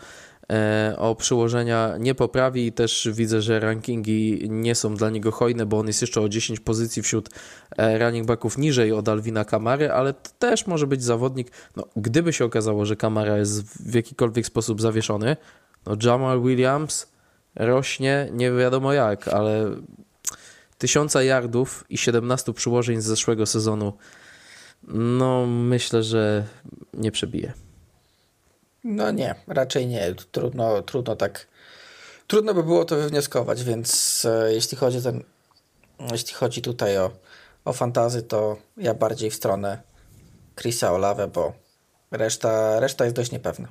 o 0.96 1.14
przyłożenia 1.14 1.94
nie 1.98 2.14
poprawi 2.14 2.66
i 2.66 2.72
też 2.72 3.08
widzę, 3.12 3.42
że 3.42 3.60
rankingi 3.60 4.46
nie 4.48 4.74
są 4.74 4.94
dla 4.94 5.10
niego 5.10 5.32
hojne, 5.32 5.66
bo 5.66 5.78
on 5.78 5.86
jest 5.86 6.00
jeszcze 6.00 6.20
o 6.20 6.28
10 6.28 6.60
pozycji 6.60 7.02
wśród 7.02 7.28
e, 7.76 7.98
running 7.98 8.26
backów 8.26 8.58
niżej 8.58 8.92
od 8.92 9.08
Alwina 9.08 9.44
Kamary, 9.44 9.92
ale 9.92 10.12
to 10.12 10.30
też 10.38 10.66
może 10.66 10.86
być 10.86 11.04
zawodnik, 11.04 11.50
no, 11.76 11.84
gdyby 11.96 12.32
się 12.32 12.44
okazało, 12.44 12.86
że 12.86 12.96
Kamara 12.96 13.38
jest 13.38 13.62
w 13.62 13.94
jakikolwiek 13.94 14.46
sposób 14.46 14.80
zawieszony, 14.80 15.36
no 15.86 15.96
Jamal 16.02 16.42
Williams 16.42 17.12
rośnie 17.54 18.28
nie 18.32 18.52
wiadomo 18.52 18.92
jak, 18.92 19.28
ale 19.28 19.70
tysiąca 20.78 21.22
yardów 21.22 21.84
i 21.88 21.98
17 21.98 22.52
przyłożeń 22.52 23.00
z 23.00 23.04
zeszłego 23.04 23.46
sezonu, 23.46 23.92
no 24.92 25.46
myślę, 25.46 26.02
że 26.02 26.44
nie 26.94 27.12
przebije. 27.12 27.67
No 28.90 29.10
nie, 29.10 29.34
raczej 29.46 29.86
nie. 29.86 30.14
Trudno, 30.32 30.82
trudno 30.82 31.16
tak. 31.16 31.46
Trudno 32.26 32.54
by 32.54 32.62
było 32.62 32.84
to 32.84 32.96
wywnioskować, 32.96 33.64
więc 33.64 34.24
e, 34.24 34.54
jeśli 34.54 34.76
chodzi 34.76 35.02
ten, 35.02 35.22
jeśli 36.12 36.34
chodzi 36.34 36.62
tutaj 36.62 36.98
o, 36.98 37.10
o 37.64 37.72
fantazy, 37.72 38.22
to 38.22 38.56
ja 38.76 38.94
bardziej 38.94 39.30
w 39.30 39.34
stronę 39.34 39.82
Chrisa 40.56 40.92
Olawę, 40.92 41.28
bo 41.28 41.52
reszta, 42.10 42.80
reszta 42.80 43.04
jest 43.04 43.16
dość 43.16 43.30
niepewna. 43.30 43.68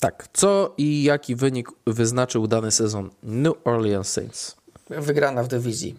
Tak, 0.00 0.28
co 0.32 0.74
i 0.76 1.02
jaki 1.02 1.36
wynik 1.36 1.68
wyznaczył 1.86 2.46
dany 2.46 2.70
sezon 2.70 3.10
New 3.22 3.54
Orleans 3.64 4.08
Saints? 4.08 4.56
Wygrana 4.90 5.42
w 5.42 5.48
dywizji. 5.48 5.98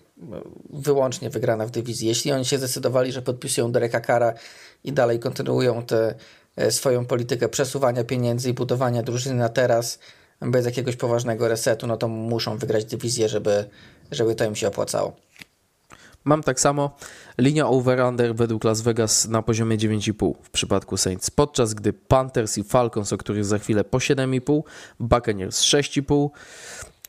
Wyłącznie 0.70 1.30
wygrana 1.30 1.66
w 1.66 1.72
dywizji. 1.72 2.08
Jeśli 2.08 2.32
oni 2.32 2.46
się 2.46 2.58
zdecydowali, 2.58 3.12
że 3.12 3.22
podpisują 3.22 3.72
Dereka 3.72 4.00
Kara 4.00 4.34
i 4.84 4.94
dalej 4.94 5.20
kontynuują 5.20 5.86
te 5.86 6.16
swoją 6.70 7.06
politykę 7.06 7.50
przesuwania 7.50 8.04
pieniędzy 8.04 8.50
i 8.50 8.54
budowania 8.54 9.04
drużyny 9.04 9.36
na 9.36 9.50
teraz 9.50 10.00
bez 10.42 10.66
jakiegoś 10.66 10.96
poważnego 10.96 11.48
resetu, 11.48 11.88
no 11.88 11.98
to 11.98 12.08
muszą 12.08 12.58
wygrać 12.58 12.86
dywizję, 12.86 13.30
żeby, 13.30 13.70
żeby 14.12 14.36
to 14.36 14.46
im 14.46 14.56
się 14.56 14.68
opłacało. 14.68 15.16
Mam 16.24 16.44
tak 16.44 16.60
samo. 16.60 16.96
Linia 17.38 17.68
over-under 17.68 18.36
według 18.36 18.64
Las 18.64 18.82
Vegas 18.82 19.28
na 19.28 19.42
poziomie 19.42 19.78
9,5 19.78 20.34
w 20.44 20.50
przypadku 20.50 20.98
Saints, 20.98 21.32
podczas 21.32 21.74
gdy 21.74 21.94
Panthers 21.94 22.58
i 22.58 22.64
Falcons, 22.64 23.14
o 23.14 23.18
których 23.18 23.46
za 23.46 23.60
chwilę 23.60 23.84
po 23.84 23.98
7,5, 23.98 24.62
Buccaneers 25.00 25.62
6,5. 25.62 26.30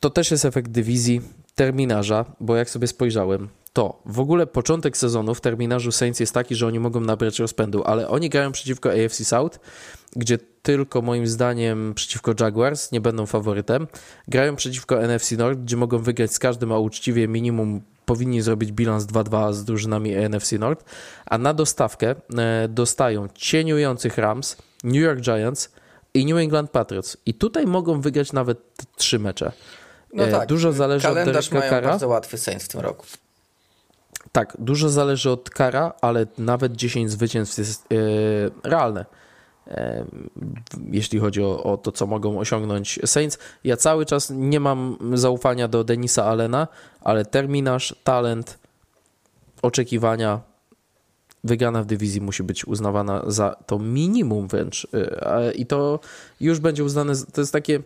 To 0.00 0.10
też 0.10 0.30
jest 0.30 0.44
efekt 0.44 0.70
dywizji 0.70 1.20
terminarza, 1.54 2.24
bo 2.40 2.56
jak 2.56 2.70
sobie 2.70 2.86
spojrzałem, 2.86 3.48
to 3.76 4.00
w 4.06 4.20
ogóle 4.20 4.46
początek 4.46 4.96
sezonu 4.96 5.34
w 5.34 5.40
terminarzu 5.40 5.92
Saints 5.92 6.20
jest 6.20 6.34
taki, 6.34 6.54
że 6.54 6.66
oni 6.66 6.80
mogą 6.80 7.00
nabrać 7.00 7.38
rozpędu, 7.38 7.84
ale 7.84 8.08
oni 8.08 8.28
grają 8.28 8.52
przeciwko 8.52 8.90
AFC 8.90 9.24
South, 9.24 9.58
gdzie 10.12 10.38
tylko 10.62 11.02
moim 11.02 11.26
zdaniem 11.26 11.94
przeciwko 11.94 12.34
Jaguars 12.40 12.92
nie 12.92 13.00
będą 13.00 13.26
faworytem. 13.26 13.86
Grają 14.28 14.56
przeciwko 14.56 15.02
NFC 15.02 15.32
North, 15.32 15.60
gdzie 15.60 15.76
mogą 15.76 15.98
wygrać 15.98 16.32
z 16.32 16.38
każdym, 16.38 16.72
a 16.72 16.78
uczciwie 16.78 17.28
minimum 17.28 17.80
powinni 18.06 18.42
zrobić 18.42 18.72
bilans 18.72 19.04
2-2 19.04 19.52
z 19.52 19.64
drużynami 19.64 20.14
NFC 20.28 20.52
North, 20.52 20.84
a 21.26 21.38
na 21.38 21.54
dostawkę 21.54 22.14
e, 22.38 22.68
dostają 22.68 23.28
cieniujących 23.34 24.18
Rams, 24.18 24.56
New 24.84 25.02
York 25.02 25.20
Giants 25.20 25.72
i 26.14 26.26
New 26.26 26.38
England 26.38 26.70
Patriots. 26.70 27.16
I 27.26 27.34
tutaj 27.34 27.66
mogą 27.66 28.00
wygrać 28.00 28.32
nawet 28.32 28.58
trzy 28.96 29.18
mecze. 29.18 29.52
No 30.12 30.24
e, 30.24 30.30
tak, 30.30 30.48
Dużo 30.48 30.72
zależy 30.72 31.08
kalendarz 31.08 31.46
od 31.46 31.52
Dereka 31.52 31.70
mają 31.70 31.84
bardzo 31.84 32.08
łatwy 32.08 32.38
Saints 32.38 32.64
w 32.64 32.68
tym 32.68 32.80
roku. 32.80 33.06
Tak, 34.36 34.56
dużo 34.58 34.88
zależy 34.88 35.30
od 35.30 35.50
kara, 35.50 35.92
ale 36.00 36.26
nawet 36.38 36.72
10 36.72 37.10
zwycięstw 37.10 37.58
jest 37.58 37.84
yy, 37.90 37.98
realne. 38.64 39.04
E, 39.68 40.04
jeśli 40.90 41.18
chodzi 41.18 41.42
o, 41.42 41.62
o, 41.62 41.76
to, 41.76 41.92
co 41.92 42.06
mogą 42.06 42.38
osiągnąć 42.38 43.00
Saints. 43.04 43.38
Ja 43.64 43.76
cały 43.76 44.06
czas 44.06 44.32
nie 44.34 44.60
mam 44.60 44.98
zaufania 45.14 45.68
do 45.68 45.84
Denisa 45.84 46.24
Allena, 46.24 46.68
ale 47.00 47.24
terminarz, 47.24 47.94
talent, 48.04 48.58
oczekiwania, 49.62 50.40
wygrana 51.44 51.82
w 51.82 51.86
dywizji 51.86 52.20
musi 52.20 52.42
być 52.42 52.64
uznawana 52.64 53.22
za 53.26 53.56
to 53.66 53.78
minimum 53.78 54.48
wręcz. 54.48 54.86
E, 54.94 55.52
I 55.52 55.66
to 55.66 56.00
już 56.40 56.60
będzie 56.60 56.84
uznane, 56.84 57.12
to 57.32 57.40
jest 57.40 57.52
takie 57.52 57.80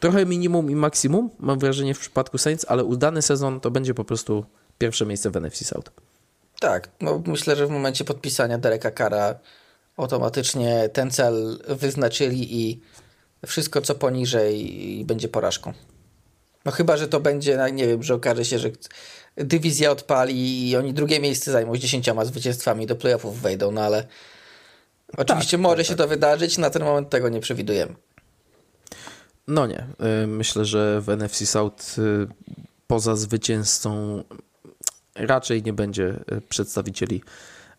trochę 0.00 0.26
minimum 0.26 0.70
i 0.70 0.76
maksimum, 0.76 1.30
mam 1.40 1.58
wrażenie 1.58 1.94
w 1.94 1.98
przypadku 1.98 2.38
Saints, 2.38 2.66
ale 2.68 2.84
udany 2.84 3.22
sezon 3.22 3.60
to 3.60 3.70
będzie 3.70 3.94
po 3.94 4.04
prostu 4.04 4.44
pierwsze 4.78 5.06
miejsce 5.06 5.30
w 5.30 5.36
NFC 5.36 5.66
South. 5.66 5.90
Tak, 6.60 6.88
no 7.00 7.22
myślę, 7.26 7.56
że 7.56 7.66
w 7.66 7.70
momencie 7.70 8.04
podpisania 8.04 8.58
Dereka 8.58 8.90
Kara 8.90 9.34
automatycznie 9.96 10.88
ten 10.88 11.10
cel 11.10 11.58
wyznaczyli 11.68 12.62
i 12.62 12.80
wszystko 13.46 13.80
co 13.80 13.94
poniżej 13.94 15.04
będzie 15.06 15.28
porażką. 15.28 15.72
No 16.64 16.72
chyba, 16.72 16.96
że 16.96 17.08
to 17.08 17.20
będzie, 17.20 17.56
no 17.56 17.68
nie 17.68 17.86
wiem, 17.86 18.02
że 18.02 18.14
okaże 18.14 18.44
się, 18.44 18.58
że 18.58 18.70
dywizja 19.36 19.90
odpali 19.90 20.68
i 20.68 20.76
oni 20.76 20.94
drugie 20.94 21.20
miejsce 21.20 21.52
zajmą 21.52 21.74
z 21.74 21.78
dziesięcioma 21.78 22.24
zwycięstwami 22.24 22.86
do 22.86 22.96
playoffów 22.96 23.40
wejdą, 23.40 23.70
no 23.70 23.80
ale 23.80 24.06
oczywiście 25.16 25.56
tak, 25.56 25.62
może 25.62 25.76
tak, 25.76 25.86
się 25.86 25.96
tak. 25.96 25.98
to 25.98 26.08
wydarzyć, 26.08 26.58
na 26.58 26.70
ten 26.70 26.84
moment 26.84 27.10
tego 27.10 27.28
nie 27.28 27.40
przewidujemy. 27.40 27.94
No 29.48 29.66
nie, 29.66 29.86
y, 30.22 30.26
myślę, 30.26 30.64
że 30.64 31.00
w 31.00 31.08
NFC 31.08 31.46
South 31.46 31.98
y, 31.98 32.26
poza 32.86 33.16
zwycięzcą 33.16 34.22
raczej 35.14 35.62
nie 35.62 35.72
będzie 35.72 36.20
e, 36.26 36.40
przedstawicieli 36.40 37.22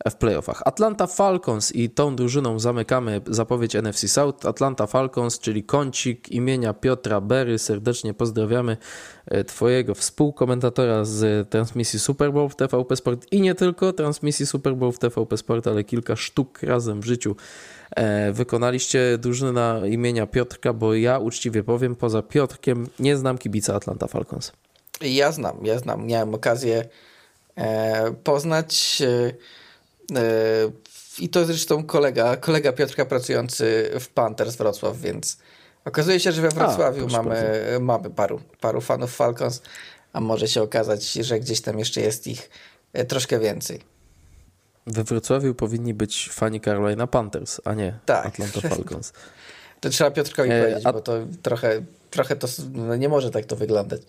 w 0.09 0.15
playoffach. 0.15 0.61
Atlanta 0.65 1.07
Falcons 1.07 1.75
i 1.75 1.89
tą 1.89 2.15
drużyną 2.15 2.59
zamykamy 2.59 3.21
zapowiedź 3.27 3.75
NFC 3.75 4.07
South. 4.07 4.45
Atlanta 4.45 4.87
Falcons, 4.87 5.39
czyli 5.39 5.63
kącik 5.63 6.29
imienia 6.29 6.73
Piotra 6.73 7.21
Berry. 7.21 7.59
Serdecznie 7.59 8.13
pozdrawiamy 8.13 8.77
e, 9.25 9.43
Twojego 9.43 9.95
współkomentatora 9.95 11.05
z 11.05 11.49
transmisji 11.49 11.99
Super 11.99 12.33
Bowl 12.33 12.49
w 12.49 12.55
TVP 12.55 12.95
Sport 12.95 13.25
i 13.31 13.41
nie 13.41 13.55
tylko 13.55 13.93
transmisji 13.93 14.45
Super 14.45 14.75
Bowl 14.75 14.91
w 14.91 14.99
TVP 14.99 15.37
Sport, 15.37 15.67
ale 15.67 15.83
kilka 15.83 16.15
sztuk 16.15 16.63
razem 16.63 17.01
w 17.01 17.05
życiu 17.05 17.35
e, 17.95 18.31
wykonaliście 18.31 19.17
drużyna 19.17 19.81
imienia 19.87 20.27
Piotrka, 20.27 20.73
bo 20.73 20.93
ja 20.93 21.19
uczciwie 21.19 21.63
powiem, 21.63 21.95
poza 21.95 22.21
Piotrkiem 22.21 22.87
nie 22.99 23.17
znam 23.17 23.37
kibica 23.37 23.75
Atlanta 23.75 24.07
Falcons. 24.07 24.51
Ja 25.01 25.31
znam, 25.31 25.65
ja 25.65 25.79
znam. 25.79 26.05
Miałem 26.05 26.33
okazję 26.33 26.77
E, 26.79 26.87
poznać. 28.23 29.01
E, 29.01 30.17
e, 30.17 30.71
I 31.19 31.29
to 31.29 31.45
zresztą 31.45 31.83
kolega, 31.83 32.37
kolega 32.37 32.73
Piotrka 32.73 33.05
pracujący 33.05 33.91
w 33.99 34.07
Panthers 34.07 34.55
Wrocław, 34.55 34.97
więc 34.97 35.37
okazuje 35.85 36.19
się, 36.19 36.31
że 36.31 36.41
we 36.41 36.49
Wrocławiu 36.49 37.07
a, 37.09 37.11
mamy, 37.11 37.61
mamy 37.79 38.09
paru, 38.09 38.41
paru 38.61 38.81
fanów 38.81 39.15
Falcons, 39.15 39.61
a 40.13 40.21
może 40.21 40.47
się 40.47 40.61
okazać, 40.61 41.11
że 41.13 41.39
gdzieś 41.39 41.61
tam 41.61 41.79
jeszcze 41.79 42.01
jest 42.01 42.27
ich 42.27 42.49
troszkę 43.07 43.39
więcej. 43.39 43.81
We 44.87 45.03
Wrocławiu 45.03 45.55
powinni 45.55 45.93
być 45.93 46.29
fani 46.33 46.61
Carolina 46.61 47.07
Panthers, 47.07 47.61
a 47.63 47.73
nie 47.73 47.99
tak. 48.05 48.25
Atlanta 48.25 48.61
Falcons. 48.61 49.13
To 49.81 49.89
trzeba 49.89 50.11
Piotrkowi 50.11 50.51
e, 50.51 50.61
powiedzieć, 50.61 50.85
a... 50.85 50.93
bo 50.93 51.01
to 51.01 51.13
trochę, 51.41 51.81
trochę 52.11 52.35
to 52.35 52.47
no 52.73 52.95
nie 52.95 53.09
może 53.09 53.31
tak 53.31 53.45
to 53.45 53.55
wyglądać. 53.55 54.01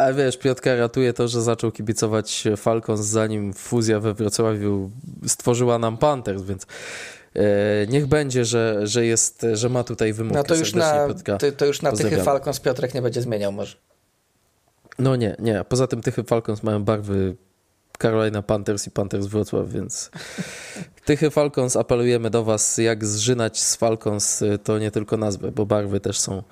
A 0.00 0.12
wiesz, 0.12 0.36
Piotrka 0.36 0.76
ratuje 0.76 1.12
to, 1.12 1.28
że 1.28 1.42
zaczął 1.42 1.72
kibicować 1.72 2.44
Falcons 2.56 3.00
zanim 3.00 3.52
fuzja 3.52 4.00
we 4.00 4.14
Wrocławiu 4.14 4.90
stworzyła 5.26 5.78
nam 5.78 5.98
Panthers, 5.98 6.42
więc 6.42 6.66
e, 7.34 7.42
niech 7.86 8.06
będzie, 8.06 8.44
że, 8.44 8.86
że, 8.86 9.06
jest, 9.06 9.46
że 9.52 9.68
ma 9.68 9.84
tutaj 9.84 10.12
wymóg. 10.12 10.34
No 10.34 10.42
to 10.42 10.54
już 10.54 10.74
na, 10.74 11.08
to, 11.38 11.52
to, 11.56 11.66
już 11.66 11.82
na 11.82 11.92
Tychy 11.92 12.22
Falcons 12.22 12.60
Piotrek 12.60 12.94
nie 12.94 13.02
będzie 13.02 13.22
zmieniał 13.22 13.52
może. 13.52 13.76
No 14.98 15.16
nie, 15.16 15.36
nie. 15.38 15.64
Poza 15.68 15.86
tym 15.86 16.02
Tychy 16.02 16.24
Falcons 16.24 16.62
mają 16.62 16.84
barwy 16.84 17.36
Carolina 18.02 18.42
Panthers 18.42 18.86
i 18.86 18.90
Panthers 18.90 19.26
Wrocław, 19.26 19.68
więc 19.68 20.10
Tychy 21.06 21.30
Falcons 21.30 21.76
apelujemy 21.76 22.30
do 22.30 22.44
Was, 22.44 22.78
jak 22.78 23.04
zżynać 23.04 23.60
z 23.60 23.76
Falcons 23.76 24.44
to 24.64 24.78
nie 24.78 24.90
tylko 24.90 25.16
nazwy, 25.16 25.52
bo 25.52 25.66
barwy 25.66 26.00
też 26.00 26.18
są 26.18 26.42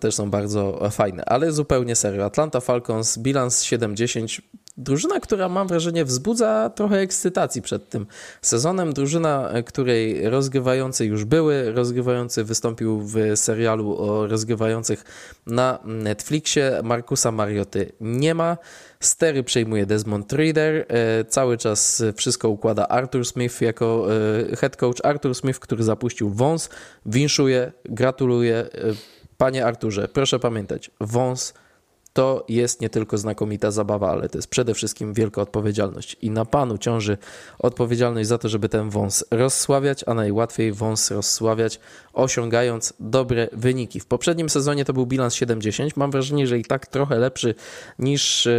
też 0.00 0.14
są 0.14 0.30
bardzo 0.30 0.90
fajne, 0.90 1.24
ale 1.24 1.52
zupełnie 1.52 1.96
serio. 1.96 2.24
Atlanta 2.24 2.60
Falcons, 2.60 3.18
bilans 3.18 3.64
7-10, 3.64 4.40
drużyna, 4.76 5.20
która 5.20 5.48
mam 5.48 5.68
wrażenie 5.68 6.04
wzbudza 6.04 6.70
trochę 6.70 6.98
ekscytacji 6.98 7.62
przed 7.62 7.88
tym 7.88 8.06
sezonem. 8.42 8.92
Drużyna, 8.92 9.50
której 9.66 10.30
rozgrywający 10.30 11.06
już 11.06 11.24
były, 11.24 11.72
rozgrywający 11.72 12.44
wystąpił 12.44 13.00
w 13.00 13.16
serialu 13.34 13.96
o 13.98 14.26
rozgrywających 14.26 15.04
na 15.46 15.78
Netflixie. 15.84 16.80
Markusa 16.82 17.32
Marioty 17.32 17.92
nie 18.00 18.34
ma. 18.34 18.56
Stery 19.00 19.42
przejmuje 19.42 19.86
Desmond 19.86 20.32
Reader. 20.32 20.86
E, 20.88 21.24
cały 21.24 21.58
czas 21.58 22.02
wszystko 22.16 22.48
układa 22.48 22.88
Arthur 22.88 23.26
Smith 23.26 23.60
jako 23.60 24.06
e, 24.52 24.56
head 24.56 24.76
coach. 24.76 24.98
Arthur 25.02 25.34
Smith, 25.34 25.58
który 25.58 25.84
zapuścił 25.84 26.30
wąs, 26.30 26.68
winszuje, 27.06 27.72
gratuluje 27.84 28.56
e, 28.56 28.68
Panie 29.38 29.66
Arturze, 29.66 30.08
proszę 30.08 30.38
pamiętać, 30.38 30.90
wąs 31.00 31.54
to 32.14 32.44
jest 32.48 32.80
nie 32.80 32.90
tylko 32.90 33.18
znakomita 33.18 33.70
zabawa, 33.70 34.10
ale 34.10 34.28
to 34.28 34.38
jest 34.38 34.48
przede 34.48 34.74
wszystkim 34.74 35.14
wielka 35.14 35.42
odpowiedzialność. 35.42 36.16
I 36.22 36.30
na 36.30 36.44
Panu 36.44 36.78
ciąży 36.78 37.18
odpowiedzialność 37.58 38.28
za 38.28 38.38
to, 38.38 38.48
żeby 38.48 38.68
ten 38.68 38.90
wąs 38.90 39.24
rozsławiać, 39.30 40.04
a 40.06 40.14
najłatwiej 40.14 40.72
wąs 40.72 41.10
rozsławiać, 41.10 41.80
osiągając 42.12 42.92
dobre 43.00 43.48
wyniki. 43.52 44.00
W 44.00 44.06
poprzednim 44.06 44.48
sezonie 44.48 44.84
to 44.84 44.92
był 44.92 45.06
bilans 45.06 45.34
7-10. 45.34 45.90
Mam 45.96 46.10
wrażenie, 46.10 46.46
że 46.46 46.58
i 46.58 46.64
tak 46.64 46.86
trochę 46.86 47.18
lepszy 47.18 47.54
niż 47.98 48.46
e, 48.46 48.52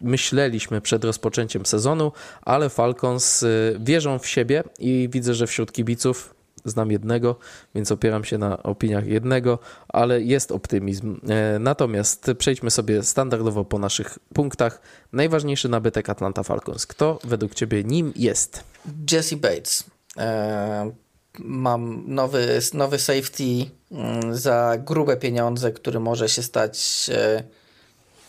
myśleliśmy 0.00 0.80
przed 0.80 1.04
rozpoczęciem 1.04 1.66
sezonu, 1.66 2.12
ale 2.42 2.68
Falcons 2.68 3.42
e, 3.42 3.48
wierzą 3.80 4.18
w 4.18 4.26
siebie 4.26 4.64
i 4.78 5.08
widzę, 5.12 5.34
że 5.34 5.46
wśród 5.46 5.72
kibiców 5.72 6.33
znam 6.64 6.90
jednego, 6.90 7.36
więc 7.74 7.92
opieram 7.92 8.24
się 8.24 8.38
na 8.38 8.62
opiniach 8.62 9.06
jednego, 9.06 9.58
ale 9.88 10.22
jest 10.22 10.52
optymizm. 10.52 11.20
E, 11.28 11.58
natomiast 11.58 12.30
przejdźmy 12.38 12.70
sobie 12.70 13.02
standardowo 13.02 13.64
po 13.64 13.78
naszych 13.78 14.18
punktach. 14.34 14.80
Najważniejszy 15.12 15.68
nabytek 15.68 16.10
Atlanta 16.10 16.42
Falcons. 16.42 16.86
Kto 16.86 17.18
według 17.24 17.54
Ciebie 17.54 17.84
nim 17.84 18.12
jest? 18.16 18.64
Jesse 19.12 19.36
Bates. 19.36 19.84
E, 20.16 20.90
mam 21.38 22.04
nowy, 22.06 22.60
nowy 22.74 22.98
safety 22.98 23.44
mm, 23.92 24.36
za 24.36 24.74
grube 24.78 25.16
pieniądze, 25.16 25.72
który 25.72 26.00
może 26.00 26.28
się 26.28 26.42
stać. 26.42 27.06
E, 27.14 27.42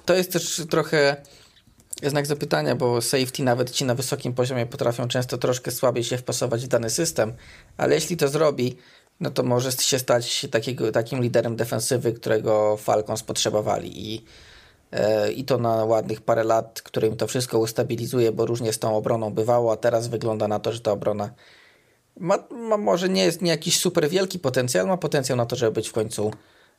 to 0.05 0.13
jest 0.13 0.31
też 0.31 0.61
trochę 0.69 1.15
znak 2.03 2.25
zapytania, 2.25 2.75
bo 2.75 3.01
safety 3.01 3.43
nawet 3.43 3.71
ci 3.71 3.85
na 3.85 3.95
wysokim 3.95 4.33
poziomie 4.33 4.65
potrafią 4.65 5.07
często 5.07 5.37
troszkę 5.37 5.71
słabiej 5.71 6.03
się 6.03 6.17
wpasować 6.17 6.65
w 6.65 6.67
dany 6.67 6.89
system, 6.89 7.33
ale 7.77 7.95
jeśli 7.95 8.17
to 8.17 8.27
zrobi, 8.27 8.77
no 9.19 9.29
to 9.29 9.43
może 9.43 9.71
się 9.71 9.99
stać 9.99 10.47
takiego, 10.51 10.91
takim 10.91 11.21
liderem 11.21 11.55
defensywy, 11.55 12.13
którego 12.13 12.77
Falcons 12.77 13.23
potrzebowali 13.23 14.13
i, 14.13 14.25
e, 14.91 15.31
i 15.31 15.45
to 15.45 15.57
na 15.57 15.85
ładnych 15.85 16.21
parę 16.21 16.43
lat, 16.43 16.81
którym 16.81 17.17
to 17.17 17.27
wszystko 17.27 17.59
ustabilizuje, 17.59 18.31
bo 18.31 18.45
różnie 18.45 18.73
z 18.73 18.79
tą 18.79 18.97
obroną 18.97 19.33
bywało, 19.33 19.71
a 19.71 19.77
teraz 19.77 20.07
wygląda 20.07 20.47
na 20.47 20.59
to, 20.59 20.71
że 20.71 20.79
ta 20.79 20.91
obrona 20.91 21.29
ma, 22.19 22.47
ma 22.51 22.77
może 22.77 23.09
nie 23.09 23.25
jest 23.25 23.41
nie 23.41 23.51
jakiś 23.51 23.79
super 23.79 24.09
wielki 24.09 24.39
potencjał, 24.39 24.87
ma 24.87 24.97
potencjał 24.97 25.37
na 25.37 25.45
to, 25.45 25.55
żeby 25.55 25.71
być 25.71 25.89
w 25.89 25.93
końcu 25.93 26.31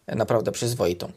naprawdę 0.07 0.53
przyzwoitą. 0.53 1.13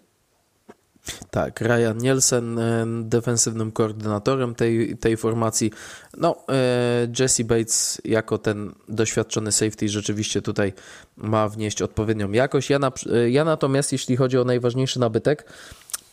Tak, 1.31 1.61
Ryan 1.61 1.97
Nielsen 1.97 2.59
e, 2.59 2.85
defensywnym 3.03 3.71
koordynatorem 3.71 4.55
tej, 4.55 4.97
tej 4.97 5.17
formacji. 5.17 5.71
No, 6.17 6.35
e, 6.49 7.07
Jesse 7.19 7.43
Bates 7.43 8.01
jako 8.05 8.37
ten 8.37 8.71
doświadczony 8.89 9.51
safety 9.51 9.89
rzeczywiście 9.89 10.41
tutaj 10.41 10.73
ma 11.17 11.49
wnieść 11.49 11.81
odpowiednią 11.81 12.31
jakość. 12.31 12.69
Ja, 12.69 12.79
na, 12.79 12.91
e, 13.13 13.29
ja 13.29 13.45
natomiast, 13.45 13.91
jeśli 13.91 14.15
chodzi 14.15 14.37
o 14.37 14.43
najważniejszy 14.43 14.99
nabytek, 14.99 15.45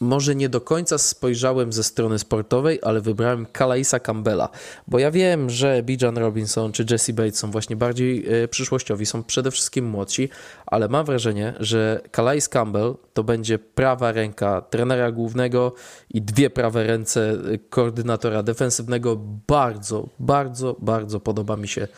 może 0.01 0.35
nie 0.35 0.49
do 0.49 0.61
końca 0.61 0.99
spojrzałem 0.99 1.73
ze 1.73 1.85
strony 1.85 2.19
sportowej, 2.19 2.79
ale 2.83 3.01
wybrałem 3.01 3.47
Kalaisa 3.47 4.01
Campbella, 4.01 4.49
bo 4.87 4.99
ja 4.99 5.11
wiem, 5.11 5.51
że 5.51 5.83
Bijan 5.83 6.19
Robinson 6.19 6.73
czy 6.73 6.85
Jesse 6.91 7.13
Bates 7.13 7.39
są 7.39 7.51
właśnie 7.51 7.77
bardziej 7.77 8.43
e, 8.43 8.49
przyszłościowi, 8.49 9.07
są 9.07 9.23
przede 9.23 9.51
wszystkim 9.51 9.85
młodsi, 9.85 10.29
ale 10.67 10.89
mam 10.89 11.07
wrażenie, 11.07 11.55
że 11.61 12.01
Kalais 12.11 12.49
Campbell 12.49 12.95
to 13.15 13.25
będzie 13.25 13.59
prawa 13.59 14.13
ręka 14.13 14.61
trenera 14.61 15.13
głównego 15.13 15.75
i 16.11 16.23
dwie 16.23 16.51
prawe 16.51 16.87
ręce 16.87 17.31
e, 17.31 17.59
koordynatora 17.59 18.43
defensywnego. 18.43 19.17
Bardzo, 19.49 20.09
bardzo, 20.19 20.77
bardzo 20.79 21.21
podoba 21.21 21.57
mi 21.57 21.69
się 21.69 21.89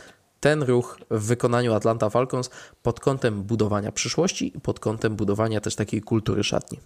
ten 0.41 0.63
ruch 0.63 0.99
w 1.11 1.27
wykonaniu 1.27 1.75
Atlanta 1.75 2.11
Falcons 2.11 2.51
pod 2.83 3.01
kątem 3.01 3.43
budowania 3.43 3.93
przyszłości 3.93 4.57
i 4.57 4.61
pod 4.61 4.81
kątem 4.81 5.17
budowania 5.17 5.61
też 5.61 5.77
takiej 5.77 6.03
kultury 6.03 6.45
szatni. 6.45 6.79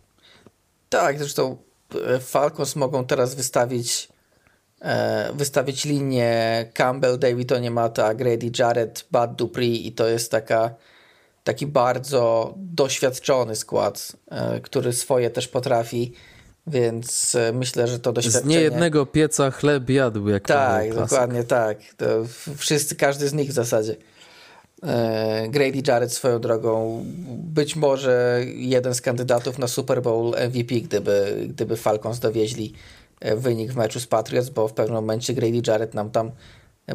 Tak, 0.93 1.19
zresztą 1.19 1.57
e, 2.07 2.19
Falcons 2.19 2.77
mogą 2.77 3.05
teraz 3.05 3.35
wystawić 3.35 4.09
e, 4.81 5.33
wystawić 5.35 5.85
linię 5.85 6.67
Campbell, 6.75 7.19
David 7.19 7.53
Oniemata, 7.53 8.15
Grady 8.15 8.51
Jarrett, 8.59 9.07
Bud 9.11 9.33
Dupree 9.37 9.87
i 9.87 9.93
to 9.93 10.09
jest 10.09 10.31
taka 10.31 10.75
taki 11.45 11.67
bardzo 11.67 12.55
doświadczony 12.57 13.57
skład, 13.57 14.13
e, 14.31 14.61
który 14.61 14.93
swoje 14.93 15.31
też 15.31 15.49
potrafi, 15.49 16.13
więc 16.67 17.37
myślę, 17.53 17.89
że 17.89 17.99
to 17.99 18.13
doświadczenie... 18.13 18.45
Z 18.45 18.57
niejednego 18.57 19.07
pieca 19.07 19.51
chleb 19.51 19.91
jadł, 19.91 20.29
jak 20.29 20.47
Tak, 20.47 20.95
dokładnie 20.95 21.45
tak. 21.45 21.79
To 21.97 22.07
wszyscy, 22.57 22.97
każdy 22.97 23.29
z 23.29 23.33
nich 23.33 23.51
w 23.51 23.53
zasadzie. 23.53 23.97
E, 24.83 25.49
Grady 25.49 25.83
Jarrett 25.87 26.13
swoją 26.13 26.39
drogą 26.39 27.05
być 27.29 27.77
może 27.77 28.41
jeden 28.57 28.95
z 28.95 29.01
kandydatów 29.01 29.59
na 29.59 29.69
Super 29.69 30.03
Bowl 30.03 30.35
MVP, 30.49 30.75
gdyby, 30.75 31.47
gdyby 31.49 31.77
Falcons 31.77 32.19
dowieźli 32.19 32.73
e, 33.21 33.37
wynik 33.37 33.73
w 33.73 33.77
meczu 33.77 34.01
z 34.01 34.07
Patriots, 34.07 34.49
bo 34.49 34.69
w 34.69 34.73
pewnym 34.73 34.95
momencie 34.95 35.35
Grady 35.35 35.63
Jarrett 35.67 35.95
nam 35.95 36.11
tam 36.11 36.31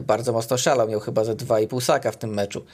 bardzo 0.01 0.33
mocno 0.33 0.57
szalał, 0.57 0.87
miał 0.87 0.99
chyba 0.99 1.23
ze 1.23 1.35
2,5 1.35 1.81
saka 1.81 2.11
w 2.11 2.17
tym 2.17 2.33
meczu. 2.33 2.65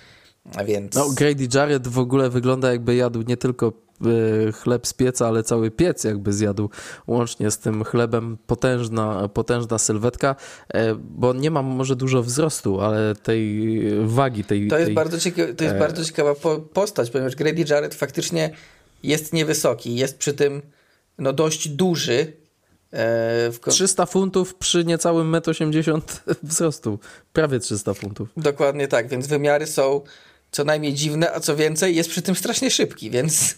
Więc... 0.65 0.95
No, 0.95 1.09
Grady 1.09 1.47
Jarrett 1.53 1.87
w 1.87 1.99
ogóle 1.99 2.29
wygląda 2.29 2.71
jakby 2.71 2.95
jadł 2.95 3.21
nie 3.21 3.37
tylko 3.37 3.73
e, 4.47 4.51
chleb 4.51 4.87
z 4.87 4.93
pieca, 4.93 5.27
ale 5.27 5.43
cały 5.43 5.71
piec 5.71 6.03
jakby 6.03 6.33
zjadł 6.33 6.69
łącznie 7.07 7.51
z 7.51 7.57
tym 7.57 7.83
chlebem 7.83 8.37
potężna, 8.47 9.29
potężna 9.29 9.77
sylwetka, 9.77 10.35
e, 10.73 10.95
bo 10.95 11.33
nie 11.33 11.51
mam 11.51 11.65
może 11.65 11.95
dużo 11.95 12.23
wzrostu, 12.23 12.81
ale 12.81 13.15
tej 13.15 13.61
wagi, 14.05 14.43
tej... 14.43 14.67
To 14.67 14.77
jest, 14.77 14.87
tej, 14.87 14.95
bardzo, 14.95 15.17
cieka- 15.17 15.55
to 15.55 15.63
jest 15.63 15.75
e... 15.75 15.79
bardzo 15.79 16.05
ciekawa 16.05 16.35
postać, 16.73 17.09
ponieważ 17.09 17.35
Grady 17.35 17.65
Jarrett 17.69 17.95
faktycznie 17.95 18.51
jest 19.03 19.33
niewysoki, 19.33 19.95
jest 19.95 20.17
przy 20.17 20.33
tym 20.33 20.61
no, 21.17 21.33
dość 21.33 21.69
duży, 21.69 22.33
w... 23.51 23.59
300 23.69 24.05
funtów 24.05 24.55
przy 24.55 24.85
niecałym 24.85 25.31
1,80 25.31 25.93
m 25.93 26.01
wzrostu. 26.43 26.99
Prawie 27.33 27.59
300 27.59 27.93
funtów. 27.93 28.29
Dokładnie 28.37 28.87
tak, 28.87 29.07
więc 29.07 29.27
wymiary 29.27 29.67
są 29.67 30.01
co 30.53 30.63
najmniej 30.63 30.93
dziwne, 30.93 31.33
a 31.33 31.39
co 31.39 31.55
więcej, 31.55 31.95
jest 31.95 32.09
przy 32.09 32.21
tym 32.21 32.35
strasznie 32.35 32.71
szybki, 32.71 33.09
więc 33.09 33.55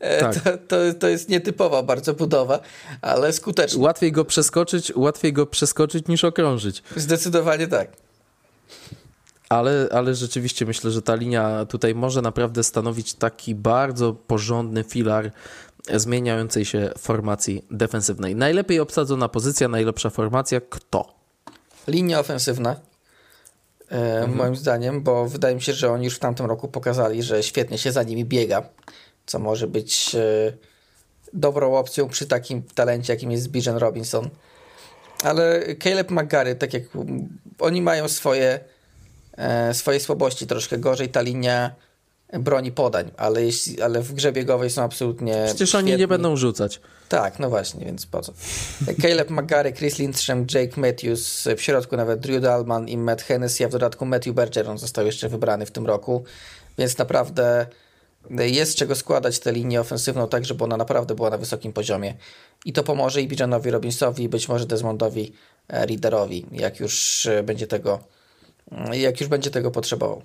e, 0.00 0.20
tak. 0.20 0.34
to, 0.34 0.50
to, 0.58 0.76
to 0.98 1.08
jest 1.08 1.28
nietypowa 1.28 1.82
bardzo 1.82 2.14
budowa, 2.14 2.60
ale 3.02 3.32
skuteczna. 3.32 3.82
Łatwiej 3.82 4.12
go 4.12 4.24
przeskoczyć, 4.24 4.92
łatwiej 4.96 5.32
go 5.32 5.46
przeskoczyć 5.46 6.08
niż 6.08 6.24
okrążyć. 6.24 6.82
Zdecydowanie 6.96 7.66
tak. 7.66 7.88
Ale, 9.48 9.88
ale 9.92 10.14
rzeczywiście 10.14 10.66
myślę, 10.66 10.90
że 10.90 11.02
ta 11.02 11.14
linia 11.14 11.66
tutaj 11.66 11.94
może 11.94 12.22
naprawdę 12.22 12.64
stanowić 12.64 13.14
taki 13.14 13.54
bardzo 13.54 14.12
porządny 14.12 14.84
filar 14.84 15.30
zmieniającej 15.94 16.64
się 16.64 16.90
formacji 16.98 17.64
defensywnej. 17.70 18.36
Najlepiej 18.36 18.80
obsadzona 18.80 19.28
pozycja, 19.28 19.68
najlepsza 19.68 20.10
formacja, 20.10 20.60
kto? 20.60 21.14
Linia 21.88 22.20
ofensywna, 22.20 22.76
mhm. 23.88 24.34
moim 24.36 24.56
zdaniem, 24.56 25.02
bo 25.02 25.28
wydaje 25.28 25.54
mi 25.54 25.62
się, 25.62 25.72
że 25.72 25.92
oni 25.92 26.04
już 26.04 26.16
w 26.16 26.18
tamtym 26.18 26.46
roku 26.46 26.68
pokazali, 26.68 27.22
że 27.22 27.42
świetnie 27.42 27.78
się 27.78 27.92
za 27.92 28.02
nimi 28.02 28.24
biega, 28.24 28.62
co 29.26 29.38
może 29.38 29.66
być 29.66 30.14
e, 30.14 30.52
dobrą 31.32 31.76
opcją 31.76 32.08
przy 32.08 32.26
takim 32.26 32.62
talencie, 32.62 33.12
jakim 33.12 33.30
jest 33.30 33.48
Bijan 33.48 33.76
Robinson. 33.76 34.30
ale 35.22 35.62
Caleb 35.82 36.10
McGarry, 36.10 36.54
tak 36.54 36.74
jak 36.74 36.82
oni 37.58 37.82
mają 37.82 38.08
swoje, 38.08 38.60
e, 39.36 39.74
swoje 39.74 40.00
słabości, 40.00 40.46
troszkę 40.46 40.78
gorzej 40.78 41.08
ta 41.08 41.20
linia 41.20 41.74
broni 42.38 42.72
podań, 42.72 43.10
ale, 43.16 43.44
jeśli, 43.44 43.82
ale 43.82 44.02
w 44.02 44.12
grze 44.12 44.32
biegowej 44.32 44.70
są 44.70 44.82
absolutnie 44.82 45.42
Przecież 45.46 45.68
świetni. 45.68 45.90
oni 45.90 45.98
nie 45.98 46.08
będą 46.08 46.36
rzucać. 46.36 46.80
Tak, 47.08 47.38
no 47.38 47.50
właśnie, 47.50 47.84
więc 47.84 48.06
po 48.06 48.20
co? 48.20 48.32
Caleb 49.02 49.30
McGarry, 49.30 49.72
Chris 49.72 49.98
Lindstrom, 49.98 50.46
Jake 50.54 50.80
Matthews, 50.80 51.48
w 51.56 51.60
środku 51.60 51.96
nawet 51.96 52.20
Drew 52.20 52.42
Dalman 52.42 52.88
i 52.88 52.96
Matt 52.96 53.22
Hennessy, 53.22 53.64
a 53.64 53.68
w 53.68 53.72
dodatku 53.72 54.06
Matthew 54.06 54.34
Bergeron 54.34 54.78
został 54.78 55.06
jeszcze 55.06 55.28
wybrany 55.28 55.66
w 55.66 55.70
tym 55.70 55.86
roku, 55.86 56.24
więc 56.78 56.98
naprawdę 56.98 57.66
jest 58.30 58.76
czego 58.76 58.94
składać 58.94 59.38
tę 59.38 59.52
linię 59.52 59.80
ofensywną 59.80 60.28
tak, 60.28 60.44
żeby 60.44 60.64
ona 60.64 60.76
naprawdę 60.76 61.14
była 61.14 61.30
na 61.30 61.38
wysokim 61.38 61.72
poziomie. 61.72 62.14
I 62.64 62.72
to 62.72 62.82
pomoże 62.82 63.22
i 63.22 63.28
Bijanowi 63.28 63.70
Robinsowi, 63.70 64.24
i 64.24 64.28
być 64.28 64.48
może 64.48 64.66
Desmondowi 64.66 65.32
e, 65.68 65.86
Readerowi, 65.86 66.46
jak 66.52 66.80
już 66.80 67.26
e, 67.26 67.42
będzie 67.42 67.66
tego, 67.66 67.98
jak 68.92 69.20
już 69.20 69.28
będzie 69.28 69.50
tego 69.50 69.70
potrzebował. 69.70 70.22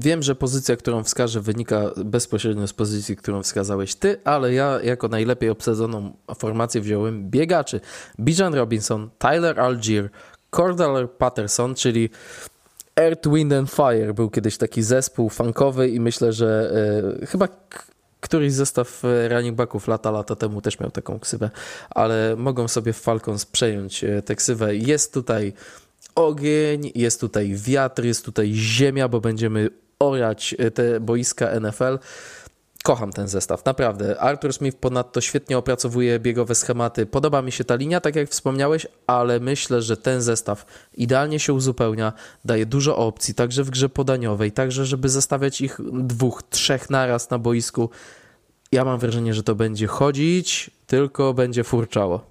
Wiem, 0.00 0.22
że 0.22 0.34
pozycja, 0.34 0.76
którą 0.76 1.04
wskażę, 1.04 1.40
wynika 1.40 1.90
bezpośrednio 2.04 2.66
z 2.66 2.72
pozycji, 2.72 3.16
którą 3.16 3.42
wskazałeś 3.42 3.94
ty, 3.94 4.20
ale 4.24 4.54
ja 4.54 4.82
jako 4.82 5.08
najlepiej 5.08 5.50
obsadzoną 5.50 6.12
formację 6.38 6.80
wziąłem 6.80 7.30
biegaczy. 7.30 7.80
Bijan 8.20 8.54
Robinson, 8.54 9.10
Tyler 9.18 9.60
Algier, 9.60 10.10
Cordell 10.50 11.08
Patterson, 11.18 11.74
czyli 11.74 12.10
Earth, 12.96 13.28
Wind 13.28 13.52
and 13.52 13.70
Fire 13.70 14.14
był 14.14 14.30
kiedyś 14.30 14.56
taki 14.56 14.82
zespół 14.82 15.28
funkowy 15.30 15.88
i 15.88 16.00
myślę, 16.00 16.32
że 16.32 16.72
e, 17.22 17.26
chyba 17.26 17.48
któryś 18.20 18.52
zestaw 18.52 19.04
e, 19.04 19.28
running 19.28 19.56
backów 19.56 19.88
lata, 19.88 20.10
lata 20.10 20.36
temu 20.36 20.60
też 20.60 20.80
miał 20.80 20.90
taką 20.90 21.20
ksywę, 21.20 21.50
ale 21.90 22.36
mogą 22.36 22.68
sobie 22.68 22.92
w 22.92 23.00
Falcons 23.00 23.46
przejąć 23.46 24.04
e, 24.04 24.22
tę 24.22 24.36
ksywę. 24.36 24.76
Jest 24.76 25.14
tutaj 25.14 25.52
ogień, 26.14 26.92
jest 26.94 27.20
tutaj 27.20 27.54
wiatr, 27.54 28.04
jest 28.04 28.24
tutaj 28.24 28.52
ziemia, 28.54 29.08
bo 29.08 29.20
będziemy 29.20 29.70
orać 29.98 30.54
e, 30.58 30.70
te 30.70 31.00
boiska 31.00 31.60
NFL. 31.60 31.98
Kocham 32.82 33.12
ten 33.12 33.28
zestaw, 33.28 33.64
naprawdę. 33.64 34.20
Arthur 34.20 34.52
Smith 34.52 34.78
ponadto 34.78 35.20
świetnie 35.20 35.58
opracowuje 35.58 36.18
biegowe 36.18 36.54
schematy. 36.54 37.06
Podoba 37.06 37.42
mi 37.42 37.52
się 37.52 37.64
ta 37.64 37.74
linia, 37.74 38.00
tak 38.00 38.16
jak 38.16 38.28
wspomniałeś, 38.28 38.86
ale 39.06 39.40
myślę, 39.40 39.82
że 39.82 39.96
ten 39.96 40.22
zestaw 40.22 40.66
idealnie 40.94 41.40
się 41.40 41.52
uzupełnia, 41.52 42.12
daje 42.44 42.66
dużo 42.66 42.96
opcji, 42.96 43.34
także 43.34 43.64
w 43.64 43.70
grze 43.70 43.88
podaniowej, 43.88 44.52
także 44.52 44.86
żeby 44.86 45.08
zestawiać 45.08 45.60
ich 45.60 45.78
dwóch, 45.92 46.42
trzech 46.50 46.90
naraz 46.90 47.30
na 47.30 47.38
boisku. 47.38 47.90
Ja 48.72 48.84
mam 48.84 48.98
wrażenie, 48.98 49.34
że 49.34 49.42
to 49.42 49.54
będzie 49.54 49.86
chodzić, 49.86 50.70
tylko 50.86 51.34
będzie 51.34 51.64
furczało. 51.64 52.24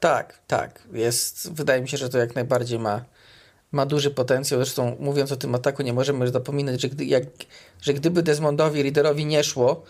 Tak, 0.00 0.40
tak. 0.46 0.82
Jest, 0.92 1.52
wydaje 1.52 1.82
mi 1.82 1.88
się, 1.88 1.96
że 1.96 2.08
to 2.08 2.18
jak 2.18 2.34
najbardziej 2.34 2.78
ma 2.78 3.04
ma 3.72 3.86
duży 3.86 4.10
potencjał. 4.10 4.60
Zresztą 4.60 4.96
mówiąc 5.00 5.32
o 5.32 5.36
tym 5.36 5.54
ataku, 5.54 5.82
nie 5.82 5.92
możemy 5.92 6.28
zapominać, 6.28 6.80
że, 6.80 6.88
gdy, 6.88 7.04
jak, 7.04 7.24
że 7.82 7.94
gdyby 7.94 8.22
Desmondowi, 8.22 8.82
Readerowi 8.82 9.26
nie 9.26 9.44
szło, 9.44 9.82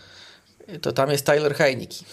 to 0.81 0.91
tam 0.91 1.09
jest 1.09 1.25
Tyler 1.25 1.55
Heineke. 1.55 1.95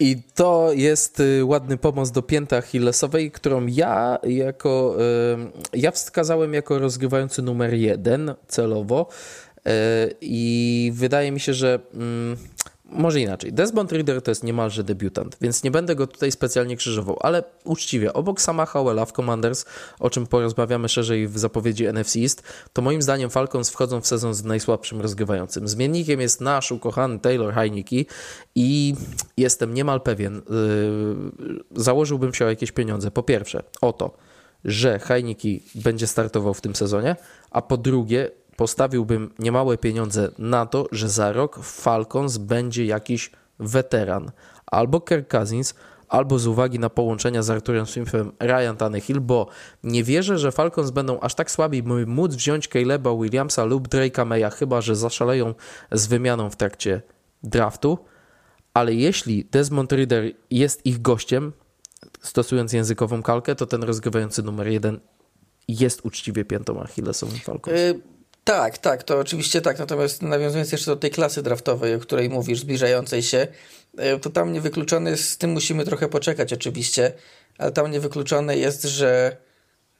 I 0.00 0.22
to 0.34 0.72
jest 0.72 1.20
y, 1.20 1.44
ładny 1.44 1.76
pomost 1.76 2.12
do 2.12 2.22
pięty 2.22 2.56
achillesowej, 2.56 3.30
którą 3.30 3.66
ja 3.66 4.18
jako 4.22 4.96
y, 5.74 5.78
ja 5.78 5.90
wskazałem 5.90 6.54
jako 6.54 6.78
rozgrywający 6.78 7.42
numer 7.42 7.74
jeden 7.74 8.34
celowo 8.48 9.08
y, 9.58 9.70
i 10.20 10.92
wydaje 10.94 11.32
mi 11.32 11.40
się, 11.40 11.54
że 11.54 11.80
mm, 11.94 12.36
może 12.92 13.20
inaczej. 13.20 13.52
Desmond 13.52 13.92
Reader 13.92 14.22
to 14.22 14.30
jest 14.30 14.44
niemalże 14.44 14.84
debiutant, 14.84 15.36
więc 15.40 15.62
nie 15.62 15.70
będę 15.70 15.94
go 15.94 16.06
tutaj 16.06 16.32
specjalnie 16.32 16.76
krzyżował, 16.76 17.16
ale 17.20 17.44
uczciwie, 17.64 18.12
obok 18.12 18.40
sama 18.40 18.66
Howella 18.66 19.04
w 19.04 19.12
Commanders, 19.12 19.64
o 20.00 20.10
czym 20.10 20.26
porozmawiamy 20.26 20.88
szerzej 20.88 21.28
w 21.28 21.38
zapowiedzi 21.38 21.86
NFC 21.86 22.16
East, 22.16 22.42
to 22.72 22.82
moim 22.82 23.02
zdaniem 23.02 23.30
Falcons 23.30 23.70
wchodzą 23.70 24.00
w 24.00 24.06
sezon 24.06 24.34
z 24.34 24.44
najsłabszym 24.44 25.00
rozgrywającym. 25.00 25.68
Zmiennikiem 25.68 26.20
jest 26.20 26.40
nasz 26.40 26.72
ukochany 26.72 27.18
Taylor 27.18 27.54
Heineke 27.54 28.04
i 28.54 28.94
jestem 29.36 29.74
niemal 29.74 30.00
pewien, 30.00 30.34
yy, 30.34 31.82
założyłbym 31.82 32.34
się 32.34 32.44
o 32.44 32.48
jakieś 32.48 32.72
pieniądze. 32.72 33.10
Po 33.10 33.22
pierwsze, 33.22 33.62
o 33.80 33.92
to, 33.92 34.16
że 34.64 34.98
Heineke 34.98 35.48
będzie 35.74 36.06
startował 36.06 36.54
w 36.54 36.60
tym 36.60 36.76
sezonie, 36.76 37.16
a 37.50 37.62
po 37.62 37.76
drugie, 37.76 38.30
postawiłbym 38.56 39.30
niemałe 39.38 39.78
pieniądze 39.78 40.30
na 40.38 40.66
to, 40.66 40.86
że 40.92 41.08
za 41.08 41.32
rok 41.32 41.58
w 41.58 41.80
Falcons 41.80 42.38
będzie 42.38 42.84
jakiś 42.84 43.30
weteran. 43.58 44.30
Albo 44.66 45.00
Kirk 45.00 45.28
Cousins, 45.28 45.74
albo 46.08 46.38
z 46.38 46.46
uwagi 46.46 46.78
na 46.78 46.90
połączenia 46.90 47.42
z 47.42 47.50
Arturem 47.50 47.86
Smithem 47.86 48.32
Ryan 48.40 48.76
Tannehill, 48.76 49.20
bo 49.20 49.46
nie 49.82 50.04
wierzę, 50.04 50.38
że 50.38 50.52
Falcons 50.52 50.90
będą 50.90 51.20
aż 51.20 51.34
tak 51.34 51.50
słabi, 51.50 51.82
by 51.82 52.06
móc 52.06 52.34
wziąć 52.34 52.68
Caleba 52.68 53.16
Williamsa 53.16 53.64
lub 53.64 53.88
Drake'a 53.88 54.26
Maya, 54.26 54.50
chyba 54.50 54.80
że 54.80 54.96
zaszaleją 54.96 55.54
z 55.92 56.06
wymianą 56.06 56.50
w 56.50 56.56
trakcie 56.56 57.02
draftu. 57.42 57.98
Ale 58.74 58.94
jeśli 58.94 59.44
Desmond 59.44 59.92
Reader 59.92 60.32
jest 60.50 60.86
ich 60.86 61.02
gościem, 61.02 61.52
stosując 62.20 62.72
językową 62.72 63.22
kalkę, 63.22 63.54
to 63.54 63.66
ten 63.66 63.82
rozgrywający 63.82 64.42
numer 64.42 64.68
jeden 64.68 65.00
jest 65.68 66.04
uczciwie 66.04 66.44
piętą 66.44 66.80
Achillesową 66.80 67.32
Falcons. 67.32 67.78
Y 67.78 68.11
tak, 68.44 68.78
tak, 68.78 69.02
to 69.02 69.18
oczywiście 69.18 69.60
tak. 69.60 69.78
Natomiast 69.78 70.22
nawiązując 70.22 70.72
jeszcze 70.72 70.90
do 70.90 70.96
tej 70.96 71.10
klasy 71.10 71.42
draftowej, 71.42 71.94
o 71.94 71.98
której 71.98 72.30
mówisz, 72.30 72.60
zbliżającej 72.60 73.22
się, 73.22 73.46
e, 73.96 74.18
to 74.18 74.30
tam 74.30 74.52
niewykluczone 74.52 75.10
jest, 75.10 75.28
z 75.28 75.38
tym 75.38 75.50
musimy 75.50 75.84
trochę 75.84 76.08
poczekać 76.08 76.52
oczywiście, 76.52 77.12
ale 77.58 77.72
tam 77.72 77.90
niewykluczone 77.90 78.56
jest, 78.56 78.82
że 78.82 79.36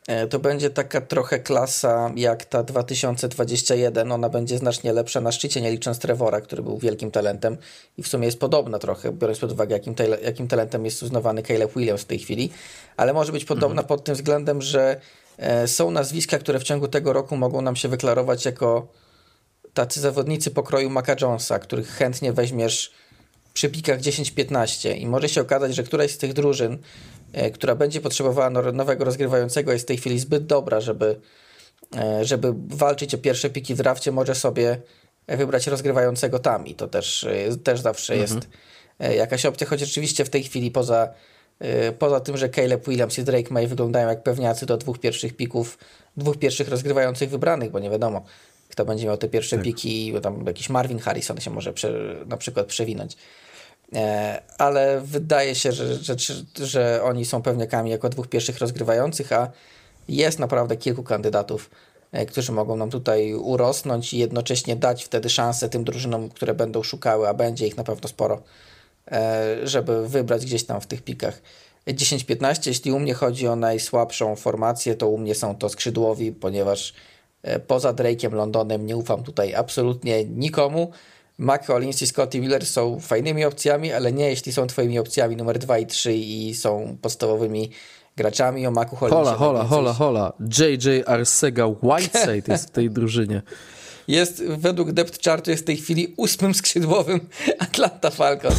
e, 0.09 0.27
to 0.27 0.39
będzie 0.39 0.71
taka 0.71 1.01
trochę 1.01 1.39
klasa 1.41 2.13
jak 2.17 2.45
ta 2.45 2.63
2021. 2.63 4.13
Ona 4.13 4.29
będzie 4.29 4.59
znacznie 4.59 4.93
lepsza 4.93 5.21
na 5.21 5.33
szczycie, 5.33 5.61
nie 5.61 5.71
licząc 5.71 5.99
Trevora, 5.99 6.41
który 6.41 6.63
był 6.63 6.79
wielkim 6.79 7.11
talentem 7.11 7.57
i 7.99 8.03
w 8.03 8.09
sumie 8.09 8.27
jest 8.27 8.41
podobna 8.41 8.79
trochę, 8.79 9.13
biorąc 9.13 9.39
pod 9.39 9.53
uwagę, 9.53 9.75
jakim, 9.75 9.95
jakim 10.23 10.49
talentem 10.49 10.85
jest 10.85 11.03
uznawany 11.03 11.43
Caleb 11.43 11.73
Williams 11.77 12.03
w 12.03 12.05
tej 12.05 12.19
chwili, 12.19 12.51
ale 12.97 13.13
może 13.13 13.33
być 13.33 13.45
podobna 13.45 13.83
mhm. 13.83 13.89
pod 13.89 14.05
tym 14.05 14.15
względem, 14.15 14.63
że 14.63 15.01
są 15.67 15.91
nazwiska, 15.91 16.39
które 16.39 16.61
w 16.61 16.63
ciągu 16.63 16.89
tego 16.89 17.13
roku 17.13 17.37
mogą 17.37 17.63
nam 17.63 17.77
się 17.77 17.89
wyklarować 17.89 18.45
jako 18.45 18.89
tacy 19.75 20.01
zawodnicy 20.01 20.51
pokroju 20.51 20.91
Maca 20.91 21.17
Jonesa, 21.21 21.59
których 21.59 21.89
chętnie 21.89 22.33
weźmiesz 22.33 22.93
przy 23.55 23.69
pikach 23.69 24.01
10-15 24.01 24.97
i 24.97 25.07
może 25.07 25.29
się 25.29 25.41
okazać, 25.41 25.75
że 25.75 25.83
któraś 25.83 26.11
z 26.11 26.19
tych 26.19 26.33
drużyn, 26.33 26.79
e, 27.33 27.51
która 27.51 27.75
będzie 27.75 28.01
potrzebowała 28.01 28.51
nowego 28.51 29.05
rozgrywającego 29.05 29.73
jest 29.73 29.85
w 29.85 29.89
tej 29.89 29.97
chwili 29.97 30.19
zbyt 30.19 30.47
dobra, 30.47 30.81
żeby, 30.81 31.21
e, 31.97 32.25
żeby 32.25 32.55
walczyć 32.69 33.15
o 33.15 33.19
pierwsze 33.19 33.51
piki 33.51 33.75
w 33.75 33.79
drafcie, 33.79 34.13
może 34.13 34.35
sobie 34.35 34.81
wybrać 35.29 35.67
rozgrywającego 35.67 36.39
tam 36.39 36.67
i 36.67 36.75
to 36.75 36.89
też, 36.89 37.27
też 37.65 37.81
zawsze 37.81 38.15
mhm. 38.15 38.31
jest 38.35 38.49
jakaś 39.17 39.47
opcja, 39.47 39.67
choć 39.67 39.81
rzeczywiście 39.81 40.25
w 40.25 40.31
tej 40.31 40.43
chwili 40.43 40.71
poza 40.71 41.15
poza 41.99 42.21
tym, 42.21 42.37
że 42.37 42.49
Caleb 42.49 42.89
Williams 42.89 43.19
i 43.19 43.25
Drake 43.25 43.55
May 43.55 43.67
wyglądają 43.67 44.09
jak 44.09 44.23
pewniacy 44.23 44.67
do 44.67 44.77
dwóch 44.77 44.99
pierwszych 44.99 45.37
pików, 45.37 45.79
dwóch 46.17 46.39
pierwszych 46.39 46.69
rozgrywających 46.69 47.31
wybranych, 47.31 47.71
bo 47.71 47.79
nie 47.79 47.91
wiadomo, 47.91 48.25
kto 48.69 48.85
będzie 48.85 49.07
miał 49.07 49.17
te 49.17 49.29
pierwsze 49.29 49.57
tak. 49.57 49.65
piki, 49.65 50.13
bo 50.13 50.21
tam 50.21 50.47
jakiś 50.47 50.71
Marvin 50.71 50.99
Harrison 50.99 51.41
się 51.41 51.51
może 51.51 51.73
prze, 51.73 52.17
na 52.27 52.37
przykład 52.37 52.67
przewinąć. 52.67 53.17
E, 53.95 54.43
ale 54.59 55.01
wydaje 55.05 55.55
się, 55.55 55.73
że, 55.73 55.95
że, 55.95 56.17
że 56.67 57.01
oni 57.05 57.25
są 57.25 57.43
pewniakami 57.43 57.91
jako 57.91 58.09
dwóch 58.09 58.29
pierwszych 58.29 58.59
rozgrywających, 58.59 59.33
a 59.33 59.51
jest 60.09 60.39
naprawdę 60.39 60.77
kilku 60.77 61.03
kandydatów, 61.03 61.71
e, 62.13 62.27
którzy 62.27 62.53
mogą 62.53 62.77
nam 62.77 62.91
tutaj 62.91 63.35
urosnąć 63.35 64.15
i 64.15 64.19
jednocześnie 64.19 64.77
dać 64.77 65.05
wtedy 65.05 65.31
szansę 65.31 65.69
tym 65.69 65.85
drużynom, 65.85 66.29
które 66.29 66.55
będą 66.55 66.83
szukały, 66.83 67.29
a 67.29 67.35
będzie 67.35 67.67
ich 67.67 67.77
na 67.77 67.85
pewno 67.85 68.09
sporo, 68.09 68.43
żeby 69.65 70.09
wybrać 70.09 70.47
gdzieś 70.47 70.65
tam 70.65 70.81
w 70.81 70.87
tych 70.87 71.03
pikach. 71.03 71.43
10-15, 71.87 72.67
jeśli 72.67 72.93
u 72.93 72.99
mnie 72.99 73.15
chodzi 73.15 73.49
o 73.49 73.57
najsłabszą 73.57 74.37
formację, 74.37 74.95
to 74.95 75.09
u 75.09 75.19
mnie 75.19 75.35
są 75.35 75.57
to 75.57 75.69
skrzydłowi, 75.69 76.33
ponieważ 76.33 76.95
e, 77.43 77.61
poza 77.61 77.93
Drake'iem 77.93 78.33
Londonem 78.33 78.87
nie 78.87 78.97
ufam 78.97 79.23
tutaj 79.23 79.55
absolutnie 79.55 80.25
nikomu. 80.25 80.91
Mac 81.39 81.67
Collins 81.67 82.03
i 82.03 82.07
Scotty 82.07 82.41
Miller 82.41 82.67
są 82.67 83.01
fajnymi 83.01 83.45
opcjami, 83.45 83.93
ale 83.93 84.13
nie 84.13 84.31
jeśli 84.31 84.53
są 84.53 84.67
twoimi 84.67 84.99
opcjami 84.99 85.37
numer 85.37 85.59
2 85.59 85.79
i 85.79 85.87
3 85.87 86.15
i 86.15 86.55
są 86.55 86.97
podstawowymi 87.03 87.71
graczami 88.17 88.67
o 88.67 88.71
Macu 88.71 88.97
Hollinsie. 88.97 89.25
Hola, 89.25 89.37
hola, 89.37 89.65
hola, 89.65 89.93
hola. 89.93 90.33
JJ 90.41 91.03
Arcega 91.07 91.67
Whiteside 91.67 92.53
jest 92.53 92.69
w 92.69 92.71
tej 92.71 92.91
drużynie 92.91 93.43
jest 94.09 94.45
według 94.45 94.93
depth 94.93 95.25
chartu 95.25 95.51
jest 95.51 95.63
w 95.63 95.67
tej 95.67 95.77
chwili 95.77 96.15
ósmym 96.17 96.55
skrzydłowym 96.55 97.21
Atlanta 97.59 98.11
Falcons. 98.11 98.59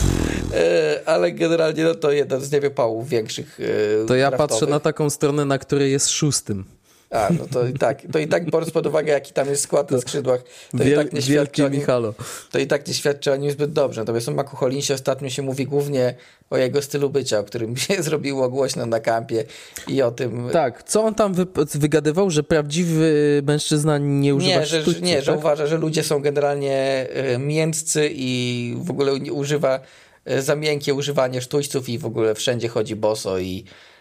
E, 0.53 1.01
ale 1.05 1.31
generalnie 1.31 1.83
no 1.83 1.95
to 1.95 2.11
jeden 2.11 2.41
z 2.41 2.51
niewypałów 2.51 3.09
większych. 3.09 3.59
E, 4.03 4.05
to 4.05 4.15
ja 4.15 4.29
draftowych. 4.29 4.59
patrzę 4.59 4.71
na 4.71 4.79
taką 4.79 5.09
stronę, 5.09 5.45
na 5.45 5.57
której 5.57 5.91
jest 5.91 6.09
szóstym. 6.09 6.65
A, 7.13 7.29
no 7.39 7.45
to 7.51 7.67
i 7.67 7.73
tak, 7.73 8.01
to 8.11 8.19
i 8.19 8.27
tak 8.27 8.45
biorąc 8.51 8.71
pod 8.71 8.87
uwagę, 8.87 9.11
jaki 9.11 9.33
tam 9.33 9.49
jest 9.49 9.63
skład 9.63 9.91
na 9.91 10.01
skrzydłach, 10.01 10.43
to 10.71 10.83
Wiel, 10.83 10.93
i 10.93 10.95
tak 10.95 11.13
nie 11.13 11.21
świadczy 11.21 11.65
o 11.65 11.69
nim. 11.69 11.81
To 12.51 12.59
i 12.59 12.67
tak 12.67 12.87
nie 12.87 12.93
świadczy 12.93 13.31
o 13.31 13.35
nim 13.35 13.51
zbyt 13.51 13.73
dobrze. 13.73 14.01
Natomiast 14.01 14.29
o 14.29 14.31
Maku 14.31 14.55
Hollinsie 14.55 14.93
ostatnio 14.93 15.29
się 15.29 15.41
mówi 15.41 15.65
głównie 15.65 16.15
o 16.49 16.57
jego 16.57 16.81
stylu 16.81 17.09
bycia, 17.09 17.39
o 17.39 17.43
którym 17.43 17.77
się 17.87 18.03
zrobiło 18.03 18.49
głośno 18.49 18.85
na 18.85 18.99
kampie 18.99 19.43
i 19.87 20.01
o 20.01 20.11
tym... 20.11 20.49
Tak, 20.51 20.83
co 20.83 21.03
on 21.03 21.15
tam 21.15 21.33
wy, 21.33 21.45
wygadywał, 21.75 22.29
że 22.29 22.43
prawdziwy 22.43 23.41
mężczyzna 23.47 23.97
nie 23.97 24.35
używa 24.35 24.59
nie, 24.59 24.65
że, 24.65 24.83
Nie, 25.01 25.15
tak? 25.15 25.25
że 25.25 25.33
uważa, 25.33 25.67
że 25.67 25.77
ludzie 25.77 26.03
są 26.03 26.21
generalnie 26.21 27.07
y, 27.35 27.37
mięccy 27.37 28.09
i 28.13 28.75
w 28.77 28.91
ogóle 28.91 29.13
używa 29.13 29.79
y, 30.31 30.41
za 30.41 30.55
miękkie 30.55 30.93
używanie 30.93 31.41
sztućców 31.41 31.89
i 31.89 31.97
w 31.97 32.05
ogóle 32.05 32.35
wszędzie 32.35 32.67
chodzi 32.67 32.95
boso 32.95 33.39
i 33.39 33.65
E, 33.65 33.92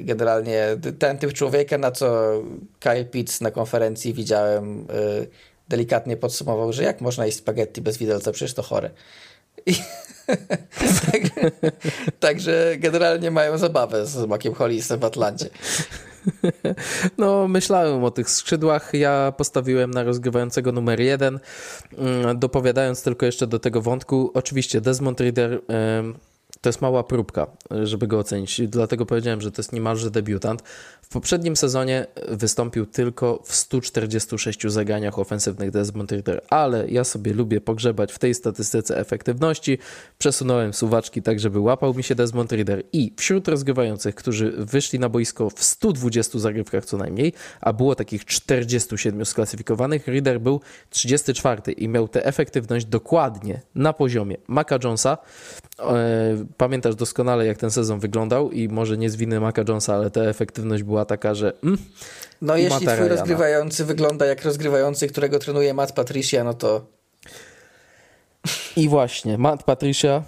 generalnie 0.00 0.66
ten 0.98 1.18
typ 1.18 1.32
człowieka, 1.32 1.78
na 1.78 1.90
co 1.90 2.32
Kyle 2.80 3.04
Pitts 3.04 3.40
na 3.40 3.50
konferencji 3.50 4.14
widziałem, 4.14 4.80
e, 4.80 5.26
delikatnie 5.68 6.16
podsumował, 6.16 6.72
że 6.72 6.82
jak 6.82 7.00
można 7.00 7.26
jeść 7.26 7.38
spaghetti 7.38 7.82
bez 7.82 7.98
widelca, 7.98 8.32
przecież 8.32 8.54
to 8.54 8.62
chore. 8.62 8.90
I 9.66 9.74
także, 11.12 11.50
także 12.20 12.74
generalnie 12.78 13.30
mają 13.30 13.58
zabawę 13.58 14.06
z 14.06 14.28
Makiem 14.28 14.54
Hollisem 14.54 15.00
w 15.00 15.04
Atlancie. 15.04 15.50
No, 17.18 17.48
myślałem 17.48 18.04
o 18.04 18.10
tych 18.10 18.30
skrzydłach. 18.30 18.90
Ja 18.94 19.32
postawiłem 19.36 19.90
na 19.90 20.02
rozgrywającego 20.02 20.72
numer 20.72 21.00
jeden. 21.00 21.40
Mm, 21.98 22.38
dopowiadając 22.38 23.02
tylko 23.02 23.26
jeszcze 23.26 23.46
do 23.46 23.58
tego 23.58 23.82
wątku, 23.82 24.30
oczywiście 24.34 24.80
Desmond 24.80 25.20
Reader 25.20 25.60
to 26.62 26.68
jest 26.68 26.80
mała 26.80 27.04
próbka, 27.04 27.46
żeby 27.82 28.06
go 28.06 28.18
ocenić. 28.18 28.60
Dlatego 28.68 29.06
powiedziałem, 29.06 29.40
że 29.40 29.52
to 29.52 29.62
jest 29.62 29.72
niemalże 29.72 30.10
debiutant. 30.10 30.62
W 31.02 31.08
poprzednim 31.08 31.56
sezonie 31.56 32.06
wystąpił 32.28 32.86
tylko 32.86 33.42
w 33.44 33.54
146 33.54 34.62
zagraniach 34.66 35.18
ofensywnych 35.18 35.70
Desmond 35.70 36.12
Ritter, 36.12 36.42
ale 36.50 36.88
ja 36.88 37.04
sobie 37.04 37.32
lubię 37.32 37.60
pogrzebać 37.60 38.12
w 38.12 38.18
tej 38.18 38.34
statystyce 38.34 38.98
efektywności. 38.98 39.78
Przesunąłem 40.18 40.72
suwaczki 40.74 41.22
tak, 41.22 41.40
żeby 41.40 41.60
łapał 41.60 41.94
mi 41.94 42.02
się 42.02 42.14
Desmond 42.14 42.52
Ritter 42.52 42.82
i 42.92 43.12
wśród 43.16 43.48
rozgrywających, 43.48 44.14
którzy 44.14 44.52
wyszli 44.56 44.98
na 44.98 45.08
boisko 45.08 45.50
w 45.50 45.64
120 45.64 46.38
zagrywkach 46.38 46.84
co 46.84 46.96
najmniej, 46.96 47.32
a 47.60 47.72
było 47.72 47.94
takich 47.94 48.24
47 48.24 49.26
sklasyfikowanych, 49.26 50.08
Ritter 50.08 50.40
był 50.40 50.60
34 50.90 51.72
i 51.72 51.88
miał 51.88 52.08
tę 52.08 52.26
efektywność 52.26 52.86
dokładnie 52.86 53.60
na 53.74 53.92
poziomie 53.92 54.36
Maca 54.48 54.78
Jonesa. 54.84 55.18
E, 55.90 56.44
pamiętasz 56.56 56.94
doskonale, 56.94 57.46
jak 57.46 57.58
ten 57.58 57.70
sezon 57.70 58.00
wyglądał 58.00 58.50
i 58.50 58.68
może 58.68 58.98
nie 58.98 59.10
z 59.10 59.16
winy 59.16 59.40
Maca 59.40 59.62
Jonesa, 59.68 59.94
ale 59.94 60.10
ta 60.10 60.20
efektywność 60.20 60.82
była 60.82 61.04
taka, 61.04 61.34
że... 61.34 61.52
Mm, 61.64 61.78
no 62.42 62.56
jeśli 62.56 62.86
twój 62.86 63.08
rozgrywający 63.08 63.84
wygląda 63.84 64.26
jak 64.26 64.44
rozgrywający, 64.44 65.08
którego 65.08 65.38
trenuje 65.38 65.74
Matt 65.74 65.92
Patricia, 65.92 66.44
no 66.44 66.54
to... 66.54 66.86
I 68.76 68.88
właśnie, 68.88 69.38
Matt 69.38 69.62
Patricia 69.62 70.22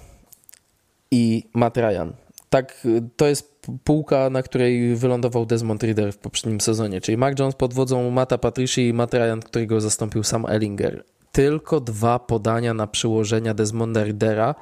i 1.11 1.49
Matt 1.55 1.77
Ryan. 1.77 2.13
Tak, 2.51 2.87
to 3.17 3.27
jest 3.27 3.55
półka, 3.85 4.31
na 4.31 4.43
której 4.43 4.97
wylądował 4.97 5.47
Desmond 5.47 5.83
Reader 5.83 6.13
w 6.13 6.19
poprzednim 6.19 6.61
sezonie, 6.61 7.01
czyli 7.01 7.17
Mark 7.17 7.39
Jones 7.39 7.55
pod 7.55 7.75
wodzą 7.75 8.11
Matta 8.11 8.39
Patricia 8.39 8.83
i 8.83 8.93
Matt 8.93 9.15
Ryan, 9.15 9.41
którego 9.41 9.81
zastąpił 9.81 10.23
Sam 10.23 10.47
Ellinger. 10.47 11.05
Tylko 11.33 11.81
dwa 11.81 12.19
podania 12.19 12.75
na 12.75 12.87
przyłożenia 12.87 13.55
Desmonda 13.55 14.05
Readera 14.05 14.55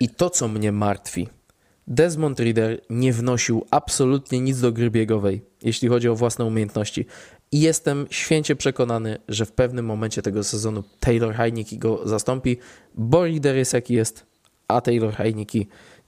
i 0.00 0.08
to, 0.08 0.30
co 0.30 0.48
mnie 0.48 0.72
martwi, 0.72 1.28
Desmond 1.86 2.40
Reader 2.40 2.80
nie 2.90 3.12
wnosił 3.12 3.66
absolutnie 3.70 4.40
nic 4.40 4.60
do 4.60 4.72
gry 4.72 4.90
biegowej, 4.90 5.44
jeśli 5.62 5.88
chodzi 5.88 6.08
o 6.08 6.14
własne 6.14 6.44
umiejętności. 6.44 7.06
I 7.52 7.60
jestem 7.60 8.06
święcie 8.10 8.56
przekonany, 8.56 9.18
że 9.28 9.46
w 9.46 9.52
pewnym 9.52 9.86
momencie 9.86 10.22
tego 10.22 10.44
sezonu 10.44 10.84
Taylor 11.00 11.34
Heineke 11.34 11.76
go 11.76 12.08
zastąpi, 12.08 12.56
bo 12.94 13.24
Reader 13.24 13.56
jest 13.56 13.72
jaki 13.72 13.94
jest, 13.94 14.26
a 14.68 14.80
Taylor 14.80 15.14
Heineke 15.14 15.58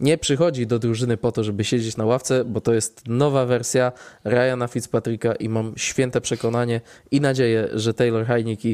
nie 0.01 0.19
przychodzi 0.19 0.67
do 0.67 0.79
drużyny 0.79 1.17
po 1.17 1.33
to, 1.33 1.45
żeby 1.45 1.65
siedzieć 1.65 1.97
na 1.97 2.05
ławce, 2.05 2.45
bo 2.45 2.61
to 2.61 2.75
jest 2.75 3.03
nowa 3.09 3.47
wersja 3.47 3.93
Ryana 4.25 4.69
Fitzpatricka 4.69 5.35
i 5.35 5.49
mam 5.49 5.73
święte 5.77 6.21
przekonanie 6.21 6.81
i 7.11 7.21
nadzieję, 7.21 7.69
że 7.73 7.95
Taylor 7.95 8.27
Heineke 8.27 8.69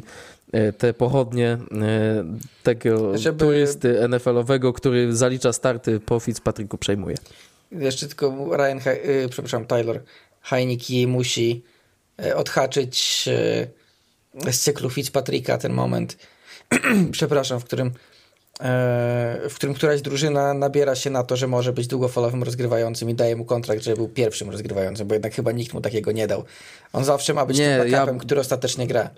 e, 0.52 0.72
te 0.72 0.94
pochodnie 0.94 1.48
e, 1.48 1.58
tego 2.62 3.18
żeby... 3.18 3.38
turysty 3.38 4.08
NFL-owego, 4.08 4.72
który 4.72 5.16
zalicza 5.16 5.52
starty 5.52 6.00
po 6.00 6.20
Fitzpatricku 6.20 6.78
przejmuje. 6.78 7.16
Jeszcze 7.72 8.06
tylko 8.06 8.56
Ryan, 8.56 8.80
He 8.80 8.98
przepraszam, 9.30 9.64
Taylor 9.64 10.02
Heineke 10.42 11.06
musi 11.06 11.62
e, 12.22 12.36
odhaczyć 12.36 13.28
z 14.50 14.60
cyklu 14.60 14.90
Fitzpatricka 14.90 15.58
ten 15.58 15.72
moment, 15.72 16.16
przepraszam, 17.12 17.60
w 17.60 17.64
którym 17.64 17.90
w 19.48 19.52
którym 19.54 19.74
któraś 19.74 20.02
drużyna 20.02 20.54
nabiera 20.54 20.94
się 20.94 21.10
na 21.10 21.22
to, 21.22 21.36
że 21.36 21.46
może 21.46 21.72
być 21.72 21.86
długofalowym 21.86 22.42
rozgrywającym 22.42 23.10
i 23.10 23.14
daje 23.14 23.36
mu 23.36 23.44
kontrakt, 23.44 23.82
żeby 23.82 23.96
był 23.96 24.08
pierwszym 24.08 24.50
rozgrywającym, 24.50 25.08
bo 25.08 25.14
jednak 25.14 25.34
chyba 25.34 25.52
nikt 25.52 25.74
mu 25.74 25.80
takiego 25.80 26.12
nie 26.12 26.26
dał. 26.26 26.44
On 26.92 27.04
zawsze 27.04 27.34
ma 27.34 27.46
być 27.46 27.58
nie, 27.58 27.64
tym 27.64 27.90
backupem, 27.90 28.16
ja... 28.16 28.20
który 28.20 28.40
ostatecznie 28.40 28.86
gra. 28.86 29.10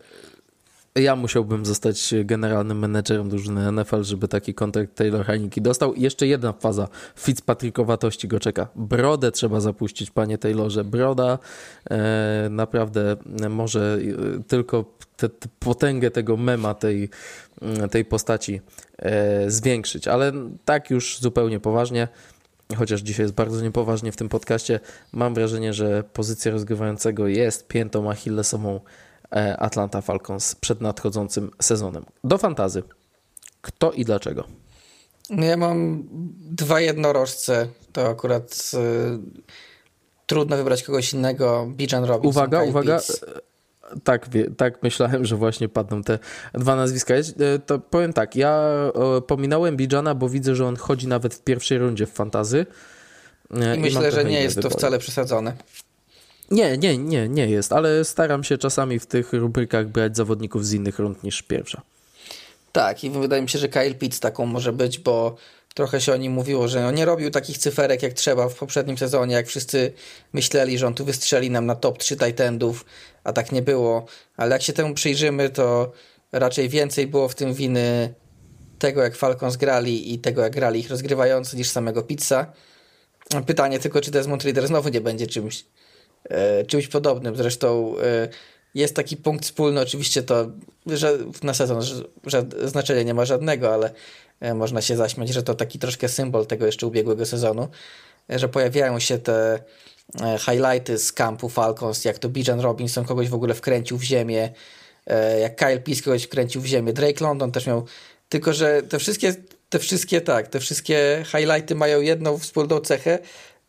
Ja 0.99 1.17
musiałbym 1.17 1.67
zostać 1.67 2.15
generalnym 2.25 2.79
menedżerem 2.79 3.29
drużyny 3.29 3.73
NFL, 3.73 4.03
żeby 4.03 4.29
taki 4.29 4.55
kontrakt 4.55 4.95
Taylor 4.95 5.27
Heineke 5.27 5.61
dostał. 5.61 5.95
I 5.95 6.03
jeszcze 6.03 6.27
jedna 6.27 6.53
faza 6.53 6.89
Fitzpatrickowatości 7.17 8.29
go 8.29 8.41
czeka. 8.41 8.69
Brodę 8.77 9.33
trzeba 9.33 9.61
zapuścić, 9.61 10.11
panie 10.11 10.39
Taylorze. 10.39 10.85
Broda 10.85 11.39
e, 11.91 12.49
naprawdę 12.51 13.17
może 13.51 13.99
e, 14.39 14.43
tylko 14.43 14.85
te, 15.17 15.29
te 15.29 15.49
potęgę 15.59 16.11
tego 16.11 16.37
mema, 16.37 16.75
tej, 16.75 17.09
tej 17.91 18.05
postaci 18.05 18.61
e, 18.99 19.51
zwiększyć. 19.51 20.09
Ale 20.09 20.33
tak 20.65 20.91
już 20.91 21.19
zupełnie 21.19 21.61
poważnie 21.61 22.09
chociaż 22.77 23.01
dzisiaj 23.01 23.25
jest 23.25 23.35
bardzo 23.35 23.61
niepoważnie 23.61 24.13
w 24.13 24.17
tym 24.17 24.29
podcaście, 24.29 24.81
mam 25.13 25.35
wrażenie, 25.35 25.73
że 25.73 26.05
pozycja 26.13 26.53
rozgrywającego 26.53 27.29
jest 27.29 27.69
piętą 27.69 28.11
achillesową 28.11 28.81
Atlanta 29.59 30.01
Falcons 30.01 30.55
przed 30.55 30.81
nadchodzącym 30.81 31.51
sezonem. 31.63 32.05
Do 32.25 32.39
fantazy. 32.39 32.83
Kto 33.61 33.93
i 33.93 34.05
dlaczego? 34.05 34.45
No 35.31 35.45
ja 35.45 35.57
mam 35.57 36.09
dwa 36.41 36.81
jednorożce. 36.81 37.69
To 37.93 38.09
akurat 38.09 38.71
y, 38.75 39.19
trudno 40.27 40.57
wybrać 40.57 40.83
kogoś 40.83 41.13
innego. 41.13 41.69
Bijan 41.71 42.05
Robinson. 42.05 42.31
Uwaga, 42.31 42.63
uwaga. 42.63 42.99
Pitts. 42.99 43.25
Tak, 44.05 44.29
tak 44.57 44.83
myślałem, 44.83 45.25
że 45.25 45.37
właśnie 45.37 45.69
padną 45.69 46.03
te 46.03 46.19
dwa 46.55 46.77
nazwiska. 46.77 47.15
E, 47.15 47.23
to 47.67 47.79
powiem 47.79 48.13
tak, 48.13 48.37
ja 48.37 48.63
pominąłem 49.27 49.77
Bijana, 49.77 50.15
bo 50.15 50.29
widzę, 50.29 50.55
że 50.55 50.67
on 50.67 50.77
chodzi 50.77 51.09
nawet 51.09 51.35
w 51.35 51.43
pierwszej 51.43 51.79
rundzie 51.79 52.07
w 52.07 52.13
fantazy. 52.13 52.67
I, 53.51 53.79
I 53.79 53.81
myślę, 53.81 54.13
że 54.13 54.25
nie 54.25 54.43
jest 54.43 54.61
to 54.61 54.71
wcale 54.71 54.99
przesadzone. 54.99 55.57
Nie, 56.51 56.79
nie, 56.79 56.99
nie, 56.99 57.29
nie 57.29 57.47
jest, 57.47 57.73
ale 57.73 58.05
staram 58.05 58.45
się 58.45 58.59
czasami 58.59 58.99
w 58.99 59.07
tych 59.07 59.33
rubrykach 59.33 59.89
brać 59.89 60.17
zawodników 60.17 60.67
z 60.67 60.73
innych 60.73 60.99
rund 60.99 61.25
niż 61.25 61.43
pierwsza. 61.43 61.83
Tak, 62.73 63.05
i 63.05 63.11
wydaje 63.11 63.43
mi 63.43 63.49
się, 63.49 63.59
że 63.59 63.69
Kyle 63.69 63.95
Pitts 63.95 64.21
taką 64.21 64.47
może 64.47 64.73
być, 64.73 64.99
bo 64.99 65.37
trochę 65.75 66.01
się 66.01 66.13
o 66.13 66.17
nim 66.17 66.33
mówiło, 66.33 66.69
że 66.69 66.87
on 66.87 66.95
nie 66.95 67.05
robił 67.05 67.31
takich 67.31 67.59
cyferek 67.59 68.03
jak 68.03 68.13
trzeba 68.13 68.49
w 68.49 68.55
poprzednim 68.55 68.99
sezonie, 68.99 69.35
jak 69.35 69.47
wszyscy 69.47 69.93
myśleli, 70.33 70.79
że 70.79 70.87
on 70.87 70.95
tu 70.95 71.05
wystrzeli 71.05 71.51
nam 71.51 71.67
na 71.67 71.75
top 71.75 71.99
3 71.99 72.17
Titandów, 72.17 72.85
a 73.25 73.33
tak 73.33 73.53
nie 73.53 73.63
było. 73.63 74.07
Ale 74.37 74.53
jak 74.53 74.63
się 74.63 74.73
temu 74.73 74.95
przyjrzymy, 74.95 75.51
to 75.51 75.93
raczej 76.33 76.69
więcej 76.69 77.07
było 77.07 77.29
w 77.29 77.35
tym 77.35 77.55
winy 77.55 78.15
tego, 78.79 79.03
jak 79.03 79.17
Falcons 79.17 79.57
grali 79.57 80.15
i 80.15 80.19
tego, 80.19 80.43
jak 80.43 80.53
grali 80.53 80.81
ich 80.81 80.91
rozgrywający, 80.91 81.57
niż 81.57 81.71
samego 81.71 82.03
Pizza. 82.03 82.53
Pytanie 83.47 83.79
tylko, 83.79 84.01
czy 84.01 84.11
Desmond 84.11 84.45
Reader 84.45 84.67
znowu 84.67 84.89
nie 84.89 85.01
będzie 85.01 85.27
czymś 85.27 85.65
czymś 86.67 86.89
podobnym. 86.89 87.37
Zresztą 87.37 87.95
e, 87.99 88.29
jest 88.75 88.97
taki 88.97 89.17
punkt 89.17 89.45
wspólny, 89.45 89.81
oczywiście 89.81 90.23
to 90.23 90.47
że 90.87 91.19
na 91.43 91.55
sezon 91.55 91.83
że, 92.27 92.45
znaczenia 92.65 93.03
nie 93.03 93.15
ma 93.15 93.25
żadnego, 93.25 93.75
ale 93.75 93.91
e, 94.41 94.55
można 94.55 94.83
się 94.83 94.97
zaśmiać, 94.97 95.29
że 95.29 95.43
to 95.43 95.55
taki 95.55 95.79
troszkę 95.79 96.09
symbol 96.09 96.47
tego 96.47 96.67
jeszcze 96.67 96.87
ubiegłego 96.87 97.27
sezonu, 97.27 97.69
e, 98.31 98.39
że 98.39 98.49
pojawiają 98.49 98.99
się 98.99 99.19
te 99.19 99.59
e, 100.23 100.39
highlighty 100.39 100.99
z 100.99 101.13
kampu 101.13 101.49
Falcons, 101.49 102.05
jak 102.05 102.19
to 102.19 102.29
Bijan 102.29 102.61
Robinson 102.61 103.05
kogoś 103.05 103.29
w 103.29 103.35
ogóle 103.35 103.55
wkręcił 103.55 103.99
w 103.99 104.03
ziemię, 104.03 104.53
e, 105.07 105.41
jak 105.41 105.57
Kyle 105.57 105.81
Pitts 105.81 106.03
kogoś 106.03 106.23
wkręcił 106.23 106.61
w 106.61 106.67
ziemię, 106.67 106.93
Drake 106.93 107.25
London 107.25 107.53
też 107.53 107.67
miał, 107.67 107.85
tylko 108.29 108.53
że 108.53 108.83
te 108.83 108.99
wszystkie, 108.99 109.35
te 109.69 109.79
wszystkie 109.79 110.21
tak, 110.21 110.49
te 110.49 110.61
wszystkie 110.61 111.25
highlighty 111.27 111.75
mają 111.75 112.01
jedną 112.01 112.39
wspólną 112.39 112.81
cechę, 112.81 113.19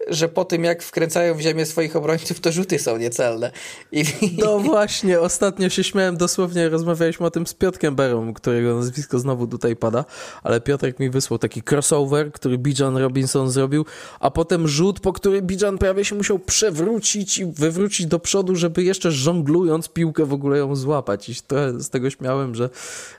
że 0.07 0.30
po 0.30 0.45
tym 0.45 0.63
jak 0.63 0.84
wkręcają 0.84 1.35
w 1.35 1.39
ziemię 1.39 1.65
swoich 1.65 1.95
obrońców, 1.95 2.39
to 2.39 2.51
rzuty 2.51 2.80
są 2.80 2.97
niecelne. 2.97 3.51
I... 3.91 4.03
No 4.38 4.59
właśnie, 4.59 5.19
ostatnio 5.19 5.69
się 5.69 5.84
śmiałem, 5.84 6.17
dosłownie 6.17 6.69
rozmawialiśmy 6.69 7.26
o 7.26 7.31
tym 7.31 7.47
z 7.47 7.53
Piotrkiem 7.53 7.95
Berą, 7.95 8.34
którego 8.34 8.76
nazwisko 8.76 9.19
znowu 9.19 9.47
tutaj 9.47 9.76
pada, 9.76 10.05
ale 10.43 10.61
Piotrek 10.61 10.99
mi 10.99 11.09
wysłał 11.09 11.38
taki 11.38 11.61
crossover, 11.72 12.31
który 12.31 12.57
Bijan 12.57 12.97
Robinson 12.97 13.51
zrobił, 13.51 13.85
a 14.19 14.31
potem 14.31 14.67
rzut, 14.67 14.99
po 14.99 15.13
który 15.13 15.41
Bijan 15.41 15.77
prawie 15.77 16.05
się 16.05 16.15
musiał 16.15 16.39
przewrócić 16.39 17.38
i 17.38 17.45
wywrócić 17.45 18.05
do 18.05 18.19
przodu, 18.19 18.55
żeby 18.55 18.84
jeszcze 18.84 19.11
żonglując 19.11 19.89
piłkę 19.89 20.26
w 20.26 20.34
ogóle 20.34 20.57
ją 20.57 20.76
złapać. 20.76 21.30
I 21.30 21.35
to, 21.47 21.80
z 21.80 21.89
tego 21.89 22.09
śmiałem, 22.09 22.55
że 22.55 22.69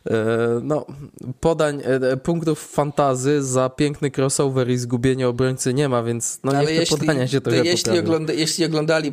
e, 0.06 0.16
no, 0.62 0.86
podań, 1.40 1.82
e, 1.84 2.16
punktów 2.16 2.70
fantazy 2.70 3.42
za 3.42 3.68
piękny 3.68 4.10
crossover 4.16 4.70
i 4.70 4.78
zgubienie 4.78 5.28
obrońcy 5.28 5.74
nie 5.74 5.88
ma, 5.88 6.02
więc 6.02 6.40
no 6.44 6.52
ale 6.66 6.80
jeśli, 6.80 6.98
podania 6.98 7.28
się 7.28 7.40
trochę 7.40 7.64
jeśli, 7.64 7.98
ogląda, 7.98 8.32
jeśli 8.32 8.64
oglądali, 8.64 9.12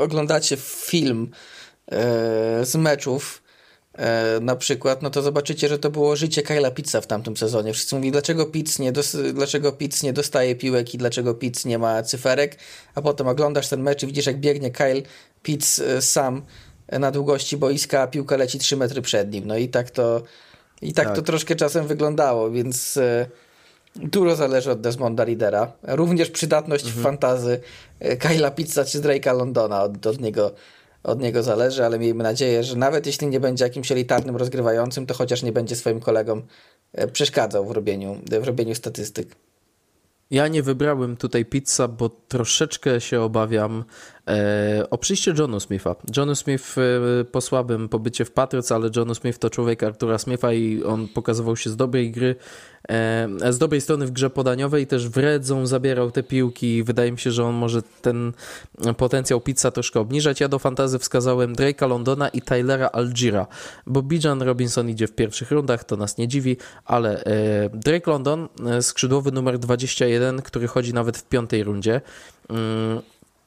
oglądacie 0.00 0.56
film 0.60 1.30
e, 1.86 2.66
z 2.66 2.74
meczów 2.76 3.42
e, 3.92 4.40
na 4.40 4.56
przykład, 4.56 5.02
no 5.02 5.10
to 5.10 5.22
zobaczycie, 5.22 5.68
że 5.68 5.78
to 5.78 5.90
było 5.90 6.16
życie 6.16 6.42
Kyla 6.42 6.70
Pizza 6.70 7.00
w 7.00 7.06
tamtym 7.06 7.36
sezonie. 7.36 7.72
Wszyscy 7.72 7.94
mówili, 7.94 8.12
dlaczego 8.12 8.46
Pizz 8.46 8.78
nie, 8.78 8.92
dos, 8.92 9.16
dlaczego 9.34 9.72
Pizz 9.72 10.02
nie 10.02 10.12
dostaje 10.12 10.56
piłek 10.56 10.94
i 10.94 10.98
dlaczego 10.98 11.34
Pizz 11.34 11.64
nie 11.64 11.78
ma 11.78 12.02
cyferek, 12.02 12.58
a 12.94 13.02
potem 13.02 13.28
oglądasz 13.28 13.68
ten 13.68 13.82
mecz 13.82 14.02
i 14.02 14.06
widzisz, 14.06 14.26
jak 14.26 14.40
biegnie 14.40 14.70
Kyle 14.70 15.02
Pizz 15.42 15.78
e, 15.78 16.02
sam 16.02 16.42
na 16.92 17.10
długości 17.10 17.56
boiska, 17.56 18.00
a 18.00 18.06
piłka 18.06 18.36
leci 18.36 18.58
3 18.58 18.76
metry 18.76 19.02
przed 19.02 19.32
nim. 19.32 19.46
No 19.46 19.56
i 19.56 19.68
tak 19.68 19.90
to, 19.90 20.22
i 20.82 20.92
tak, 20.92 21.06
tak. 21.06 21.16
to 21.16 21.22
troszkę 21.22 21.56
czasem 21.56 21.86
wyglądało, 21.86 22.50
więc... 22.50 22.96
E, 22.96 23.26
Dużo 23.96 24.36
zależy 24.36 24.70
od 24.70 24.80
Desmonda 24.80 25.24
Lidera. 25.24 25.72
Również 25.82 26.30
przydatność 26.30 26.86
mhm. 26.86 27.02
fantazy 27.02 27.60
e, 28.00 28.16
Kyla 28.16 28.50
Pizza 28.50 28.84
czy 28.84 29.00
Drake'a 29.00 29.38
Londona 29.38 29.82
od, 29.82 30.06
od, 30.06 30.20
niego, 30.20 30.54
od 31.02 31.20
niego 31.20 31.42
zależy, 31.42 31.84
ale 31.84 31.98
miejmy 31.98 32.24
nadzieję, 32.24 32.64
że 32.64 32.76
nawet 32.76 33.06
jeśli 33.06 33.26
nie 33.26 33.40
będzie 33.40 33.64
jakimś 33.64 33.92
elitarnym 33.92 34.36
rozgrywającym, 34.36 35.06
to 35.06 35.14
chociaż 35.14 35.42
nie 35.42 35.52
będzie 35.52 35.76
swoim 35.76 36.00
kolegom 36.00 36.42
e, 36.92 37.08
przeszkadzał 37.08 37.66
w 37.66 37.70
robieniu, 37.70 38.20
w 38.40 38.44
robieniu 38.44 38.74
statystyk. 38.74 39.28
Ja 40.30 40.48
nie 40.48 40.62
wybrałem 40.62 41.16
tutaj 41.16 41.44
pizza, 41.44 41.88
bo 41.88 42.08
troszeczkę 42.08 43.00
się 43.00 43.20
obawiam 43.20 43.84
o 44.90 44.98
przyjście 44.98 45.34
Johnu 45.38 45.60
Smitha. 45.60 45.96
John 46.16 46.36
Smith 46.36 46.76
e, 46.78 47.24
po 47.24 47.40
słabym 47.40 47.88
pobycie 47.88 48.24
w 48.24 48.30
Patriots, 48.30 48.72
ale 48.72 48.90
John 48.96 49.14
Smith 49.14 49.38
to 49.38 49.50
człowiek 49.50 49.82
Artura 49.82 50.18
Smitha 50.18 50.52
i 50.52 50.82
on 50.82 51.08
pokazywał 51.08 51.56
się 51.56 51.70
z 51.70 51.76
dobrej 51.76 52.10
gry, 52.10 52.36
e, 52.88 53.28
z 53.50 53.58
dobrej 53.58 53.80
strony 53.80 54.06
w 54.06 54.10
grze 54.10 54.30
podaniowej, 54.30 54.86
też 54.86 55.08
wredzą 55.08 55.66
zabierał 55.66 56.10
te 56.10 56.22
piłki. 56.22 56.82
Wydaje 56.82 57.12
mi 57.12 57.18
się, 57.18 57.30
że 57.30 57.44
on 57.44 57.54
może 57.54 57.82
ten 58.02 58.32
potencjał 58.96 59.40
pizza 59.40 59.70
troszkę 59.70 60.00
obniżać. 60.00 60.40
Ja 60.40 60.48
do 60.48 60.58
fantazy 60.58 60.98
wskazałem 60.98 61.54
Drake'a 61.54 61.88
Londona 61.88 62.28
i 62.28 62.42
Tylera 62.42 62.88
Algira, 62.88 63.46
bo 63.86 64.02
Bijan 64.02 64.42
Robinson 64.42 64.90
idzie 64.90 65.06
w 65.06 65.12
pierwszych 65.12 65.50
rundach, 65.50 65.84
to 65.84 65.96
nas 65.96 66.18
nie 66.18 66.28
dziwi, 66.28 66.56
ale 66.84 67.24
e, 67.24 67.70
Drake 67.72 68.10
London, 68.10 68.48
e, 68.66 68.82
skrzydłowy 68.82 69.32
numer 69.32 69.58
21, 69.58 70.42
który 70.42 70.66
chodzi 70.66 70.94
nawet 70.94 71.18
w 71.18 71.24
piątej 71.24 71.64
rundzie. 71.64 72.00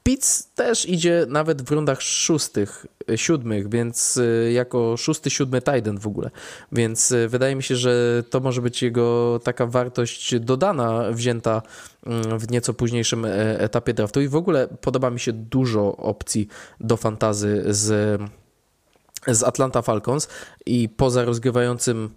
Pitts 0.08 0.52
też 0.56 0.90
idzie 0.90 1.26
nawet 1.30 1.62
w 1.62 1.72
rundach 1.72 2.02
szóstych, 2.02 2.86
siódmych, 3.16 3.70
więc 3.70 4.18
y, 4.18 4.52
jako 4.54 4.98
szósty, 4.98 5.30
siódmy 5.30 5.62
Titan 5.62 5.98
w 6.00 6.08
ogóle. 6.08 6.32
Więc 6.72 7.12
y, 7.12 7.28
wydaje 7.28 7.56
mi 7.56 7.64
się, 7.64 7.76
że 7.76 8.24
to 8.30 8.40
może 8.40 8.62
być 8.62 8.84
jego 8.84 9.40
taka 9.44 9.66
wartość 9.66 10.40
dodana, 10.40 11.12
wzięta 11.12 11.62
mm, 12.06 12.40
w 12.40 12.52
nieco 12.52 12.74
późniejszym 12.74 13.26
e, 13.26 13.60
etapie 13.60 13.94
draftu. 13.94 14.22
I 14.22 14.28
w 14.28 14.36
ogóle 14.36 14.68
podoba 14.82 15.10
mi 15.10 15.20
się 15.20 15.34
dużo 15.34 15.98
opcji 15.98 16.48
do 16.80 16.98
fantazy 16.98 17.64
z, 17.68 18.22
z 19.28 19.44
Atlanta 19.44 19.82
Falcons 19.82 20.28
i 20.66 20.90
poza 20.90 21.26
rozgrywającym 21.26 22.10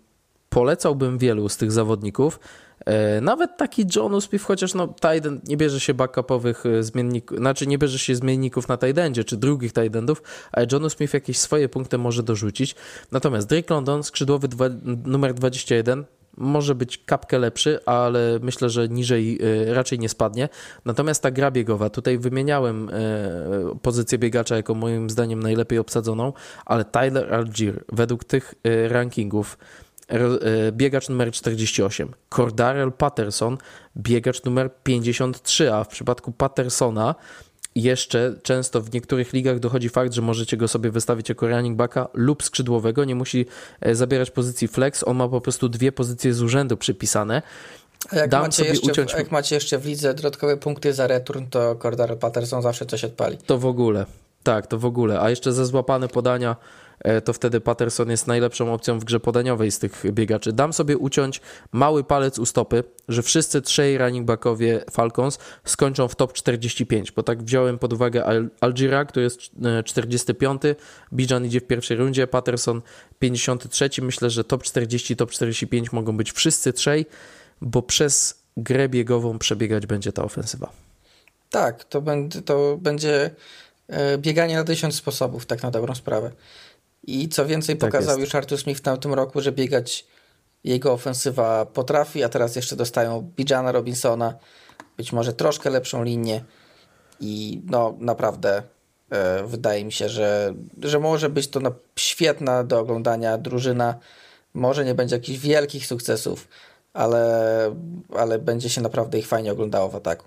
polecałbym 0.49 1.19
wielu 1.19 1.49
z 1.49 1.57
tych 1.57 1.73
zawodników. 1.73 2.41
E, 2.87 3.21
nawet 3.21 3.57
taki 3.57 3.85
John 3.97 4.21
Smith, 4.21 4.45
chociaż 4.45 4.75
no 4.75 4.89
Tiden 4.89 5.41
nie 5.47 5.57
bierze 5.57 5.81
się 5.81 5.95
backupowych 5.95 6.67
e, 6.67 6.83
zmienników, 6.83 7.39
znaczy 7.39 7.67
nie 7.67 7.79
bierze 7.79 7.99
się 7.99 8.17
zmienników 8.17 8.69
na 8.69 8.79
Tidendzie 8.79 9.25
czy 9.25 9.37
drugich 9.37 9.73
Tidendów, 9.73 10.23
ale 10.53 10.67
John 10.73 10.91
Smith 10.91 11.15
jakieś 11.15 11.39
swoje 11.39 11.69
punkty 11.69 11.99
może 11.99 12.23
dorzucić. 12.23 12.75
Natomiast 13.13 13.49
Drake 13.49 13.75
London, 13.75 14.03
skrzydłowy 14.03 14.49
dwa, 14.49 14.65
numer 15.05 15.35
21, 15.35 16.05
może 16.37 16.75
być 16.75 16.99
kapkę 16.99 17.39
lepszy, 17.39 17.85
ale 17.87 18.39
myślę, 18.43 18.71
że 18.71 18.89
niżej 18.89 19.39
e, 19.69 19.75
raczej 19.75 19.99
nie 19.99 20.09
spadnie. 20.09 20.49
Natomiast 20.85 21.23
ta 21.23 21.31
gra 21.31 21.51
biegowa, 21.51 21.91
tutaj 21.91 22.19
wymieniałem 22.19 22.91
pozycję 23.83 24.19
biegacza 24.19 24.57
jako 24.57 24.75
moim 24.75 25.11
zdaniem 25.11 25.43
najlepiej 25.43 25.79
obsadzoną, 25.79 26.33
ale 26.67 26.85
Tyler 26.85 27.35
Algier 27.35 27.85
według 27.93 28.25
tych 28.25 28.55
rankingów 28.89 29.59
biegacz 30.73 31.09
numer 31.09 31.33
48, 31.33 32.15
Cordarel 32.31 32.93
Patterson, 32.93 33.59
biegacz 33.97 34.45
numer 34.45 34.71
53, 34.83 35.73
a 35.73 35.85
w 35.85 35.89
przypadku 35.89 36.33
Pattersona 36.33 37.15
jeszcze 37.75 38.35
często 38.43 38.81
w 38.81 38.93
niektórych 38.93 39.33
ligach 39.33 39.59
dochodzi 39.59 39.89
fakt, 39.89 40.13
że 40.13 40.23
możecie 40.23 40.57
go 40.57 40.69
sobie 40.69 40.91
wystawić 40.91 41.29
jako 41.29 41.49
running 41.49 41.77
backa 41.77 42.09
lub 42.15 42.43
skrzydłowego, 42.43 43.05
nie 43.05 43.15
musi 43.15 43.47
e, 43.81 43.95
zabierać 43.95 44.31
pozycji 44.31 44.69
flex, 44.69 45.05
on 45.05 45.17
ma 45.17 45.29
po 45.29 45.41
prostu 45.41 45.69
dwie 45.69 45.93
pozycje 45.93 46.35
z 46.35 46.43
urzędu 46.43 46.77
przypisane. 46.77 47.43
A 48.11 48.17
jak, 48.17 48.31
Dam 48.31 48.43
macie 48.43 48.65
jeszcze, 48.65 48.93
uciąć... 48.93 49.13
jak 49.13 49.31
macie 49.31 49.55
jeszcze 49.55 49.79
w 49.79 49.87
lidze 49.87 50.15
dodatkowe 50.15 50.57
punkty 50.57 50.93
za 50.93 51.07
return, 51.07 51.47
to 51.51 51.77
Cordarel 51.77 52.19
Patterson 52.19 52.63
zawsze 52.63 52.87
coś 52.87 53.05
odpali. 53.05 53.37
To 53.37 53.59
w 53.59 53.67
ogóle. 53.67 54.07
Tak, 54.43 54.67
to 54.67 54.79
w 54.79 54.85
ogóle. 54.85 55.21
A 55.21 55.31
jeszcze 55.31 55.53
ze 55.53 55.67
złapane 55.67 56.09
podania 56.09 56.57
E, 56.90 56.90
to 57.25 57.33
wtedy 57.33 57.61
Patterson 57.61 58.11
jest 58.11 58.27
najlepszą 58.27 58.75
opcją 58.75 58.99
w 58.99 59.05
grze 59.05 59.21
podaniowej 59.21 59.71
z 59.71 59.79
tych 59.79 60.13
biegaczy. 60.13 60.53
Dam 60.53 60.73
sobie 60.73 60.99
uciąć 60.99 61.41
mały 61.73 62.05
palec 62.05 62.39
u 62.39 62.47
stopy, 62.47 62.85
że 63.09 63.23
wszyscy 63.23 63.63
trzej 63.63 63.99
running 63.99 64.27
backowie 64.27 64.85
Falcons 64.91 65.39
skończą 65.65 66.09
w 66.09 66.17
top 66.17 66.33
45, 66.33 67.13
bo 67.13 67.23
tak 67.23 67.43
wziąłem 67.43 67.79
pod 67.79 67.93
uwagę 67.93 68.25
Algira, 68.61 69.05
który 69.05 69.25
jest 69.25 69.39
45, 69.85 70.65
e, 70.65 70.75
Bijan 71.13 71.47
idzie 71.47 71.61
w 71.61 71.67
pierwszej 71.67 71.97
rundzie, 71.97 72.27
Patterson 72.27 72.83
53, 73.19 73.91
myślę, 74.03 74.31
że 74.31 74.45
top 74.45 74.63
40, 74.63 75.17
top 75.17 75.31
45 75.31 75.93
mogą 75.93 76.17
być 76.17 76.33
wszyscy 76.33 76.73
trzej, 76.73 77.07
bo 77.61 77.83
przez 77.83 78.43
grę 78.57 78.89
biegową 78.89 79.39
przebiegać 79.39 79.87
będzie 79.87 80.13
ta 80.13 80.25
ofensywa. 80.25 80.73
Tak, 81.51 81.85
to, 81.85 82.01
będzie, 82.01 82.43
to 82.43 82.79
będzie 82.81 83.31
e, 83.89 84.19
bieganie 84.19 84.57
na 84.57 84.65
tysiąc 84.65 84.95
sposobów, 84.95 85.47
tak 85.47 85.63
na 85.63 85.71
dobrą 85.71 85.95
sprawę. 85.95 86.31
I 87.03 87.29
co 87.29 87.47
więcej, 87.47 87.77
tak 87.77 87.91
pokazał 87.91 88.19
jest. 88.19 88.21
już 88.21 88.35
Arthur 88.35 88.59
Smith 88.59 88.81
w 88.81 88.83
tamtym 88.83 89.15
roku, 89.15 89.41
że 89.41 89.53
biegać 89.53 90.07
jego 90.65 90.93
ofensywa 90.93 91.67
potrafi, 91.67 92.25
a 92.25 92.29
teraz 92.29 92.57
jeszcze 92.57 92.77
dostają 92.77 93.33
Bijana 93.37 93.73
Robinsona, 93.73 94.35
być 94.97 95.13
może 95.13 95.33
troszkę 95.33 95.71
lepszą 95.71 96.05
linię 96.05 96.45
i 97.21 97.63
no 97.67 97.97
naprawdę 97.99 98.63
e, 99.11 99.43
wydaje 99.47 99.85
mi 99.85 99.93
się, 99.93 100.09
że, 100.09 100.55
że 100.83 100.99
może 100.99 101.31
być 101.31 101.49
to 101.49 101.61
no, 101.61 101.73
świetna 101.97 102.65
do 102.65 102.81
oglądania 102.81 103.39
drużyna. 103.39 103.95
Może 104.55 104.85
nie 104.85 104.95
będzie 104.95 105.17
jakichś 105.17 105.39
wielkich 105.39 105.87
sukcesów, 105.87 106.49
ale, 106.93 107.75
ale 108.17 108.39
będzie 108.39 108.71
się 108.71 108.81
naprawdę 108.81 109.19
ich 109.19 109.27
fajnie 109.27 109.53
oglądało 109.53 109.89
w 109.89 109.97
ataku. 109.97 110.27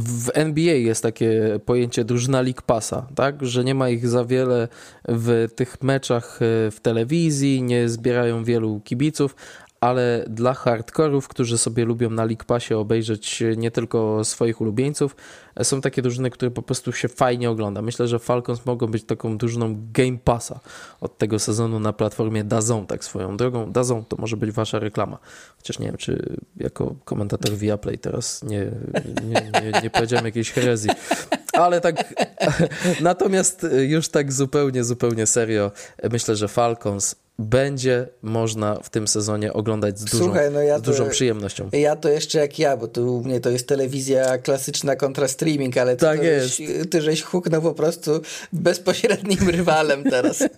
W 0.00 0.30
NBA 0.34 0.74
jest 0.74 1.02
takie 1.02 1.60
pojęcie 1.64 2.04
drużyna 2.04 2.42
League 2.42 2.62
Passa, 2.66 3.06
tak? 3.14 3.46
że 3.46 3.64
nie 3.64 3.74
ma 3.74 3.88
ich 3.88 4.08
za 4.08 4.24
wiele 4.24 4.68
w 5.08 5.48
tych 5.56 5.82
meczach 5.82 6.38
e, 6.42 6.70
w 6.70 6.80
telewizji, 6.82 7.62
nie 7.62 7.88
zbierają 7.88 8.44
wielu 8.44 8.80
kibiców, 8.84 9.36
ale 9.80 10.24
dla 10.28 10.54
hardkorów, 10.54 11.28
którzy 11.28 11.58
sobie 11.58 11.84
lubią 11.84 12.10
na 12.10 12.24
League 12.24 12.44
Passie 12.46 12.74
obejrzeć 12.74 13.42
nie 13.56 13.70
tylko 13.70 14.24
swoich 14.24 14.60
ulubieńców, 14.60 15.16
są 15.62 15.80
takie 15.80 16.02
drużyny, 16.02 16.30
które 16.30 16.50
po 16.50 16.62
prostu 16.62 16.92
się 16.92 17.08
fajnie 17.08 17.50
ogląda. 17.50 17.82
Myślę, 17.82 18.08
że 18.08 18.18
Falcons 18.18 18.66
mogą 18.66 18.86
być 18.86 19.04
taką 19.04 19.38
drużyną 19.38 19.76
Game 19.92 20.18
Passa 20.24 20.60
od 21.00 21.18
tego 21.18 21.38
sezonu 21.38 21.80
na 21.80 21.92
platformie 21.92 22.44
Dazon, 22.44 22.86
tak 22.86 23.04
swoją 23.04 23.36
drogą. 23.36 23.72
Dazon 23.72 24.04
to 24.04 24.16
może 24.16 24.36
być 24.36 24.50
wasza 24.50 24.78
reklama. 24.78 25.18
Chociaż 25.56 25.78
nie 25.78 25.86
wiem, 25.86 25.96
czy 25.96 26.36
jako 26.56 26.94
komentator 27.04 27.56
Viaplay 27.56 27.98
teraz 27.98 28.42
nie, 28.42 28.70
nie, 29.24 29.50
nie, 29.62 29.80
nie 29.82 29.90
powiedziałem 29.90 30.24
jakiejś 30.24 30.50
herezji. 30.50 30.90
Ale 31.52 31.80
tak, 31.80 32.14
natomiast 33.00 33.66
już 33.78 34.08
tak 34.08 34.32
zupełnie, 34.32 34.84
zupełnie 34.84 35.26
serio, 35.26 35.72
myślę, 36.12 36.36
że 36.36 36.48
Falcons 36.48 37.25
będzie 37.38 38.08
można 38.22 38.74
w 38.82 38.90
tym 38.90 39.08
sezonie 39.08 39.52
oglądać 39.52 39.98
z 39.98 40.04
dużą, 40.04 40.24
Słuchaj, 40.24 40.50
no 40.52 40.60
ja 40.60 40.78
z 40.78 40.82
dużą 40.82 41.04
to, 41.04 41.10
przyjemnością. 41.10 41.68
Ja 41.72 41.96
to 41.96 42.08
jeszcze 42.08 42.38
jak 42.38 42.58
ja, 42.58 42.76
bo 42.76 42.88
tu 42.88 43.16
u 43.16 43.24
mnie 43.24 43.40
to 43.40 43.50
jest 43.50 43.68
telewizja 43.68 44.38
klasyczna 44.38 44.96
kontra 44.96 45.28
streaming, 45.28 45.76
ale 45.76 45.96
ty, 45.96 46.06
tak 46.06 46.22
jest. 46.22 46.56
Żeś, 46.56 46.68
ty 46.90 47.02
żeś 47.02 47.22
huknął 47.22 47.62
po 47.62 47.74
prostu 47.74 48.20
bezpośrednim 48.52 49.48
rywalem 49.58 50.04
teraz. 50.04 50.44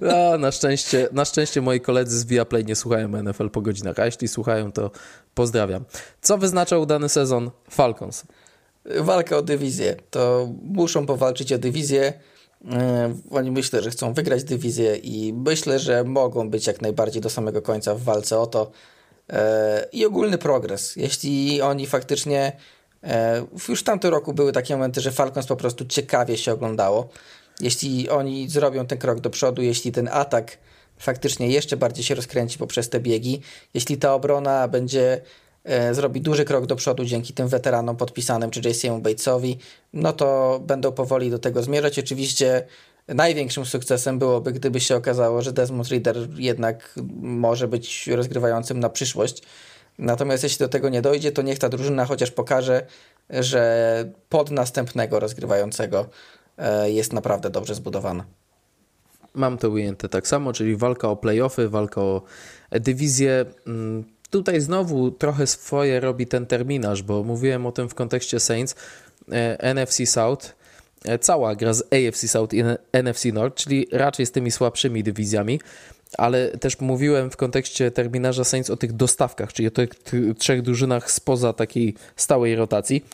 No, 0.00 0.38
na 0.38 0.52
szczęście, 0.52 1.08
na 1.12 1.24
szczęście 1.24 1.60
moi 1.60 1.80
koledzy 1.80 2.18
z 2.18 2.24
Viaplay 2.24 2.64
nie 2.64 2.76
słuchają 2.76 3.22
NFL 3.22 3.50
po 3.50 3.60
godzinach, 3.60 3.98
a 3.98 4.06
jeśli 4.06 4.28
słuchają, 4.28 4.72
to 4.72 4.90
pozdrawiam. 5.34 5.84
Co 6.22 6.38
wyznacza 6.38 6.78
udany 6.78 7.08
sezon 7.08 7.50
Falcons? 7.70 8.24
Walka 8.96 9.36
o 9.36 9.42
dywizję. 9.42 9.96
To 10.10 10.48
muszą 10.62 11.06
powalczyć 11.06 11.52
o 11.52 11.58
dywizję 11.58 12.12
oni 13.30 13.50
myślę, 13.50 13.82
że 13.82 13.90
chcą 13.90 14.12
wygrać 14.12 14.44
dywizję 14.44 14.96
i 14.96 15.32
myślę, 15.32 15.78
że 15.78 16.04
mogą 16.04 16.50
być 16.50 16.66
jak 16.66 16.82
najbardziej 16.82 17.22
do 17.22 17.30
samego 17.30 17.62
końca 17.62 17.94
w 17.94 18.02
walce 18.02 18.38
o 18.38 18.46
to. 18.46 18.70
E, 19.30 19.88
I 19.92 20.06
ogólny 20.06 20.38
progres. 20.38 20.96
Jeśli 20.96 21.62
oni 21.62 21.86
faktycznie. 21.86 22.52
E, 23.04 23.46
już 23.68 23.80
w 23.80 23.84
tamtym 23.84 24.10
roku 24.10 24.32
były 24.32 24.52
takie 24.52 24.76
momenty, 24.76 25.00
że 25.00 25.12
Falcons 25.12 25.46
po 25.46 25.56
prostu 25.56 25.84
ciekawie 25.84 26.38
się 26.38 26.52
oglądało. 26.52 27.08
Jeśli 27.60 28.08
oni 28.10 28.48
zrobią 28.48 28.86
ten 28.86 28.98
krok 28.98 29.20
do 29.20 29.30
przodu, 29.30 29.62
jeśli 29.62 29.92
ten 29.92 30.08
atak 30.12 30.58
faktycznie 30.98 31.48
jeszcze 31.48 31.76
bardziej 31.76 32.04
się 32.04 32.14
rozkręci 32.14 32.58
poprzez 32.58 32.88
te 32.88 33.00
biegi, 33.00 33.40
jeśli 33.74 33.96
ta 33.96 34.14
obrona 34.14 34.68
będzie 34.68 35.20
E, 35.20 35.47
zrobi 35.92 36.20
duży 36.20 36.44
krok 36.44 36.66
do 36.66 36.76
przodu 36.76 37.04
dzięki 37.04 37.32
tym 37.32 37.48
weteranom 37.48 37.96
podpisanym, 37.96 38.50
czy 38.50 38.60
JCM 38.60 39.00
Batesowi, 39.00 39.58
no 39.92 40.12
to 40.12 40.60
będą 40.66 40.92
powoli 40.92 41.30
do 41.30 41.38
tego 41.38 41.62
zmierzać. 41.62 41.98
Oczywiście 41.98 42.66
największym 43.08 43.66
sukcesem 43.66 44.18
byłoby, 44.18 44.52
gdyby 44.52 44.80
się 44.80 44.96
okazało, 44.96 45.42
że 45.42 45.52
Desmond 45.52 45.88
Reader 45.88 46.16
jednak 46.36 46.94
może 47.20 47.68
być 47.68 48.06
rozgrywającym 48.06 48.80
na 48.80 48.88
przyszłość. 48.88 49.42
Natomiast 49.98 50.42
jeśli 50.42 50.58
do 50.58 50.68
tego 50.68 50.88
nie 50.88 51.02
dojdzie, 51.02 51.32
to 51.32 51.42
niech 51.42 51.58
ta 51.58 51.68
drużyna 51.68 52.04
chociaż 52.04 52.30
pokaże, 52.30 52.86
że 53.30 54.12
pod 54.28 54.50
następnego 54.50 55.20
rozgrywającego 55.20 56.06
e, 56.58 56.90
jest 56.90 57.12
naprawdę 57.12 57.50
dobrze 57.50 57.74
zbudowana. 57.74 58.24
Mam 59.34 59.58
to 59.58 59.70
ujęte 59.70 60.08
tak 60.08 60.28
samo, 60.28 60.52
czyli 60.52 60.76
walka 60.76 61.08
o 61.08 61.16
playoffy, 61.16 61.68
walka 61.68 62.00
o 62.00 62.22
dywizję. 62.70 63.44
Tutaj 64.30 64.60
znowu 64.60 65.10
trochę 65.10 65.46
swoje 65.46 66.00
robi 66.00 66.26
ten 66.26 66.46
terminarz, 66.46 67.02
bo 67.02 67.22
mówiłem 67.22 67.66
o 67.66 67.72
tym 67.72 67.88
w 67.88 67.94
kontekście 67.94 68.40
Saints, 68.40 68.74
e, 69.32 69.74
NFC 69.74 70.06
South, 70.06 70.54
e, 71.04 71.18
cała 71.18 71.54
gra 71.54 71.72
z 71.72 71.82
AFC 71.82 72.28
South 72.28 72.54
i 72.54 72.62
NFC 72.92 73.32
North, 73.32 73.56
czyli 73.56 73.88
raczej 73.92 74.26
z 74.26 74.32
tymi 74.32 74.50
słabszymi 74.50 75.02
dywizjami, 75.02 75.60
ale 76.18 76.48
też 76.48 76.80
mówiłem 76.80 77.30
w 77.30 77.36
kontekście 77.36 77.90
terminarza 77.90 78.44
Saints 78.44 78.70
o 78.70 78.76
tych 78.76 78.92
dostawkach, 78.92 79.52
czyli 79.52 79.68
o 79.68 79.70
tych 79.70 79.90
trzech 80.38 80.62
drużynach 80.62 81.10
spoza 81.10 81.52
takiej 81.52 81.94
stałej 82.16 82.56
rotacji. 82.56 83.04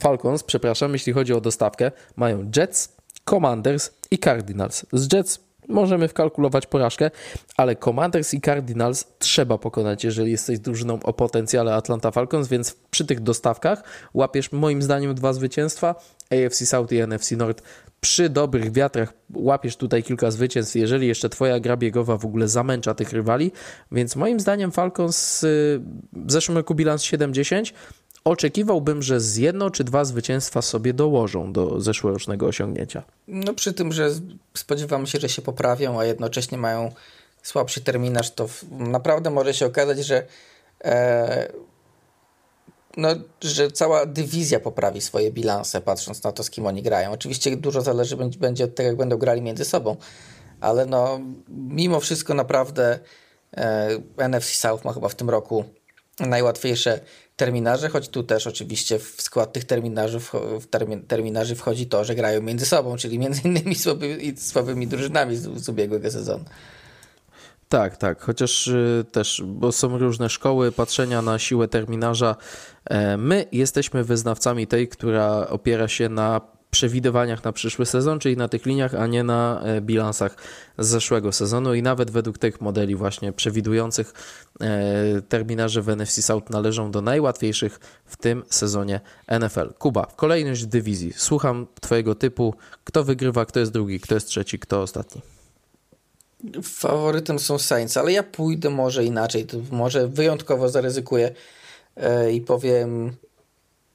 Falcons, 0.00 0.42
przepraszam, 0.42 0.92
jeśli 0.92 1.12
chodzi 1.12 1.32
o 1.32 1.40
dostawkę, 1.40 1.92
mają 2.16 2.50
Jets, 2.56 2.88
Commanders 3.24 3.90
i 4.10 4.18
Cardinals. 4.18 4.86
Z 4.92 5.12
Jets 5.12 5.40
możemy 5.68 6.08
wkalkulować 6.08 6.66
porażkę, 6.66 7.10
ale 7.56 7.76
Commanders 7.76 8.34
i 8.34 8.40
Cardinals 8.40 9.04
trzeba 9.18 9.58
pokonać, 9.58 10.04
jeżeli 10.04 10.30
jesteś 10.30 10.58
drużyną 10.58 10.98
o 11.02 11.12
potencjale 11.12 11.74
Atlanta 11.74 12.10
Falcons, 12.10 12.48
więc 12.48 12.76
przy 12.90 13.06
tych 13.06 13.20
dostawkach 13.20 13.82
łapiesz 14.14 14.52
moim 14.52 14.82
zdaniem 14.82 15.14
dwa 15.14 15.32
zwycięstwa, 15.32 15.94
AFC 16.30 16.66
South 16.66 16.92
i 16.92 17.06
NFC 17.06 17.32
North. 17.32 17.62
Przy 18.00 18.28
dobrych 18.28 18.72
wiatrach 18.72 19.12
łapiesz 19.34 19.76
tutaj 19.76 20.02
kilka 20.02 20.30
zwycięstw, 20.30 20.76
jeżeli 20.76 21.08
jeszcze 21.08 21.28
twoja 21.28 21.60
gra 21.60 21.76
biegowa 21.76 22.16
w 22.16 22.24
ogóle 22.24 22.48
zamęcza 22.48 22.94
tych 22.94 23.12
rywali, 23.12 23.52
więc 23.92 24.16
moim 24.16 24.40
zdaniem 24.40 24.72
Falcons 24.72 25.44
y, 25.44 25.80
w 26.12 26.32
zeszłym 26.32 26.58
roku 26.58 26.74
bilans 26.74 27.02
7-10, 27.02 27.72
oczekiwałbym, 28.28 29.02
że 29.02 29.20
z 29.20 29.36
jedno 29.36 29.70
czy 29.70 29.84
dwa 29.84 30.04
zwycięstwa 30.04 30.62
sobie 30.62 30.94
dołożą 30.94 31.52
do 31.52 31.80
zeszłorocznego 31.80 32.46
osiągnięcia. 32.46 33.02
No 33.28 33.54
przy 33.54 33.72
tym, 33.72 33.92
że 33.92 34.10
spodziewamy 34.54 35.06
się, 35.06 35.20
że 35.20 35.28
się 35.28 35.42
poprawią, 35.42 36.00
a 36.00 36.04
jednocześnie 36.04 36.58
mają 36.58 36.92
słabszy 37.42 37.80
terminarz, 37.80 38.30
to 38.30 38.48
naprawdę 38.70 39.30
może 39.30 39.54
się 39.54 39.66
okazać, 39.66 39.98
że 39.98 40.26
e, 40.84 41.52
no, 42.96 43.08
że 43.40 43.70
cała 43.70 44.06
dywizja 44.06 44.60
poprawi 44.60 45.00
swoje 45.00 45.32
bilanse, 45.32 45.80
patrząc 45.80 46.22
na 46.22 46.32
to, 46.32 46.42
z 46.42 46.50
kim 46.50 46.66
oni 46.66 46.82
grają. 46.82 47.12
Oczywiście 47.12 47.56
dużo 47.56 47.80
zależy 47.80 48.16
będzie 48.16 48.64
od 48.64 48.74
tego, 48.74 48.86
jak 48.86 48.96
będą 48.96 49.16
grali 49.16 49.42
między 49.42 49.64
sobą, 49.64 49.96
ale 50.60 50.86
no, 50.86 51.20
mimo 51.48 52.00
wszystko 52.00 52.34
naprawdę 52.34 52.98
e, 53.56 53.88
NFC 54.28 54.54
South 54.54 54.84
ma 54.84 54.92
chyba 54.92 55.08
w 55.08 55.14
tym 55.14 55.30
roku 55.30 55.64
najłatwiejsze 56.20 57.00
terminarze, 57.38 57.88
choć 57.88 58.08
tu 58.08 58.22
też 58.22 58.46
oczywiście 58.46 58.98
w 58.98 59.22
skład 59.22 59.52
tych 59.52 59.64
terminarzy, 59.64 60.20
w 60.60 60.66
termin, 60.70 61.02
terminarzy 61.02 61.54
wchodzi 61.54 61.86
to, 61.86 62.04
że 62.04 62.14
grają 62.14 62.42
między 62.42 62.66
sobą, 62.66 62.96
czyli 62.96 63.18
między 63.18 63.40
innymi 63.44 63.74
słabymi, 63.84 64.36
słabymi 64.36 64.86
drużynami 64.86 65.36
z, 65.36 65.64
z 65.64 65.68
ubiegłego 65.68 66.10
sezonu. 66.10 66.44
Tak, 67.68 67.96
tak, 67.96 68.22
chociaż 68.22 68.66
y, 68.66 69.04
też, 69.12 69.42
bo 69.46 69.72
są 69.72 69.98
różne 69.98 70.28
szkoły 70.28 70.72
patrzenia 70.72 71.22
na 71.22 71.38
siłę 71.38 71.68
terminarza. 71.68 72.36
E, 72.84 73.16
my 73.16 73.44
jesteśmy 73.52 74.04
wyznawcami 74.04 74.66
tej, 74.66 74.88
która 74.88 75.48
opiera 75.48 75.88
się 75.88 76.08
na 76.08 76.40
przewidywaniach 76.70 77.44
na 77.44 77.52
przyszły 77.52 77.86
sezon, 77.86 78.18
czyli 78.18 78.36
na 78.36 78.48
tych 78.48 78.66
liniach, 78.66 78.94
a 78.94 79.06
nie 79.06 79.24
na 79.24 79.62
e, 79.64 79.80
bilansach 79.80 80.36
z 80.78 80.86
zeszłego 80.86 81.32
sezonu 81.32 81.74
i 81.74 81.82
nawet 81.82 82.10
według 82.10 82.38
tych 82.38 82.60
modeli 82.60 82.96
właśnie 82.96 83.32
przewidujących 83.32 84.12
e, 84.60 85.22
terminarze 85.28 85.82
w 85.82 85.88
NFC 85.88 86.22
South 86.22 86.50
należą 86.50 86.90
do 86.90 87.00
najłatwiejszych 87.00 87.80
w 88.04 88.16
tym 88.16 88.42
sezonie 88.50 89.00
NFL. 89.40 89.74
Kuba, 89.78 90.06
kolejność 90.16 90.66
dywizji. 90.66 91.12
Słucham 91.16 91.66
twojego 91.80 92.14
typu. 92.14 92.54
Kto 92.84 93.04
wygrywa, 93.04 93.44
kto 93.44 93.60
jest 93.60 93.72
drugi, 93.72 94.00
kto 94.00 94.14
jest 94.14 94.26
trzeci, 94.26 94.58
kto 94.58 94.82
ostatni? 94.82 95.22
Faworytem 96.62 97.38
są 97.38 97.58
Saints, 97.58 97.96
ale 97.96 98.12
ja 98.12 98.22
pójdę 98.22 98.70
może 98.70 99.04
inaczej. 99.04 99.46
Może 99.70 100.08
wyjątkowo 100.08 100.68
zaryzykuję 100.68 101.34
e, 101.96 102.32
i 102.32 102.40
powiem 102.40 103.16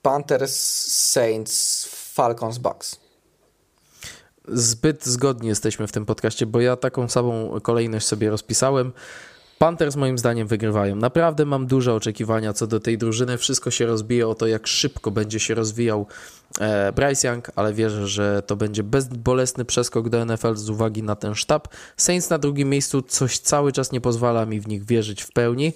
Panthers 0.04 0.56
Saints 1.12 1.86
Falcons 2.14 2.58
Bucks. 2.58 3.00
Zbyt 4.48 5.06
zgodni 5.06 5.48
jesteśmy 5.48 5.88
w 5.88 5.92
tym 5.92 6.06
podcaście, 6.06 6.46
bo 6.46 6.62
ja 6.62 6.76
taką 6.76 7.10
samą 7.10 7.60
kolejność 7.62 8.08
sobie 8.08 8.30
rozpisałem. 8.30 8.92
Panthers 9.58 9.96
moim 9.96 10.18
zdaniem 10.18 10.48
wygrywają. 10.48 10.96
Naprawdę 10.96 11.46
mam 11.46 11.68
duże 11.68 11.94
oczekiwania 11.94 12.54
co 12.54 12.68
do 12.68 12.80
tej 12.80 12.98
drużyny. 12.98 13.38
Wszystko 13.38 13.72
się 13.72 13.86
rozbije 13.86 14.28
o 14.28 14.36
to, 14.36 14.48
jak 14.48 14.68
szybko 14.68 15.12
będzie 15.12 15.40
się 15.40 15.56
rozwijał 15.56 16.08
e, 16.60 16.92
Bryce 16.92 17.28
Young, 17.28 17.52
ale 17.56 17.74
wierzę, 17.74 18.08
że 18.08 18.44
to 18.48 18.56
będzie 18.56 18.84
bezbolesny 18.84 19.66
przeskok 19.66 20.10
do 20.10 20.26
NFL 20.26 20.56
z 20.56 20.70
uwagi 20.70 21.04
na 21.04 21.16
ten 21.16 21.36
sztab. 21.36 21.68
Saints 21.98 22.30
na 22.30 22.38
drugim 22.38 22.70
miejscu 22.70 23.02
coś 23.02 23.40
cały 23.40 23.72
czas 23.72 23.92
nie 23.92 24.02
pozwala 24.02 24.46
mi 24.46 24.60
w 24.60 24.68
nich 24.68 24.86
wierzyć 24.86 25.22
w 25.22 25.32
pełni. 25.32 25.74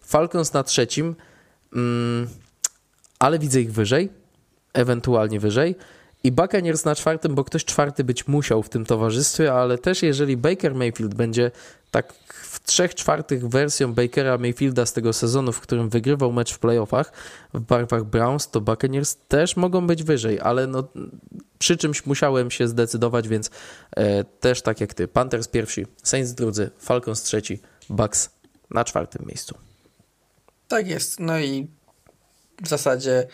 Falcons 0.00 0.52
na 0.52 0.62
trzecim, 0.62 1.16
mm, 1.72 2.28
ale 3.20 3.38
widzę 3.38 3.60
ich 3.60 3.72
wyżej 3.72 4.20
ewentualnie 4.72 5.40
wyżej. 5.40 5.76
I 6.24 6.32
Buccaneers 6.32 6.84
na 6.84 6.94
czwartym, 6.94 7.34
bo 7.34 7.44
ktoś 7.44 7.64
czwarty 7.64 8.04
być 8.04 8.28
musiał 8.28 8.62
w 8.62 8.68
tym 8.68 8.86
towarzystwie, 8.86 9.52
ale 9.52 9.78
też 9.78 10.02
jeżeli 10.02 10.36
Baker 10.36 10.74
Mayfield 10.74 11.14
będzie 11.14 11.50
tak 11.90 12.12
w 12.42 12.64
trzech 12.64 12.94
czwartych 12.94 13.48
wersją 13.48 13.94
Bakera 13.94 14.38
Mayfielda 14.38 14.86
z 14.86 14.92
tego 14.92 15.12
sezonu, 15.12 15.52
w 15.52 15.60
którym 15.60 15.88
wygrywał 15.88 16.32
mecz 16.32 16.52
w 16.52 16.58
playoffach 16.58 17.12
w 17.54 17.60
barwach 17.60 18.04
Browns, 18.04 18.50
to 18.50 18.60
Buccaneers 18.60 19.16
też 19.28 19.56
mogą 19.56 19.86
być 19.86 20.02
wyżej, 20.02 20.40
ale 20.40 20.66
no, 20.66 20.88
przy 21.58 21.76
czymś 21.76 22.06
musiałem 22.06 22.50
się 22.50 22.68
zdecydować, 22.68 23.28
więc 23.28 23.50
e, 23.96 24.24
też 24.24 24.62
tak 24.62 24.80
jak 24.80 24.94
ty. 24.94 25.08
Panthers 25.08 25.48
pierwsi, 25.48 25.86
Saints 26.02 26.32
drudzy, 26.32 26.70
Falcons 26.78 27.22
trzeci, 27.22 27.60
Bucks 27.90 28.30
na 28.70 28.84
czwartym 28.84 29.26
miejscu. 29.26 29.54
Tak 30.68 30.88
jest. 30.88 31.20
No 31.20 31.40
i 31.40 31.68
w 32.62 32.68
zasadzie 32.68 33.26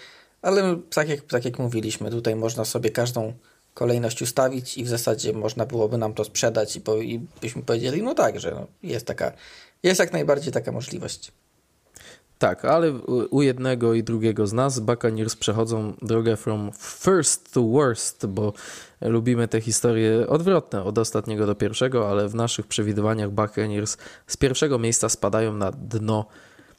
ale 0.46 0.76
tak 0.94 1.08
jak, 1.08 1.20
tak 1.20 1.44
jak 1.44 1.58
mówiliśmy, 1.58 2.10
tutaj 2.10 2.36
można 2.36 2.64
sobie 2.64 2.90
każdą 2.90 3.32
kolejność 3.74 4.22
ustawić 4.22 4.78
i 4.78 4.84
w 4.84 4.88
zasadzie 4.88 5.32
można 5.32 5.66
byłoby 5.66 5.98
nam 5.98 6.14
to 6.14 6.24
sprzedać 6.24 6.76
i, 6.76 6.80
po, 6.80 6.96
i 6.96 7.20
byśmy 7.40 7.62
powiedzieli, 7.62 8.02
no 8.02 8.14
tak, 8.14 8.40
że 8.40 8.50
no 8.50 8.66
jest 8.82 9.06
taka, 9.06 9.32
jest 9.82 10.00
jak 10.00 10.12
najbardziej 10.12 10.52
taka 10.52 10.72
możliwość. 10.72 11.32
Tak, 12.38 12.64
ale 12.64 12.92
u 13.30 13.42
jednego 13.42 13.94
i 13.94 14.02
drugiego 14.02 14.46
z 14.46 14.52
nas 14.52 14.80
Buccaneers 14.80 15.36
przechodzą 15.36 15.94
drogę 16.02 16.36
from 16.36 16.70
first 16.78 17.52
to 17.52 17.62
worst, 17.62 18.26
bo 18.26 18.52
lubimy 19.00 19.48
te 19.48 19.60
historie 19.60 20.26
odwrotne 20.28 20.82
od 20.82 20.98
ostatniego 20.98 21.46
do 21.46 21.54
pierwszego, 21.54 22.10
ale 22.10 22.28
w 22.28 22.34
naszych 22.34 22.66
przewidywaniach 22.66 23.30
Buccaneers 23.30 23.96
z 24.26 24.36
pierwszego 24.36 24.78
miejsca 24.78 25.08
spadają 25.08 25.52
na 25.52 25.72
dno 25.72 26.26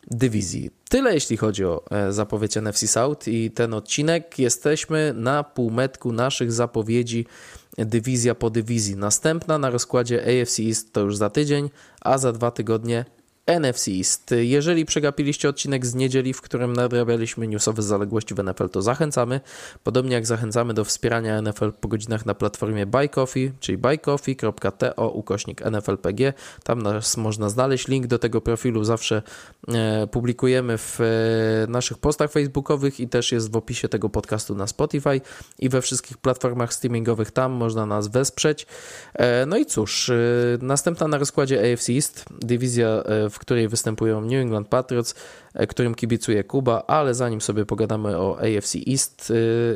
dywizji. 0.08 0.72
Tyle 0.90 1.14
jeśli 1.14 1.38
chodzi 1.38 1.66
o 1.66 1.84
e, 1.92 2.14
zapowiedź 2.14 2.56
NFC 2.56 2.88
South 2.88 3.28
i 3.28 3.52
ten 3.52 3.74
odcinek. 3.74 4.40
Jesteśmy 4.40 5.14
na 5.16 5.44
półmetku 5.44 6.12
naszych 6.12 6.52
zapowiedzi 6.52 7.26
dywizja 7.78 8.36
po 8.36 8.50
dywizji. 8.50 8.96
Następna 8.96 9.58
na 9.58 9.70
rozkładzie 9.70 10.42
AFC 10.42 10.60
East 10.60 10.94
to 10.94 11.02
już 11.02 11.18
za 11.18 11.30
tydzień, 11.30 11.70
a 12.02 12.18
za 12.18 12.32
dwa 12.32 12.52
tygodnie 12.52 13.06
NFC 13.48 13.88
East. 13.88 14.34
Jeżeli 14.38 14.86
przegapiliście 14.86 15.50
odcinek 15.50 15.86
z 15.86 15.96
niedzieli, 15.96 16.34
w 16.34 16.42
którym 16.42 16.74
nadrabialiśmy 16.74 17.48
newsowe 17.48 17.82
zaległości 17.82 18.36
w 18.36 18.44
NFL, 18.44 18.70
to 18.70 18.82
zachęcamy. 18.82 19.42
Podobnie 19.84 20.14
jak 20.14 20.26
zachęcamy 20.26 20.74
do 20.74 20.86
wspierania 20.86 21.42
NFL 21.42 21.72
po 21.82 21.88
godzinach 21.88 22.26
na 22.26 22.34
platformie 22.34 22.86
Buy 22.86 23.10
Coffee, 23.10 23.52
czyli 23.60 23.78
buycoffee.to 23.78 25.10
ukośnik 25.10 25.62
NFLPG. 25.62 26.34
Tam 26.64 26.82
nas 26.82 27.18
można 27.18 27.50
znaleźć. 27.50 27.88
Link 27.88 28.08
do 28.08 28.20
tego 28.20 28.42
profilu 28.42 28.84
zawsze 28.84 29.22
e, 29.68 30.08
publikujemy 30.08 30.78
w 30.78 31.02
e, 31.02 31.68
naszych 31.68 31.98
postach 31.98 32.32
facebookowych 32.32 33.00
i 33.00 33.08
też 33.08 33.32
jest 33.32 33.52
w 33.52 33.56
opisie 33.56 33.90
tego 33.90 34.10
podcastu 34.10 34.56
na 34.56 34.68
Spotify 34.68 35.22
i 35.60 35.70
we 35.70 35.82
wszystkich 35.82 36.18
platformach 36.18 36.74
streamingowych. 36.74 37.32
Tam 37.32 37.52
można 37.52 37.86
nas 37.86 38.08
wesprzeć. 38.08 38.68
E, 39.14 39.46
no 39.46 39.58
i 39.58 39.66
cóż, 39.66 40.12
następna 40.62 41.08
na 41.08 41.18
rozkładzie 41.18 41.74
AFC 41.74 41.90
East, 41.90 42.26
dywizja 42.42 43.04
w 43.30 43.37
w 43.38 43.40
której 43.40 43.68
występują 43.68 44.22
New 44.22 44.34
England 44.34 44.68
Patriots, 44.68 45.16
e, 45.54 45.68
którym 45.68 45.96
kibicuje 45.96 46.44
Kuba, 46.44 46.84
ale 46.88 47.14
zanim 47.14 47.42
sobie 47.42 47.66
pogadamy 47.66 48.18
o 48.18 48.40
AFC 48.40 48.76
East, 48.88 49.34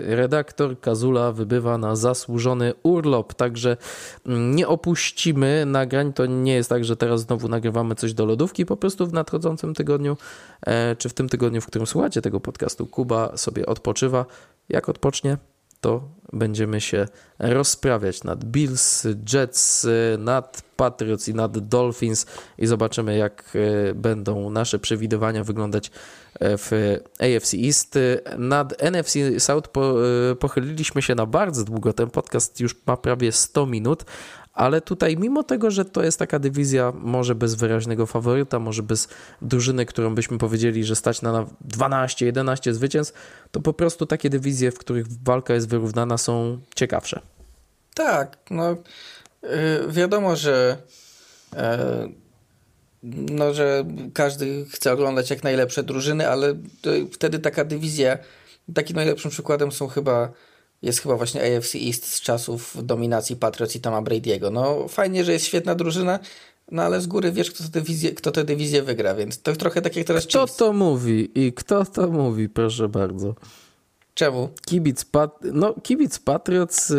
e, 0.10 0.16
redaktor 0.16 0.80
Kazula 0.80 1.32
wybywa 1.32 1.78
na 1.78 1.96
zasłużony 1.96 2.74
urlop, 2.84 3.34
także 3.34 3.78
mm, 4.26 4.56
nie 4.56 4.68
opuścimy 4.68 5.64
nagrań. 5.66 6.14
To 6.14 6.26
nie 6.26 6.54
jest 6.54 6.70
tak, 6.70 6.86
że 6.86 6.96
teraz 6.98 7.22
znowu 7.22 7.48
nagrywamy 7.48 7.96
coś 7.96 8.14
do 8.14 8.26
lodówki, 8.26 8.66
po 8.66 8.78
prostu 8.78 9.08
w 9.08 9.14
nadchodzącym 9.14 9.74
tygodniu, 9.74 10.18
e, 10.66 10.96
czy 10.96 11.10
w 11.10 11.14
tym 11.14 11.30
tygodniu, 11.30 11.62
w 11.62 11.66
którym 11.66 11.88
słuchacie 11.88 12.22
tego 12.22 12.40
podcastu, 12.40 12.88
Kuba 12.88 13.38
sobie 13.38 13.66
odpoczywa. 13.66 14.26
Jak 14.70 14.90
odpocznie, 14.90 15.38
to 15.82 16.10
będziemy 16.34 16.82
się 16.82 17.08
rozprawiać 17.40 18.24
nad 18.24 18.46
Bills, 18.46 19.08
Jets, 19.34 19.88
nad 20.18 20.64
Patriots 20.76 21.28
i 21.28 21.34
nad 21.34 21.58
Dolphins 21.58 22.26
i 22.58 22.68
zobaczymy, 22.68 23.18
jak 23.18 23.54
e, 23.90 23.94
będą 23.94 24.50
nasze 24.50 24.80
przewidywania 24.80 25.44
wyglądać 25.44 25.92
e, 26.40 26.58
w 26.58 26.72
AFC 27.20 27.54
East. 27.66 28.00
Nad 28.38 28.84
NFC 28.84 29.20
South 29.40 29.70
e, 29.78 30.36
pochyliliśmy 30.36 31.02
się 31.02 31.16
na 31.16 31.26
bardzo 31.26 31.64
długo. 31.64 31.94
Ten 31.94 32.10
podcast 32.10 32.60
już 32.60 32.76
ma 32.88 32.98
prawie 32.98 33.32
100 33.32 33.66
minut, 33.66 34.06
ale 34.54 34.82
tutaj 34.82 35.18
mimo 35.18 35.44
tego, 35.44 35.72
że 35.72 35.86
to 35.86 36.04
jest 36.04 36.20
taka 36.20 36.40
dywizja 36.40 36.94
może 36.96 37.36
bez 37.36 37.56
wyraźnego 37.56 38.06
faworyta, 38.06 38.60
może 38.60 38.84
bez 38.84 39.08
drużyny, 39.42 39.86
którą 39.86 40.16
byśmy 40.16 40.38
powiedzieli, 40.38 40.84
że 40.84 40.96
stać 40.96 41.22
na 41.22 41.46
12-11 41.78 42.74
zwycięstw, 42.74 43.14
to 43.52 43.62
po 43.62 43.74
prostu 43.74 44.06
takie 44.06 44.30
dywizje, 44.30 44.72
w 44.72 44.78
których 44.78 45.06
walka 45.24 45.54
jest 45.54 45.70
wyrównana 45.70 46.18
są 46.18 46.60
ciekawsze. 46.76 47.22
Tak, 47.94 48.38
no 48.50 48.76
yy, 49.44 49.50
wiadomo, 49.90 50.36
że 50.36 50.78
yy, 51.54 51.60
no, 53.04 53.54
że 53.54 53.86
każdy 54.14 54.66
chce 54.70 54.94
oglądać 54.94 55.30
jak 55.30 55.44
najlepsze 55.44 55.84
drużyny, 55.84 56.30
ale 56.30 56.54
wtedy 57.12 57.40
taka 57.40 57.66
dywizja, 57.66 58.18
takim 58.74 58.96
najlepszym 58.96 59.32
przykładem 59.32 59.72
są 59.72 59.88
chyba 59.88 60.32
jest 60.82 61.00
chyba 61.00 61.18
właśnie 61.18 61.58
AFC 61.58 61.76
East 61.88 62.08
z 62.14 62.22
czasów 62.22 62.78
dominacji 62.84 63.36
Patriots 63.36 63.76
i 63.76 63.80
Tama 63.82 64.02
Brady'ego. 64.02 64.52
No 64.52 64.88
fajnie, 64.88 65.26
że 65.26 65.34
jest 65.34 65.46
świetna 65.46 65.76
drużyna, 65.76 66.20
no 66.72 66.84
ale 66.84 67.02
z 67.02 67.08
góry 67.08 67.32
wiesz, 67.32 67.52
kto 67.52 67.64
tę 67.64 67.70
dywizję, 67.70 68.12
kto 68.12 68.32
tę 68.32 68.44
dywizję 68.44 68.84
wygra, 68.84 69.16
więc 69.16 69.42
to 69.42 69.56
trochę 69.56 69.82
tak 69.82 69.96
jak 69.96 70.08
teraz 70.08 70.28
Kto 70.28 70.42
Chiefs. 70.42 70.58
to 70.58 70.74
mówi 70.74 71.32
i 71.36 71.54
kto 71.54 71.86
to 71.86 72.08
mówi, 72.08 72.50
proszę 72.50 72.90
bardzo. 72.90 73.36
Czemu? 74.14 74.50
Kibic, 74.66 75.06
pat... 75.06 75.40
no, 75.54 75.76
kibic 75.84 76.20
Patriots. 76.20 76.90
Yy, 76.90 76.96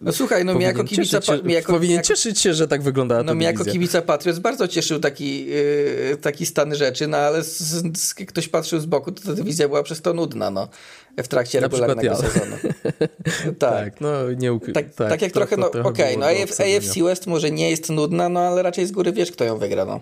no 0.00 0.12
słuchaj, 0.12 0.44
no 0.44 0.54
mi 0.54 0.64
jako 0.64 0.84
kibica. 0.84 1.20
Cieszyć, 1.20 1.44
mi 1.44 1.52
jako, 1.52 1.72
powinien 1.72 1.96
jako, 1.96 2.08
cieszyć 2.08 2.40
się, 2.40 2.54
że 2.54 2.68
tak 2.68 2.82
wygląda. 2.82 3.22
No 3.22 3.34
mi 3.34 3.44
jako 3.44 3.64
kibica 3.64 4.02
Patriots 4.02 4.38
bardzo 4.38 4.68
cieszył 4.68 5.00
taki, 5.00 5.46
yy, 5.46 6.16
taki 6.20 6.46
stan 6.46 6.74
rzeczy, 6.74 7.06
no 7.06 7.16
ale 7.16 7.42
z, 7.42 7.58
z, 7.98 8.14
ktoś 8.14 8.48
patrzył 8.48 8.80
z 8.80 8.86
boku, 8.86 9.12
to 9.12 9.22
ta 9.22 9.32
dywizja 9.32 9.68
była 9.68 9.82
przez 9.82 10.02
to 10.02 10.12
nudna, 10.12 10.50
no. 10.50 10.68
W 11.16 11.28
trakcie 11.28 11.60
Na 11.60 11.66
regularnego 11.66 12.02
ja. 12.02 12.16
sezonu. 12.16 12.56
tak. 13.44 13.58
tak, 13.58 14.00
no 14.00 14.32
nie 14.32 14.52
ukry... 14.52 14.72
tak, 14.72 14.94
tak, 14.94 15.10
tak 15.10 15.22
jak 15.22 15.32
to, 15.32 15.40
trochę, 15.40 15.56
no 15.56 15.66
okej, 15.66 15.82
okay, 15.82 16.16
no 16.16 16.26
AF, 16.26 16.50
AFC 16.50 17.02
West 17.02 17.26
może 17.26 17.50
nie 17.50 17.70
jest 17.70 17.90
nudna, 17.90 18.28
no 18.28 18.40
ale 18.40 18.62
raczej 18.62 18.86
z 18.86 18.92
góry 18.92 19.12
wiesz, 19.12 19.32
kto 19.32 19.44
ją 19.44 19.58
wygra, 19.58 19.84
no. 19.84 20.00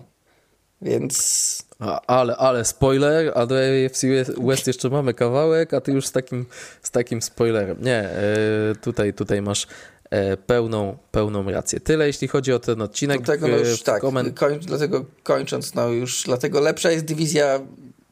Więc 0.81 1.64
ale, 2.07 2.37
ale 2.37 2.65
spoiler, 2.65 3.31
a 3.35 3.45
do 3.45 3.55
AFC 3.55 4.03
West 4.37 4.67
jeszcze 4.67 4.89
mamy 4.89 5.13
kawałek, 5.13 5.73
a 5.73 5.81
ty 5.81 5.91
już 5.91 6.07
z 6.07 6.11
takim, 6.11 6.45
z 6.81 6.91
takim 6.91 7.21
spoilerem. 7.21 7.77
Nie, 7.81 7.99
e, 7.99 8.75
tutaj, 8.81 9.13
tutaj 9.13 9.41
masz 9.41 9.67
e, 10.09 10.37
pełną, 10.37 10.97
pełną 11.11 11.51
rację. 11.51 11.79
Tyle 11.79 12.07
jeśli 12.07 12.27
chodzi 12.27 12.53
o 12.53 12.59
ten 12.59 12.81
odcinek. 12.81 13.21
Dlatego 13.21 13.47
no 13.47 13.57
już 13.57 13.81
tak, 13.81 14.01
koń, 14.35 14.59
dlatego 14.59 15.05
kończąc, 15.23 15.75
no 15.75 15.89
już 15.89 16.23
dlatego 16.23 16.59
lepsza 16.59 16.91
jest 16.91 17.05
dywizja 17.05 17.59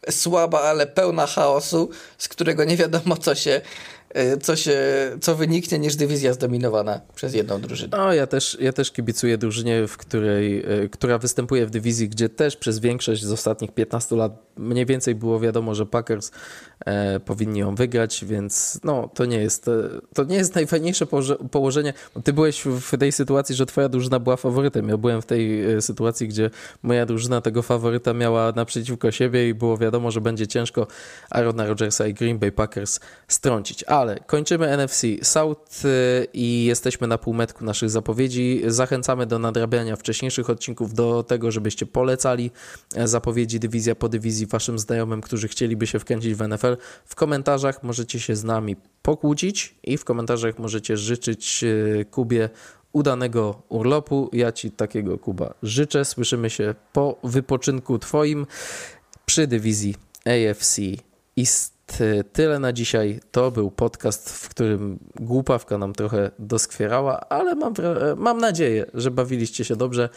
słaba, 0.09 0.61
ale 0.61 0.87
pełna 0.87 1.27
chaosu, 1.27 1.89
z 2.17 2.27
którego 2.27 2.63
nie 2.63 2.77
wiadomo 2.77 3.17
co 3.17 3.35
się 3.35 3.61
E, 3.61 4.02
co, 4.41 4.55
się, 4.55 4.77
co 5.21 5.35
wyniknie 5.35 5.79
niż 5.79 5.95
dywizja 5.95 6.33
zdominowana 6.33 7.01
przez 7.15 7.33
jedną 7.33 7.61
drużynę. 7.61 7.97
No, 7.97 8.13
ja 8.13 8.27
też, 8.27 8.57
ja 8.61 8.73
też 8.73 8.91
kibicuję 8.91 9.37
drużynie, 9.37 9.87
w 9.87 9.97
której, 9.97 10.59
e, 10.83 10.89
która 10.89 11.17
występuje 11.17 11.65
w 11.65 11.69
dywizji, 11.69 12.09
gdzie 12.09 12.29
też 12.29 12.57
przez 12.57 12.79
większość 12.79 13.23
z 13.23 13.31
ostatnich 13.31 13.71
15 13.71 14.15
lat 14.15 14.53
mniej 14.57 14.85
więcej 14.85 15.15
było 15.15 15.39
wiadomo, 15.39 15.75
że 15.75 15.85
Packers 15.85 16.31
e, 16.85 17.19
powinni 17.19 17.59
ją 17.59 17.75
wygrać, 17.75 18.25
więc 18.25 18.79
no, 18.83 19.09
to 19.13 19.25
nie 19.25 19.37
jest, 19.37 19.67
e, 19.67 19.71
to 20.13 20.23
nie 20.23 20.35
jest 20.35 20.55
najfajniejsze 20.55 21.05
położenie. 21.51 21.93
Ty 22.23 22.33
byłeś 22.33 22.63
w 22.65 22.97
tej 22.97 23.11
sytuacji, 23.11 23.55
że 23.55 23.65
twoja 23.65 23.89
drużyna 23.89 24.19
była 24.19 24.37
faworytem. 24.37 24.89
Ja 24.89 24.97
byłem 24.97 25.21
w 25.21 25.25
tej 25.25 25.63
sytuacji, 25.81 26.27
gdzie 26.27 26.49
moja 26.83 27.05
drużyna 27.05 27.41
tego 27.41 27.61
faworyta 27.61 28.13
miała 28.13 28.51
naprzeciwko 28.51 29.11
siebie 29.11 29.49
i 29.49 29.53
było 29.53 29.77
wiadomo, 29.77 30.11
że 30.11 30.21
będzie 30.21 30.47
ciężko 30.47 30.87
Aarona 31.29 31.65
Rodgersa 31.65 32.07
i 32.07 32.13
Green 32.13 32.39
Bay 32.39 32.51
Packers 32.51 32.99
strącić. 33.27 33.83
A 33.87 34.02
ale 34.03 34.19
kończymy 34.19 34.77
NFC 34.77 35.01
South 35.21 35.85
y, 35.85 36.27
i 36.33 36.65
jesteśmy 36.65 37.07
na 37.07 37.17
półmetku 37.17 37.65
naszych 37.65 37.89
zapowiedzi. 37.89 38.61
Zachęcamy 38.67 39.25
do 39.25 39.39
nadrabiania 39.39 39.95
wcześniejszych 39.95 40.49
odcinków, 40.49 40.93
do 40.93 41.23
tego, 41.23 41.51
żebyście 41.51 41.85
polecali 41.85 42.51
e, 42.95 43.07
zapowiedzi 43.07 43.59
dywizja 43.59 43.95
po 43.95 44.09
dywizji 44.09 44.47
waszym 44.47 44.79
znajomym, 44.79 45.21
którzy 45.21 45.47
chcieliby 45.47 45.87
się 45.87 45.99
wkręcić 45.99 46.35
w 46.35 46.47
NFL. 46.47 46.77
W 47.05 47.15
komentarzach 47.15 47.83
możecie 47.83 48.19
się 48.19 48.35
z 48.35 48.43
nami 48.43 48.75
pokłócić 49.01 49.75
i 49.83 49.97
w 49.97 50.05
komentarzach 50.05 50.59
możecie 50.59 50.97
życzyć 50.97 51.63
e, 51.63 52.05
Kubie 52.05 52.49
udanego 52.91 53.61
urlopu. 53.69 54.29
Ja 54.33 54.51
Ci 54.51 54.71
takiego, 54.71 55.17
Kuba, 55.17 55.53
życzę. 55.63 56.05
Słyszymy 56.05 56.49
się 56.49 56.75
po 56.93 57.17
wypoczynku 57.23 57.99
Twoim 57.99 58.45
przy 59.25 59.47
dywizji 59.47 59.95
AFC 60.25 60.79
East 61.37 61.72
tyle 62.33 62.59
na 62.59 62.73
dzisiaj. 62.73 63.19
To 63.31 63.51
był 63.51 63.71
podcast, 63.71 64.29
w 64.29 64.49
którym 64.49 64.99
głupawka 65.15 65.77
nam 65.77 65.93
trochę 65.93 66.31
doskwierała, 66.39 67.19
ale 67.19 67.55
mam, 67.55 67.73
mam 68.17 68.37
nadzieję, 68.37 68.85
że 68.93 69.11
bawiliście 69.11 69.65
się 69.65 69.75
dobrze. 69.75 70.09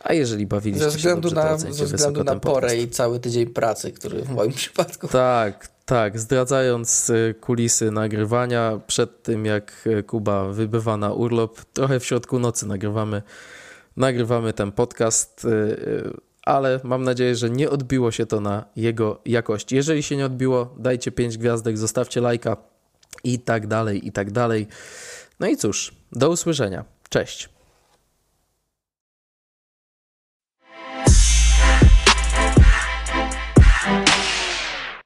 A 0.00 0.12
jeżeli 0.12 0.46
bawiliście 0.46 0.90
ze 0.90 0.96
względu 0.96 1.28
się 1.28 1.34
dobrze, 1.34 1.66
na, 1.66 1.72
Ze 1.72 1.84
względu 1.84 2.24
na 2.24 2.36
porę 2.36 2.76
i 2.76 2.88
cały 2.88 3.20
tydzień 3.20 3.46
pracy, 3.46 3.92
który 3.92 4.22
w 4.22 4.30
moim 4.30 4.52
przypadku. 4.52 5.08
Tak, 5.08 5.68
tak. 5.84 6.20
Zdradzając 6.20 7.10
y, 7.10 7.34
kulisy 7.40 7.90
nagrywania, 7.90 8.80
przed 8.86 9.22
tym 9.22 9.46
jak 9.46 9.72
y, 9.86 10.02
Kuba 10.02 10.48
wybywa 10.48 10.96
na 10.96 11.12
urlop, 11.12 11.64
trochę 11.72 12.00
w 12.00 12.04
środku 12.04 12.38
nocy 12.38 12.66
nagrywamy, 12.66 13.22
nagrywamy 13.96 14.52
ten 14.52 14.72
podcast. 14.72 15.46
Ale 16.46 16.80
mam 16.84 17.02
nadzieję, 17.02 17.36
że 17.36 17.50
nie 17.50 17.70
odbiło 17.70 18.10
się 18.10 18.26
to 18.26 18.40
na 18.40 18.64
jego 18.76 19.20
jakości. 19.24 19.76
Jeżeli 19.76 20.02
się 20.02 20.16
nie 20.16 20.26
odbiło, 20.26 20.74
dajcie 20.78 21.12
5 21.12 21.38
gwiazdek, 21.38 21.78
zostawcie 21.78 22.20
lajka 22.20 22.56
i 23.24 23.38
tak 23.38 23.66
dalej, 23.66 24.08
i 24.08 24.12
tak 24.12 24.30
dalej. 24.30 24.66
No 25.40 25.46
i 25.46 25.56
cóż, 25.56 25.94
do 26.12 26.30
usłyszenia. 26.30 26.84
Cześć. 27.08 27.55